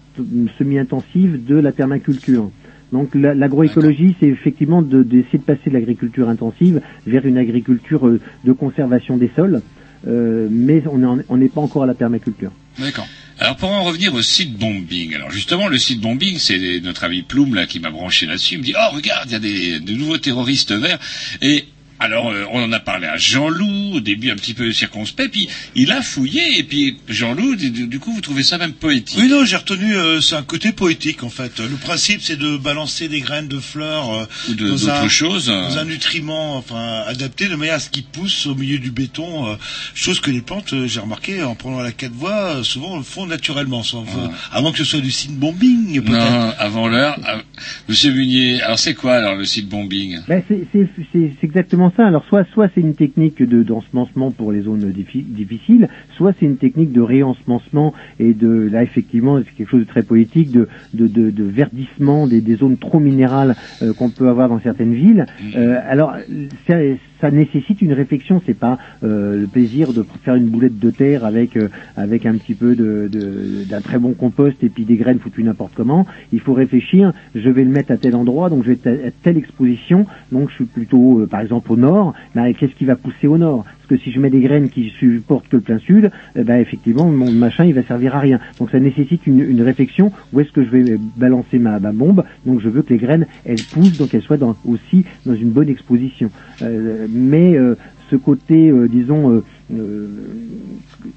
semi-intensive 0.57 1.45
de 1.45 1.56
la 1.56 1.72
permaculture. 1.72 2.51
Donc 2.91 3.15
la- 3.15 3.34
l'agroécologie, 3.34 4.15
c'est 4.19 4.27
effectivement 4.27 4.81
de- 4.81 5.03
d'essayer 5.03 5.39
de, 5.39 5.43
passer 5.43 5.69
de 5.69 5.73
l'agriculture 5.73 6.30
intensive 6.30 6.81
vers 7.07 7.26
une 7.26 7.38
agriculture 7.38 8.07
euh, 8.07 8.19
de 8.45 8.51
conservation 8.51 9.18
des 9.18 9.31
sols, 9.35 9.61
euh, 10.07 10.47
mais 10.49 10.84
on 10.88 11.38
n'est 11.38 11.49
pas 11.49 11.61
encore 11.61 11.84
à 11.84 11.88
la 11.88 11.93
permaculture. 11.93 12.51
D'accord. 12.80 13.07
Alors 13.39 13.56
pour 13.56 13.72
en 13.72 13.84
revenir 13.84 14.14
au 14.14 14.22
site 14.22 14.57
bombing, 14.57 15.15
alors 15.15 15.31
justement 15.31 15.68
le 15.69 15.77
site 15.77 16.01
bombing, 16.01 16.38
c'est 16.38 16.81
notre 16.84 17.03
ami 17.06 17.22
Ploum 17.23 17.56
là 17.56 17.65
qui 17.65 17.80
m'a 17.80 17.89
branché 17.89 18.26
là-dessus, 18.26 18.56
il 18.56 18.60
me 18.60 18.64
dit 18.64 18.73
oh 18.77 18.95
regarde 18.95 19.27
il 19.27 19.31
y 19.31 19.35
a 19.35 19.39
des, 19.39 19.80
de 19.80 19.93
nouveaux 19.97 20.18
terroristes 20.18 20.73
verts 20.73 20.99
et 21.41 21.64
alors 22.00 22.30
euh, 22.32 22.46
on 22.52 22.64
en 22.64 22.72
a 22.72 22.80
parlé 22.80 23.08
à 23.08 23.18
Jean-Loup 23.18 23.96
au 23.96 24.00
début 24.00 24.32
un 24.32 24.36
petit 24.36 24.54
peu 24.54 24.72
circonspect, 24.72 25.32
puis 25.32 25.50
il 25.76 25.92
a 25.92 26.02
fouillé 26.02 26.60
et 26.60 26.64
puis 26.64 26.98
Jean-Loup 27.08 27.56
du, 27.56 27.70
du 27.88 28.00
coup 28.00 28.12
vous 28.14 28.22
trouvez 28.22 28.44
ça 28.44 28.58
même 28.58 28.74
poétique. 28.74 29.18
Oui, 29.20 29.28
non, 29.28 29.46
j'ai 29.46 29.56
retenu, 29.58 29.96
euh, 29.96 30.22
c'est 30.22 30.36
un 30.36 30.44
côté 30.44 30.72
poétique 30.72 31.24
en 31.24 31.30
fait. 31.30 31.60
Le 31.60 31.76
principe, 31.76 32.22
c'est 32.22 32.38
de 32.38 32.58
balancer 32.58 33.08
des 33.10 33.20
graines 33.22 33.48
de 33.48 33.60
fleurs 33.60 34.14
euh, 34.14 34.26
Ou 34.50 34.54
de- 34.54 34.70
dans, 34.70 34.76
d'autres 34.76 34.92
un, 34.92 35.08
choses. 35.10 35.48
dans 35.48 35.78
un 35.78 35.86
nutriment 35.86 36.56
enfin, 36.58 37.04
adapté 37.08 37.48
de 37.48 37.56
manière 37.56 37.76
à 37.76 37.80
ce 37.80 37.90
qu'ils 37.90 38.04
poussent 38.06 38.46
au 38.48 38.56
milieu 38.56 38.80
du 38.80 38.92
béton. 38.92 39.48
euh, 39.50 39.56
chose 39.94 40.20
que 40.20 40.32
les 40.32 40.42
plantes, 40.42 40.74
euh, 40.74 40.88
j'ai 40.88 41.00
remarqué, 41.00 41.44
en 41.44 41.56
prenant 41.56 41.82
la 41.82 41.92
quatre 41.92 42.14
voies, 42.14 42.56
euh, 42.58 42.64
souvent 42.64 42.98
le 42.98 43.04
font 43.04 43.26
naturellement, 43.26 43.84
sans, 43.84 44.06
avant 44.52 44.72
que 44.72 44.78
ce 44.78 44.84
soit 44.84 45.02
du 45.02 45.12
signe 45.12 45.36
bombing 45.36 46.02
peut-être. 46.02 46.32
Non, 46.32 46.54
avant 46.58 46.88
l'heure. 46.88 47.18
Ah, 47.26 47.42
Monsieur 47.88 48.12
Munier, 48.12 48.62
alors 48.62 48.80
c'est 48.80 48.94
quoi 48.94 49.16
alors 49.16 49.36
le 49.36 49.46
site 49.46 49.68
bombing? 49.68 50.20
Ben, 50.28 50.42
c'est- 50.48 50.66
c'est 50.72 50.88
c'est- 51.12 51.32
c'est 51.42 51.48
exactement 51.90 52.03
ça. 52.03 52.07
Alors 52.07 52.26
soit 52.26 52.45
soit 52.53 52.70
c'est 52.74 52.82
une 52.82 52.95
technique 52.95 53.41
de 53.41 53.64
d'ensemencement 53.64 54.32
pour 54.32 54.52
les 54.52 54.61
zones 54.61 54.91
diffi- 54.91 55.24
difficiles, 55.24 55.88
soit 56.18 56.34
c'est 56.40 56.45
une 56.45 56.57
technique 56.57 56.91
de 56.91 57.02
réensemencement 57.02 57.94
et 58.20 58.34
de 58.34 58.70
là 58.72 58.84
effectivement 58.84 59.40
c'est 59.40 59.56
quelque 59.56 59.70
chose 59.70 59.82
de 59.82 59.86
très 59.86 60.03
poétique 60.03 60.52
de 60.52 60.68
de, 60.94 61.44
verdissement 61.44 62.28
des, 62.28 62.41
des 62.41 62.56
zones 62.56 62.78
trop 62.78 62.99
minérales 62.99 63.56
euh, 63.82 63.94
qu'on 63.94 64.10
peut 64.10 64.30
avoir 64.30 64.49
dans 64.49 64.60
certaines 64.60 64.94
villes. 64.94 65.26
Euh, 65.56 65.80
alors 65.88 66.14
ça, 67.22 67.32
nécessite 67.32 67.82
une 67.82 67.94
réflexion. 67.94 68.41
C'est 68.46 68.58
pas 68.58 68.78
euh, 69.04 69.41
le 69.41 69.48
plaisir 69.48 69.94
de 69.94 70.06
faire 70.24 70.36
une 70.36 70.50
boulette 70.50 70.80
de 70.80 70.91
terre 70.91 71.26
avec 71.26 71.58
euh, 71.58 71.70
avec 71.96 72.26
un 72.26 72.36
petit 72.36 72.54
peu 72.54 72.76
de 72.76 73.10
d'un 73.70 73.82
très 73.82 74.00
bon 74.00 74.14
compost 74.14 74.64
et 74.64 74.70
puis 74.70 74.86
des 74.86 74.96
graines 74.98 75.20
foutues 75.20 75.44
n'importe 75.44 75.74
comment. 75.76 76.06
Il 76.32 76.40
faut 76.40 76.54
réfléchir. 76.54 77.14
Je 77.36 77.50
vais 77.50 77.64
le 77.64 77.70
mettre 77.70 77.91
à 77.91 77.98
tel 77.98 78.16
endroit, 78.16 78.50
donc 78.50 78.64
je 78.64 78.72
vais 78.72 78.74
être 78.74 78.88
à 78.88 79.12
telle 79.24 79.38
exposition. 79.38 80.06
Donc 80.32 80.50
je 80.50 80.56
suis 80.56 80.66
plutôt, 80.66 81.22
euh, 81.22 81.28
par 81.28 81.41
exemple, 81.41 81.72
au 81.72 81.78
nord. 81.78 82.14
Ben, 82.36 82.54
qu'est-ce 82.54 82.76
qui 82.76 82.86
va 82.86 82.96
pousser 82.96 83.28
au 83.28 83.38
nord? 83.38 83.66
Que 83.90 83.98
si 83.98 84.11
je 84.11 84.20
mets 84.20 84.30
des 84.30 84.40
graines 84.40 84.70
qui 84.70 84.90
supportent 84.99 85.49
que 85.49 85.57
le 85.57 85.61
plein 85.64 85.80
sud, 85.80 86.11
eh 86.36 86.44
ben 86.44 86.61
effectivement 86.61 87.06
mon 87.06 87.32
machin 87.32 87.66
il 87.66 87.74
va 87.74 87.84
servir 87.84 88.16
à 88.16 88.20
rien. 88.20 88.40
Donc 88.60 88.70
ça 88.70 88.80
nécessite 88.80 89.26
une, 89.28 89.61
réflexion. 89.61 90.11
Où 90.32 90.40
est-ce 90.40 90.52
que 90.52 90.64
je 90.64 90.70
vais 90.70 90.98
balancer 90.98 91.60
ma, 91.60 91.80
bombe? 91.80 92.24
Donc 92.45 92.61
je 92.61 92.70
veux 92.70 92.84
que 92.84 92.94
les 92.94 92.99
graines 92.99 93.28
elles 93.44 93.64
poussent, 93.64 93.98
donc 93.98 94.14
elles 94.14 94.22
soient 94.22 94.38
aussi 94.64 95.06
dans 95.26 95.36
une 95.36 95.49
bonne 95.49 95.70
exposition. 95.70 96.32
Euh, 96.61 97.07
mais 97.10 97.57
euh, 97.57 97.76
ce 98.10 98.16
côté, 98.16 98.70
euh, 98.70 98.88
disons, 98.88 99.32
euh, 99.32 99.36
euh, 99.38 99.44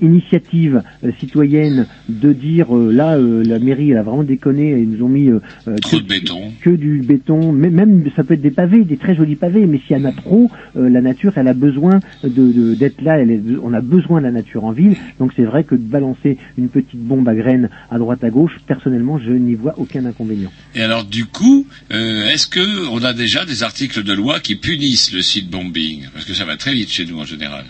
initiative 0.01 0.83
euh, 1.05 1.11
citoyenne 1.19 1.87
de 2.09 2.33
dire 2.33 2.77
euh, 2.77 2.93
là 2.93 3.17
euh, 3.17 3.43
la 3.45 3.59
mairie 3.59 3.91
elle 3.91 3.99
a 3.99 4.03
vraiment 4.03 4.23
déconné 4.25 4.79
ils 4.79 4.89
nous 4.89 5.05
ont 5.05 5.09
mis 5.09 5.29
euh, 5.31 5.41
euh, 5.69 5.77
que, 5.91 5.97
de 5.97 6.03
béton. 6.03 6.53
que 6.61 6.71
du 6.71 7.01
béton 7.03 7.53
mais 7.53 7.71
même 7.71 8.05
ça 8.17 8.25
peut 8.25 8.35
être 8.35 8.43
des 8.43 8.51
pavés 8.51 8.85
des 8.85 8.97
très 8.97 9.15
jolis 9.15 9.37
pavés 9.37 9.67
mais 9.67 9.81
s'il 9.87 9.97
y 9.97 10.01
en 10.01 10.05
a 10.05 10.13
trop 10.13 10.51
euh, 10.77 10.89
la 10.89 11.01
nature 11.01 11.33
elle 11.37 11.49
a 11.49 11.55
besoin 11.55 12.01
de- 12.25 12.75
d'être 12.75 13.01
là 13.03 13.19
elle 13.19 13.31
est- 13.31 13.43
on 13.63 13.73
a 13.73 13.81
besoin 13.81 14.21
de 14.21 14.27
la 14.27 14.33
nature 14.33 14.65
en 14.65 14.73
ville 14.73 14.97
donc 15.19 15.33
c'est 15.37 15.45
vrai 15.45 15.65
que 15.65 15.75
de 15.75 15.81
balancer 15.83 16.39
une 16.59 16.69
petite 16.69 17.01
bombe 17.01 17.29
à 17.29 17.35
graines 17.35 17.69
à 17.91 17.99
droite 17.99 18.23
à 18.25 18.31
gauche 18.31 18.53
personnellement 18.67 19.19
je 19.19 19.31
n'y 19.33 19.55
vois 19.55 19.75
aucun 19.79 20.05
inconvénient 20.05 20.53
Et 20.75 20.83
alors, 20.83 21.05
du 21.05 21.27
coup, 21.27 21.67
euh, 21.93 22.29
est-ce 22.29 22.47
que 22.47 22.89
on 22.91 23.03
a 23.05 23.13
déjà 23.13 23.45
des 23.45 23.63
articles 23.63 24.03
de 24.03 24.13
loi 24.13 24.41
qui 24.41 24.57
punissent 24.57 25.13
le 25.13 25.23
site 25.23 25.51
bombing? 25.51 26.07
Parce 26.13 26.25
que 26.25 26.35
ça 26.35 26.45
va 26.45 26.57
très 26.57 26.73
vite 26.73 26.91
chez 26.91 27.05
nous 27.05 27.19
en 27.19 27.25
général. 27.25 27.65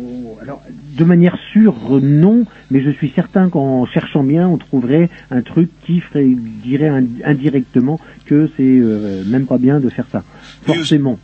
Oh, 0.00 0.38
alors, 0.42 0.62
de 0.96 1.04
manière 1.04 1.36
sûre, 1.52 1.74
non, 2.02 2.44
mais 2.70 2.82
je 2.82 2.90
suis 2.90 3.10
certain 3.14 3.48
qu'en 3.48 3.86
cherchant 3.86 4.22
bien, 4.22 4.46
on 4.48 4.56
trouverait 4.58 5.08
un 5.30 5.42
truc 5.42 5.70
qui 5.86 6.00
ferait, 6.00 6.26
dirait 6.62 6.88
ind- 6.90 7.22
indirectement 7.24 8.00
que 8.26 8.50
c'est 8.56 8.62
euh, 8.62 9.24
même 9.26 9.46
pas 9.46 9.58
bien 9.58 9.80
de 9.80 9.88
faire 9.88 10.06
ça. 10.12 10.22
Forcément. 10.66 11.18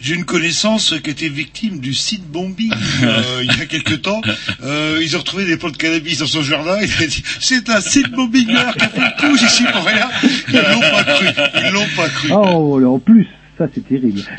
J'ai 0.00 0.14
une 0.14 0.24
connaissance 0.24 0.94
qui 1.02 1.10
était 1.10 1.28
victime 1.28 1.80
du 1.80 1.92
site 1.92 2.24
bombing 2.30 2.72
euh, 3.02 3.40
il 3.42 3.48
y 3.58 3.60
a 3.62 3.66
quelque 3.66 3.94
temps. 3.94 4.20
Euh, 4.62 5.00
ils 5.02 5.16
ont 5.16 5.18
retrouvé 5.18 5.44
des 5.44 5.56
plantes 5.56 5.72
de 5.72 5.76
cannabis 5.78 6.18
dans 6.20 6.26
son 6.26 6.42
jardin. 6.42 6.76
Il 6.80 7.02
a 7.02 7.06
dit 7.08 7.22
c'est 7.40 7.68
un 7.68 7.80
site 7.80 8.10
bombinger 8.12 8.72
qui 8.78 8.84
a 8.84 8.88
fait 8.90 9.00
le 9.00 9.20
coup, 9.20 9.36
j'y 9.36 9.48
suis 9.48 9.64
pour 9.64 9.82
rien. 9.84 10.08
Ils 10.48 10.54
l'ont 10.54 10.80
pas 10.80 11.02
cru. 11.04 11.26
Ils 11.66 11.72
l'ont 11.72 11.96
pas 11.96 12.08
cru. 12.10 12.28
Oh, 12.32 12.76
alors, 12.78 12.94
en 12.94 12.98
plus, 13.00 13.26
ça 13.58 13.68
c'est 13.74 13.86
terrible. 13.86 14.20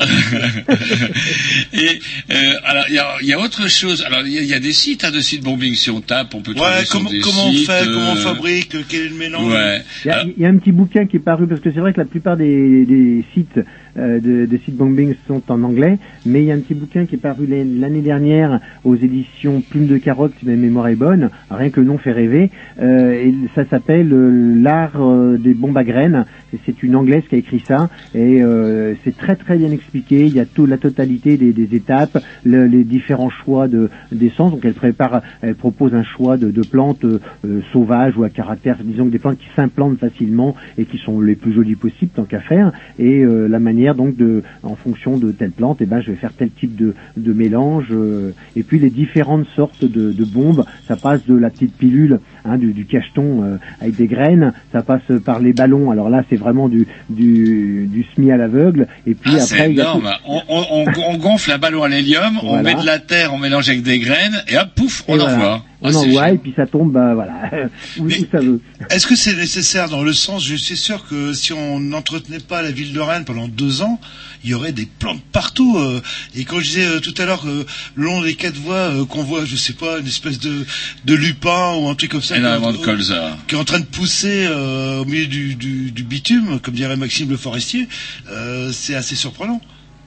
Et 1.72 2.00
euh, 2.30 2.52
alors, 2.64 2.84
il 2.88 2.94
y 2.94 2.98
a, 2.98 3.06
il 3.22 3.28
y 3.28 3.32
a 3.32 3.38
autre 3.40 3.68
chose. 3.68 4.02
Alors, 4.06 4.20
il 4.26 4.32
y, 4.32 4.38
a- 4.52 4.56
y 4.56 4.60
des 4.60 4.72
sites, 4.72 5.04
hein, 5.04 5.10
de 5.10 5.20
sites 5.20 5.42
bombing. 5.42 5.74
Si 5.74 5.90
on 5.90 6.00
tape, 6.00 6.34
on 6.34 6.40
peut 6.40 6.54
trouver 6.54 6.70
Ouais, 6.70 6.84
comment, 6.90 7.10
des 7.10 7.20
comment 7.20 7.46
on 7.48 7.52
sites, 7.52 7.66
fait, 7.70 7.84
comment 7.84 8.12
on 8.12 8.16
euh, 8.16 8.20
fabrique, 8.20 8.74
quel 8.88 9.00
est 9.02 9.08
le 9.08 9.14
mélange 9.14 9.52
Ouais. 9.52 9.82
Il 10.04 10.08
y, 10.08 10.10
a, 10.10 10.24
il 10.24 10.42
y 10.42 10.46
a 10.46 10.48
un 10.48 10.56
petit 10.56 10.72
bouquin 10.72 11.06
qui 11.06 11.16
est 11.16 11.20
paru 11.20 11.46
parce 11.46 11.60
que 11.60 11.70
c'est 11.72 11.80
vrai 11.80 11.92
que 11.92 11.98
la 12.00 12.06
plupart 12.06 12.36
des, 12.36 12.84
des 12.86 13.24
sites 13.34 13.58
euh, 13.58 13.62
de, 13.96 14.46
de 14.46 14.56
sites 14.58 14.76
bombing 14.76 15.14
sont 15.26 15.42
en 15.48 15.62
anglais, 15.62 15.98
mais 16.24 16.42
il 16.42 16.46
y 16.46 16.52
a 16.52 16.54
un 16.54 16.60
petit 16.60 16.74
bouquin 16.74 17.06
qui 17.06 17.16
est 17.16 17.18
paru 17.18 17.46
l'an- 17.46 17.66
l'année 17.80 18.02
dernière 18.02 18.60
aux 18.84 18.96
éditions 18.96 19.62
Plume 19.68 19.86
de 19.86 19.98
Carotte, 19.98 20.32
si 20.38 20.46
ma 20.46 20.56
mémoire 20.56 20.88
est 20.88 20.96
bonne, 20.96 21.30
rien 21.50 21.70
que 21.70 21.80
le 21.80 21.86
nom 21.86 21.98
fait 21.98 22.12
rêver, 22.12 22.50
euh, 22.80 23.12
et 23.12 23.34
ça 23.54 23.64
s'appelle 23.66 24.12
euh, 24.12 24.60
L'art 24.62 25.00
euh, 25.00 25.36
des 25.38 25.54
bombes 25.54 25.76
à 25.76 25.84
graines, 25.84 26.24
c'est 26.66 26.82
une 26.82 26.96
anglaise 26.96 27.22
qui 27.28 27.34
a 27.36 27.38
écrit 27.38 27.62
ça, 27.68 27.88
et 28.14 28.42
euh, 28.42 28.94
c'est 29.04 29.16
très 29.16 29.36
très 29.36 29.56
bien 29.56 29.70
expliqué, 29.72 30.26
il 30.26 30.34
y 30.34 30.40
a 30.40 30.46
toute 30.46 30.68
la 30.68 30.78
totalité 30.78 31.36
des, 31.36 31.52
étapes, 31.74 32.22
le- 32.44 32.66
les 32.66 32.84
différents 32.84 33.30
choix 33.30 33.68
de 33.68 33.88
d'essence, 34.12 34.52
donc 34.52 34.64
elle 34.64 34.74
prépare, 34.74 35.22
elle 35.42 35.54
propose 35.54 35.94
un 35.94 36.02
choix 36.02 36.36
de, 36.36 36.50
plantes 36.62 37.04
euh, 37.04 37.20
euh, 37.46 37.60
sauvages 37.72 38.16
ou 38.16 38.24
à 38.24 38.28
caractère, 38.30 38.76
disons 38.84 39.06
que 39.06 39.10
des 39.10 39.18
plantes 39.18 39.38
qui 39.38 39.48
s'implantent 39.56 39.98
facilement 39.98 40.54
et 40.78 40.84
qui 40.84 40.98
sont 40.98 41.20
les 41.20 41.36
plus 41.36 41.52
jolies 41.52 41.76
possibles 41.76 42.12
tant 42.14 42.24
qu'à 42.24 42.40
faire, 42.40 42.72
et 42.98 43.24
euh, 43.24 43.46
la 43.48 43.58
manière 43.58 43.79
donc 43.94 44.16
de, 44.16 44.42
en 44.62 44.76
fonction 44.76 45.18
de 45.18 45.32
telle 45.32 45.50
plante, 45.50 45.80
et 45.80 45.86
ben 45.86 46.00
je 46.00 46.10
vais 46.10 46.16
faire 46.16 46.32
tel 46.32 46.50
type 46.50 46.76
de, 46.76 46.94
de 47.16 47.32
mélange, 47.32 47.88
euh, 47.90 48.32
et 48.56 48.62
puis 48.62 48.78
les 48.78 48.90
différentes 48.90 49.46
sortes 49.56 49.84
de, 49.84 50.12
de 50.12 50.24
bombes, 50.24 50.64
ça 50.86 50.96
passe 50.96 51.26
de 51.26 51.36
la 51.36 51.50
petite 51.50 51.74
pilule, 51.74 52.20
hein, 52.44 52.58
du, 52.58 52.72
du 52.72 52.84
cacheton 52.86 53.42
euh, 53.44 53.56
avec 53.80 53.96
des 53.96 54.06
graines, 54.06 54.52
ça 54.72 54.82
passe 54.82 55.02
par 55.24 55.40
les 55.40 55.52
ballons, 55.52 55.90
alors 55.90 56.08
là 56.08 56.22
c'est 56.30 56.36
vraiment 56.36 56.68
du, 56.68 56.86
du, 57.08 57.86
du 57.90 58.06
semi 58.14 58.30
à 58.32 58.36
l'aveugle, 58.36 58.86
et 59.06 59.14
puis 59.14 59.32
Ah, 59.38 59.42
après 59.44 59.70
énorme. 59.70 60.02
tout- 60.24 60.30
On, 60.32 60.42
on, 60.48 60.64
on, 60.70 60.92
on 61.10 61.16
gonfle 61.18 61.52
un 61.52 61.58
ballon 61.58 61.82
à 61.82 61.88
l'hélium, 61.88 62.38
on 62.42 62.62
met 62.62 62.74
de 62.74 62.86
la 62.86 62.98
terre, 62.98 63.32
on 63.34 63.38
mélange 63.38 63.68
avec 63.68 63.82
des 63.82 63.98
graines, 63.98 64.42
et 64.48 64.56
hop, 64.56 64.68
pouf, 64.74 65.04
on 65.08 65.14
et 65.14 65.18
voilà. 65.18 65.34
envoie. 65.34 65.64
On 65.82 65.88
Ah, 65.94 65.96
envoie 65.96 66.30
et 66.32 66.36
puis 66.36 66.52
ça 66.54 66.66
tombe, 66.66 66.92
bah 66.92 67.14
voilà, 67.14 67.32
où, 67.98 68.04
où 68.04 68.10
ça 68.30 68.38
veut. 68.40 68.60
Est-ce 68.90 69.06
que 69.06 69.16
c'est 69.16 69.34
nécessaire 69.34 69.88
dans 69.88 70.02
le 70.02 70.12
sens, 70.12 70.44
je 70.46 70.54
suis 70.54 70.76
sûr 70.76 71.06
que 71.08 71.32
si 71.32 71.54
on 71.54 71.80
n'entretenait 71.80 72.38
pas 72.40 72.60
la 72.60 72.70
ville 72.70 72.92
de 72.92 73.00
Rennes 73.00 73.24
pendant 73.24 73.48
deux 73.48 73.80
ans, 73.80 73.98
il 74.44 74.50
y 74.50 74.54
aurait 74.54 74.72
des 74.72 74.86
plantes 74.98 75.22
partout. 75.32 75.76
euh, 75.78 76.00
et 76.36 76.44
quand 76.44 76.58
je 76.60 76.64
disais 76.64 76.84
euh, 76.84 77.00
tout 77.00 77.14
à 77.16 77.24
l'heure 77.24 77.44
le 77.46 77.64
long 77.96 78.20
des 78.20 78.34
quatre 78.34 78.56
voies 78.58 78.74
euh, 78.74 79.04
qu'on 79.06 79.22
voit, 79.22 79.46
je 79.46 79.56
sais 79.56 79.72
pas, 79.72 80.00
une 80.00 80.06
espèce 80.06 80.38
de, 80.38 80.66
de 81.06 81.14
lupin 81.14 81.74
ou 81.80 81.88
un 81.88 81.94
truc 81.94 82.10
comme 82.10 82.20
ça, 82.22 82.29
qui 82.34 82.40
est 82.40 82.44
en- 82.44 82.48
Énormément 82.48 82.72
de 82.72 82.84
colza. 82.84 83.36
qui 83.46 83.54
est 83.54 83.58
en 83.58 83.64
train 83.64 83.80
de 83.80 83.84
pousser 83.86 84.46
euh, 84.48 85.00
au 85.00 85.04
milieu 85.04 85.26
du, 85.26 85.54
du, 85.54 85.90
du 85.90 86.02
bitume, 86.02 86.60
comme 86.60 86.74
dirait 86.74 86.96
Maxime 86.96 87.30
Le 87.30 87.36
Forestier, 87.36 87.88
euh, 88.30 88.70
c'est 88.72 88.94
assez 88.94 89.16
surprenant. 89.16 89.60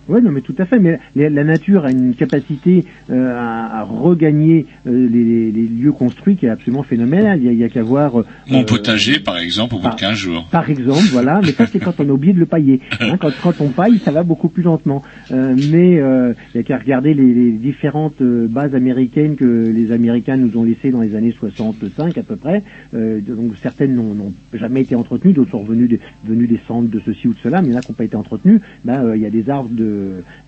Oui, 0.09 0.21
non, 0.21 0.31
mais 0.31 0.41
tout 0.41 0.55
à 0.57 0.65
fait. 0.65 0.79
Mais 0.79 0.99
la, 1.15 1.29
la 1.29 1.43
nature 1.43 1.85
a 1.85 1.91
une 1.91 2.13
capacité 2.13 2.85
euh, 3.09 3.33
à, 3.37 3.79
à 3.79 3.83
regagner 3.83 4.65
euh, 4.87 5.07
les, 5.09 5.23
les- 5.23 5.51
les 5.51 5.67
lieux 5.67 5.91
construits 5.91 6.35
qui 6.35 6.45
est 6.45 6.49
absolument 6.49 6.83
phénoménale. 6.83 7.39
Il 7.41 7.53
y 7.53 7.63
a, 7.63 7.65
a 7.65 7.69
qu'à 7.69 7.83
voir. 7.83 8.19
euh, 8.19 8.25
Mon 8.49 8.63
potager, 8.63 9.19
par 9.19 9.37
exemple, 9.37 9.75
au 9.75 9.77
bout 9.77 9.83
de 9.83 9.89
par- 9.89 9.95
15 9.95 10.17
jours. 10.17 10.47
Par 10.51 10.69
exemple, 10.69 11.07
voilà. 11.11 11.39
Mais 11.43 11.51
ça, 11.51 11.65
c'est 11.67 11.79
quand 11.79 11.99
on 11.99 12.09
a 12.09 12.11
oublié 12.11 12.33
de 12.33 12.39
le 12.39 12.45
pailler. 12.45 12.81
Hein, 12.99 13.17
quand, 13.19 13.31
quand 13.41 13.61
on 13.61 13.69
paille, 13.69 13.99
ça 13.99 14.11
va 14.11 14.23
beaucoup 14.23 14.49
plus 14.49 14.63
lentement. 14.63 15.03
Euh, 15.31 15.55
mais 15.71 15.99
euh, 15.99 16.33
il 16.53 16.57
y 16.57 16.59
a 16.59 16.63
qu'à 16.63 16.77
regarder 16.77 17.13
les, 17.13 17.33
les 17.33 17.51
différentes 17.51 18.21
euh, 18.21 18.47
bases 18.49 18.75
américaines 18.75 19.35
que 19.35 19.71
les 19.73 19.91
Américains 19.91 20.37
nous 20.37 20.57
ont 20.59 20.63
laissées 20.63 20.89
dans 20.91 21.01
les 21.01 21.15
années 21.15 21.33
65 21.37 22.17
à 22.17 22.23
peu 22.23 22.35
près. 22.35 22.63
Euh, 22.93 23.19
donc 23.21 23.53
certaines 23.61 23.95
n'ont 23.95 24.13
n'ont 24.13 24.33
jamais 24.53 24.81
été 24.81 24.95
entretenues, 24.95 25.33
d'autres 25.33 25.51
sont 25.51 25.59
revenues 25.59 25.87
des, 25.87 25.99
venues 26.25 26.47
des 26.47 26.59
centres 26.67 26.89
de 26.89 27.01
ceci 27.05 27.27
ou 27.27 27.33
de 27.33 27.39
cela, 27.43 27.61
mais 27.61 27.69
il 27.69 27.71
y 27.73 27.75
en 27.75 27.79
a 27.79 27.81
qui 27.81 27.91
n'ont 27.91 27.95
pas 27.95 28.03
été 28.03 28.15
entretenues. 28.15 28.59
Ben, 28.85 29.13
il 29.15 29.21
y 29.21 29.25
a 29.25 29.29
des 29.29 29.49
arbres 29.49 29.69
de, 29.71 29.92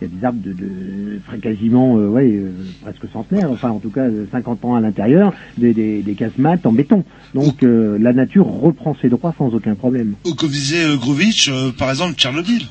il 0.01 0.07
y 0.07 0.11
a 0.11 0.13
des 0.15 0.25
arbres 0.25 0.41
de, 0.43 0.53
de 0.53 1.41
quasiment, 1.41 1.97
euh, 1.97 2.07
ouais, 2.07 2.31
euh, 2.31 2.51
presque 2.81 3.11
centenaires, 3.11 3.49
enfin 3.51 3.69
en 3.69 3.79
tout 3.79 3.89
cas 3.89 4.05
euh, 4.05 4.25
50 4.31 4.65
ans 4.65 4.75
à 4.75 4.81
l'intérieur, 4.81 5.33
des, 5.57 6.15
casemates 6.17 6.65
en 6.65 6.71
béton. 6.71 7.03
Donc 7.33 7.63
euh, 7.63 7.97
la 7.99 8.13
nature 8.13 8.47
reprend 8.47 8.95
ses 9.01 9.09
droits 9.09 9.33
sans 9.37 9.53
aucun 9.53 9.75
problème. 9.75 10.15
Ou 10.25 10.33
comme 10.33 10.51
euh, 10.51 10.97
Grovitch, 10.97 11.49
euh, 11.49 11.71
par 11.77 11.89
exemple, 11.89 12.15
Tchernobyl. 12.15 12.63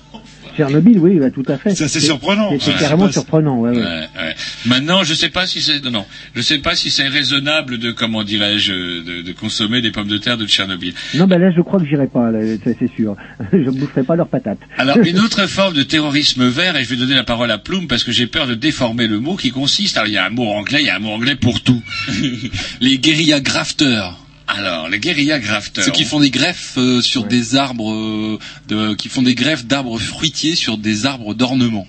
Tchernobyl, 0.56 0.98
oui, 0.98 1.18
bah, 1.18 1.30
tout 1.30 1.44
à 1.48 1.58
fait. 1.58 1.74
C'est 1.74 1.84
assez 1.84 2.00
surprenant. 2.00 2.50
C'est 2.52 2.60
c'est 2.60 2.70
Ouais, 2.72 2.80
carrément 2.80 3.06
c'est 3.06 3.12
surprenant, 3.12 3.58
ouais, 3.60 3.70
ouais. 3.76 4.34
Maintenant, 4.66 5.04
je 5.04 5.14
sais 5.14 5.28
pas 5.28 5.46
si 5.46 5.60
c'est 5.60 5.84
non, 5.84 6.06
je 6.34 6.40
sais 6.42 6.58
pas 6.58 6.74
si 6.74 6.90
c'est 6.90 7.08
raisonnable 7.08 7.78
de 7.78 7.90
comment 7.92 8.24
dirais-je 8.24 8.72
de, 8.72 9.22
de 9.22 9.32
consommer 9.32 9.80
des 9.80 9.90
pommes 9.90 10.08
de 10.08 10.18
terre 10.18 10.36
de 10.36 10.46
Tchernobyl. 10.46 10.94
Non, 11.14 11.26
bah 11.26 11.38
là, 11.38 11.50
je 11.54 11.60
crois 11.60 11.80
que 11.80 11.86
j'irai 11.86 12.06
pas, 12.06 12.30
ça, 12.64 12.70
c'est 12.78 12.90
sûr. 12.94 13.16
je 13.52 13.70
boufferai 13.70 14.02
pas 14.02 14.16
leurs 14.16 14.28
patates. 14.28 14.58
Alors, 14.78 14.96
une 14.98 15.18
autre 15.24 15.46
forme 15.46 15.74
de 15.74 15.82
terrorisme 15.82 16.46
vert, 16.46 16.76
et 16.76 16.84
je 16.84 16.90
vais 16.90 16.96
donner 16.96 17.14
la 17.14 17.24
parole 17.24 17.50
à 17.50 17.58
Plume 17.58 17.86
parce 17.86 18.04
que 18.04 18.12
j'ai 18.12 18.26
peur 18.26 18.46
de 18.46 18.54
déformer 18.54 19.06
le 19.06 19.20
mot 19.20 19.36
qui 19.36 19.50
consiste, 19.50 19.96
alors 19.96 20.08
il 20.08 20.14
y 20.14 20.18
a 20.18 20.26
un 20.26 20.30
mot 20.30 20.48
anglais, 20.48 20.80
il 20.80 20.86
y 20.86 20.90
a 20.90 20.96
un 20.96 21.00
mot 21.00 21.10
anglais 21.10 21.36
pour 21.36 21.62
tout. 21.62 21.82
Les 22.80 22.98
guérillas 22.98 23.40
grafteurs. 23.40 24.23
Alors, 24.46 24.88
les 24.88 24.98
guérillas 24.98 25.38
grafteurs. 25.38 25.84
Ceux 25.84 25.90
qui 25.92 26.04
font 26.04 26.20
des 26.20 26.30
greffes 26.30 26.74
euh, 26.76 27.00
sur 27.00 27.24
des 27.24 27.56
arbres, 27.56 27.92
euh, 27.92 28.38
de, 28.68 28.94
qui 28.94 29.08
font 29.08 29.22
des 29.22 29.34
greffes 29.34 29.64
d'arbres 29.66 29.98
fruitiers 29.98 30.54
sur 30.54 30.76
des 30.76 31.06
arbres 31.06 31.34
d'ornement. 31.34 31.86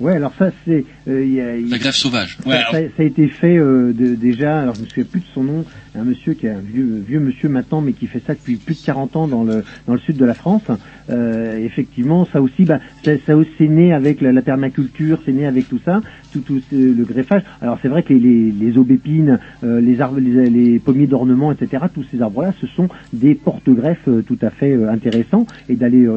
Ouais, 0.00 0.14
alors 0.14 0.32
ça, 0.38 0.50
c'est... 0.64 0.84
euh, 1.08 1.26
y 1.26 1.40
a- 1.40 1.56
La 1.68 1.78
greffe 1.78 1.96
sauvage. 1.96 2.38
Ça, 2.44 2.50
ça- 2.70 2.78
ça 2.96 3.02
a 3.02 3.04
été 3.04 3.26
fait 3.26 3.56
euh, 3.56 3.92
de- 3.92 4.14
déjà, 4.14 4.60
alors 4.60 4.76
je 4.76 4.82
me 4.82 4.86
souviens 4.86 5.04
plus 5.04 5.20
de 5.20 5.26
son 5.34 5.42
nom, 5.42 5.64
un 5.98 6.04
monsieur 6.04 6.34
qui 6.34 6.46
est 6.46 6.50
un 6.50 6.60
vieux, 6.60 7.20
monsieur 7.20 7.48
maintenant, 7.48 7.80
mais 7.80 7.92
qui 7.92 8.06
fait 8.06 8.22
ça 8.24 8.34
depuis 8.34 8.56
plus 8.56 8.80
de 8.80 8.86
40 8.86 9.16
ans 9.16 9.28
dans 9.28 9.44
le, 9.44 9.64
dans 9.86 9.94
le 9.94 9.98
sud 10.00 10.16
de 10.16 10.24
la 10.24 10.34
France. 10.34 10.62
Euh, 11.10 11.58
effectivement, 11.58 12.26
ça 12.26 12.40
aussi, 12.40 12.64
bah, 12.64 12.78
ça, 13.04 13.14
c'est 13.58 13.68
né 13.68 13.92
avec 13.92 14.20
la, 14.20 14.42
permaculture, 14.42 15.20
c'est 15.24 15.32
né 15.32 15.46
avec 15.46 15.68
tout 15.68 15.80
ça, 15.84 16.00
tout, 16.32 16.40
tout 16.40 16.60
euh, 16.72 16.94
le 16.96 17.04
greffage. 17.04 17.42
Alors 17.60 17.78
c'est 17.82 17.88
vrai 17.88 18.02
que 18.02 18.12
les, 18.12 18.18
les, 18.18 18.52
les 18.52 18.78
aubépines, 18.78 19.38
euh, 19.64 19.80
les 19.80 20.00
arbres, 20.00 20.20
les, 20.20 20.78
pommiers 20.78 21.06
d'ornement, 21.06 21.52
etc., 21.52 21.84
tous 21.92 22.04
ces 22.10 22.22
arbres-là, 22.22 22.52
ce 22.60 22.66
sont 22.66 22.88
des 23.12 23.34
porte-greffes 23.34 24.08
tout 24.26 24.38
à 24.42 24.50
fait 24.50 24.74
intéressants. 24.84 25.46
Et 25.68 25.76
d'aller 25.76 26.08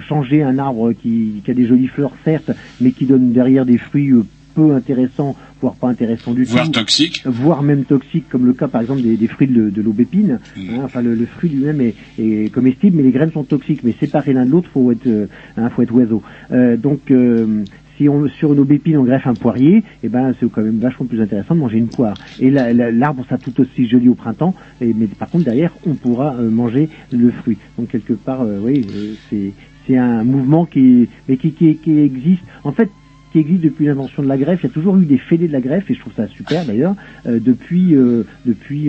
changer 0.00 0.42
un 0.42 0.58
arbre 0.58 0.92
qui, 0.92 1.42
a 1.46 1.52
des 1.52 1.66
jolies 1.66 1.88
fleurs, 1.88 2.12
certes, 2.24 2.50
mais 2.80 2.92
qui 2.92 3.06
donne 3.06 3.32
derrière 3.32 3.66
des 3.66 3.78
fruits 3.78 4.12
peu 4.54 4.74
intéressants, 4.74 5.36
voire 5.64 5.76
pas 5.76 5.88
intéressants 5.88 6.34
du 6.34 6.44
Voire 6.44 6.66
tout. 6.66 6.72
toxiques. 6.72 7.22
Voire 7.24 7.62
même 7.62 7.84
toxiques, 7.84 8.28
comme 8.28 8.44
le 8.44 8.52
cas 8.52 8.68
par 8.68 8.82
exemple 8.82 9.00
des, 9.02 9.16
des 9.16 9.28
fruits 9.28 9.46
de, 9.48 9.70
de 9.70 9.82
l'aubépine. 9.82 10.38
Mm. 10.56 10.60
Hein, 10.74 10.82
enfin, 10.84 11.00
le, 11.00 11.14
le 11.14 11.26
fruit 11.26 11.48
lui-même 11.48 11.80
est, 11.80 11.94
est 12.18 12.52
comestible, 12.52 12.96
mais 12.98 13.02
les 13.02 13.12
graines 13.12 13.32
sont 13.32 13.44
toxiques. 13.44 13.80
Mais 13.82 13.94
séparés 13.98 14.34
l'un 14.34 14.44
de 14.44 14.50
l'autre, 14.50 14.68
faut 14.74 14.92
être, 14.92 15.06
euh, 15.06 15.26
hein, 15.56 15.70
faut 15.70 15.80
être 15.82 15.94
oiseau. 15.94 16.22
Euh, 16.52 16.76
donc, 16.76 17.10
euh, 17.10 17.64
si 17.96 18.08
on 18.08 18.28
sur 18.28 18.52
une 18.52 18.58
aubépine 18.58 18.96
on 18.98 19.04
greffe 19.04 19.26
un 19.26 19.34
poirier, 19.34 19.82
eh 20.02 20.08
ben 20.08 20.34
c'est 20.38 20.50
quand 20.50 20.62
même 20.62 20.80
vachement 20.80 21.06
plus 21.06 21.20
intéressant 21.22 21.54
de 21.54 21.60
manger 21.60 21.78
une 21.78 21.86
poire. 21.86 22.18
Et 22.40 22.50
la- 22.50 22.72
la- 22.74 22.90
l'arbre 22.90 23.24
sera 23.24 23.38
tout 23.38 23.58
aussi 23.60 23.86
joli 23.88 24.08
au 24.08 24.14
printemps, 24.16 24.52
et, 24.80 24.92
mais 24.92 25.06
par 25.06 25.30
contre 25.30 25.44
derrière 25.44 25.72
on 25.86 25.94
pourra 25.94 26.34
euh, 26.34 26.50
manger 26.50 26.88
le 27.12 27.30
fruit. 27.30 27.56
Donc 27.78 27.88
quelque 27.88 28.12
part, 28.14 28.42
euh, 28.42 28.58
oui, 28.60 28.84
euh, 28.94 29.14
c'est 29.30 29.52
c'est 29.86 29.96
un 29.96 30.24
mouvement 30.24 30.66
qui 30.66 31.08
mais 31.28 31.36
qui, 31.36 31.52
qui, 31.52 31.76
qui 31.76 32.00
existe. 32.00 32.42
En 32.64 32.72
fait, 32.72 32.90
qui 33.34 33.40
existe 33.40 33.62
depuis 33.62 33.86
l'invention 33.86 34.22
de 34.22 34.28
la 34.28 34.38
greffe. 34.38 34.60
Il 34.62 34.66
y 34.68 34.70
a 34.70 34.72
toujours 34.72 34.96
eu 34.96 35.06
des 35.06 35.18
fêlés 35.18 35.48
de 35.48 35.52
la 35.52 35.60
greffe 35.60 35.90
et 35.90 35.94
je 35.94 35.98
trouve 35.98 36.12
ça 36.14 36.28
super 36.28 36.64
d'ailleurs. 36.64 36.94
Euh, 37.26 37.40
depuis, 37.40 37.96
euh, 37.96 38.24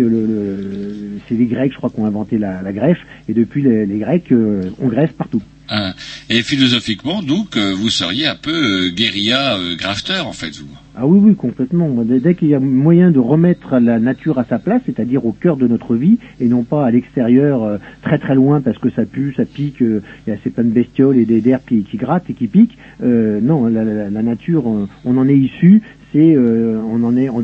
euh, 0.04 0.08
le, 0.08 0.26
le- 0.28 1.20
c'est 1.28 1.34
les 1.34 1.48
Grecs, 1.48 1.72
je 1.72 1.78
crois, 1.78 1.90
qui 1.90 2.00
ont 2.00 2.06
inventé 2.06 2.38
la, 2.38 2.62
greffe 2.72 3.00
et 3.28 3.34
depuis 3.34 3.64
les, 3.64 3.88
les 3.88 3.98
Grecs, 3.98 4.32
on 4.32 4.88
greffe 4.88 5.14
partout. 5.14 5.42
Hein. 5.70 5.94
Et 6.30 6.42
philosophiquement, 6.44 7.22
donc, 7.22 7.58
euh, 7.58 7.74
vous 7.76 7.90
seriez 7.90 8.28
un 8.28 8.36
peu 8.36 8.52
euh, 8.52 8.90
guérilla 8.90 9.58
euh, 9.58 9.76
grafter, 9.76 10.20
en 10.26 10.34
fait, 10.34 10.56
vous. 10.58 10.68
Ah 10.98 11.06
oui, 11.06 11.20
oui, 11.22 11.36
complètement. 11.36 11.90
Dès, 12.06 12.36
qu'il 12.36 12.48
y 12.50 12.56
a 12.56 12.60
moyen 12.60 13.12
de 13.12 13.20
remettre 13.20 13.80
la 13.80 14.00
nature 14.00 14.40
à 14.40 14.46
sa 14.46 14.60
place, 14.60 14.82
c'est-à-dire 14.86 15.26
au 15.26 15.34
cœur 15.34 15.58
de 15.58 15.68
notre 15.68 15.96
vie, 15.96 16.18
et 16.40 16.48
non 16.48 16.64
pas 16.64 16.86
à 16.86 16.92
l'extérieur, 16.92 17.64
euh, 17.64 17.78
très 18.02 18.18
très 18.18 18.36
loin, 18.36 18.62
parce 18.62 18.78
que 18.78 18.90
ça 18.90 19.06
pue, 19.06 19.34
ça 19.36 19.44
pique, 19.46 19.82
il 19.82 20.02
y 20.28 20.32
a 20.32 20.38
ces 20.44 20.52
plein 20.52 20.64
de 20.64 20.70
bestioles 20.70 21.18
et 21.18 21.26
des 21.26 21.42
derpes 21.42 21.68
qui, 21.68 21.98
grattent 21.98 22.30
et 22.30 22.34
qui 22.34 22.48
piquent. 22.48 22.78
Non, 23.02 23.68
la, 23.68 23.84
la- 23.84 24.22
nature, 24.22 24.66
on 24.68 25.18
en 25.18 25.28
est 25.28 25.38
issu. 25.38 25.82
Euh, 26.16 26.82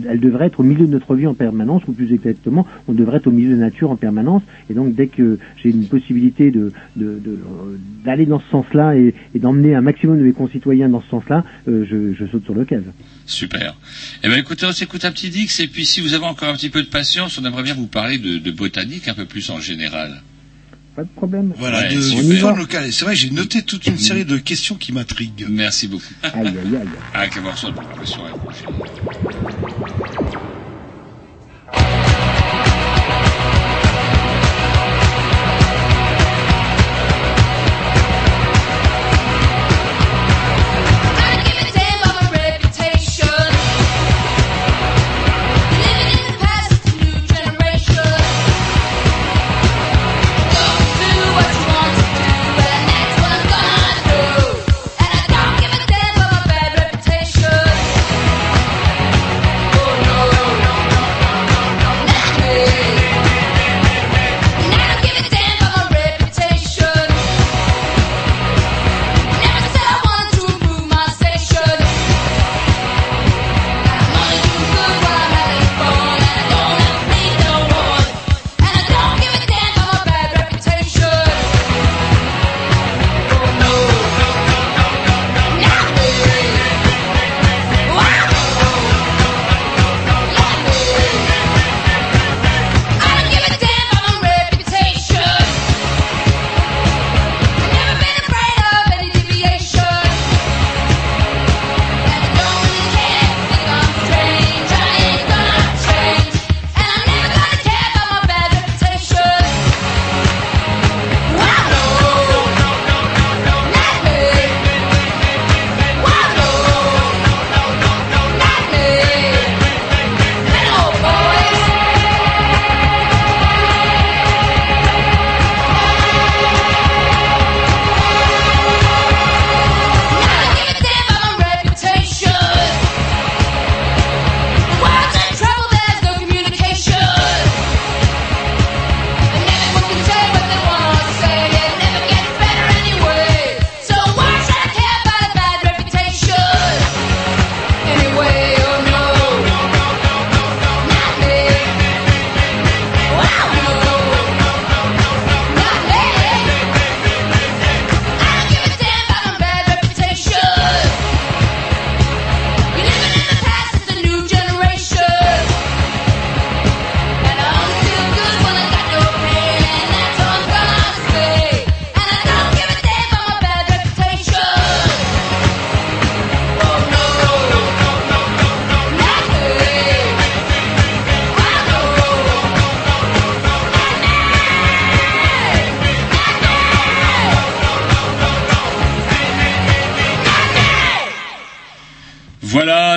elle 0.10 0.20
devrait 0.20 0.48
être 0.48 0.60
au 0.60 0.64
milieu 0.64 0.86
de 0.86 0.92
notre 0.92 1.16
vie 1.16 1.28
en 1.28 1.34
permanence, 1.34 1.84
ou 1.88 1.94
plus 1.94 2.14
exactement, 2.14 2.66
on 2.88 2.94
devrait 2.94 3.18
être 3.18 3.28
au 3.28 3.32
milieu 3.32 3.50
de 3.50 3.60
la 3.60 3.68
nature 3.68 3.92
en 3.92 3.96
permanence. 3.96 4.42
Et 4.70 4.74
donc, 4.74 4.96
dès 4.96 5.08
que 5.08 5.38
j'ai 5.62 5.70
une 5.70 5.86
possibilité 5.86 6.52
euh, 6.56 6.72
d'aller 8.06 8.26
dans 8.26 8.40
ce 8.40 8.50
sens-là 8.50 8.96
et, 8.96 9.14
d'emmener 9.36 9.76
un 9.76 9.82
maximum 9.82 10.18
de 10.20 10.24
mes 10.24 10.34
concitoyens 10.34 10.90
dans 10.90 11.02
ce 11.02 11.10
sens-là, 11.10 11.44
euh, 11.68 11.86
je, 12.18 12.26
saute 12.28 12.46
sur 12.46 12.54
l'occasion. 12.54 12.94
Super. 13.26 13.76
Eh 14.24 14.28
ben, 14.28 14.38
écoutez, 14.38 14.66
on 14.66 14.72
s'écoute 14.72 15.06
un 15.06 15.12
petit 15.12 15.30
Dix, 15.30 15.60
et 15.60 15.68
puis 15.68 15.86
si 15.86 16.02
vous 16.02 16.14
avez 16.14 16.26
encore 16.26 16.50
un 16.50 16.56
petit 16.56 16.70
peu 16.70 16.82
de 16.82 16.88
patience, 16.88 17.40
on 17.40 17.46
aimerait 17.46 17.64
bien 17.64 17.74
vous 17.74 17.88
parler 17.88 18.18
de, 18.18 18.38
de 18.38 18.52
botanique 18.52 19.08
un 19.08 19.14
peu 19.14 19.26
plus 19.26 19.50
en 19.50 19.60
général. 19.60 20.22
Pas 20.96 21.04
de 21.04 21.10
problème. 21.16 21.54
Voilà, 21.58 21.84
Ouais, 21.84 21.96
de, 21.96 22.58
local. 22.58 22.92
C'est 22.92 23.06
vrai, 23.06 23.16
j'ai 23.16 23.30
noté 23.30 23.62
toute 23.62 23.88
une 23.88 23.98
série 23.98 24.26
de 24.26 24.38
questions 24.38 24.76
qui 24.76 24.92
m'intriguent. 24.92 25.46
Merci 25.50 25.88
beaucoup. 25.88 26.14
Aïe, 26.22 26.48
aïe, 26.48 26.56
aïe. 26.76 26.88
Ah, 27.14 27.28
quel 27.28 27.44
morceau 27.44 27.70
de 27.70 27.76
préparation 27.76 28.26
à 28.26 28.30
la 28.30 28.36
prochaine. 28.36 28.68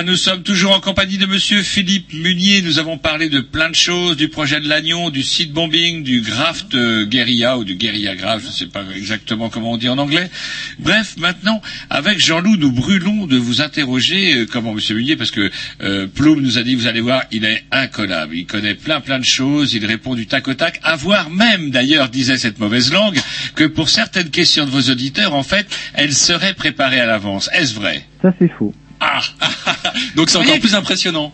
Nous 0.05 0.15
sommes 0.17 0.43
toujours 0.43 0.73
en 0.73 0.79
compagnie 0.79 1.17
de 1.17 1.25
Monsieur 1.25 1.63
Philippe 1.63 2.13
Munier. 2.13 2.61
Nous 2.61 2.77
avons 2.77 2.97
parlé 2.97 3.27
de 3.27 3.39
plein 3.39 3.69
de 3.69 3.75
choses, 3.75 4.15
du 4.15 4.29
projet 4.29 4.59
de 4.59 4.69
l'Agnon, 4.69 5.09
du 5.09 5.23
seed 5.23 5.51
bombing, 5.51 6.03
du 6.03 6.21
graft 6.21 6.75
euh, 6.75 7.05
guérilla 7.05 7.57
ou 7.57 7.63
du 7.63 7.75
guérilla 7.75 8.15
grave, 8.15 8.41
je 8.41 8.47
ne 8.47 8.51
sais 8.51 8.65
pas 8.67 8.83
exactement 8.95 9.49
comment 9.49 9.71
on 9.71 9.77
dit 9.77 9.89
en 9.89 9.97
anglais. 9.97 10.29
Bref, 10.77 11.15
maintenant, 11.17 11.59
avec 11.89 12.19
Jean-Loup, 12.19 12.57
nous 12.57 12.71
brûlons 12.71 13.25
de 13.25 13.37
vous 13.37 13.61
interroger, 13.61 14.35
euh, 14.35 14.45
comment 14.45 14.73
Monsieur 14.73 14.95
Munier, 14.95 15.15
parce 15.15 15.31
que 15.31 15.49
euh, 15.81 16.05
Ploum 16.05 16.39
nous 16.39 16.59
a 16.59 16.63
dit, 16.63 16.75
vous 16.75 16.87
allez 16.87 17.01
voir, 17.01 17.23
il 17.31 17.43
est 17.43 17.63
incollable. 17.71 18.35
Il 18.35 18.45
connaît 18.45 18.75
plein 18.75 19.01
plein 19.01 19.17
de 19.17 19.25
choses, 19.25 19.73
il 19.73 19.85
répond 19.85 20.13
du 20.13 20.27
tac 20.27 20.47
au 20.47 20.53
tac, 20.53 20.79
à 20.83 20.95
voir 20.95 21.31
même, 21.31 21.71
d'ailleurs, 21.71 22.09
disait 22.09 22.37
cette 22.37 22.59
mauvaise 22.59 22.93
langue, 22.93 23.17
que 23.55 23.63
pour 23.63 23.89
certaines 23.89 24.29
questions 24.29 24.65
de 24.65 24.71
vos 24.71 24.91
auditeurs, 24.91 25.33
en 25.33 25.43
fait, 25.43 25.67
elles 25.95 26.13
seraient 26.13 26.53
préparées 26.53 26.99
à 26.99 27.07
l'avance. 27.07 27.49
Est-ce 27.53 27.73
vrai? 27.73 28.05
Ça, 28.21 28.31
c'est 28.37 28.51
faux. 28.59 28.73
Ah 28.99 29.19
Donc 30.15 30.29
c'est 30.29 30.37
encore 30.37 30.59
plus 30.59 30.75
impressionnant. 30.75 31.31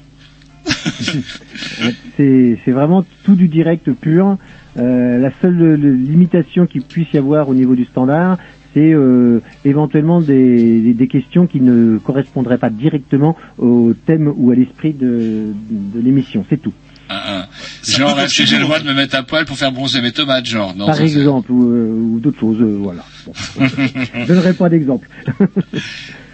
C'est 2.17 2.57
vraiment 2.71 3.05
tout 3.23 3.35
du 3.35 3.47
direct 3.47 3.91
pur. 3.93 4.37
Euh, 4.77 5.17
la 5.17 5.31
seule 5.41 5.73
limitation 5.75 6.65
qu'il 6.65 6.81
puisse 6.83 7.07
y 7.13 7.17
avoir 7.17 7.49
au 7.49 7.53
niveau 7.53 7.75
du 7.75 7.85
standard, 7.85 8.37
c'est 8.73 8.93
euh, 8.93 9.41
éventuellement 9.65 10.21
des, 10.21 10.79
des, 10.81 10.93
des 10.93 11.07
questions 11.07 11.45
qui 11.47 11.59
ne 11.59 11.97
correspondraient 11.97 12.57
pas 12.57 12.69
directement 12.69 13.35
au 13.57 13.93
thème 14.05 14.31
ou 14.33 14.51
à 14.51 14.55
l'esprit 14.55 14.93
de, 14.93 15.47
de 15.69 15.99
l'émission. 15.99 16.45
C'est 16.49 16.61
tout. 16.61 16.73
Ah, 17.09 17.23
ah. 17.27 17.47
Genre, 17.85 18.17
est-ce 18.21 18.37
que 18.37 18.45
j'ai 18.45 18.55
le 18.57 18.63
droit 18.63 18.79
de 18.79 18.85
me 18.87 18.93
mettre 18.93 19.17
à 19.17 19.23
poil 19.23 19.43
pour 19.43 19.57
faire 19.57 19.73
bronzer 19.73 20.01
mes 20.01 20.13
tomates, 20.13 20.45
genre? 20.45 20.73
Non, 20.73 20.85
Par 20.85 21.01
exemple, 21.01 21.51
ou, 21.51 21.69
euh, 21.69 21.91
ou 21.91 22.19
d'autres 22.21 22.39
choses. 22.39 22.61
euh, 22.61 22.77
voilà. 22.79 23.03
Bon. 23.25 23.33
Je 23.67 24.25
donnerai 24.27 24.53
pas 24.53 24.69
d'exemple. 24.69 25.09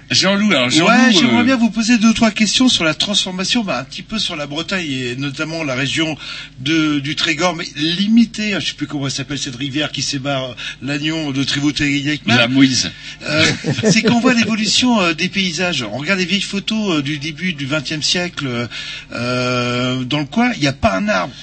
Jean-Loup, 0.09 0.51
alors 0.51 0.69
Jean-Loup... 0.69 0.89
Ouais, 0.89 1.11
j'aimerais 1.11 1.41
euh, 1.41 1.43
bien 1.43 1.57
vous 1.57 1.69
poser 1.69 1.97
deux 1.97 2.09
ou 2.09 2.13
trois 2.13 2.31
questions 2.31 2.69
sur 2.69 2.83
la 2.83 2.93
transformation, 2.93 3.63
bah, 3.63 3.79
un 3.79 3.83
petit 3.83 4.03
peu 4.03 4.19
sur 4.19 4.35
la 4.35 4.47
Bretagne 4.47 4.89
et 4.89 5.15
notamment 5.15 5.63
la 5.63 5.75
région 5.75 6.17
de, 6.59 6.99
du 6.99 7.15
Trégor, 7.15 7.55
mais 7.55 7.65
limitée, 7.75 8.55
je 8.59 8.67
sais 8.67 8.73
plus 8.73 8.87
comment 8.87 9.05
elle 9.05 9.11
s'appelle 9.11 9.39
cette 9.39 9.55
rivière 9.55 9.91
qui 9.91 10.01
sépare 10.01 10.55
l'Agnon 10.81 11.31
de 11.31 11.43
Trivauté 11.43 12.19
La 12.25 12.47
Mouise. 12.47 12.91
Euh, 13.23 13.45
c'est 13.83 14.01
qu'on 14.01 14.19
voit 14.19 14.33
l'évolution 14.33 15.01
euh, 15.01 15.13
des 15.13 15.29
paysages. 15.29 15.83
On 15.83 15.97
regarde 15.97 16.19
les 16.19 16.25
vieilles 16.25 16.41
photos 16.41 16.97
euh, 16.97 17.01
du 17.01 17.17
début 17.19 17.53
du 17.53 17.65
XXe 17.65 18.05
siècle 18.05 18.67
euh, 19.11 20.03
dans 20.03 20.19
le 20.19 20.25
coin, 20.25 20.51
il 20.53 20.61
n'y 20.61 20.67
a 20.67 20.73
pas 20.73 20.95
un 20.95 21.07
arbre. 21.09 21.33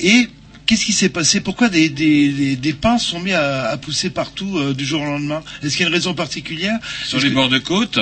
Et 0.00 0.28
qu'est-ce 0.66 0.84
qui 0.84 0.92
s'est 0.92 1.08
passé? 1.08 1.40
Pourquoi 1.40 1.68
des, 1.68 1.88
des, 1.88 2.28
des, 2.32 2.56
des 2.56 2.72
pins 2.72 2.98
sont 2.98 3.20
mis 3.20 3.32
à, 3.32 3.68
à 3.68 3.76
pousser 3.76 4.10
partout 4.10 4.58
euh, 4.58 4.74
du 4.74 4.84
jour 4.84 5.00
au 5.02 5.04
lendemain? 5.06 5.42
Est-ce 5.62 5.76
qu'il 5.76 5.82
y 5.82 5.86
a 5.86 5.88
une 5.88 5.94
raison 5.94 6.14
particulière? 6.14 6.78
Sur 7.04 7.20
les 7.20 7.30
bords 7.30 7.48
de 7.48 7.58
côte? 7.58 7.98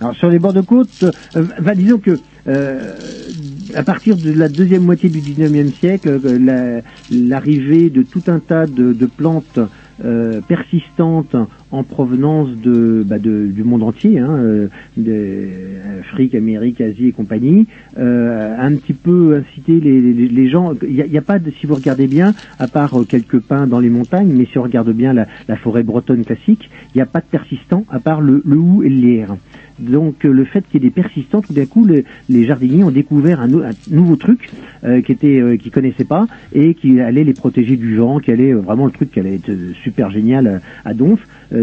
Alors 0.00 0.14
sur 0.16 0.28
les 0.30 0.38
bords 0.38 0.52
de 0.52 0.60
côte, 0.60 1.02
euh, 1.02 1.46
bah, 1.60 1.74
disons 1.74 1.98
que 1.98 2.20
euh, 2.46 3.32
à 3.74 3.82
partir 3.82 4.16
de 4.16 4.30
la 4.30 4.48
deuxième 4.48 4.82
moitié 4.84 5.08
du 5.08 5.20
19e 5.22 5.72
siècle, 5.80 6.20
euh, 6.24 6.38
la- 6.38 6.82
l'arrivée 7.10 7.90
de 7.90 8.02
tout 8.02 8.22
un 8.28 8.38
tas 8.38 8.66
de, 8.66 8.92
de 8.92 9.06
plantes 9.06 9.58
euh, 10.04 10.40
persistantes 10.40 11.34
en 11.70 11.84
provenance 11.84 12.48
de, 12.56 13.04
bah, 13.06 13.18
du 13.18 13.62
monde 13.64 13.82
entier, 13.82 14.18
hein, 14.18 14.38
euh, 14.38 14.68
de- 14.96 16.00
Afrique, 16.00 16.34
Amérique, 16.34 16.80
Asie 16.80 17.08
et 17.08 17.12
compagnie, 17.12 17.66
euh, 17.98 18.56
un 18.58 18.76
petit 18.76 18.94
peu 18.94 19.36
incité 19.36 19.80
les, 19.80 20.48
gens. 20.48 20.72
Il 20.82 20.94
n'y 20.94 21.18
a, 21.18 21.22
pas, 21.22 21.38
de, 21.38 21.50
si 21.60 21.66
vous 21.66 21.74
regardez 21.74 22.06
bien, 22.06 22.34
à 22.58 22.68
part 22.68 22.98
euh, 22.98 23.04
quelques 23.04 23.40
pins 23.40 23.66
dans 23.66 23.80
les 23.80 23.90
montagnes, 23.90 24.32
mais 24.32 24.46
si 24.46 24.58
on 24.58 24.62
regarde 24.62 24.92
bien 24.92 25.12
la, 25.12 25.26
la 25.48 25.56
forêt 25.56 25.82
bretonne 25.82 26.24
classique, 26.24 26.70
il 26.94 26.98
n'y 26.98 27.02
a 27.02 27.06
pas 27.06 27.20
de 27.20 27.26
persistant 27.30 27.84
à 27.90 28.00
part 28.00 28.20
le, 28.20 28.42
le 28.44 28.56
hou 28.56 28.82
et 28.82 28.88
le 28.88 28.96
lierre. 28.96 29.36
Donc 29.78 30.24
euh, 30.24 30.32
le 30.32 30.44
fait 30.44 30.66
qu'il 30.68 30.82
y 30.82 30.86
ait 30.86 30.88
des 30.88 30.94
persistants, 30.94 31.40
tout 31.40 31.52
d'un 31.52 31.66
coup, 31.66 31.84
le- 31.84 32.04
les 32.28 32.46
jardiniers 32.46 32.84
ont 32.84 32.90
découvert 32.90 33.40
un, 33.40 33.52
un 33.62 33.74
nouveau 33.86 34.16
truc 34.16 34.50
euh, 34.84 35.00
qui 35.02 35.12
était 35.12 35.40
euh, 35.40 35.56
qu'ils 35.56 35.70
connaissaient 35.70 36.04
pas 36.04 36.26
et 36.52 36.74
qui 36.74 37.00
allait 37.00 37.24
les 37.24 37.34
protéger 37.34 37.76
du 37.76 37.96
vent, 37.96 38.18
qui 38.18 38.30
allait 38.32 38.52
euh, 38.52 38.60
vraiment 38.60 38.86
le 38.86 38.92
truc 38.92 39.10
qui 39.10 39.20
allait 39.20 39.36
être 39.36 39.50
euh, 39.50 39.72
super 39.82 40.10
génial 40.10 40.62
à 40.84 40.94
Donf. 40.94 41.20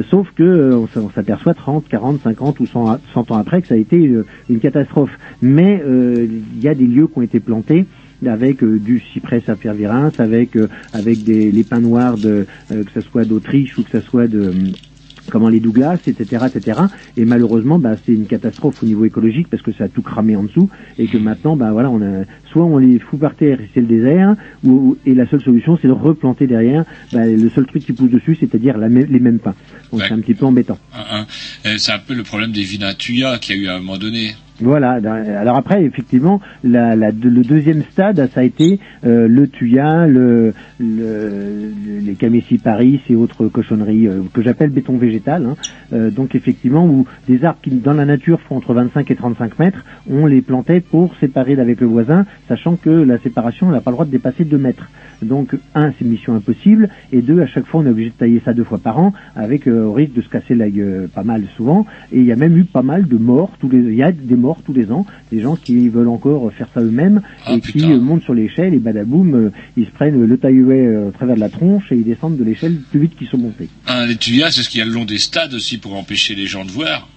Sauf 0.09 0.27
que 0.31 0.73
on 0.73 0.87
on 0.99 1.09
s'aperçoit 1.11 1.53
30, 1.53 1.87
40, 1.87 2.21
50 2.23 2.59
ou 2.59 2.67
100, 2.67 2.89
a- 2.89 3.01
100 3.13 3.31
ans 3.31 3.37
après 3.37 3.61
que 3.61 3.67
ça 3.67 3.75
a 3.75 3.77
été 3.77 3.97
une 4.49 4.59
catastrophe. 4.59 5.11
Mais 5.41 5.81
il 5.85 6.59
y 6.61 6.67
a 6.67 6.73
des 6.75 6.87
lieux 6.87 7.07
qui 7.07 7.19
ont 7.19 7.21
été 7.21 7.39
plantés 7.39 7.85
avec 8.25 8.63
euh, 8.63 8.79
du 8.79 8.99
cyprès 9.13 9.41
sapphire 9.45 9.75
avec 10.17 10.55
euh, 10.55 10.67
avec 10.91 11.23
des 11.23 11.51
les 11.51 11.63
pins 11.63 11.81
noirs 11.81 12.17
de 12.17 12.47
euh, 12.71 12.83
que 12.83 12.91
ce 12.93 13.01
soit 13.01 13.25
d'Autriche 13.25 13.77
ou 13.77 13.83
que 13.83 13.89
ce 13.91 14.01
soit 14.07 14.27
de 14.27 14.73
comment 15.29 15.49
les 15.49 15.59
Douglas, 15.59 15.99
etc., 16.07 16.45
etc. 16.53 16.81
Et 17.17 17.25
malheureusement, 17.25 17.79
bah, 17.79 17.95
c'est 18.05 18.13
une 18.13 18.27
catastrophe 18.27 18.75
au 18.81 18.85
niveau 18.85 19.05
écologique 19.05 19.47
parce 19.49 19.63
que 19.63 19.71
ça 19.71 19.85
a 19.85 19.87
tout 19.87 20.01
cramé 20.01 20.35
en 20.35 20.43
dessous 20.43 20.69
et 20.97 21.07
que 21.07 21.17
maintenant, 21.17 21.55
bah 21.55 21.71
voilà, 21.71 21.89
on 21.89 22.01
a 22.01 22.23
soit 22.51 22.63
on 22.63 22.77
les 22.77 22.99
fout 22.99 23.19
par 23.19 23.35
terre 23.35 23.59
et 23.59 23.69
c'est 23.73 23.81
le 23.81 23.87
désert, 23.87 24.35
ou, 24.63 24.97
et 25.05 25.13
la 25.13 25.27
seule 25.27 25.41
solution 25.41 25.77
c'est 25.81 25.87
de 25.87 25.93
replanter 25.93 26.47
derrière 26.47 26.85
bah, 27.11 27.25
le 27.25 27.49
seul 27.49 27.65
truc 27.65 27.85
qui 27.85 27.93
pousse 27.93 28.11
dessus, 28.11 28.37
c'est-à-dire 28.39 28.77
les 28.77 29.19
mêmes 29.19 29.39
pins. 29.39 29.55
Donc 29.91 30.01
c'est 30.01 30.13
un 30.13 30.19
petit 30.19 30.33
peu 30.33 30.45
embêtant. 30.45 30.77
Euh, 30.95 31.23
C'est 31.77 31.91
un 31.91 31.99
peu 31.99 32.13
le 32.13 32.23
problème 32.23 32.51
des 32.51 32.63
vinatuya 32.63 33.37
qu'il 33.39 33.55
y 33.55 33.59
a 33.59 33.61
eu 33.63 33.67
à 33.67 33.75
un 33.75 33.79
moment 33.79 33.97
donné. 33.97 34.35
Voilà. 34.61 34.91
Alors 35.39 35.57
après, 35.57 35.83
effectivement, 35.83 36.39
le 36.63 37.41
deuxième 37.43 37.83
stade, 37.91 38.29
ça 38.33 38.39
a 38.39 38.43
été 38.43 38.79
euh, 39.05 39.27
le 39.27 39.47
tuya, 39.47 40.07
le, 40.07 40.53
le- 40.79 41.71
les 42.01 42.13
camécies 42.15 42.57
Paris 42.57 43.01
et 43.09 43.15
autres 43.15 43.47
cochonneries 43.47 44.07
euh, 44.07 44.21
que 44.33 44.41
j'appelle 44.41 44.69
béton 44.69 44.97
végétal. 44.97 45.45
hein. 45.45 45.55
Euh, 45.93 46.09
donc 46.09 46.35
effectivement, 46.35 46.85
où 46.85 47.05
des 47.27 47.43
arbres 47.43 47.59
qui 47.61 47.71
dans 47.71 47.93
la 47.93 48.05
nature 48.05 48.39
font 48.41 48.55
entre 48.57 48.73
25 48.73 49.09
et 49.11 49.15
35 49.15 49.59
mètres, 49.59 49.83
on 50.09 50.25
les 50.25 50.41
plantait 50.41 50.79
pour 50.79 51.13
séparer 51.17 51.59
avec 51.59 51.81
le 51.81 51.87
voisin, 51.87 52.25
sachant 52.47 52.75
que 52.77 52.89
la 52.89 53.17
séparation 53.19 53.69
n'a 53.69 53.81
pas 53.81 53.91
le 53.91 53.95
droit 53.95 54.05
de 54.05 54.11
dépasser 54.11 54.45
2 54.45 54.57
mètres. 54.57 54.89
Donc 55.21 55.55
un, 55.73 55.91
c'est 55.97 56.05
mission 56.05 56.33
impossible, 56.35 56.89
et 57.11 57.21
deux, 57.21 57.41
à 57.41 57.47
chaque 57.47 57.65
fois, 57.65 57.81
on 57.81 57.85
est 57.85 57.89
obligé 57.89 58.09
de 58.09 58.15
tailler 58.15 58.41
ça 58.45 58.53
deux 58.53 58.63
fois 58.63 58.77
par 58.79 58.99
an, 58.99 59.13
avec 59.35 59.67
au 59.67 59.91
risque 59.93 60.13
de 60.13 60.21
se 60.21 60.29
casser 60.29 60.55
la 60.55 60.69
gueule 60.69 61.09
pas 61.13 61.23
mal 61.23 61.43
souvent. 61.57 61.85
Et 62.11 62.19
il 62.19 62.25
y 62.25 62.31
a 62.31 62.35
même 62.37 62.57
eu 62.57 62.63
pas 62.63 62.83
mal 62.83 63.07
de 63.07 63.17
morts 63.17 63.51
tous 63.59 63.69
les, 63.69 63.79
il 63.79 63.95
y 63.95 64.03
a 64.03 64.11
des 64.11 64.35
morts 64.35 64.44
tous 64.65 64.73
les 64.73 64.91
ans, 64.91 65.05
des 65.31 65.41
gens 65.41 65.55
qui 65.55 65.89
veulent 65.89 66.07
encore 66.07 66.51
faire 66.53 66.67
ça 66.73 66.81
eux-mêmes 66.81 67.21
et 67.49 67.59
qui 67.59 67.83
euh, 67.83 67.99
montent 67.99 68.23
sur 68.23 68.33
l'échelle 68.33 68.73
et 68.73 68.79
badaboum, 68.79 69.33
euh, 69.35 69.49
ils 69.77 69.85
se 69.85 69.91
prennent 69.91 70.23
le 70.25 70.37
taillouet 70.37 70.85
euh, 70.85 71.07
au 71.07 71.11
travers 71.11 71.35
de 71.35 71.39
la 71.41 71.49
tronche 71.49 71.91
et 71.91 71.95
ils 71.95 72.03
descendent 72.03 72.37
de 72.37 72.43
l'échelle 72.43 72.75
plus 72.91 72.99
vite 72.99 73.15
qu'ils 73.17 73.27
sont 73.27 73.37
montés. 73.37 73.69
Un, 73.87 74.05
les 74.05 74.15
tuyas, 74.15 74.51
c'est 74.51 74.61
ce 74.61 74.69
qu'il 74.69 74.79
y 74.79 74.81
a 74.81 74.85
le 74.85 74.91
long 74.91 75.05
des 75.05 75.17
stades 75.17 75.53
aussi 75.53 75.77
pour 75.77 75.95
empêcher 75.95 76.35
les 76.35 76.45
gens 76.45 76.63
de 76.65 76.71
voir. 76.71 77.07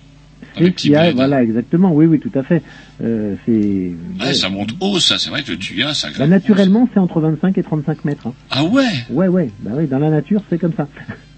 Et 0.60 0.72
qui 0.72 0.94
a, 0.94 1.02
bleds. 1.04 1.12
voilà, 1.14 1.42
exactement, 1.42 1.92
oui, 1.92 2.06
oui, 2.06 2.18
tout 2.20 2.30
à 2.34 2.42
fait. 2.42 2.62
Euh, 3.02 3.34
c'est 3.44 3.92
Ouais, 4.24 4.34
ça 4.34 4.48
monte 4.48 4.70
haut, 4.80 4.98
ça. 4.98 5.16
C'est 5.18 5.30
vrai 5.30 5.42
que 5.42 5.50
le 5.52 5.58
tuya, 5.58 5.94
ça 5.94 6.08
Bah, 6.08 6.14
grimpe. 6.14 6.30
naturellement, 6.30 6.88
c'est 6.92 6.98
entre 7.00 7.20
25 7.20 7.58
et 7.58 7.62
35 7.62 8.04
mètres. 8.04 8.26
hein. 8.28 8.32
Ah 8.50 8.64
ouais? 8.64 8.82
Ouais, 9.10 9.28
ouais, 9.28 9.50
bah 9.60 9.72
oui, 9.76 9.86
dans 9.86 9.98
la 9.98 10.10
nature, 10.10 10.40
c'est 10.48 10.58
comme 10.58 10.72
ça. 10.76 10.88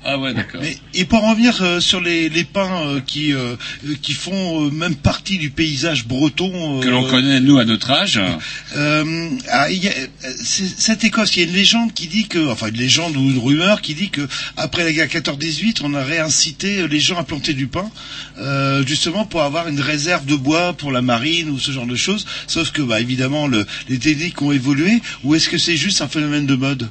Ah 0.03 0.19
ouais, 0.19 0.33
d'accord. 0.33 0.63
Et 0.95 1.05
pour 1.05 1.23
en 1.25 1.31
revenir 1.33 1.61
euh, 1.63 1.79
sur 1.79 2.01
les, 2.01 2.31
les 2.31 2.45
pins 2.45 2.87
euh, 2.87 3.01
qui, 3.07 3.35
euh, 3.35 3.57
qui 4.01 4.15
font 4.15 4.65
euh, 4.65 4.71
même 4.71 4.95
partie 4.95 5.37
du 5.37 5.51
paysage 5.51 6.07
breton. 6.07 6.79
euh, 6.79 6.83
Que 6.83 6.89
l'on 6.89 7.05
connaît, 7.09 7.39
nous, 7.41 7.59
à 7.59 7.67
notre 7.67 7.91
âge. 7.91 8.19
Euh, 8.77 9.29
ah, 9.51 9.71
y 9.71 9.89
a, 9.89 9.93
cette 10.43 11.05
Écosse, 11.05 11.37
il 11.37 11.41
y 11.41 11.45
a 11.45 11.49
une 11.49 11.55
légende 11.55 11.93
qui 11.93 12.07
dit 12.07 12.29
que, 12.29 12.49
enfin 12.51 12.69
une 12.69 12.77
légende 12.79 13.15
ou 13.17 13.21
une 13.31 13.39
rumeur 13.39 13.83
qui 13.83 13.95
dit 13.95 14.09
que 14.09 14.27
après 14.57 14.85
la 14.85 14.93
guerre 14.93 15.09
14-18, 15.09 15.81
on 15.85 15.93
a 15.93 16.03
réincité 16.03 16.89
les 16.89 17.01
gens 17.01 17.19
à 17.19 17.25
planter 17.25 17.53
du 17.53 17.67
pain, 17.67 17.91
euh, 18.39 18.85
justement 18.87 19.27
pour 19.27 19.43
avoir 19.43 19.69
une 19.69 19.81
réserve 19.81 20.25
de 20.25 20.35
bois 20.37 20.73
pour 20.73 20.93
la 20.93 21.03
marine 21.03 21.51
ou 21.51 21.59
ce 21.59 21.73
genre 21.73 21.87
de 21.87 21.97
choses. 21.97 22.27
Sauf 22.47 22.71
que, 22.73 22.81
bah, 22.81 23.01
évidemment, 23.01 23.47
le, 23.49 23.67
les 23.91 23.99
techniques 23.99 24.41
ont 24.41 24.53
évolué. 24.53 25.03
Ou 25.25 25.35
est-ce 25.35 25.51
que 25.51 25.59
c'est 25.59 25.77
juste 25.77 26.01
un 26.01 26.09
phénomène 26.09 26.47
de 26.47 26.55
mode? 26.55 26.89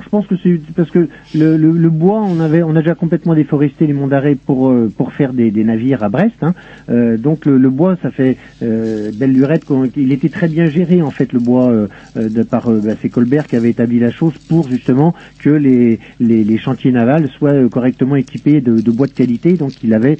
Je 0.00 0.08
pense 0.08 0.26
que 0.26 0.36
c'est 0.42 0.58
parce 0.74 0.90
que 0.90 1.06
le, 1.34 1.56
le, 1.58 1.70
le 1.72 1.90
bois, 1.90 2.22
on 2.22 2.40
avait, 2.40 2.62
on 2.62 2.74
a 2.76 2.80
déjà 2.80 2.94
complètement 2.94 3.34
déforesté 3.34 3.86
les 3.86 3.92
monts 3.92 4.06
d'arrêt 4.06 4.36
pour 4.36 4.70
euh, 4.70 4.90
pour 4.96 5.12
faire 5.12 5.34
des, 5.34 5.50
des 5.50 5.64
navires 5.64 6.02
à 6.02 6.08
Brest. 6.08 6.34
Hein. 6.40 6.54
Euh, 6.88 7.18
donc 7.18 7.44
le, 7.44 7.58
le 7.58 7.68
bois, 7.68 7.96
ça 8.02 8.10
fait 8.10 8.38
euh, 8.62 9.10
belle 9.12 9.32
lurette. 9.32 9.64
Il 9.96 10.12
était 10.12 10.30
très 10.30 10.48
bien 10.48 10.70
géré 10.70 11.02
en 11.02 11.10
fait 11.10 11.32
le 11.34 11.40
bois 11.40 11.68
euh, 11.70 11.88
euh, 12.16 12.28
de 12.30 12.42
par 12.42 12.70
bah, 12.70 12.92
c'est 13.02 13.10
Colbert 13.10 13.48
qui 13.48 13.56
avait 13.56 13.70
établi 13.70 13.98
la 13.98 14.10
chose 14.10 14.32
pour 14.48 14.66
justement 14.68 15.14
que 15.38 15.50
les 15.50 16.00
les, 16.20 16.42
les 16.42 16.58
chantiers 16.58 16.90
navals 16.92 17.28
soient 17.38 17.68
correctement 17.68 18.16
équipés 18.16 18.60
de, 18.62 18.80
de 18.80 18.90
bois 18.90 19.08
de 19.08 19.12
qualité. 19.12 19.56
Donc 19.58 19.72
il 19.84 19.92
avait 19.92 20.16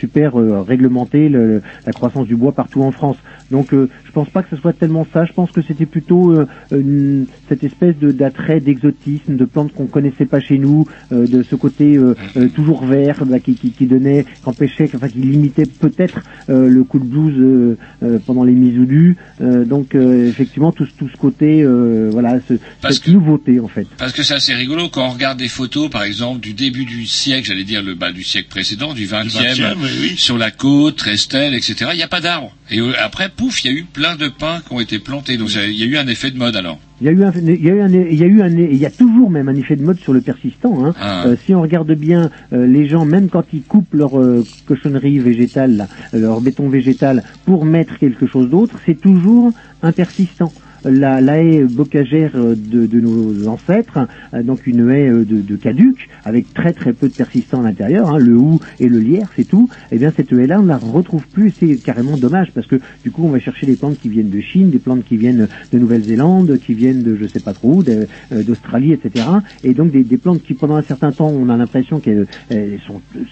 super 0.00 0.34
réglementé 0.34 1.28
le- 1.28 1.62
la 1.86 1.92
croissance 1.92 2.26
du 2.26 2.36
bois 2.36 2.52
partout 2.52 2.82
en 2.82 2.92
France. 2.92 3.16
Donc 3.50 3.72
pense 4.14 4.30
pas 4.30 4.42
que 4.42 4.48
ce 4.54 4.56
soit 4.56 4.72
tellement 4.72 5.06
ça. 5.12 5.24
Je 5.26 5.32
pense 5.32 5.50
que 5.50 5.60
c'était 5.60 5.84
plutôt 5.86 6.32
euh, 6.32 6.46
une- 6.72 7.26
cette 7.48 7.62
espèce 7.64 7.96
de 7.98 8.12
d'attrait, 8.12 8.60
d'exotisme, 8.60 9.36
de 9.36 9.44
plantes 9.44 9.72
qu'on 9.74 9.86
connaissait 9.86 10.24
pas 10.24 10.40
chez 10.40 10.56
nous, 10.58 10.86
euh, 11.12 11.26
de 11.26 11.42
ce 11.42 11.56
côté 11.56 11.96
euh, 11.96 12.14
euh, 12.36 12.48
toujours 12.48 12.84
vert 12.86 13.24
bah, 13.26 13.40
qui, 13.40 13.54
qui, 13.56 13.72
qui 13.72 13.86
donnait, 13.86 14.24
qui 14.24 14.48
empêchait, 14.48 14.88
enfin 14.94 15.08
qui 15.08 15.18
limitait 15.18 15.66
peut-être 15.66 16.22
euh, 16.48 16.68
le 16.68 16.84
coup 16.84 16.98
de 16.98 17.04
blues 17.04 17.34
euh, 17.38 17.76
euh, 18.02 18.18
pendant 18.24 18.44
les 18.44 18.52
misoudus. 18.52 19.16
Euh, 19.40 19.64
donc 19.64 19.94
euh, 19.94 20.28
effectivement 20.28 20.72
tout, 20.72 20.86
ce- 20.86 20.92
tout 20.96 21.08
ce 21.08 21.16
côté, 21.16 21.62
euh, 21.62 22.08
voilà, 22.12 22.38
ce, 22.48 22.54
Parce 22.80 22.96
cette 23.00 23.08
nouveauté 23.12 23.60
en 23.60 23.68
fait. 23.68 23.86
Parce 23.98 24.12
que 24.12 24.22
c'est 24.22 24.34
assez 24.34 24.54
rigolo 24.54 24.88
quand 24.88 25.06
on 25.06 25.10
regarde 25.10 25.38
des 25.38 25.48
photos, 25.48 25.90
par 25.90 26.04
exemple, 26.04 26.40
du 26.40 26.54
début 26.54 26.84
du 26.84 27.04
siècle, 27.06 27.46
j'allais 27.46 27.64
dire 27.64 27.82
le 27.82 27.94
bas 27.94 28.12
du 28.12 28.22
siècle 28.22 28.48
précédent, 28.48 28.94
du 28.94 29.06
20e, 29.06 29.28
20e, 29.28 29.74
oui, 29.82 29.88
oui. 30.02 30.08
sur 30.16 30.38
la 30.38 30.50
côte, 30.50 31.00
Restel, 31.02 31.54
etc. 31.54 31.90
Il 31.92 31.96
n'y 31.96 32.02
a 32.02 32.08
pas 32.08 32.20
d'arbres. 32.20 32.54
Et 32.70 32.80
euh, 32.80 32.92
après, 33.02 33.28
pouf, 33.28 33.64
il 33.64 33.72
y 33.72 33.74
a 33.74 33.78
eu 33.78 33.84
plein 33.84 34.16
de 34.16 34.28
pins 34.28 34.60
qui 34.66 34.72
ont 34.72 34.80
été 34.80 34.98
plantés. 34.98 35.36
Donc 35.36 35.54
il 35.54 35.74
y 35.74 35.82
a 35.82 35.86
eu 35.86 35.96
un 35.96 36.06
effet 36.06 36.30
de 36.30 36.38
mode 36.38 36.56
alors. 36.56 36.78
Il 37.00 37.06
y 37.06 37.10
a 37.10 37.12
eu 37.12 37.24
un, 37.24 37.32
il 37.32 37.64
y 37.64 37.70
a 37.70 37.74
eu 37.74 37.80
un, 37.82 37.88
il 37.88 38.14
y 38.14 38.22
a 38.22 38.26
eu 38.26 38.40
un, 38.40 38.48
il 38.48 38.76
y 38.76 38.86
a 38.86 38.90
toujours 38.90 39.28
même 39.28 39.48
un 39.48 39.54
effet 39.56 39.76
de 39.76 39.82
mode 39.82 39.98
sur 39.98 40.12
le 40.12 40.20
persistant. 40.20 40.86
Hein. 40.86 40.94
Ah. 40.98 41.26
Euh, 41.26 41.36
si 41.44 41.54
on 41.54 41.60
regarde 41.60 41.92
bien, 41.92 42.30
euh, 42.52 42.66
les 42.66 42.88
gens, 42.88 43.04
même 43.04 43.28
quand 43.28 43.44
ils 43.52 43.62
coupent 43.62 43.92
leur 43.94 44.18
euh, 44.18 44.44
cochonnerie 44.66 45.18
végétale, 45.18 45.76
là, 45.76 45.88
leur 46.12 46.40
béton 46.40 46.68
végétal, 46.68 47.24
pour 47.44 47.64
mettre 47.64 47.98
quelque 47.98 48.26
chose 48.26 48.48
d'autre, 48.48 48.76
c'est 48.86 49.00
toujours 49.00 49.52
un 49.82 49.92
persistant. 49.92 50.52
La, 50.84 51.20
la 51.20 51.42
haie 51.42 51.62
bocagère 51.62 52.32
de, 52.34 52.86
de 52.86 53.00
nos 53.00 53.48
ancêtres, 53.48 54.06
euh, 54.34 54.42
donc 54.42 54.66
une 54.66 54.90
haie 54.90 55.08
euh, 55.08 55.24
de, 55.24 55.40
de 55.40 55.56
caduc, 55.56 56.08
avec 56.24 56.52
très 56.52 56.72
très 56.72 56.92
peu 56.92 57.08
de 57.08 57.14
persistants 57.14 57.60
à 57.60 57.64
l'intérieur, 57.64 58.10
hein, 58.10 58.18
le 58.18 58.36
hou 58.36 58.60
et 58.80 58.88
le 58.88 58.98
lierre, 58.98 59.28
c'est 59.36 59.48
tout. 59.48 59.68
Et 59.90 59.98
bien 59.98 60.12
cette 60.14 60.32
haie-là, 60.32 60.60
on 60.60 60.64
ne 60.64 60.68
la 60.68 60.76
retrouve 60.76 61.26
plus. 61.28 61.52
C'est 61.58 61.76
carrément 61.76 62.16
dommage 62.16 62.50
parce 62.54 62.66
que 62.66 62.76
du 63.02 63.10
coup, 63.10 63.24
on 63.24 63.30
va 63.30 63.38
chercher 63.38 63.66
des 63.66 63.76
plantes 63.76 63.98
qui 64.00 64.08
viennent 64.08 64.30
de 64.30 64.40
Chine, 64.40 64.70
des 64.70 64.78
plantes 64.78 65.04
qui 65.04 65.16
viennent 65.16 65.48
de 65.72 65.78
Nouvelle-Zélande, 65.78 66.58
qui 66.58 66.74
viennent 66.74 67.02
de 67.02 67.16
je 67.16 67.26
sais 67.26 67.40
pas 67.40 67.54
trop 67.54 67.76
où, 67.76 67.84
euh, 67.88 68.42
d'Australie, 68.42 68.92
etc. 68.92 69.26
Et 69.62 69.74
donc 69.74 69.90
des, 69.90 70.02
des 70.02 70.16
plantes 70.18 70.42
qui 70.42 70.54
pendant 70.54 70.76
un 70.76 70.82
certain 70.82 71.12
temps, 71.12 71.28
on 71.28 71.48
a 71.48 71.56
l'impression 71.56 72.00
qu'elles 72.00 72.26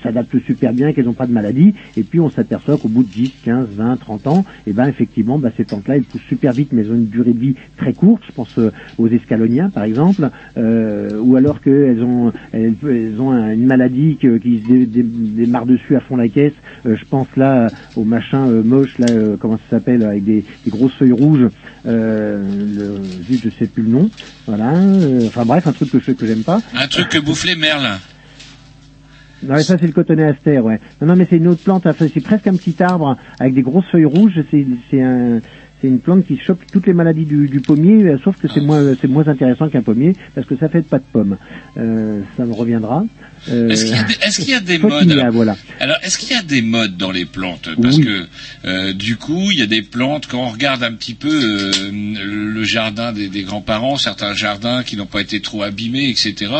s'adaptent 0.02 0.38
super 0.46 0.72
bien, 0.72 0.92
qu'elles 0.92 1.06
n'ont 1.06 1.12
pas 1.12 1.26
de 1.26 1.32
maladie. 1.32 1.74
Et 1.96 2.02
puis 2.02 2.20
on 2.20 2.30
s'aperçoit 2.30 2.78
qu'au 2.78 2.88
bout 2.88 3.02
de 3.02 3.10
10, 3.10 3.32
15, 3.44 3.68
20, 3.76 3.96
30 3.96 4.26
ans, 4.26 4.44
et 4.66 4.72
ben 4.72 4.86
effectivement, 4.86 5.38
bah, 5.38 5.50
ces 5.56 5.64
plantes-là, 5.64 5.96
elles 5.96 6.04
poussent 6.04 6.20
super 6.28 6.52
vite, 6.52 6.70
mais 6.72 6.82
elles 6.82 6.92
ont 6.92 6.96
une 6.96 7.06
durée 7.06 7.32
de 7.32 7.41
vie 7.42 7.54
très 7.76 7.92
courte. 7.92 8.22
Je 8.26 8.32
pense 8.32 8.48
euh, 8.58 8.70
aux 8.98 9.08
escaloniens, 9.08 9.68
par 9.70 9.84
exemple, 9.84 10.30
euh, 10.56 11.18
ou 11.20 11.36
alors 11.36 11.60
qu'elles 11.60 12.02
ont 12.02 12.32
elles, 12.52 12.74
elles 12.88 13.20
ont 13.20 13.30
un- 13.32 13.50
une 13.52 13.66
maladie 13.66 14.16
que- 14.20 14.38
qui 14.38 14.60
se 14.62 14.66
dé- 14.72 14.86
dé- 14.86 15.02
démarre 15.04 15.66
dessus 15.66 15.96
à 15.96 16.00
fond 16.00 16.16
la 16.16 16.28
caisse. 16.28 16.52
Euh, 16.86 16.96
je 16.96 17.04
pense 17.04 17.28
là 17.36 17.70
au 17.96 18.04
machin 18.04 18.46
moche, 18.64 18.96
là, 18.98 19.08
comment 19.40 19.56
ça 19.58 19.76
s'appelle, 19.78 20.02
avec 20.04 20.24
des, 20.24 20.44
des 20.64 20.70
grosses 20.70 20.94
feuilles 20.94 21.12
rouges. 21.12 21.48
Le, 21.84 23.02
zut, 23.28 23.40
je 23.44 23.50
sais 23.58 23.66
plus 23.66 23.82
le 23.82 23.90
nom. 23.90 24.10
Voilà. 24.46 24.72
enfin 25.26 25.44
bref, 25.44 25.66
un 25.66 25.72
truc 25.72 25.90
que 25.90 25.98
je 26.00 26.12
que 26.12 26.26
j'aime 26.26 26.42
pas. 26.44 26.60
Un 26.74 26.86
truc 26.88 27.08
que 27.08 27.18
boufflait 27.18 27.56
Merlin. 27.56 27.98
Non, 29.44 29.54
mais 29.54 29.62
ça 29.64 29.76
c'est 29.80 29.86
le 29.88 29.92
cotonnet 29.92 30.22
aster, 30.24 30.60
ouais. 30.60 30.78
Non, 31.00 31.08
non, 31.08 31.16
mais 31.16 31.26
c'est 31.28 31.36
une 31.36 31.48
autre 31.48 31.62
plante. 31.64 31.86
enfin, 31.86 32.06
c'est 32.14 32.20
presque 32.20 32.46
un 32.46 32.54
petit 32.54 32.80
arbre 32.80 33.16
avec 33.40 33.54
des 33.54 33.62
grosses 33.62 33.86
feuilles 33.90 34.04
rouges. 34.04 34.40
C'est, 34.52 34.64
c'est 34.90 35.02
un, 35.02 35.40
c'est 35.82 35.88
une 35.88 35.98
plante 35.98 36.24
qui 36.24 36.38
chope 36.38 36.60
toutes 36.72 36.86
les 36.86 36.92
maladies 36.92 37.24
du, 37.24 37.48
du 37.48 37.60
pommier, 37.60 38.04
euh, 38.04 38.18
sauf 38.22 38.36
que 38.38 38.46
c'est 38.46 38.60
moins, 38.60 38.94
c'est 39.00 39.08
moins 39.08 39.26
intéressant 39.26 39.68
qu'un 39.68 39.82
pommier 39.82 40.14
parce 40.34 40.46
que 40.46 40.56
ça 40.56 40.68
fait 40.68 40.82
pas 40.82 40.98
de 40.98 41.04
pommes. 41.12 41.36
Euh, 41.76 42.20
ça 42.36 42.44
me 42.44 42.52
reviendra. 42.52 43.04
Euh, 43.50 43.68
Est-ce 43.70 43.84
qu'il 43.84 43.94
y 43.94 43.98
a 43.98 44.02
des, 44.04 44.14
est-ce 44.22 44.40
qu'il 44.40 44.50
y 44.50 44.54
a 44.54 44.60
des 44.60 44.78
modes 44.78 45.08
qu'il 45.08 45.16
y 45.16 45.20
a, 45.20 45.30
voilà. 45.30 45.56
Alors, 45.80 45.96
est-ce 46.02 46.16
qu'il 46.18 46.30
y 46.30 46.34
a 46.38 46.42
des 46.42 46.62
modes 46.62 46.96
dans 46.96 47.10
les 47.10 47.24
plantes? 47.24 47.68
Parce 47.82 47.96
Oui. 47.96 48.04
que 48.04 48.26
euh, 48.64 48.92
du 48.92 49.16
coup, 49.16 49.50
il 49.50 49.58
y 49.58 49.62
a 49.62 49.66
des 49.66 49.82
plantes 49.82 50.26
quand 50.28 50.42
on 50.44 50.48
regarde 50.50 50.82
un 50.84 50.92
petit 50.92 51.14
peu 51.14 51.28
euh, 51.28 51.90
le 51.92 52.64
jardin 52.64 53.12
des, 53.12 53.28
des 53.28 53.42
grands-parents, 53.42 53.96
certains 53.98 54.34
jardins 54.34 54.84
qui 54.84 54.96
n'ont 54.96 55.06
pas 55.06 55.20
été 55.20 55.40
trop 55.40 55.62
abîmés, 55.62 56.08
etc. 56.08 56.52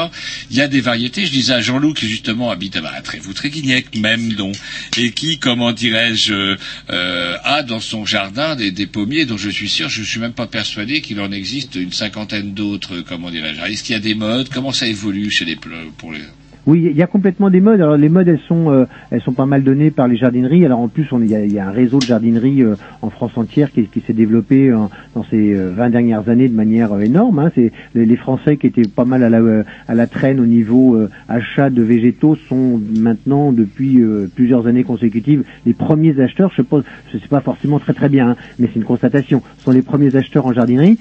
Il 0.51 0.57
y 0.57 0.61
a 0.61 0.67
des 0.69 0.81
variétés. 0.81 1.25
Je 1.27 1.31
disais 1.33 1.53
à 1.53 1.61
Jean-Loup 1.61 1.95
qui 1.95 2.09
justement 2.09 2.51
habite 2.51 2.77
à 2.77 3.01
Trévoux, 3.03 3.33
Tréguignec, 3.33 3.97
même 3.97 4.33
donc, 4.33 4.57
et 4.97 5.13
qui, 5.13 5.39
comment 5.39 5.73
dirais-je, 5.73 6.57
euh, 6.91 7.37
a 7.45 7.63
dans 7.63 7.81
son 7.81 8.05
jardin 8.05 8.57
des, 8.57 8.71
des 8.73 8.87
pommiers 8.87 9.25
dont 9.25 9.37
je 9.37 9.51
suis 9.51 9.69
sûr, 9.69 9.89
je 9.89 10.03
suis 10.03 10.19
même 10.21 10.33
pas 10.33 10.47
persuadé 10.49 11.01
qu'il 11.01 11.21
en 11.21 11.31
existe 11.31 11.77
une 11.77 11.93
cinquantaine 11.93 12.55
d'autres. 12.55 13.01
Comment 13.09 13.31
dirais-je 13.31 13.61
Est-ce 13.71 13.85
qu'il 13.85 13.93
y 13.93 13.97
a 13.97 14.01
des 14.01 14.15
modes? 14.15 14.49
Comment 14.53 14.73
ça 14.73 14.87
évolue 14.89 15.31
chez 15.31 15.45
les 15.45 15.57
pour 15.57 16.13
les 16.13 16.21
Oui, 16.65 16.87
il 16.89 16.97
y 16.97 17.03
a 17.03 17.09
complètement 17.09 17.51
des 17.51 17.61
modes. 17.61 17.81
Alors 17.81 17.97
les 17.97 18.09
modes, 18.09 18.29
elles 18.29 18.39
sont, 18.47 18.71
euh, 18.71 18.85
elles 19.11 19.21
sont 19.21 19.33
pas 19.33 19.47
mal 19.47 19.65
données 19.65 19.91
par 19.91 20.07
les 20.07 20.17
jardineries. 20.17 20.65
Alors 20.65 20.79
en 20.79 20.87
plus, 20.87 21.09
il, 21.21 21.27
y 21.27 21.59
a, 21.59 21.67
un 21.67 21.73
réseau 21.73 21.99
de 21.99 22.05
jardineries 22.05 22.63
euh, 22.63 22.77
en 23.03 23.11
France 23.11 23.33
entière 23.37 23.73
qui, 23.73 23.89
s'est 24.07 24.13
développé 24.13 24.71
euh, 24.71 24.77
dans 25.17 25.25
ces 25.25 25.55
euh, 25.55 25.73
20 25.77 25.91
dernières 25.91 26.29
années 26.29 26.49
de 26.49 26.55
manière 26.55 26.97
énorme. 27.01 27.41
Hein. 27.41 27.51
C'est 27.57 27.73
les, 27.97 28.17
Français 28.17 28.59
qui 28.59 28.69
étaient 28.69 28.89
pas 28.89 29.05
mal 29.05 29.25
à 29.25 29.95
la, 29.95 30.07
traîne 30.07 30.39
au 30.39 30.47
niveau 30.47 30.97
achat 31.29 31.71
de 31.71 31.83
végétaux 31.83 32.37
sont 32.37 32.81
maintenant 32.97 33.51
depuis 33.51 34.01
plusieurs 34.37 34.69
années 34.69 34.85
consécutives 34.85 35.43
les 35.67 35.73
premiers 35.73 36.21
acheteurs. 36.21 36.53
Je 36.55 36.63
pense, 36.63 36.85
je 37.13 37.19
sais 37.19 37.27
pas 37.27 37.41
forcément 37.41 37.81
très 37.81 37.95
très 37.95 38.09
bien, 38.09 38.29
hein, 38.29 38.37
mais 38.61 38.69
c'est 38.69 38.79
une 38.79 38.85
constatation. 38.85 39.43
Sont 39.59 39.73
les 39.73 39.83
premiers 39.83 40.15
acheteurs 40.15 40.47
en 40.47 40.53
jardinerie. 40.53 40.99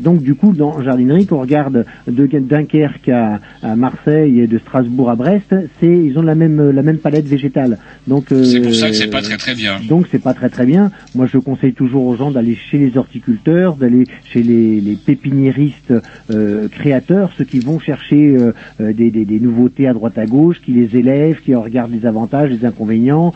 Donc 0.00 0.22
du 0.22 0.36
coup, 0.36 0.52
dans 0.52 0.80
jardinerie, 0.82 1.26
qu'on 1.26 1.40
regarde 1.40 1.86
de 2.06 2.26
Dunkerque 2.26 3.08
à, 3.08 3.40
à 3.62 3.74
Marseille 3.74 4.40
et 4.40 4.46
de 4.46 4.58
Strasbourg 4.58 4.83
à 5.08 5.14
Brest, 5.16 5.54
c'est 5.80 5.86
ils 5.86 6.18
ont 6.18 6.22
la 6.22 6.34
même 6.34 6.70
la 6.70 6.82
même 6.82 6.98
palette 6.98 7.26
végétale. 7.26 7.78
Donc 8.06 8.32
euh, 8.32 8.44
C'est 8.44 8.60
pour 8.60 8.74
ça 8.74 8.88
que 8.88 8.94
c'est 8.96 9.08
pas 9.08 9.22
très 9.22 9.36
très 9.36 9.54
bien. 9.54 9.80
donc 9.88 10.06
c'est 10.10 10.22
pas 10.22 10.34
très 10.34 10.48
très 10.48 10.66
bien. 10.66 10.90
Moi 11.14 11.26
je 11.26 11.38
conseille 11.38 11.72
toujours 11.72 12.06
aux 12.06 12.16
gens 12.16 12.30
d'aller 12.30 12.54
chez 12.54 12.78
les 12.78 12.96
horticulteurs, 12.96 13.76
d'aller 13.76 14.04
chez 14.24 14.42
les, 14.42 14.80
les 14.80 14.96
pépiniéristes 14.96 15.92
euh, 16.30 16.68
créateurs, 16.68 17.30
ceux 17.36 17.44
qui 17.44 17.60
vont 17.60 17.78
chercher 17.78 18.36
euh, 18.36 18.52
des, 18.92 19.10
des, 19.10 19.24
des 19.24 19.40
nouveautés 19.40 19.86
à 19.88 19.92
droite 19.92 20.18
à 20.18 20.26
gauche, 20.26 20.60
qui 20.64 20.72
les 20.72 20.96
élèvent, 20.96 21.40
qui 21.40 21.54
regardent 21.54 21.92
les 21.92 22.06
avantages, 22.06 22.50
les 22.50 22.64
inconvénients, 22.64 23.32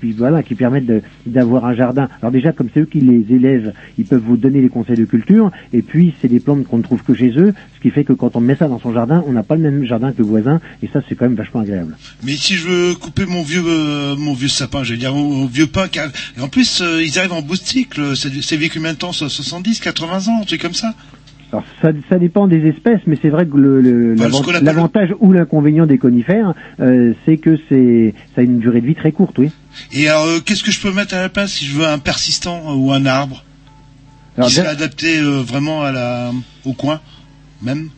puis 0.00 0.12
voilà, 0.12 0.42
qui 0.42 0.54
permettent 0.54 0.90
d'avoir 1.26 1.64
un 1.66 1.74
jardin. 1.74 2.08
Alors 2.20 2.32
déjà 2.32 2.52
comme 2.52 2.68
c'est 2.72 2.80
eux 2.80 2.86
qui 2.90 3.00
les 3.00 3.34
élèvent, 3.34 3.72
ils 3.98 4.04
peuvent 4.04 4.22
vous 4.24 4.36
donner 4.36 4.60
les 4.60 4.68
conseils 4.68 4.96
de 4.96 5.04
culture, 5.04 5.50
et 5.72 5.82
puis 5.82 6.14
c'est 6.20 6.28
des 6.28 6.40
plantes 6.40 6.64
qu'on 6.66 6.78
ne 6.78 6.82
trouve 6.82 7.02
que 7.02 7.14
chez 7.14 7.32
eux, 7.38 7.52
ce 7.76 7.80
qui 7.80 7.90
fait 7.90 8.04
que 8.04 8.12
quand 8.12 8.34
on 8.36 8.40
met 8.40 8.56
ça 8.56 8.68
dans 8.68 8.78
son 8.78 8.92
jardin, 8.92 9.22
on 9.26 9.32
n'a 9.32 9.42
pas 9.42 9.56
le 9.56 9.62
même 9.62 9.84
jardin 9.84 10.12
que 10.12 10.18
le 10.18 10.24
voisin, 10.24 10.60
et 10.82 10.87
ça 10.92 11.00
c'est 11.08 11.14
quand 11.14 11.26
même 11.26 11.34
vachement 11.36 11.60
agréable. 11.60 11.96
Mais 12.22 12.32
si 12.36 12.54
je 12.56 12.66
veux 12.68 12.94
couper 12.94 13.26
mon 13.26 13.42
vieux 13.42 13.62
euh, 13.66 14.16
mon 14.16 14.34
vieux 14.34 14.48
sapin, 14.48 14.84
j'allais 14.84 15.00
dire 15.00 15.14
mon, 15.14 15.28
mon 15.28 15.46
vieux 15.46 15.66
pin, 15.66 15.88
car- 15.88 16.10
et 16.36 16.40
en 16.40 16.48
plus 16.48 16.80
euh, 16.80 17.02
ils 17.02 17.18
arrivent 17.18 17.32
en 17.32 17.42
cycle, 17.54 18.16
c'est 18.16 18.56
vécu 18.56 18.78
combien 18.78 18.92
de 18.94 18.98
temps 18.98 19.12
ça 19.12 19.28
70, 19.28 19.80
80 19.80 20.28
ans, 20.28 20.40
un 20.42 20.44
truc 20.44 20.60
comme 20.62 20.74
ça? 20.74 20.94
Alors 21.50 21.64
ça, 21.80 21.88
ça 22.10 22.18
dépend 22.18 22.46
des 22.46 22.66
espèces, 22.68 23.00
mais 23.06 23.18
c'est 23.22 23.30
vrai 23.30 23.46
que 23.46 23.56
le- 23.56 23.80
le- 23.80 24.14
Enfin, 24.22 24.52
l'avantage 24.60 25.14
ou 25.20 25.32
l'inconvénient 25.32 25.86
des 25.86 25.96
conifères, 25.96 26.52
euh, 26.80 27.14
c'est 27.24 27.38
que 27.38 27.58
c'est 27.70 28.14
ça 28.34 28.42
a 28.42 28.44
une 28.44 28.58
durée 28.58 28.82
de 28.82 28.86
vie 28.86 28.94
très 28.94 29.12
courte, 29.12 29.38
oui. 29.38 29.50
Et 29.92 30.08
alors, 30.08 30.26
euh, 30.26 30.40
qu'est-ce 30.40 30.62
que 30.62 30.70
je 30.70 30.80
peux 30.80 30.92
mettre 30.92 31.14
à 31.14 31.22
la 31.22 31.28
place 31.30 31.52
si 31.52 31.64
je 31.64 31.72
veux 31.78 31.86
un 31.86 31.98
persistant 31.98 32.74
ou 32.76 32.92
un 32.92 33.06
arbre? 33.06 33.44
Alors, 34.36 34.50
qui 34.50 34.56
serait 34.56 34.68
adapté 34.68 35.18
euh, 35.20 35.40
vraiment 35.40 35.82
à 35.82 35.90
la 35.90 36.32
au 36.66 36.74
coin 36.74 37.00
même? 37.62 37.88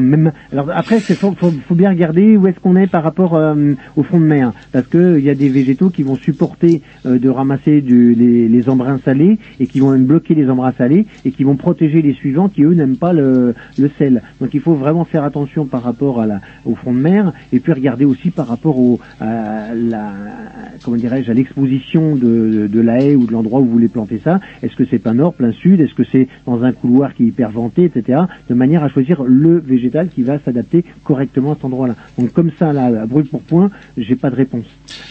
Même. 0.00 0.32
Alors 0.52 0.70
après, 0.72 0.98
il 0.98 1.14
faut, 1.14 1.74
bien 1.74 1.90
regarder 1.90 2.36
où 2.36 2.46
est-ce 2.46 2.58
qu'on 2.60 2.76
est 2.76 2.86
par 2.86 3.02
rapport 3.02 3.34
euh, 3.34 3.74
au 3.96 4.02
fond 4.02 4.18
de 4.18 4.24
mer, 4.24 4.52
parce 4.72 4.86
que 4.86 5.18
il 5.18 5.24
y 5.24 5.30
a 5.30 5.34
des 5.34 5.48
végétaux 5.48 5.90
qui 5.90 6.02
vont 6.02 6.16
supporter 6.16 6.82
euh, 7.04 7.18
de 7.18 7.28
ramasser 7.28 7.80
les, 7.80 8.68
embruns 8.68 8.98
salés 9.04 9.38
et 9.60 9.66
qui 9.66 9.80
vont 9.80 9.92
même 9.92 10.06
bloquer 10.06 10.34
les 10.34 10.48
embruns 10.50 10.72
salés 10.76 11.06
et 11.24 11.30
qui 11.30 11.44
vont 11.44 11.56
protéger 11.56 12.02
les 12.02 12.14
suivants 12.14 12.48
qui 12.48 12.62
eux 12.62 12.74
n'aiment 12.74 12.96
pas 12.96 13.12
le, 13.12 13.54
sel. 13.98 14.22
Donc 14.40 14.54
il 14.54 14.60
faut 14.60 14.74
vraiment 14.74 15.04
faire 15.04 15.22
attention 15.22 15.66
par 15.66 15.82
rapport 15.82 16.24
au 16.64 16.74
fond 16.74 16.92
de 16.92 16.98
mer 16.98 17.32
et 17.52 17.60
puis 17.60 17.72
regarder 17.72 18.04
aussi 18.04 18.30
par 18.30 18.48
rapport 18.48 18.78
au, 18.78 18.98
à 19.20 19.74
la, 19.74 20.12
comment 20.82 20.96
dirais-je, 20.96 21.30
à 21.30 21.34
l'exposition 21.34 22.16
de, 22.16 22.20
de, 22.20 22.66
de 22.66 22.80
la 22.80 23.00
haie 23.00 23.14
ou 23.14 23.26
de 23.26 23.32
l'endroit 23.32 23.60
où 23.60 23.64
vous 23.64 23.72
voulez 23.72 23.88
planter 23.88 24.20
ça. 24.22 24.40
Est-ce 24.62 24.74
que 24.74 24.84
c'est 24.84 24.98
plein 24.98 25.14
nord, 25.14 25.34
plein 25.34 25.52
sud? 25.52 25.80
Est-ce 25.80 25.94
que 25.94 26.04
c'est 26.10 26.28
dans 26.46 26.64
un 26.64 26.72
couloir 26.72 27.14
qui 27.14 27.24
est 27.24 27.26
hyper 27.26 27.50
venté, 27.50 27.84
etc. 27.84 28.22
De 28.48 28.54
manière 28.54 28.84
à 28.84 28.88
choisir 28.88 29.24
le 29.24 29.60
végétal 29.66 30.08
qui 30.14 30.22
va 30.22 30.38
s'adapter 30.44 30.84
correctement 31.04 31.52
à 31.52 31.54
cet 31.56 31.64
endroit-là. 31.66 31.96
Donc 32.18 32.32
comme 32.32 32.50
ça, 32.58 32.72
là, 32.72 32.86
à 32.86 33.06
brûle 33.06 33.26
pour 33.26 33.42
point, 33.42 33.70
j'ai 33.96 34.16
pas 34.16 34.30
de 34.30 34.36
réponse. 34.36 34.64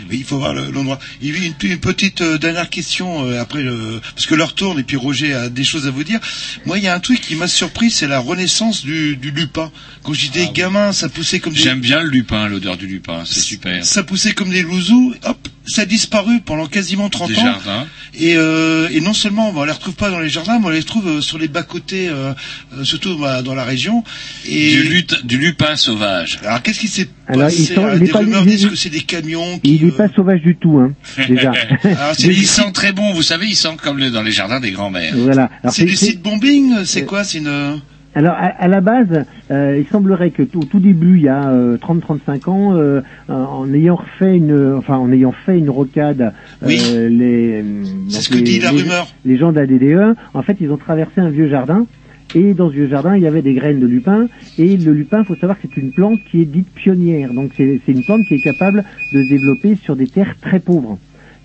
Mais 0.10 0.18
il 0.18 0.24
faut 0.24 0.38
voir 0.38 0.54
le- 0.54 0.72
l'endroit. 0.72 1.00
Il 1.22 1.30
y 1.30 1.34
a 1.34 1.46
une, 1.48 1.72
une 1.72 1.78
petite 1.80 2.22
euh, 2.22 2.38
dernière 2.38 2.70
question 2.70 3.26
euh, 3.26 3.40
après, 3.42 3.64
le- 3.64 4.00
parce 4.16 4.26
que 4.26 4.36
l'heure 4.36 4.56
tourne 4.56 4.80
et 4.80 4.84
puis 4.84 4.96
Roger 4.98 5.34
a 5.34 5.50
des 5.50 5.64
choses 5.64 5.88
à 5.88 5.92
vous 5.92 6.04
dire. 6.04 6.20
Moi, 6.66 6.78
il 6.78 6.84
y 6.84 6.88
a 6.88 6.96
un 6.96 7.00
truc 7.00 7.22
qui 7.22 7.36
m'a 7.36 7.48
surpris, 7.48 7.92
c'est 7.92 8.08
la 8.08 8.20
renaissance 8.20 8.84
du, 8.84 9.16
du 9.18 9.32
lupin. 9.32 9.72
Quand 10.04 10.14
j'étais 10.14 10.48
gamin, 10.54 10.92
ça 10.92 11.10
poussait 11.10 11.40
comme 11.40 11.54
des, 11.54 11.60
J'aime 11.60 11.82
bien 11.82 12.02
le 12.04 12.10
lupin, 12.10 12.48
l'odeur 12.48 12.78
du 12.78 12.88
lupin, 12.88 13.24
c'est 13.26 13.40
super. 13.40 13.84
ça 13.86 14.04
poussait 14.04 14.34
comme 14.34 14.50
des 14.50 14.62
louzous. 14.62 15.14
Hop, 15.26 15.38
ça 15.68 15.82
a 15.84 15.86
disparu 15.86 16.42
pendant 16.42 16.68
quasiment 16.68 17.10
30 17.10 17.30
Des 17.30 17.38
ans. 17.40 17.44
jardins. 17.46 17.88
Et, 18.18 18.36
euh, 18.38 18.88
et 18.92 19.02
non 19.02 19.14
seulement 19.14 19.52
bah, 19.52 19.62
on 19.62 19.66
les 19.66 19.72
retrouve 19.72 19.96
pas 19.96 20.10
dans 20.10 20.20
les 20.20 20.30
jardins, 20.30 20.60
mais 20.60 20.68
on 20.68 20.70
les 20.70 20.84
trouve 20.84 21.08
euh, 21.08 21.22
sur 21.22 21.38
les 21.38 21.48
bas 21.48 21.64
côtés, 21.64 22.08
euh, 22.10 22.34
euh, 22.78 22.84
surtout 22.84 23.18
bah, 23.18 23.42
dans 23.42 23.56
la 23.56 23.64
région. 23.64 24.04
Et 24.48 24.72
Du, 24.72 24.84
lut- 24.84 25.26
du 25.26 25.38
lupin 25.38 25.76
sauvage. 25.76 26.40
alors 26.46 26.62
qu'est-ce 26.62 26.80
qui 26.80 26.88
s'est 26.88 27.10
Alors, 27.28 27.50
ils 27.50 27.56
passé 27.58 27.74
sont- 27.76 27.84
Euh, 27.86 27.96
il 27.98 28.04
est 28.04 28.06
Des 28.06 28.12
pas- 28.12 28.20
rumeurs 28.20 28.46
disent 28.46 28.68
que 28.68 28.76
c'est 28.76 28.90
des 28.90 29.02
camions. 29.02 29.60
Qui, 29.60 29.76
Il 29.76 29.86
n'est 29.86 29.92
pas 29.92 30.08
sauvage 30.16 30.42
du 30.42 30.56
tout, 30.56 30.78
hein, 30.80 30.94
déjà. 31.28 31.52
Alors, 31.84 32.14
c'est 32.18 32.28
des 32.28 32.34
il 32.36 32.48
sent 32.48 32.72
très 32.74 32.92
bon, 32.94 33.14
vous 33.14 33.24
savez, 33.24 33.48
il 33.48 33.56
sent 33.56 33.76
comme 33.82 33.98
le- 33.98 34.12
dans 34.12 34.22
les 34.24 34.32
jardins 34.32 34.60
des 34.60 34.72
grands-mères. 34.72 35.14
voilà. 35.18 35.50
C'est 35.72 35.86
du 35.86 35.96
site 35.96 36.22
bombing 36.22 36.86
C'est 36.86 37.06
quoi? 37.06 37.24
C'est 37.24 37.40
une. 37.40 37.82
Alors 38.16 38.34
à, 38.34 38.46
à 38.46 38.68
la 38.68 38.82
base, 38.82 39.26
euh, 39.52 39.78
il 39.80 39.86
semblerait 39.92 40.32
que 40.32 40.42
tout, 40.44 40.60
au 40.62 40.66
tout 40.66 40.80
début, 40.80 41.18
il 41.18 41.24
y 41.24 41.28
a 41.28 41.50
euh, 41.50 41.78
30-35 41.78 42.50
ans, 42.50 42.74
euh, 42.76 43.02
en 43.28 43.72
ayant 43.74 43.96
refait 43.98 44.38
une, 44.38 44.74
enfin 44.78 44.98
en 44.98 45.12
ayant 45.12 45.34
fait 45.34 45.58
une 45.60 45.70
rocade, 45.70 46.22
euh, 46.64 46.66
Oui. 46.68 46.78
les, 47.10 47.64
C'est 48.08 48.16
donc 48.16 48.22
ce 48.24 48.30
que 48.30 48.36
les- 48.36 48.42
dit 48.44 48.60
la 48.60 48.72
les- 48.72 48.82
rumeur. 48.84 49.08
les 49.26 49.38
gens 49.38 49.52
de 49.52 49.60
la 49.60 49.66
DDE, 49.68 50.16
en 50.34 50.42
fait, 50.42 50.58
ils 50.62 50.72
ont 50.72 50.78
traversé 50.78 51.20
un 51.22 51.30
vieux 51.30 51.48
jardin. 51.50 51.86
Et 52.34 52.54
dans 52.54 52.70
ce 52.70 52.74
vieux 52.74 52.88
jardin, 52.90 53.16
il 53.16 53.22
y 53.24 53.28
avait 53.28 53.42
des 53.42 53.54
graines 53.54 53.80
de 53.80 53.86
lupin. 53.88 54.28
Et 54.58 54.76
le 54.76 54.92
lupin, 54.94 55.20
il 55.20 55.26
faut 55.26 55.36
savoir 55.36 55.58
que 55.60 55.68
c'est 55.74 55.80
une 55.80 55.92
plante 55.92 56.20
qui 56.32 56.42
est 56.42 56.46
dite 56.46 56.68
pionnière. 56.74 57.34
Donc 57.34 57.52
c'est 57.56 57.80
c'est 57.86 57.92
une 57.94 58.04
plante 58.04 58.26
qui 58.26 58.34
est 58.36 58.40
capable 58.40 58.84
de 59.14 59.24
se 59.24 59.28
développer 59.30 59.76
sur 59.84 59.96
des 59.96 60.08
terres 60.08 60.36
très 60.42 60.60
pauvres. 60.60 60.98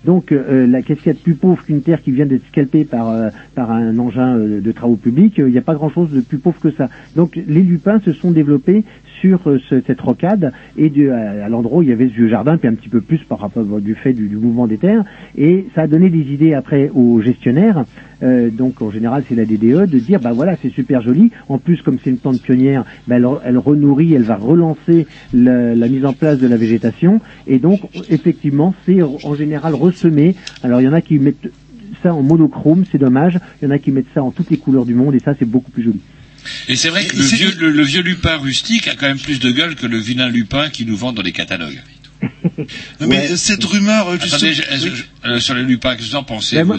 Donc, 0.05 0.31
euh, 0.31 0.65
la 0.65 0.81
qu'est-ce 0.81 1.01
qu'il 1.01 1.07
y 1.07 1.15
a 1.15 1.17
de 1.17 1.19
plus 1.19 1.35
pauvre 1.35 1.63
qu'une 1.63 1.81
terre 1.81 2.01
qui 2.01 2.11
vient 2.11 2.25
d'être 2.25 2.45
scalpée 2.47 2.85
par 2.85 3.09
euh, 3.09 3.29
par 3.53 3.71
un 3.71 3.97
engin 3.99 4.35
euh, 4.35 4.59
de 4.59 4.71
travaux 4.71 4.95
publics 4.95 5.35
Il 5.37 5.45
n'y 5.45 5.57
a 5.57 5.61
pas 5.61 5.75
grand-chose 5.75 6.09
de 6.09 6.21
plus 6.21 6.39
pauvre 6.39 6.59
que 6.59 6.71
ça. 6.71 6.89
Donc, 7.15 7.35
les 7.35 7.61
lupins 7.61 7.99
se 7.99 8.11
sont 8.11 8.31
développés 8.31 8.83
sur 9.21 9.39
euh, 9.47 9.59
ce- 9.69 9.81
cette 9.87 10.01
rocade 10.01 10.51
et 10.77 10.91
à, 11.09 11.47
l'endroit 11.47 11.79
où 11.79 11.83
il 11.83 11.89
y 11.89 11.93
avait 11.93 12.09
ce 12.09 12.13
vieux 12.13 12.27
jardin, 12.27 12.57
puis 12.57 12.67
un 12.67 12.73
petit 12.73 12.89
peu 12.89 12.99
plus 13.01 13.19
par 13.19 13.39
rapport 13.39 13.63
du 13.79 13.95
fait 13.95 14.13
du, 14.13 14.27
mouvement 14.35 14.67
des 14.67 14.77
terres. 14.77 15.03
Et 15.37 15.67
ça 15.75 15.83
a 15.83 15.87
donné 15.87 16.09
des 16.09 16.33
idées 16.33 16.53
après 16.53 16.89
aux 16.93 17.21
gestionnaires. 17.21 17.85
euh, 18.23 18.49
donc, 18.49 18.81
en 18.81 18.91
général, 18.91 19.23
c'est 19.29 19.35
la 19.35 19.45
DDE 19.45 19.89
de 19.89 19.99
dire, 19.99 20.19
bah 20.19 20.31
voilà, 20.33 20.55
c'est 20.61 20.69
super 20.69 21.01
joli. 21.01 21.31
En 21.49 21.57
plus, 21.57 21.81
comme 21.81 21.97
c'est 22.03 22.09
une 22.09 22.17
plante 22.17 22.41
pionnière, 22.41 22.83
bah, 23.07 23.15
elle, 23.17 23.27
elle 23.45 23.57
renourrit, 23.57 24.13
elle 24.13 24.23
va 24.23 24.35
relancer 24.35 25.07
la, 25.33 25.73
la 25.75 25.87
mise 25.87 26.05
en 26.05 26.13
place 26.13 26.39
de 26.39 26.47
la 26.47 26.57
végétation. 26.57 27.21
Et 27.47 27.59
donc, 27.59 27.81
effectivement, 28.09 28.73
c'est 28.85 29.01
en 29.01 29.35
général 29.35 29.73
ressemé. 29.75 30.35
Alors, 30.63 30.81
il 30.81 30.85
y 30.85 30.87
en 30.87 30.93
a 30.93 31.01
qui 31.01 31.17
mettent 31.19 31.51
ça 32.03 32.13
en 32.13 32.21
monochrome, 32.23 32.83
c'est 32.91 32.97
dommage. 32.97 33.39
Il 33.61 33.65
y 33.65 33.67
en 33.67 33.71
a 33.71 33.77
qui 33.79 33.91
mettent 33.91 34.11
ça 34.13 34.23
en 34.23 34.31
toutes 34.31 34.49
les 34.49 34.57
couleurs 34.57 34.85
du 34.85 34.95
monde, 34.95 35.13
et 35.15 35.19
ça, 35.19 35.33
c'est 35.37 35.45
beaucoup 35.49 35.71
plus 35.71 35.83
joli. 35.83 35.99
Et 36.67 36.75
c'est 36.75 36.89
vrai 36.89 37.05
que 37.05 37.15
le 37.15 37.23
vieux, 37.23 37.51
le, 37.59 37.69
le 37.71 37.83
vieux 37.83 38.01
lupin 38.01 38.37
rustique 38.37 38.87
a 38.87 38.95
quand 38.95 39.07
même 39.07 39.19
plus 39.19 39.39
de 39.39 39.51
gueule 39.51 39.75
que 39.75 39.85
le 39.87 39.97
vilain 39.97 40.29
lupin 40.29 40.69
qui 40.69 40.85
nous 40.85 40.95
vendent 40.97 41.15
dans 41.15 41.21
les 41.21 41.31
catalogues. 41.31 41.81
Non, 42.99 43.07
mais 43.07 43.27
cette 43.35 43.63
rumeur, 43.63 44.09
euh, 44.09 44.15
Attendez, 44.15 44.53
justement- 44.53 44.77
je- 44.77 44.95
je- 44.95 45.29
euh, 45.29 45.39
sur 45.39 45.53
les 45.55 45.63
lupins, 45.63 45.95
qu'est-ce 45.95 46.07
que 46.07 46.11
vous 46.11 46.17
en 46.17 46.23
pensez 46.23 46.55
Ben, 46.57 46.63
vous, 46.65 46.77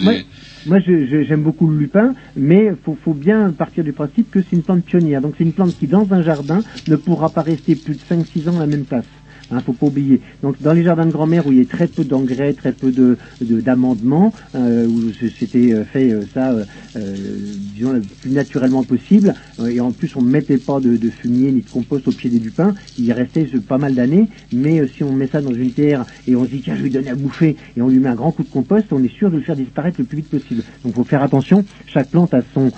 moi, 0.65 0.79
j'aime 0.79 1.43
beaucoup 1.43 1.69
le 1.69 1.77
lupin, 1.77 2.13
mais 2.37 2.71
faut, 2.85 2.97
faut 3.03 3.13
bien 3.13 3.51
partir 3.51 3.83
du 3.83 3.91
principe 3.91 4.31
que 4.31 4.39
c'est 4.41 4.55
une 4.55 4.63
plante 4.63 4.85
pionnière. 4.85 5.19
Donc 5.19 5.35
c'est 5.37 5.43
une 5.43 5.51
plante 5.51 5.77
qui, 5.77 5.87
dans 5.87 6.07
un 6.11 6.23
jardin, 6.23 6.63
ne 6.87 6.95
pourra 6.95 7.29
pas 7.29 7.41
rester 7.41 7.75
plus 7.75 7.95
de 7.95 7.99
5-6 8.09 8.47
ans 8.49 8.57
à 8.57 8.61
la 8.61 8.67
même 8.67 8.85
place. 8.85 9.03
Hein, 9.51 9.61
faut 9.65 9.73
pas 9.73 9.87
oublier. 9.87 10.21
Donc 10.41 10.61
dans 10.61 10.73
les 10.73 10.83
jardins 10.83 11.05
de 11.05 11.11
grand-mère 11.11 11.45
où 11.45 11.51
il 11.51 11.59
y 11.59 11.61
a 11.61 11.65
très 11.65 11.87
peu 11.87 12.03
d'engrais, 12.03 12.53
très 12.53 12.71
peu 12.73 12.91
de 12.91 13.17
de- 13.41 13.61
d'amendements, 13.61 14.33
euh, 14.55 14.85
où 14.87 15.11
c'était 15.39 15.57
euh, 15.73 15.83
fait 15.85 16.09
euh, 16.11 16.25
ça, 16.33 16.51
euh, 16.51 16.65
euh, 16.95 17.55
disons 17.75 17.91
le 17.91 18.03
plus 18.21 18.31
naturellement 18.31 18.83
possible, 18.83 19.35
euh, 19.59 19.67
et 19.67 19.79
en 19.79 19.91
plus 19.91 20.09
on 20.15 20.21
mettait 20.21 20.57
pas 20.57 20.79
de, 20.79 20.97
de 20.97 21.09
fumier 21.09 21.51
ni 21.51 21.61
de 21.61 21.69
compost 21.69 22.07
au 22.07 22.13
pied 22.13 22.29
des 22.29 22.39
lupins, 22.39 22.73
il 22.97 23.11
restait 23.11 23.45
pas 23.67 23.77
mal 23.77 23.95
d'années. 23.95 24.27
Mais 24.51 24.87
si 24.95 25.03
on 25.03 25.11
met 25.11 25.27
ça 25.27 25.41
dans 25.41 25.53
une 25.53 25.73
terre 25.73 26.05
et 26.27 26.35
on 26.35 26.45
se 26.45 26.51
dit 26.51 26.61
tiens 26.63 26.75
je 26.75 26.79
vais 26.79 26.85
lui 26.89 26.93
donner 26.93 27.09
à 27.11 27.15
bouffer 27.15 27.55
et 27.75 27.81
on 27.81 27.89
lui 27.89 27.99
met 27.99 28.09
un 28.09 28.15
grand 28.15 28.31
coup 28.31 28.43
de 28.43 28.49
compost, 28.49 28.87
on 28.91 29.03
est 29.03 29.13
sûr 29.17 29.29
de 29.29 29.35
le 29.37 29.43
faire 29.43 29.55
disparaître 29.55 29.97
le 29.99 30.05
plus 30.05 30.17
vite 30.17 30.29
possible. 30.29 30.63
Donc 30.83 30.95
faut 30.95 31.03
faire 31.03 31.21
attention. 31.21 31.63
Chaque 31.87 32.09
plante 32.09 32.33
a 32.33 32.41
son 32.53 32.71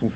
son, 0.00 0.10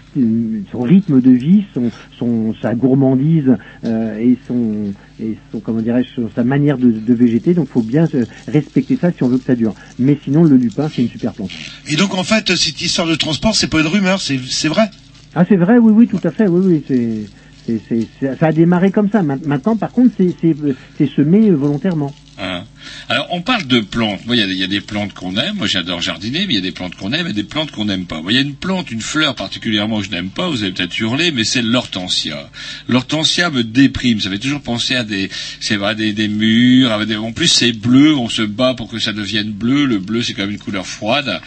son 0.71 0.81
rythme 0.81 1.21
de 1.21 1.31
vie, 1.31 1.65
son, 1.75 1.91
son 2.19 2.55
sa 2.61 2.75
gourmandise 2.75 3.57
et 3.85 4.37
son 4.47 4.93
et 5.23 5.37
son 5.51 5.61
comment 5.61 5.81
dirais-je 5.81 6.23
sa 6.35 6.43
manière 6.45 6.79
de, 6.79 6.91
de 6.91 7.15
végéter. 7.15 7.55
Donc 7.55 7.69
faut 7.69 7.83
bien 7.83 8.09
euh, 8.15 8.27
respecter 8.49 8.99
ça 9.01 9.13
si 9.13 9.23
on 9.23 9.29
veut 9.29 9.39
que 9.39 9.47
ça 9.47 9.55
dure. 9.55 9.75
Mais 9.99 10.19
sinon 10.25 10.45
le 10.45 10.57
lupin 10.57 10.91
c'est 10.95 11.03
une 11.03 11.09
super 11.09 11.33
plante. 11.35 11.51
Et 11.91 11.97
donc 11.97 12.15
en 12.15 12.25
fait, 12.25 12.47
cette 12.57 12.81
histoire 12.81 13.07
de 13.09 13.15
transport, 13.15 13.55
c'est 13.55 13.71
pas 13.71 13.81
une 13.81 13.87
rumeur, 13.87 14.21
c'est 14.21 14.69
vrai? 14.69 14.91
Ah 15.35 15.45
c'est 15.49 15.57
vrai, 15.57 15.79
oui 15.79 15.93
oui 15.97 16.09
tout 16.09 16.21
à 16.25 16.31
fait, 16.31 16.47
oui 16.47 16.61
oui 16.61 16.85
c'est 16.89 17.81
c'est- 17.89 18.37
ça 18.41 18.47
a 18.47 18.53
démarré 18.53 18.91
comme 18.91 19.09
ça. 19.11 19.23
Ma- 19.23 19.37
Maintenant, 19.37 19.77
par 19.77 19.93
contre, 19.93 20.13
c'est, 20.19 20.35
c'est, 20.41 20.55
c'est 20.99 21.07
semé 21.15 21.49
euh, 21.49 21.55
volontairement. 21.55 22.13
Hein. 22.39 22.65
Alors, 23.09 23.27
on 23.31 23.43
parle 23.43 23.67
de 23.67 23.81
plantes. 23.81 24.25
Moi, 24.27 24.37
il 24.37 24.39
y 24.41 24.43
a- 24.43 24.47
il 24.47 24.57
y, 24.57 24.65
a 24.65 24.67
des 24.67 24.81
plantes 24.81 25.13
qu'on 25.13 25.37
aime. 25.37 25.57
Moi, 25.57 25.67
j'adore 25.67 26.01
jardiner, 26.01 26.47
mais 26.47 26.55
il 26.55 26.57
y 26.57 26.59
a 26.59 26.63
des 26.63 26.73
plantes 26.73 26.95
qu'on 26.95 27.13
aime 27.13 27.27
et 27.27 27.33
des 27.35 27.43
plantes 27.45 27.71
qu'on 27.71 27.85
n'aime 27.85 28.07
pas. 28.07 28.21
Il 28.29 28.35
y 28.35 28.39
a 28.39 28.41
une 28.41 28.55
plante, 28.55 28.91
une 28.91 29.03
fleur 29.03 29.35
particulièrement 29.35 29.99
que 29.99 30.07
je 30.07 30.11
n'aime 30.11 30.31
pas. 30.31 30.49
Vous 30.49 30.63
avez 30.63 30.73
peut-être 30.73 30.99
hurlé, 30.99 31.31
mais 31.31 31.45
c'est 31.45 31.61
l'hortensia. 31.63 32.49
L'hortensia 32.89 33.51
me 33.51 33.63
déprime. 33.63 34.21
Ça 34.21 34.31
fait 34.31 34.39
toujours 34.39 34.63
penser 34.63 34.95
à 34.97 35.05
des, 35.05 35.29
c'est 35.61 35.77
vrai, 35.77 35.95
des, 35.95 36.13
des 36.15 36.29
murs. 36.29 37.05
des- 37.07 37.17
en 37.17 37.33
plus, 37.33 37.49
c'est 37.49 37.73
bleu. 37.73 38.17
On 38.17 38.29
se 38.31 38.43
bat 38.43 38.75
pour 38.75 38.89
que 38.89 38.99
ça 38.99 39.13
devienne 39.13 39.51
bleu. 39.53 39.85
Le 39.85 39.99
bleu, 39.99 40.23
c'est 40.23 40.33
quand 40.33 40.43
même 40.43 40.53
une 40.53 40.59
couleur 40.59 40.87
froide. 40.87 41.41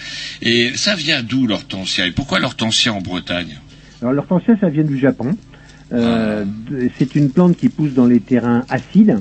Et 0.44 0.72
ça 0.76 0.96
vient 0.96 1.24
d'où 1.24 1.48
l'hortensia? 1.48 2.06
Et 2.06 2.12
pourquoi 2.12 2.40
l'hortensia 2.40 2.94
en 2.94 3.02
Bretagne? 3.02 3.60
Alors 4.02 4.14
l'hortensia, 4.14 4.56
ça 4.62 4.70
vient 4.70 4.84
du 4.84 5.00
Japon. 5.00 5.36
Euh, 5.94 6.46
de- 6.70 6.90
c'est 7.00 7.16
une 7.16 7.32
plante 7.32 7.58
qui 7.58 7.70
pousse 7.70 7.94
dans 7.94 8.06
les 8.06 8.20
terrains 8.20 8.64
acides 8.70 9.18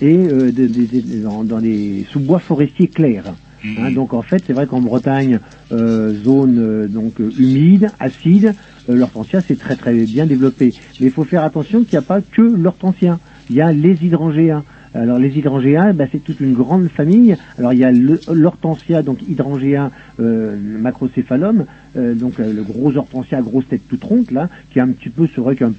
et 0.00 0.16
euh, 0.16 0.52
de- 0.52 0.66
de- 0.66 0.86
de- 0.86 1.22
dans, 1.22 1.44
dans 1.44 1.58
les 1.58 2.04
sous-bois 2.10 2.38
forestiers 2.40 2.88
clairs. 2.88 3.36
Hein, 3.78 3.90
donc 3.92 4.12
en 4.12 4.20
fait, 4.22 4.42
c'est 4.46 4.52
vrai 4.52 4.66
qu'en 4.66 4.82
Bretagne, 4.82 5.40
euh, 5.72 6.12
zone 6.22 6.58
euh, 6.58 6.86
donc 6.86 7.18
humide, 7.18 7.90
acide, 7.98 8.54
l'hortensia 8.88 9.42
c'est 9.48 9.58
très 9.58 9.76
très 9.76 9.94
bien 10.06 10.26
développé. 10.26 10.74
Mais 11.00 11.06
il 11.06 11.12
faut 11.12 11.24
faire 11.24 11.42
attention 11.44 11.84
qu'il 11.84 11.92
n'y 11.94 11.98
a 12.04 12.06
pas 12.06 12.20
que 12.20 12.42
l'hortensia. 12.42 13.18
Il 13.48 13.56
y 13.56 13.62
a 13.62 13.72
les 13.72 13.96
hydrangéas. 14.04 14.64
Alors 14.92 15.18
les 15.18 15.36
hydrangéas, 15.38 15.92
bah, 15.94 16.04
c'est 16.12 16.22
toute 16.22 16.40
une 16.40 16.52
grande 16.52 16.88
famille. 16.88 17.36
Alors 17.58 17.72
il 17.72 17.78
y 17.80 17.84
a 17.84 17.90
l'hortensia, 17.90 19.02
donc 19.02 19.22
hydrangea 19.28 19.90
euh, 20.20 20.56
macrocéphalum, 20.80 21.64
euh, 21.96 22.14
donc 22.14 22.38
euh, 22.40 22.52
le 22.52 22.62
gros 22.62 22.96
hortensia 22.96 23.38
à 23.38 23.42
grosse 23.42 23.66
tête 23.68 23.82
toute 23.88 24.04
ronde 24.04 24.30
là, 24.30 24.48
qui 24.70 24.78
est 24.78 24.82
un 24.82 24.88
petit 24.88 25.08
peu, 25.08 25.26
c'est 25.34 25.40
vrai 25.40 25.56
qu'un 25.56 25.72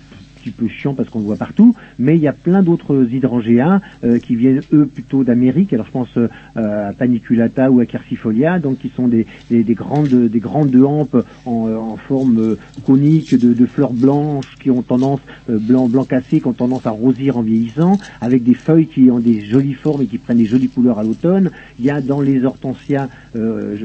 petit 0.45 0.51
peu 0.51 0.67
chiant 0.67 0.93
parce 0.93 1.09
qu'on 1.09 1.19
le 1.19 1.25
voit 1.25 1.37
partout, 1.37 1.75
mais 1.97 2.15
il 2.15 2.21
y 2.21 2.27
a 2.27 2.33
plein 2.33 2.61
d'autres 2.61 3.07
hydrangéas 3.11 3.81
euh, 4.03 4.19
qui 4.19 4.35
viennent 4.35 4.61
eux 4.73 4.85
plutôt 4.85 5.23
d'Amérique. 5.23 5.73
Alors 5.73 5.87
je 5.87 5.91
pense 5.91 6.17
euh, 6.17 6.27
à 6.55 6.93
paniculata 6.93 7.71
ou 7.71 7.79
à 7.79 7.85
quercifolia, 7.85 8.59
donc 8.59 8.79
qui 8.79 8.91
sont 8.95 9.07
des, 9.07 9.25
des, 9.49 9.63
des 9.63 9.73
grandes 9.73 10.07
des 10.07 10.39
grandes 10.39 10.75
hampes 10.75 11.25
en, 11.45 11.67
euh, 11.67 11.79
forme 12.07 12.57
conique 12.85 13.35
de, 13.35 13.65
fleurs 13.65 13.93
blanches 13.93 14.55
qui 14.59 14.69
ont 14.69 14.83
tendance 14.83 15.19
blanc 15.49 15.87
blanc 15.87 16.03
cassé, 16.03 16.39
qui 16.39 16.47
ont 16.47 16.53
tendance 16.53 16.85
à 16.85 16.91
rosir 16.91 17.37
en 17.37 17.41
vieillissant, 17.41 17.97
avec 18.21 18.43
des 18.43 18.53
feuilles 18.53 18.87
qui 18.87 19.09
ont 19.09 19.19
des 19.19 19.41
jolies 19.41 19.73
formes 19.73 20.03
et 20.03 20.05
qui 20.05 20.19
prennent 20.19 20.37
des 20.37 20.45
jolies 20.45 20.69
couleurs 20.69 20.99
à 20.99 21.03
l'automne. 21.03 21.49
Il 21.79 21.85
y 21.85 21.89
a 21.89 22.01
dans 22.01 22.21
les 22.21 22.45
hortensias 22.45 23.09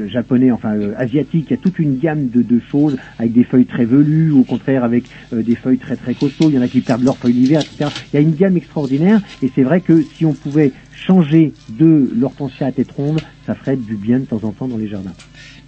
japonais, 0.07 0.51
enfin 0.51 0.75
asiatiques, 0.97 1.47
il 1.49 1.51
y 1.51 1.59
a 1.59 1.61
toute 1.61 1.79
une 1.79 1.97
gamme 1.97 2.27
de, 2.29 2.41
de 2.41 2.59
choses 2.59 2.97
avec 3.17 3.33
des 3.33 3.43
feuilles 3.43 3.65
très 3.65 3.85
velues, 3.85 4.31
au 4.31 4.43
contraire 4.43 4.83
avec 4.83 5.05
des 5.31 5.55
feuilles 5.55 5.79
très 5.79 5.95
très 5.95 6.13
costauds. 6.13 6.50
Il 6.51 6.55
y 6.55 6.59
en 6.59 6.61
a 6.61 6.67
qui 6.67 6.81
perdent 6.81 7.03
leurs 7.03 7.17
feuilles 7.17 7.33
l'hiver, 7.33 7.61
etc. 7.61 7.91
Il 8.11 8.15
y 8.17 8.19
a 8.19 8.21
une 8.21 8.35
gamme 8.35 8.57
extraordinaire 8.57 9.21
et 9.41 9.49
c'est 9.55 9.63
vrai 9.63 9.79
que 9.81 10.03
si 10.17 10.25
on 10.25 10.33
pouvait 10.33 10.71
changer 11.07 11.53
de 11.69 12.11
l'hortensia 12.19 12.67
à 12.67 12.71
tête 12.71 12.91
ronde, 12.91 13.21
ça 13.47 13.55
ferait 13.55 13.77
du 13.77 13.95
bien 13.95 14.19
de 14.19 14.25
temps 14.25 14.41
en 14.43 14.51
temps 14.51 14.67
dans 14.67 14.77
les 14.77 14.89
jardins. 14.89 15.13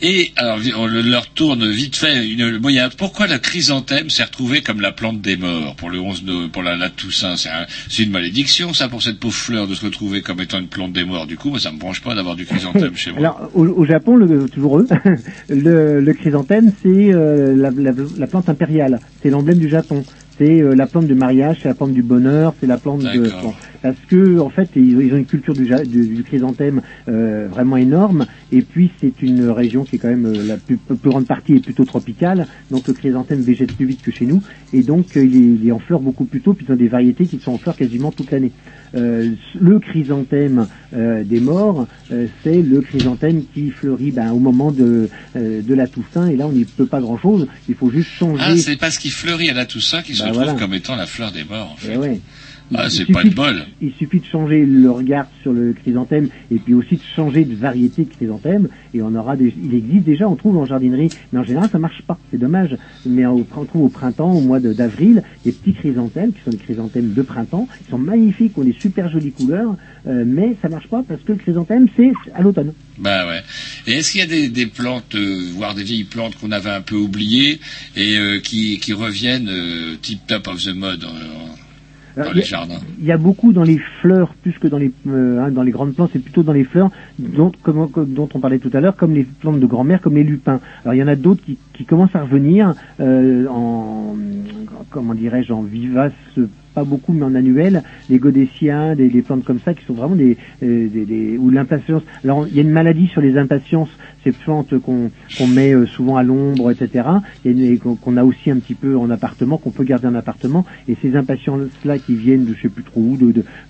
Et 0.01 0.31
alors, 0.35 0.59
on 0.77 0.85
le- 0.85 1.01
leur 1.01 1.27
tourne 1.29 1.69
vite 1.71 1.95
fait. 1.95 2.27
Une, 2.27 2.41
a- 2.77 2.89
pourquoi 2.89 3.27
la 3.27 3.39
chrysanthème 3.39 4.09
s'est 4.09 4.23
retrouvée 4.23 4.61
comme 4.61 4.81
la 4.81 4.91
plante 4.91 5.21
des 5.21 5.37
morts 5.37 5.75
pour 5.77 5.89
le 5.89 5.99
11 5.99 6.23
de, 6.25 6.47
pour 6.47 6.61
la, 6.61 6.75
la 6.75 6.89
Toussaint? 6.89 7.37
C'est 7.37 7.49
un- 7.49 7.65
c'est 7.89 8.03
une 8.03 8.11
malédiction, 8.11 8.73
ça, 8.73 8.89
pour 8.89 9.01
cette 9.01 9.19
pauvre 9.19 9.33
fleur 9.33 9.67
de 9.67 9.73
se 9.75 9.85
retrouver 9.85 10.21
comme 10.21 10.41
étant 10.41 10.59
une 10.59 10.67
plante 10.67 10.91
des 10.91 11.05
morts. 11.05 11.25
Du 11.25 11.37
coup, 11.37 11.49
moi, 11.49 11.59
ça 11.59 11.71
me 11.71 11.77
branche 11.79 12.01
pas 12.01 12.15
d'avoir 12.15 12.35
du 12.35 12.45
chrysanthème 12.45 12.95
chez 12.95 13.11
moi. 13.11 13.19
Alors 13.19 13.49
au, 13.53 13.65
au 13.65 13.85
Japon, 13.85 14.17
le, 14.17 14.49
toujours 14.49 14.79
eux, 14.79 14.87
le, 15.49 16.01
le 16.01 16.13
chrysanthème 16.13 16.71
c'est 16.83 17.13
euh, 17.13 17.55
la, 17.55 17.71
la- 17.71 17.93
la 18.17 18.27
plante 18.27 18.49
impériale, 18.49 18.99
c'est 19.21 19.29
l'emblème 19.29 19.59
du 19.59 19.69
Japon. 19.69 20.03
C'est 20.39 20.61
euh, 20.61 20.73
la 20.75 20.87
plante 20.87 21.05
du 21.07 21.13
mariage, 21.15 21.57
c'est 21.61 21.67
la 21.69 21.75
plante 21.75 21.93
du 21.93 22.01
bonheur, 22.01 22.55
c'est 22.59 22.65
la 22.65 22.77
plante 22.79 23.01
de 23.01 23.29
bon, 23.43 23.53
parce 23.83 23.99
que 24.07 24.39
en 24.39 24.49
fait 24.49 24.69
ils, 24.75 24.99
ils 25.01 25.13
ont 25.13 25.17
une 25.17 25.27
culture 25.27 25.53
du, 25.53 25.67
ja- 25.67 25.85
du, 25.85 26.07
du 26.07 26.23
chrysanthème 26.23 26.81
euh, 27.07 27.47
vraiment 27.49 27.77
énorme 27.77 28.25
et 28.51 28.63
puis 28.63 28.91
c'est 28.99 29.21
une 29.21 29.47
région 29.49 29.85
qui 29.85 29.97
est 29.97 29.99
quand 29.99 30.07
même 30.09 30.25
euh, 30.25 30.43
la 30.43 30.57
plus, 30.57 30.77
plus 30.77 30.97
grande 31.11 31.27
partie 31.27 31.53
est 31.53 31.59
plutôt 31.59 31.85
tropicale 31.85 32.47
donc 32.71 32.87
le 32.87 32.95
chrysanthème 32.95 33.43
végète 33.43 33.73
plus 33.73 33.85
vite 33.85 34.01
que 34.01 34.09
chez 34.11 34.25
nous 34.25 34.41
et 34.71 34.81
donc 34.81 35.05
il, 35.15 35.21
est, 35.35 35.55
il 35.61 35.67
est 35.67 35.71
en 35.71 35.79
fleurs 35.79 35.99
beaucoup 36.01 36.25
plus 36.25 36.41
tôt 36.41 36.53
puis 36.55 36.65
ils 36.67 36.71
ont 36.73 36.77
des 36.77 36.87
variétés 36.87 37.27
qui 37.27 37.37
sont 37.39 37.51
en 37.51 37.57
fleurs 37.59 37.75
quasiment 37.75 38.11
toute 38.11 38.31
l'année. 38.31 38.53
Euh, 38.95 39.31
le 39.59 39.79
chrysanthème 39.79 40.67
euh, 40.95 41.23
des 41.23 41.39
morts, 41.39 41.87
euh, 42.11 42.27
c'est 42.43 42.61
le 42.61 42.81
chrysanthème 42.81 43.43
qui 43.53 43.71
fleurit 43.71 44.11
ben, 44.11 44.31
au 44.31 44.37
moment 44.39 44.71
de, 44.71 45.09
euh, 45.35 45.61
de 45.63 45.73
la 45.73 45.87
Toussaint 45.87 46.27
et 46.27 46.35
là 46.35 46.45
on 46.47 46.51
n'y 46.51 46.65
peut 46.65 46.85
pas 46.85 47.01
grand 47.01 47.17
chose, 47.17 47.47
il 47.67 47.73
faut 47.75 47.89
juste 47.89 48.09
changer. 48.11 48.43
Ah, 48.45 48.55
c'est 48.57 48.75
parce 48.77 48.99
qu'il 48.99 49.11
fleurit 49.11 49.49
à 49.49 49.53
la 49.53 49.65
Toussaint 49.65 50.03
qu'il 50.03 50.15
se 50.15 50.21
Bah, 50.21 50.27
retrouve 50.29 50.43
voilà. 50.43 50.59
comme 50.59 50.73
étant 50.75 50.95
la 50.95 51.07
fleur 51.07 51.31
des 51.31 51.43
morts. 51.43 51.71
En 51.73 51.75
fait. 51.75 51.93
Eh 51.93 51.97
ouais. 51.97 52.21
Ah, 52.75 52.83
Il 52.85 52.91
c'est 52.91 52.97
suffit 52.97 53.13
pas 53.13 53.23
de 53.23 53.29
bol. 53.33 53.65
Il 53.81 53.91
suffit 53.93 54.19
de 54.19 54.25
changer 54.25 54.65
le 54.65 54.89
regard 54.91 55.27
sur 55.41 55.53
le 55.53 55.73
chrysanthème 55.73 56.29
et 56.51 56.57
puis 56.59 56.73
aussi 56.73 56.95
de 56.95 57.01
changer 57.15 57.45
de 57.45 57.55
variété 57.55 58.03
de 58.05 58.09
chrysanthème 58.09 58.67
et 58.93 59.01
on 59.01 59.13
aura 59.15 59.35
des, 59.35 59.53
il 59.63 59.73
existe 59.75 60.03
déjà, 60.05 60.27
on 60.27 60.35
trouve 60.35 60.57
en 60.57 60.65
jardinerie, 60.65 61.09
mais 61.31 61.39
en 61.39 61.43
général 61.43 61.69
ça 61.71 61.79
marche 61.79 62.01
pas, 62.03 62.17
c'est 62.31 62.37
dommage. 62.39 62.77
Mais 63.05 63.25
on 63.25 63.43
trouve 63.43 63.81
au 63.83 63.89
printemps, 63.89 64.31
au 64.33 64.41
mois 64.41 64.59
de- 64.59 64.73
d'avril, 64.73 65.23
des 65.45 65.51
petits 65.51 65.73
chrysanthèmes 65.73 66.31
qui 66.33 66.39
sont 66.43 66.51
des 66.51 66.57
chrysanthèmes 66.57 67.13
de 67.13 67.21
printemps, 67.21 67.67
qui 67.83 67.89
sont 67.89 67.97
magnifiques, 67.97 68.57
ont 68.57 68.63
des 68.63 68.75
super 68.79 69.09
jolies 69.09 69.31
couleurs, 69.31 69.75
euh, 70.07 70.23
mais 70.25 70.55
ça 70.61 70.69
marche 70.69 70.87
pas 70.87 71.03
parce 71.07 71.21
que 71.21 71.31
le 71.33 71.37
chrysanthème 71.37 71.87
c'est 71.95 72.11
à 72.35 72.41
l'automne. 72.41 72.73
Bah 72.99 73.25
ouais. 73.27 73.41
Et 73.87 73.93
est-ce 73.93 74.11
qu'il 74.11 74.19
y 74.21 74.23
a 74.23 74.27
des, 74.27 74.49
des 74.49 74.67
plantes, 74.67 75.15
euh, 75.15 75.49
voire 75.53 75.73
des 75.73 75.83
vieilles 75.83 76.03
plantes 76.03 76.35
qu'on 76.37 76.51
avait 76.51 76.69
un 76.69 76.81
peu 76.81 76.95
oubliées 76.95 77.59
et 77.95 78.17
euh, 78.17 78.39
qui, 78.39 78.77
qui 78.79 78.93
reviennent 78.93 79.49
tip 80.01 80.19
top 80.27 80.47
of 80.47 80.63
the 80.63 80.73
mode 80.75 81.03
dans 82.17 82.23
il 82.25 82.31
y 82.31 82.35
les 82.35 82.41
a- 82.41 82.45
jardins 82.45 82.79
Il 82.99 83.05
y 83.05 83.11
a 83.11 83.17
beaucoup 83.17 83.53
dans 83.53 83.63
les 83.63 83.79
fleurs, 84.01 84.33
plus 84.41 84.53
que 84.59 84.67
dans 84.67 84.77
les 84.77 84.91
euh, 85.07 85.39
hein, 85.43 85.51
dans 85.51 85.63
les 85.63 85.71
grandes 85.71 85.93
plantes, 85.95 86.11
c'est 86.13 86.19
plutôt 86.23 86.43
dans 86.43 86.53
les 86.53 86.63
fleurs 86.63 86.91
dont, 87.19 87.51
comme- 87.63 87.89
dont 88.07 88.29
on 88.33 88.39
parlait 88.39 88.59
tout 88.59 88.71
à 88.73 88.79
l'heure, 88.81 88.95
comme 88.95 89.13
les 89.13 89.23
plantes 89.23 89.59
de 89.59 89.65
grand-mère, 89.65 90.01
comme 90.01 90.15
les 90.15 90.23
lupins. 90.23 90.59
Alors 90.83 90.93
il 90.93 90.97
y 90.99 91.03
en 91.03 91.07
a 91.07 91.15
d'autres 91.15 91.43
qui, 91.43 91.57
qui 91.73 91.85
commencent 91.85 92.15
à 92.15 92.21
revenir 92.21 92.75
euh, 92.99 93.47
en 93.47 94.15
comment 94.89 95.15
dirais-je 95.15 95.51
en 95.53 95.61
vivace, 95.63 96.11
pas 96.75 96.83
beaucoup 96.83 97.13
mais 97.13 97.23
en 97.23 97.35
annuel, 97.35 97.83
les 98.09 98.19
godécias, 98.19 98.95
des, 98.95 99.09
des 99.09 99.21
plantes 99.21 99.43
comme 99.43 99.59
ça 99.65 99.73
qui 99.73 99.83
sont 99.85 99.93
vraiment 99.93 100.15
des, 100.15 100.37
euh, 100.61 100.87
des, 100.89 101.05
des- 101.05 101.37
ou 101.37 101.49
l'impatience. 101.49 102.03
Alors 102.23 102.47
il 102.47 102.55
y 102.55 102.59
a 102.59 102.61
une 102.63 102.69
maladie 102.71 103.07
sur 103.07 103.21
les 103.21 103.37
impatiences, 103.37 103.89
ces 104.23 104.31
plantes 104.31 104.73
qu'on 104.79 105.47
met 105.47 105.73
euh, 105.73 105.85
souvent 105.87 106.17
à 106.17 106.23
l'ombre, 106.23 106.71
etc. 106.71 107.07
Une- 107.45 107.77
qu'on 107.79 108.17
a 108.17 108.23
aussi 108.23 108.51
un 108.51 108.59
petit 108.59 108.75
peu 108.75 108.97
en 108.97 109.09
appartement, 109.09 109.57
qu'on 109.57 109.71
peut 109.71 109.83
garder 109.83 110.07
en 110.07 110.15
appartement. 110.15 110.65
Et 110.87 110.95
ces 111.01 111.15
impatiences-là 111.15 111.99
qui 111.99 112.15
viennent 112.15 112.45
de 112.45 112.53
je 112.53 112.61
sais 112.63 112.69
plus 112.69 112.83
trop 112.83 113.01
où, 113.01 113.17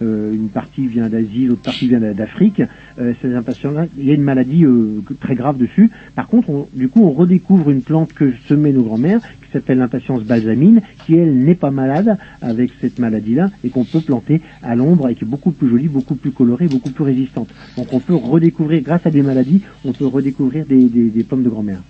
euh, 0.01 0.33
une 0.33 0.49
partie 0.49 0.87
vient 0.87 1.09
d'Asie, 1.09 1.45
l'autre 1.45 1.63
partie 1.63 1.87
vient 1.87 1.99
d'Afrique. 1.99 2.61
euh, 2.99 3.13
ces 3.21 3.33
impatiences-là, 3.33 3.87
il 3.97 4.05
y 4.05 4.11
a 4.11 4.13
une 4.13 4.21
maladie 4.21 4.65
très 5.19 5.35
grave 5.35 5.57
dessus. 5.57 5.89
Par 6.15 6.27
contre, 6.27 6.49
on- 6.49 6.67
du 6.73 6.89
coup, 6.89 7.01
on 7.03 7.11
redécouvre 7.11 7.69
une 7.71 7.81
plante 7.81 8.13
que 8.13 8.33
semaient 8.47 8.71
nos 8.71 8.83
grands-mères 8.83 9.21
s'appelle 9.53 9.77
l'impatience 9.77 10.23
balsamine, 10.23 10.81
qui 11.05 11.15
elle 11.15 11.37
n'est 11.37 11.55
pas 11.55 11.71
malade 11.71 12.17
avec 12.41 12.71
cette 12.81 12.99
maladie-là 12.99 13.51
et 13.63 13.69
qu'on 13.69 13.85
peut 13.85 14.01
planter 14.01 14.41
à 14.61 14.75
l'ombre 14.75 15.07
et 15.09 15.15
qui 15.15 15.23
est 15.23 15.27
beaucoup 15.27 15.51
plus 15.51 15.69
jolie, 15.69 15.87
beaucoup 15.87 16.15
plus 16.15 16.31
colorée, 16.31 16.67
beaucoup 16.67 16.89
plus 16.89 17.03
résistante. 17.03 17.49
Donc 17.77 17.93
on 17.93 17.99
peut 17.99 18.15
redécouvrir, 18.15 18.81
grâce 18.81 19.05
à 19.05 19.11
des 19.11 19.21
maladies, 19.21 19.61
on 19.85 19.93
peut 19.93 20.07
redécouvrir 20.07 20.65
des, 20.65 20.89
des, 20.89 21.09
des 21.09 21.23
pommes 21.23 21.43
de 21.43 21.49
grand-mère. 21.49 21.81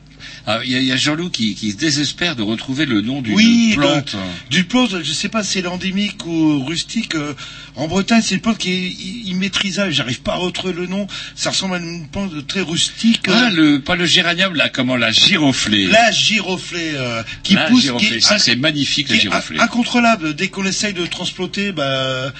Ah, 0.46 0.60
Il 0.64 0.72
y, 0.72 0.76
a- 0.76 0.80
il 0.80 0.86
y 0.86 0.92
a 0.92 0.96
Jean-Loup 0.98 1.30
qui, 1.30 1.56
qui 1.56 1.72
se 1.72 1.78
désespère 1.78 2.36
de 2.36 2.42
retrouver 2.42 2.86
le 2.86 3.02
nom 3.02 3.22
d'une 3.22 3.36
Oui, 3.36 3.74
plante. 3.76 4.12
bah, 4.14 4.20
d'une 4.50 4.66
plante, 4.66 4.96
je 5.04 5.12
sais 5.14 5.30
pas 5.30 5.44
si 5.44 5.54
c'est 5.62 5.66
endémique 5.68 6.26
ou 6.26 6.64
rustique. 6.66 7.16
euh, 7.16 7.34
en 7.76 7.88
Bretagne, 7.88 8.22
c'est 8.24 8.36
une 8.36 8.42
plante 8.42 8.58
qui 8.58 8.72
est 8.72 8.80
i- 8.82 9.24
immaîtrisable. 9.30 9.92
J'arrive 9.92 10.22
pas 10.22 10.34
à 10.34 10.38
retrouver 10.38 10.74
le 10.74 10.86
nom. 10.88 11.08
Ça 11.36 11.50
ressemble 11.52 11.76
à 11.76 11.80
une 11.80 12.08
plante 12.08 12.46
très 12.48 12.62
rustique. 12.62 13.22
Ah, 13.28 13.46
euh, 13.46 13.50
le, 13.50 13.80
pas 13.82 13.96
le 13.96 14.06
géranium, 14.06 14.54
là, 14.56 14.70
comment, 14.70 14.96
la 14.96 15.12
giroflée. 15.12 15.88
La 15.88 16.12
giroflée 16.12 16.92
euh, 16.96 17.24
qui 17.44 17.54
La 17.56 17.66
pousse, 17.70 17.82
giroflée. 17.84 18.18
qui 18.18 18.22
Ça, 18.22 18.38
c'est 18.40 18.56
magnifique, 18.56 19.10
la 19.10 19.18
giroflée. 19.18 19.60
in- 19.60 19.64
incontrôlable. 19.64 20.34
Dès 20.36 20.50
qu'on 20.50 20.66
essaye 20.66 20.94
de 20.94 21.06
transplanter, 21.06 21.72
bah, 21.72 22.32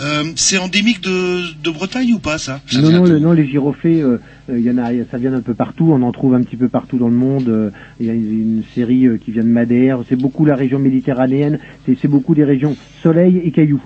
euh, 0.00 0.24
c'est 0.36 0.58
endémique 0.58 1.00
de, 1.00 1.44
de 1.62 1.70
Bretagne 1.70 2.12
ou 2.14 2.18
pas 2.18 2.38
ça? 2.38 2.60
Non, 2.72 2.90
non, 2.90 3.04
le- 3.04 3.18
non, 3.18 3.32
les 3.32 3.46
giroflées, 3.50 4.00
euh, 4.00 4.08
euh, 4.08 4.20
il 4.50 4.60
y 4.60 4.70
en 4.70 4.78
a, 4.78 4.90
ça 5.10 5.18
vient 5.18 5.30
d'un 5.30 5.40
peu 5.42 5.54
partout. 5.54 5.90
On 5.92 6.02
en 6.02 6.12
trouve 6.12 6.34
un 6.34 6.42
petit 6.42 6.56
peu 6.56 6.68
partout 6.68 6.98
dans 6.98 7.08
le 7.08 7.14
monde. 7.14 7.48
euh, 7.48 7.70
Il 8.00 8.06
y 8.06 8.10
a 8.10 8.14
une, 8.14 8.62
série 8.74 9.06
euh, 9.06 9.18
qui 9.18 9.30
vient 9.30 9.42
de 9.42 9.48
Madère. 9.48 10.00
C'est 10.08 10.16
beaucoup 10.16 10.44
la 10.44 10.54
région 10.56 10.78
méditerranéenne. 10.78 11.58
C'est 12.00 12.08
beaucoup 12.08 12.34
des 12.34 12.44
régions 12.44 12.76
soleil 13.02 13.40
et 13.44 13.50
cailloux. 13.50 13.82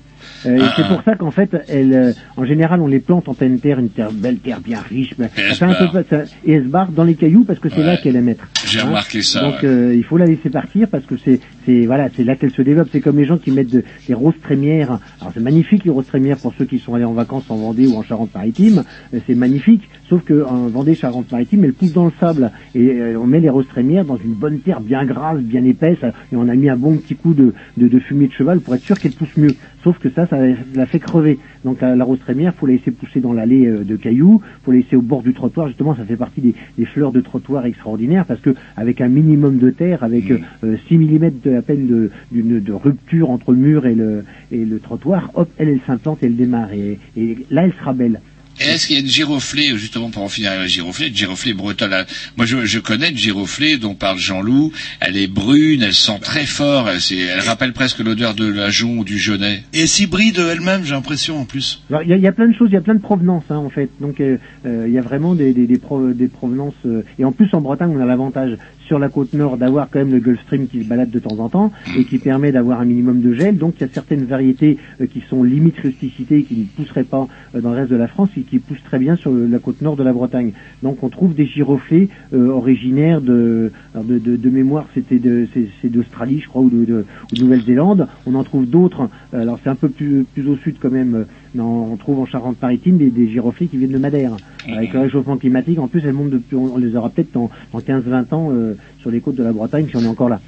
Euh, 0.47 0.57
et 0.57 0.61
Ah, 0.61 0.73
c'est 0.77 0.83
ah. 0.85 0.89
pour 0.95 1.03
ça 1.03 1.15
qu'en 1.17 1.31
fait, 1.33 1.57
elle, 1.69 1.93
euh, 1.93 2.13
en 2.37 2.45
général, 2.45 2.81
on 2.81 2.87
les 2.87 3.01
plante 3.01 3.29
en 3.29 3.35
pleine 3.35 3.59
terre, 3.61 3.79
une 3.81 3.89
terre, 3.91 4.13
belle 4.13 4.39
terre 4.39 4.61
bien 4.61 4.81
riche. 4.81 5.13
Et 5.19 5.25
elle 5.51 5.55
ça 5.55 5.67
un 5.67 5.75
se 5.75 5.91
peu, 5.91 6.05
ça- 6.09 6.23
et 6.45 6.53
elle 6.53 6.65
se 6.65 6.69
barre 6.69 6.93
dans 6.93 7.05
les 7.05 7.15
cailloux 7.15 7.45
parce 7.45 7.59
que 7.59 7.69
c'est 7.69 7.79
Ouais. 7.79 7.85
là 7.87 7.97
qu'elle 7.97 8.17
aime 8.17 8.29
être. 8.29 8.47
J'ai 8.67 8.81
remarqué 8.81 9.23
ça, 9.23 9.41
Donc 9.43 9.63
ouais. 9.63 9.69
euh, 9.69 9.95
il 9.95 10.05
faut 10.05 10.17
la 10.19 10.27
laisser 10.27 10.49
partir 10.51 10.89
parce 10.89 11.05
que 11.07 11.17
c'est, 11.25 11.41
c'est 11.67 11.87
voilà, 11.87 12.09
c'est 12.17 12.25
là 12.25 12.37
qu'elle 12.37 12.51
se 12.51 12.63
développe. 12.63 12.89
C'est 12.93 13.01
comme 13.01 13.17
les 13.19 13.25
gens 13.25 13.39
qui 13.39 13.51
mettent 13.51 13.73
de- 13.73 13.85
des 14.07 14.15
roses 14.15 14.35
trémières. 14.43 14.99
Alors 15.21 15.33
c'est 15.35 15.41
magnifique 15.43 15.85
les 15.85 15.91
roses 15.91 16.07
trémières 16.07 16.39
pour 16.39 16.53
ceux 16.55 16.65
qui 16.65 16.79
sont 16.79 16.95
allés 16.95 17.05
en 17.05 17.13
vacances 17.13 17.51
en 17.51 17.57
Vendée 17.57 17.87
ou 17.87 17.95
en 17.97 18.03
Charente-Maritime. 18.03 18.85
Euh, 19.15 19.19
C'est 19.27 19.35
magnifique. 19.35 19.89
Sauf 20.09 20.23
que 20.25 20.45
en 20.45 20.67
Vendée, 20.69 20.95
Charente-Maritime, 20.95 21.65
elles 21.65 21.73
poussent 21.73 21.93
dans 21.95 22.07
le 22.07 22.13
sable 22.21 22.51
et 22.75 22.89
euh, 23.01 23.19
on 23.19 23.27
met 23.27 23.41
les 23.41 23.49
roses 23.51 23.69
trémières 23.69 24.05
dans 24.05 24.17
une 24.19 24.35
bonne 24.35 24.59
terre 24.61 24.81
bien 24.81 25.05
grasse, 25.05 25.41
bien 25.41 25.65
épaisse 25.65 25.99
et 26.33 26.37
on 26.37 26.49
a 26.49 26.55
mis 26.55 26.69
un 26.69 26.77
bon 26.77 26.97
petit 26.97 27.15
coup 27.15 27.35
de, 27.35 27.55
de, 27.77 27.89
de 27.89 27.99
fumier 27.99 28.27
de 28.29 28.33
cheval 28.33 28.61
pour 28.61 28.75
être 28.75 28.83
sûr 28.83 28.99
qu'elle 28.99 29.13
pousse 29.13 29.37
mieux. 29.37 29.55
Sauf 29.85 29.99
que 29.99 30.11
ça, 30.11 30.27
ça 30.27 30.37
la 30.75 30.87
fait 30.87 31.01
crever. 31.01 31.39
Donc 31.65 31.81
la, 31.81 31.97
la 31.97 32.05
rose 32.05 32.19
trémière, 32.21 32.55
faut 32.55 32.67
la 32.67 32.75
laisser 32.75 32.91
pousser 32.91 33.21
dans 33.21 33.33
l'allée 33.33 33.67
euh, 33.67 33.85
de 33.85 33.97
cailloux, 33.97 34.41
faut 34.65 34.71
la 34.73 34.79
laisser 34.79 34.97
au 34.97 35.03
bord 35.03 35.23
du 35.23 35.33
trottoir. 35.35 35.67
Justement, 35.69 35.97
ça 35.97 36.05
fait 36.05 36.17
partie 36.17 36.41
des, 36.41 36.55
des 36.79 36.85
fleurs 36.85 37.11
de 37.13 37.21
trottoir 37.21 37.67
extraordinaires 37.67 38.25
parce 38.27 38.41
que 38.41 38.55
avec 38.77 39.01
un 39.01 39.09
minimum 39.09 39.59
de 39.59 39.71
terre, 39.71 40.03
avec 40.05 40.31
euh, 40.31 40.77
6 40.89 40.99
mm 40.99 41.31
de, 41.45 41.52
à 41.55 41.63
peine 41.63 41.87
de, 41.87 42.11
d'une- 42.31 42.61
de 42.61 42.73
rupture 42.73 43.31
entre 43.31 43.53
le 43.53 43.59
mur 43.59 43.87
et 43.87 43.95
le, 43.95 44.25
et 44.51 44.65
le 44.65 44.79
trottoir, 44.81 45.31
hop, 45.35 45.51
elle, 45.59 45.69
elle 45.69 45.81
s'implante 45.87 46.23
et 46.23 46.27
elle 46.27 46.37
démarre. 46.37 46.73
Et, 46.73 46.99
et 47.17 47.39
là, 47.51 47.65
elle 47.65 47.73
sera 47.79 47.93
belle. 47.93 48.21
Et 48.61 48.65
Est-ce 48.65 48.87
qu'il 48.87 48.97
y 48.97 48.99
a 48.99 49.03
une 49.03 49.09
giroflée, 49.09 49.69
justement, 49.79 50.11
pour 50.11 50.23
en 50.23 50.29
finir 50.29 50.51
avec 50.51 50.61
la 50.65 50.67
giroflée, 50.69 51.09
une 51.09 51.17
giroflée 51.17 51.55
bretonne? 51.55 52.05
Moi, 52.37 52.45
je, 52.45 52.67
je 52.67 52.79
connais 52.81 53.09
une 53.09 53.17
giroflée 53.17 53.79
dont 53.79 53.95
parle 53.95 54.19
Jean-Loup. 54.19 54.73
Elle 55.01 55.17
est 55.17 55.27
brune, 55.27 55.83
elle 55.83 55.95
sent 55.95 56.19
très 56.21 56.45
fort, 56.45 56.87
elle, 56.91 57.01
c'est- 57.01 57.17
elle 57.17 57.41
rappelle 57.41 57.73
presque 57.73 58.01
l'odeur 58.01 58.35
de 58.35 58.47
l'ajon 58.47 58.99
ou 58.99 59.05
du 59.05 59.19
genêt. 59.19 59.63
Et 59.73 59.81
elle 59.81 59.89
s'hybride 59.89 60.39
elle-même, 60.39 60.85
j'ai 60.85 60.93
l'impression 60.93 61.39
en 61.41 61.47
plus. 61.47 61.83
Il 61.89 62.09
y 62.09 62.13
a, 62.13 62.17
il 62.17 62.23
y 62.23 62.27
a 62.27 62.33
plein 62.33 62.47
de 62.47 62.55
choses, 62.55 62.69
il 62.71 62.75
y 62.75 62.77
a 62.77 62.83
plein 62.83 62.95
de 62.95 63.01
provenances 63.01 63.45
hein, 63.49 63.57
en 63.57 63.71
fait. 63.71 63.89
Donc 64.01 64.21
euh, 64.21 64.37
euh, 64.67 64.85
il 64.87 64.93
y 64.93 64.99
a 64.99 65.03
vraiment 65.03 65.35
des, 65.35 65.55
des, 65.55 65.67
des, 65.67 65.79
pro- 65.79 66.13
des 66.13 66.29
provenances. 66.29 66.75
euh, 66.85 67.05
et 67.19 67.25
en 67.25 67.33
plus 67.33 67.49
en 67.55 67.63
Bretagne, 67.63 67.91
on 67.97 68.01
a 68.01 68.05
l'avantage 68.07 68.59
sur 68.87 68.99
la 68.99 69.09
côte 69.09 69.33
nord 69.33 69.57
d'avoir 69.57 69.89
quand 69.91 69.99
même 69.99 70.13
le 70.13 70.19
Gulf 70.19 70.41
Stream 70.43 70.67
qui 70.69 70.83
se 70.83 70.89
balade 70.89 71.11
de 71.11 71.19
temps 71.19 71.39
en 71.39 71.49
temps 71.49 71.73
et 71.97 72.05
qui 72.05 72.19
permet 72.19 72.53
d'avoir 72.53 72.81
un 72.81 72.85
minimum 72.85 73.21
de 73.21 73.33
gel. 73.35 73.57
Donc 73.57 73.75
il 73.79 73.83
y 73.83 73.85
a 73.85 73.93
certaines 73.93 74.25
variétés 74.25 74.79
euh, 75.01 75.07
qui 75.07 75.23
sont 75.29 75.43
limite 75.43 75.79
rusticité, 75.79 76.43
qui 76.43 76.57
ne 76.57 76.65
pousseraient 76.65 77.05
pas 77.05 77.27
euh, 77.55 77.61
dans 77.61 77.71
le 77.71 77.77
reste 77.77 77.91
de 77.91 77.97
la 77.97 78.09
France 78.09 78.31
et 78.37 78.43
qui 78.43 78.59
poussent 78.59 78.83
très 78.85 78.99
bien 78.99 79.17
sur 79.17 79.33
la 79.33 79.59
côte 79.59 79.81
nord 79.83 79.97
de 79.97 80.03
la 80.03 80.13
Bretagne. 80.13 80.53
Donc 80.83 81.03
on 81.03 81.09
trouve 81.09 81.35
des 81.35 81.47
giroflées 81.47 82.09
euh, 82.33 82.49
originaires 82.49 83.21
de, 83.21 83.73
de, 83.95 84.19
de, 84.19 84.37
de 84.37 84.51
mémoire, 84.51 84.87
c'était 84.95 85.19
de, 85.19 85.47
c'est, 85.55 85.89
d'Australie, 85.89 86.41
je 86.41 86.49
crois, 86.49 86.63
ou 86.63 86.71
de, 86.71 86.85
de, 86.85 87.05
ou 87.33 87.37
de 87.37 87.43
Nouvelle-Zélande. 87.43 88.09
On 88.27 88.35
en 88.35 88.45
trouve 88.45 88.67
d'autres. 88.67 89.09
alors 89.33 89.59
c'est 89.63 89.71
un 89.71 89.75
peu 89.75 89.89
plus, 89.89 90.25
plus 90.33 90.47
au 90.49 90.57
sud 90.57 90.77
quand 90.81 90.91
même. 90.91 91.27
on 91.59 91.97
trouve 91.97 92.21
en 92.21 92.27
Charente-Maritime 92.27 92.99
des, 92.99 93.11
des 93.11 93.29
giroflées 93.29 93.67
qui 93.67 93.77
viennent 93.77 93.93
de 93.93 93.99
Madère. 93.99 94.37
Avec 94.69 94.93
le 94.93 95.01
réchauffement 95.01 95.37
climatique, 95.37 95.79
en 95.79 95.89
plus, 95.89 96.03
elles 96.05 96.13
montent 96.13 96.31
depuis, 96.31 96.57
on, 96.57 96.75
on 96.75 96.79
les 96.79 96.95
aura 96.97 97.11
peut-être 97.11 97.33
dans, 97.33 97.51
dans 97.73 97.81
15-20 97.81 98.35
ans 98.35 98.51
euh, 98.53 98.72
sur 99.01 99.11
les 99.11 99.21
côtes 99.21 99.37
de 99.37 99.43
la 99.43 99.53
Bretagne, 99.53 99.87
si 99.91 99.97
on 99.97 100.03
est 100.05 100.07
encore 100.09 100.29
là. 100.29 100.41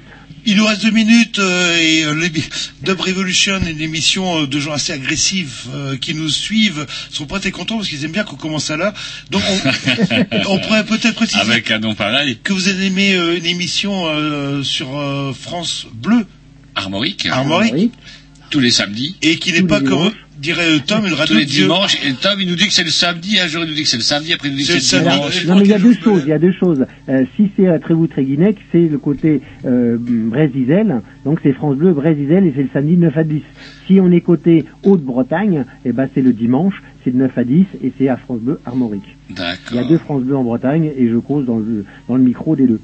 Il 0.47 0.57
nous 0.57 0.65
reste 0.65 0.83
deux 0.83 0.91
minutes 0.91 1.39
euh, 1.39 1.75
et 1.79 2.05
euh, 2.05 2.29
Dub 2.83 2.99
Revolution, 3.01 3.59
une 3.67 3.81
émission 3.81 4.43
euh, 4.43 4.47
de 4.47 4.59
gens 4.59 4.73
assez 4.73 4.93
agressifs 4.93 5.65
euh, 5.73 5.97
qui 5.97 6.13
nous 6.13 6.29
suivent, 6.29 6.85
sont 7.09 7.25
pas 7.25 7.39
très 7.39 7.49
contents 7.49 7.77
parce 7.77 7.89
qu'ils 7.89 8.05
aiment 8.05 8.11
bien 8.11 8.23
qu'on 8.23 8.35
commence 8.35 8.69
à 8.69 8.77
là. 8.77 8.93
Donc 9.31 9.41
on, 9.49 10.25
on 10.51 10.59
pourrait 10.59 10.85
peut-être 10.85 11.15
préciser 11.15 11.41
Avec 11.41 11.71
un 11.71 11.79
nom 11.79 11.95
pareil. 11.95 12.37
que 12.43 12.53
vous 12.53 12.67
avez 12.67 12.85
aimé 12.85 13.15
euh, 13.15 13.37
une 13.37 13.45
émission 13.47 14.03
euh, 14.05 14.61
sur 14.61 14.95
euh, 14.97 15.33
France 15.33 15.87
Bleu, 15.93 16.25
Armorique. 16.75 17.25
Armorique, 17.25 17.91
Tous 18.51 18.59
les 18.59 18.69
samedis. 18.71 19.15
et 19.23 19.37
qui 19.37 19.51
n'est 19.51 19.63
pas 19.63 19.81
comme. 19.81 20.11
Dirait 20.37 20.79
Tom, 20.85 21.05
une 21.05 21.11
Tous 21.11 21.15
radio 21.15 21.37
les 21.37 21.45
dimanches. 21.45 21.97
Et 22.05 22.13
Tom, 22.13 22.39
il 22.39 22.47
nous 22.47 22.55
dit 22.55 22.67
que 22.67 22.73
c'est 22.73 22.83
le 22.83 22.89
samedi. 22.89 23.39
Un 23.39 23.47
jour, 23.47 23.63
il 23.63 23.69
nous 23.69 23.75
dit 23.75 23.83
que 23.83 23.89
c'est 23.89 23.97
le 23.97 24.03
samedi. 24.03 24.33
Après, 24.33 24.49
il 24.49 24.51
nous 24.51 24.57
dit 24.57 24.67
que 24.67 24.79
C'est 24.79 24.97
le 24.97 25.09
dimanche. 25.09 25.45
Non, 25.45 25.55
mais 25.55 25.63
il 25.63 25.69
y 25.69 25.73
a 25.73 25.79
deux 25.79 25.95
choses. 25.95 26.23
Il 26.25 26.29
y 26.29 26.33
a 26.33 26.39
deux 26.39 26.53
choses. 26.53 26.85
Euh, 27.09 27.23
si 27.35 27.49
c'est 27.55 27.67
à 27.67 27.79
Trévoux-Tréguinec, 27.79 28.57
c'est 28.71 28.87
le 28.87 28.97
côté 28.97 29.41
euh, 29.65 29.97
Brest-Isel. 29.99 31.01
Donc 31.23 31.39
c'est 31.43 31.53
France 31.53 31.75
Bleu, 31.77 31.93
Brest-Isel, 31.93 32.45
et 32.45 32.53
c'est 32.55 32.63
le 32.63 32.69
samedi 32.73 32.95
de 32.95 33.01
9 33.01 33.17
à 33.17 33.23
10. 33.23 33.41
Si 33.87 33.99
on 33.99 34.11
est 34.11 34.21
côté 34.21 34.65
Haute-Bretagne, 34.83 35.65
eh 35.85 35.91
ben 35.91 36.07
c'est 36.13 36.21
le 36.21 36.33
dimanche, 36.33 36.81
c'est 37.03 37.11
de 37.11 37.17
9 37.17 37.37
à 37.37 37.43
10, 37.43 37.65
et 37.83 37.91
c'est 37.97 38.09
à 38.09 38.17
France 38.17 38.39
Bleu, 38.39 38.59
Armorique. 38.65 39.15
Il 39.29 39.37
y 39.37 39.39
a 39.41 39.51
D'accord. 39.51 39.87
deux 39.87 39.97
France 39.97 40.23
Bleu 40.23 40.35
en 40.35 40.43
Bretagne, 40.43 40.91
et 40.97 41.09
je 41.09 41.17
cause 41.17 41.45
dans 41.45 41.57
le, 41.57 41.85
dans 42.07 42.15
le 42.15 42.23
micro 42.23 42.55
des 42.55 42.67
deux. 42.67 42.79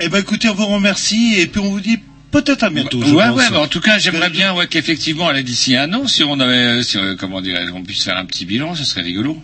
Eh 0.00 0.08
ben 0.08 0.18
écoutez, 0.18 0.48
on 0.48 0.54
vous 0.54 0.66
remercie 0.66 1.40
et 1.40 1.46
puis 1.46 1.60
on 1.60 1.70
vous 1.70 1.80
dit 1.80 1.98
peut-être 2.42 2.64
à 2.64 2.70
bientôt. 2.70 3.02
je 3.02 3.14
ouais, 3.14 3.28
pense. 3.28 3.36
ouais, 3.36 3.50
mais 3.50 3.56
en 3.56 3.66
tout 3.66 3.80
cas, 3.80 3.98
j'aimerais 3.98 4.30
bien, 4.30 4.54
ouais, 4.54 4.66
qu'effectivement, 4.66 5.32
d'ici 5.32 5.76
un 5.76 5.92
an, 5.94 6.06
si 6.06 6.22
on 6.22 6.38
avait, 6.40 6.82
si, 6.82 6.98
euh, 6.98 7.14
comment 7.18 7.40
dire, 7.40 7.58
on 7.74 7.82
puisse 7.82 8.04
faire 8.04 8.16
un 8.16 8.24
petit 8.24 8.44
bilan, 8.44 8.74
ce 8.74 8.84
serait 8.84 9.02
rigolo. 9.02 9.36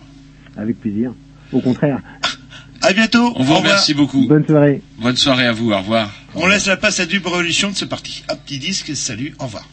Avec 0.57 0.79
plaisir. 0.79 1.13
Au 1.51 1.59
contraire. 1.61 1.99
À 2.81 2.93
bientôt. 2.93 3.33
On 3.35 3.43
vous 3.43 3.55
remercie 3.55 3.93
beaucoup. 3.93 4.27
Bonne 4.27 4.45
soirée. 4.45 4.81
Bonne 4.99 5.15
soirée 5.15 5.47
à 5.47 5.53
vous, 5.53 5.71
au 5.71 5.77
revoir. 5.77 6.11
On 6.35 6.47
laisse 6.47 6.67
la 6.67 6.77
place 6.77 6.99
à 6.99 7.05
Dub 7.05 7.25
Revolution, 7.25 7.71
c'est 7.73 7.87
parti. 7.87 8.23
Un 8.29 8.35
petit 8.35 8.59
disque, 8.59 8.95
salut, 8.95 9.33
au 9.39 9.45
revoir. 9.45 9.67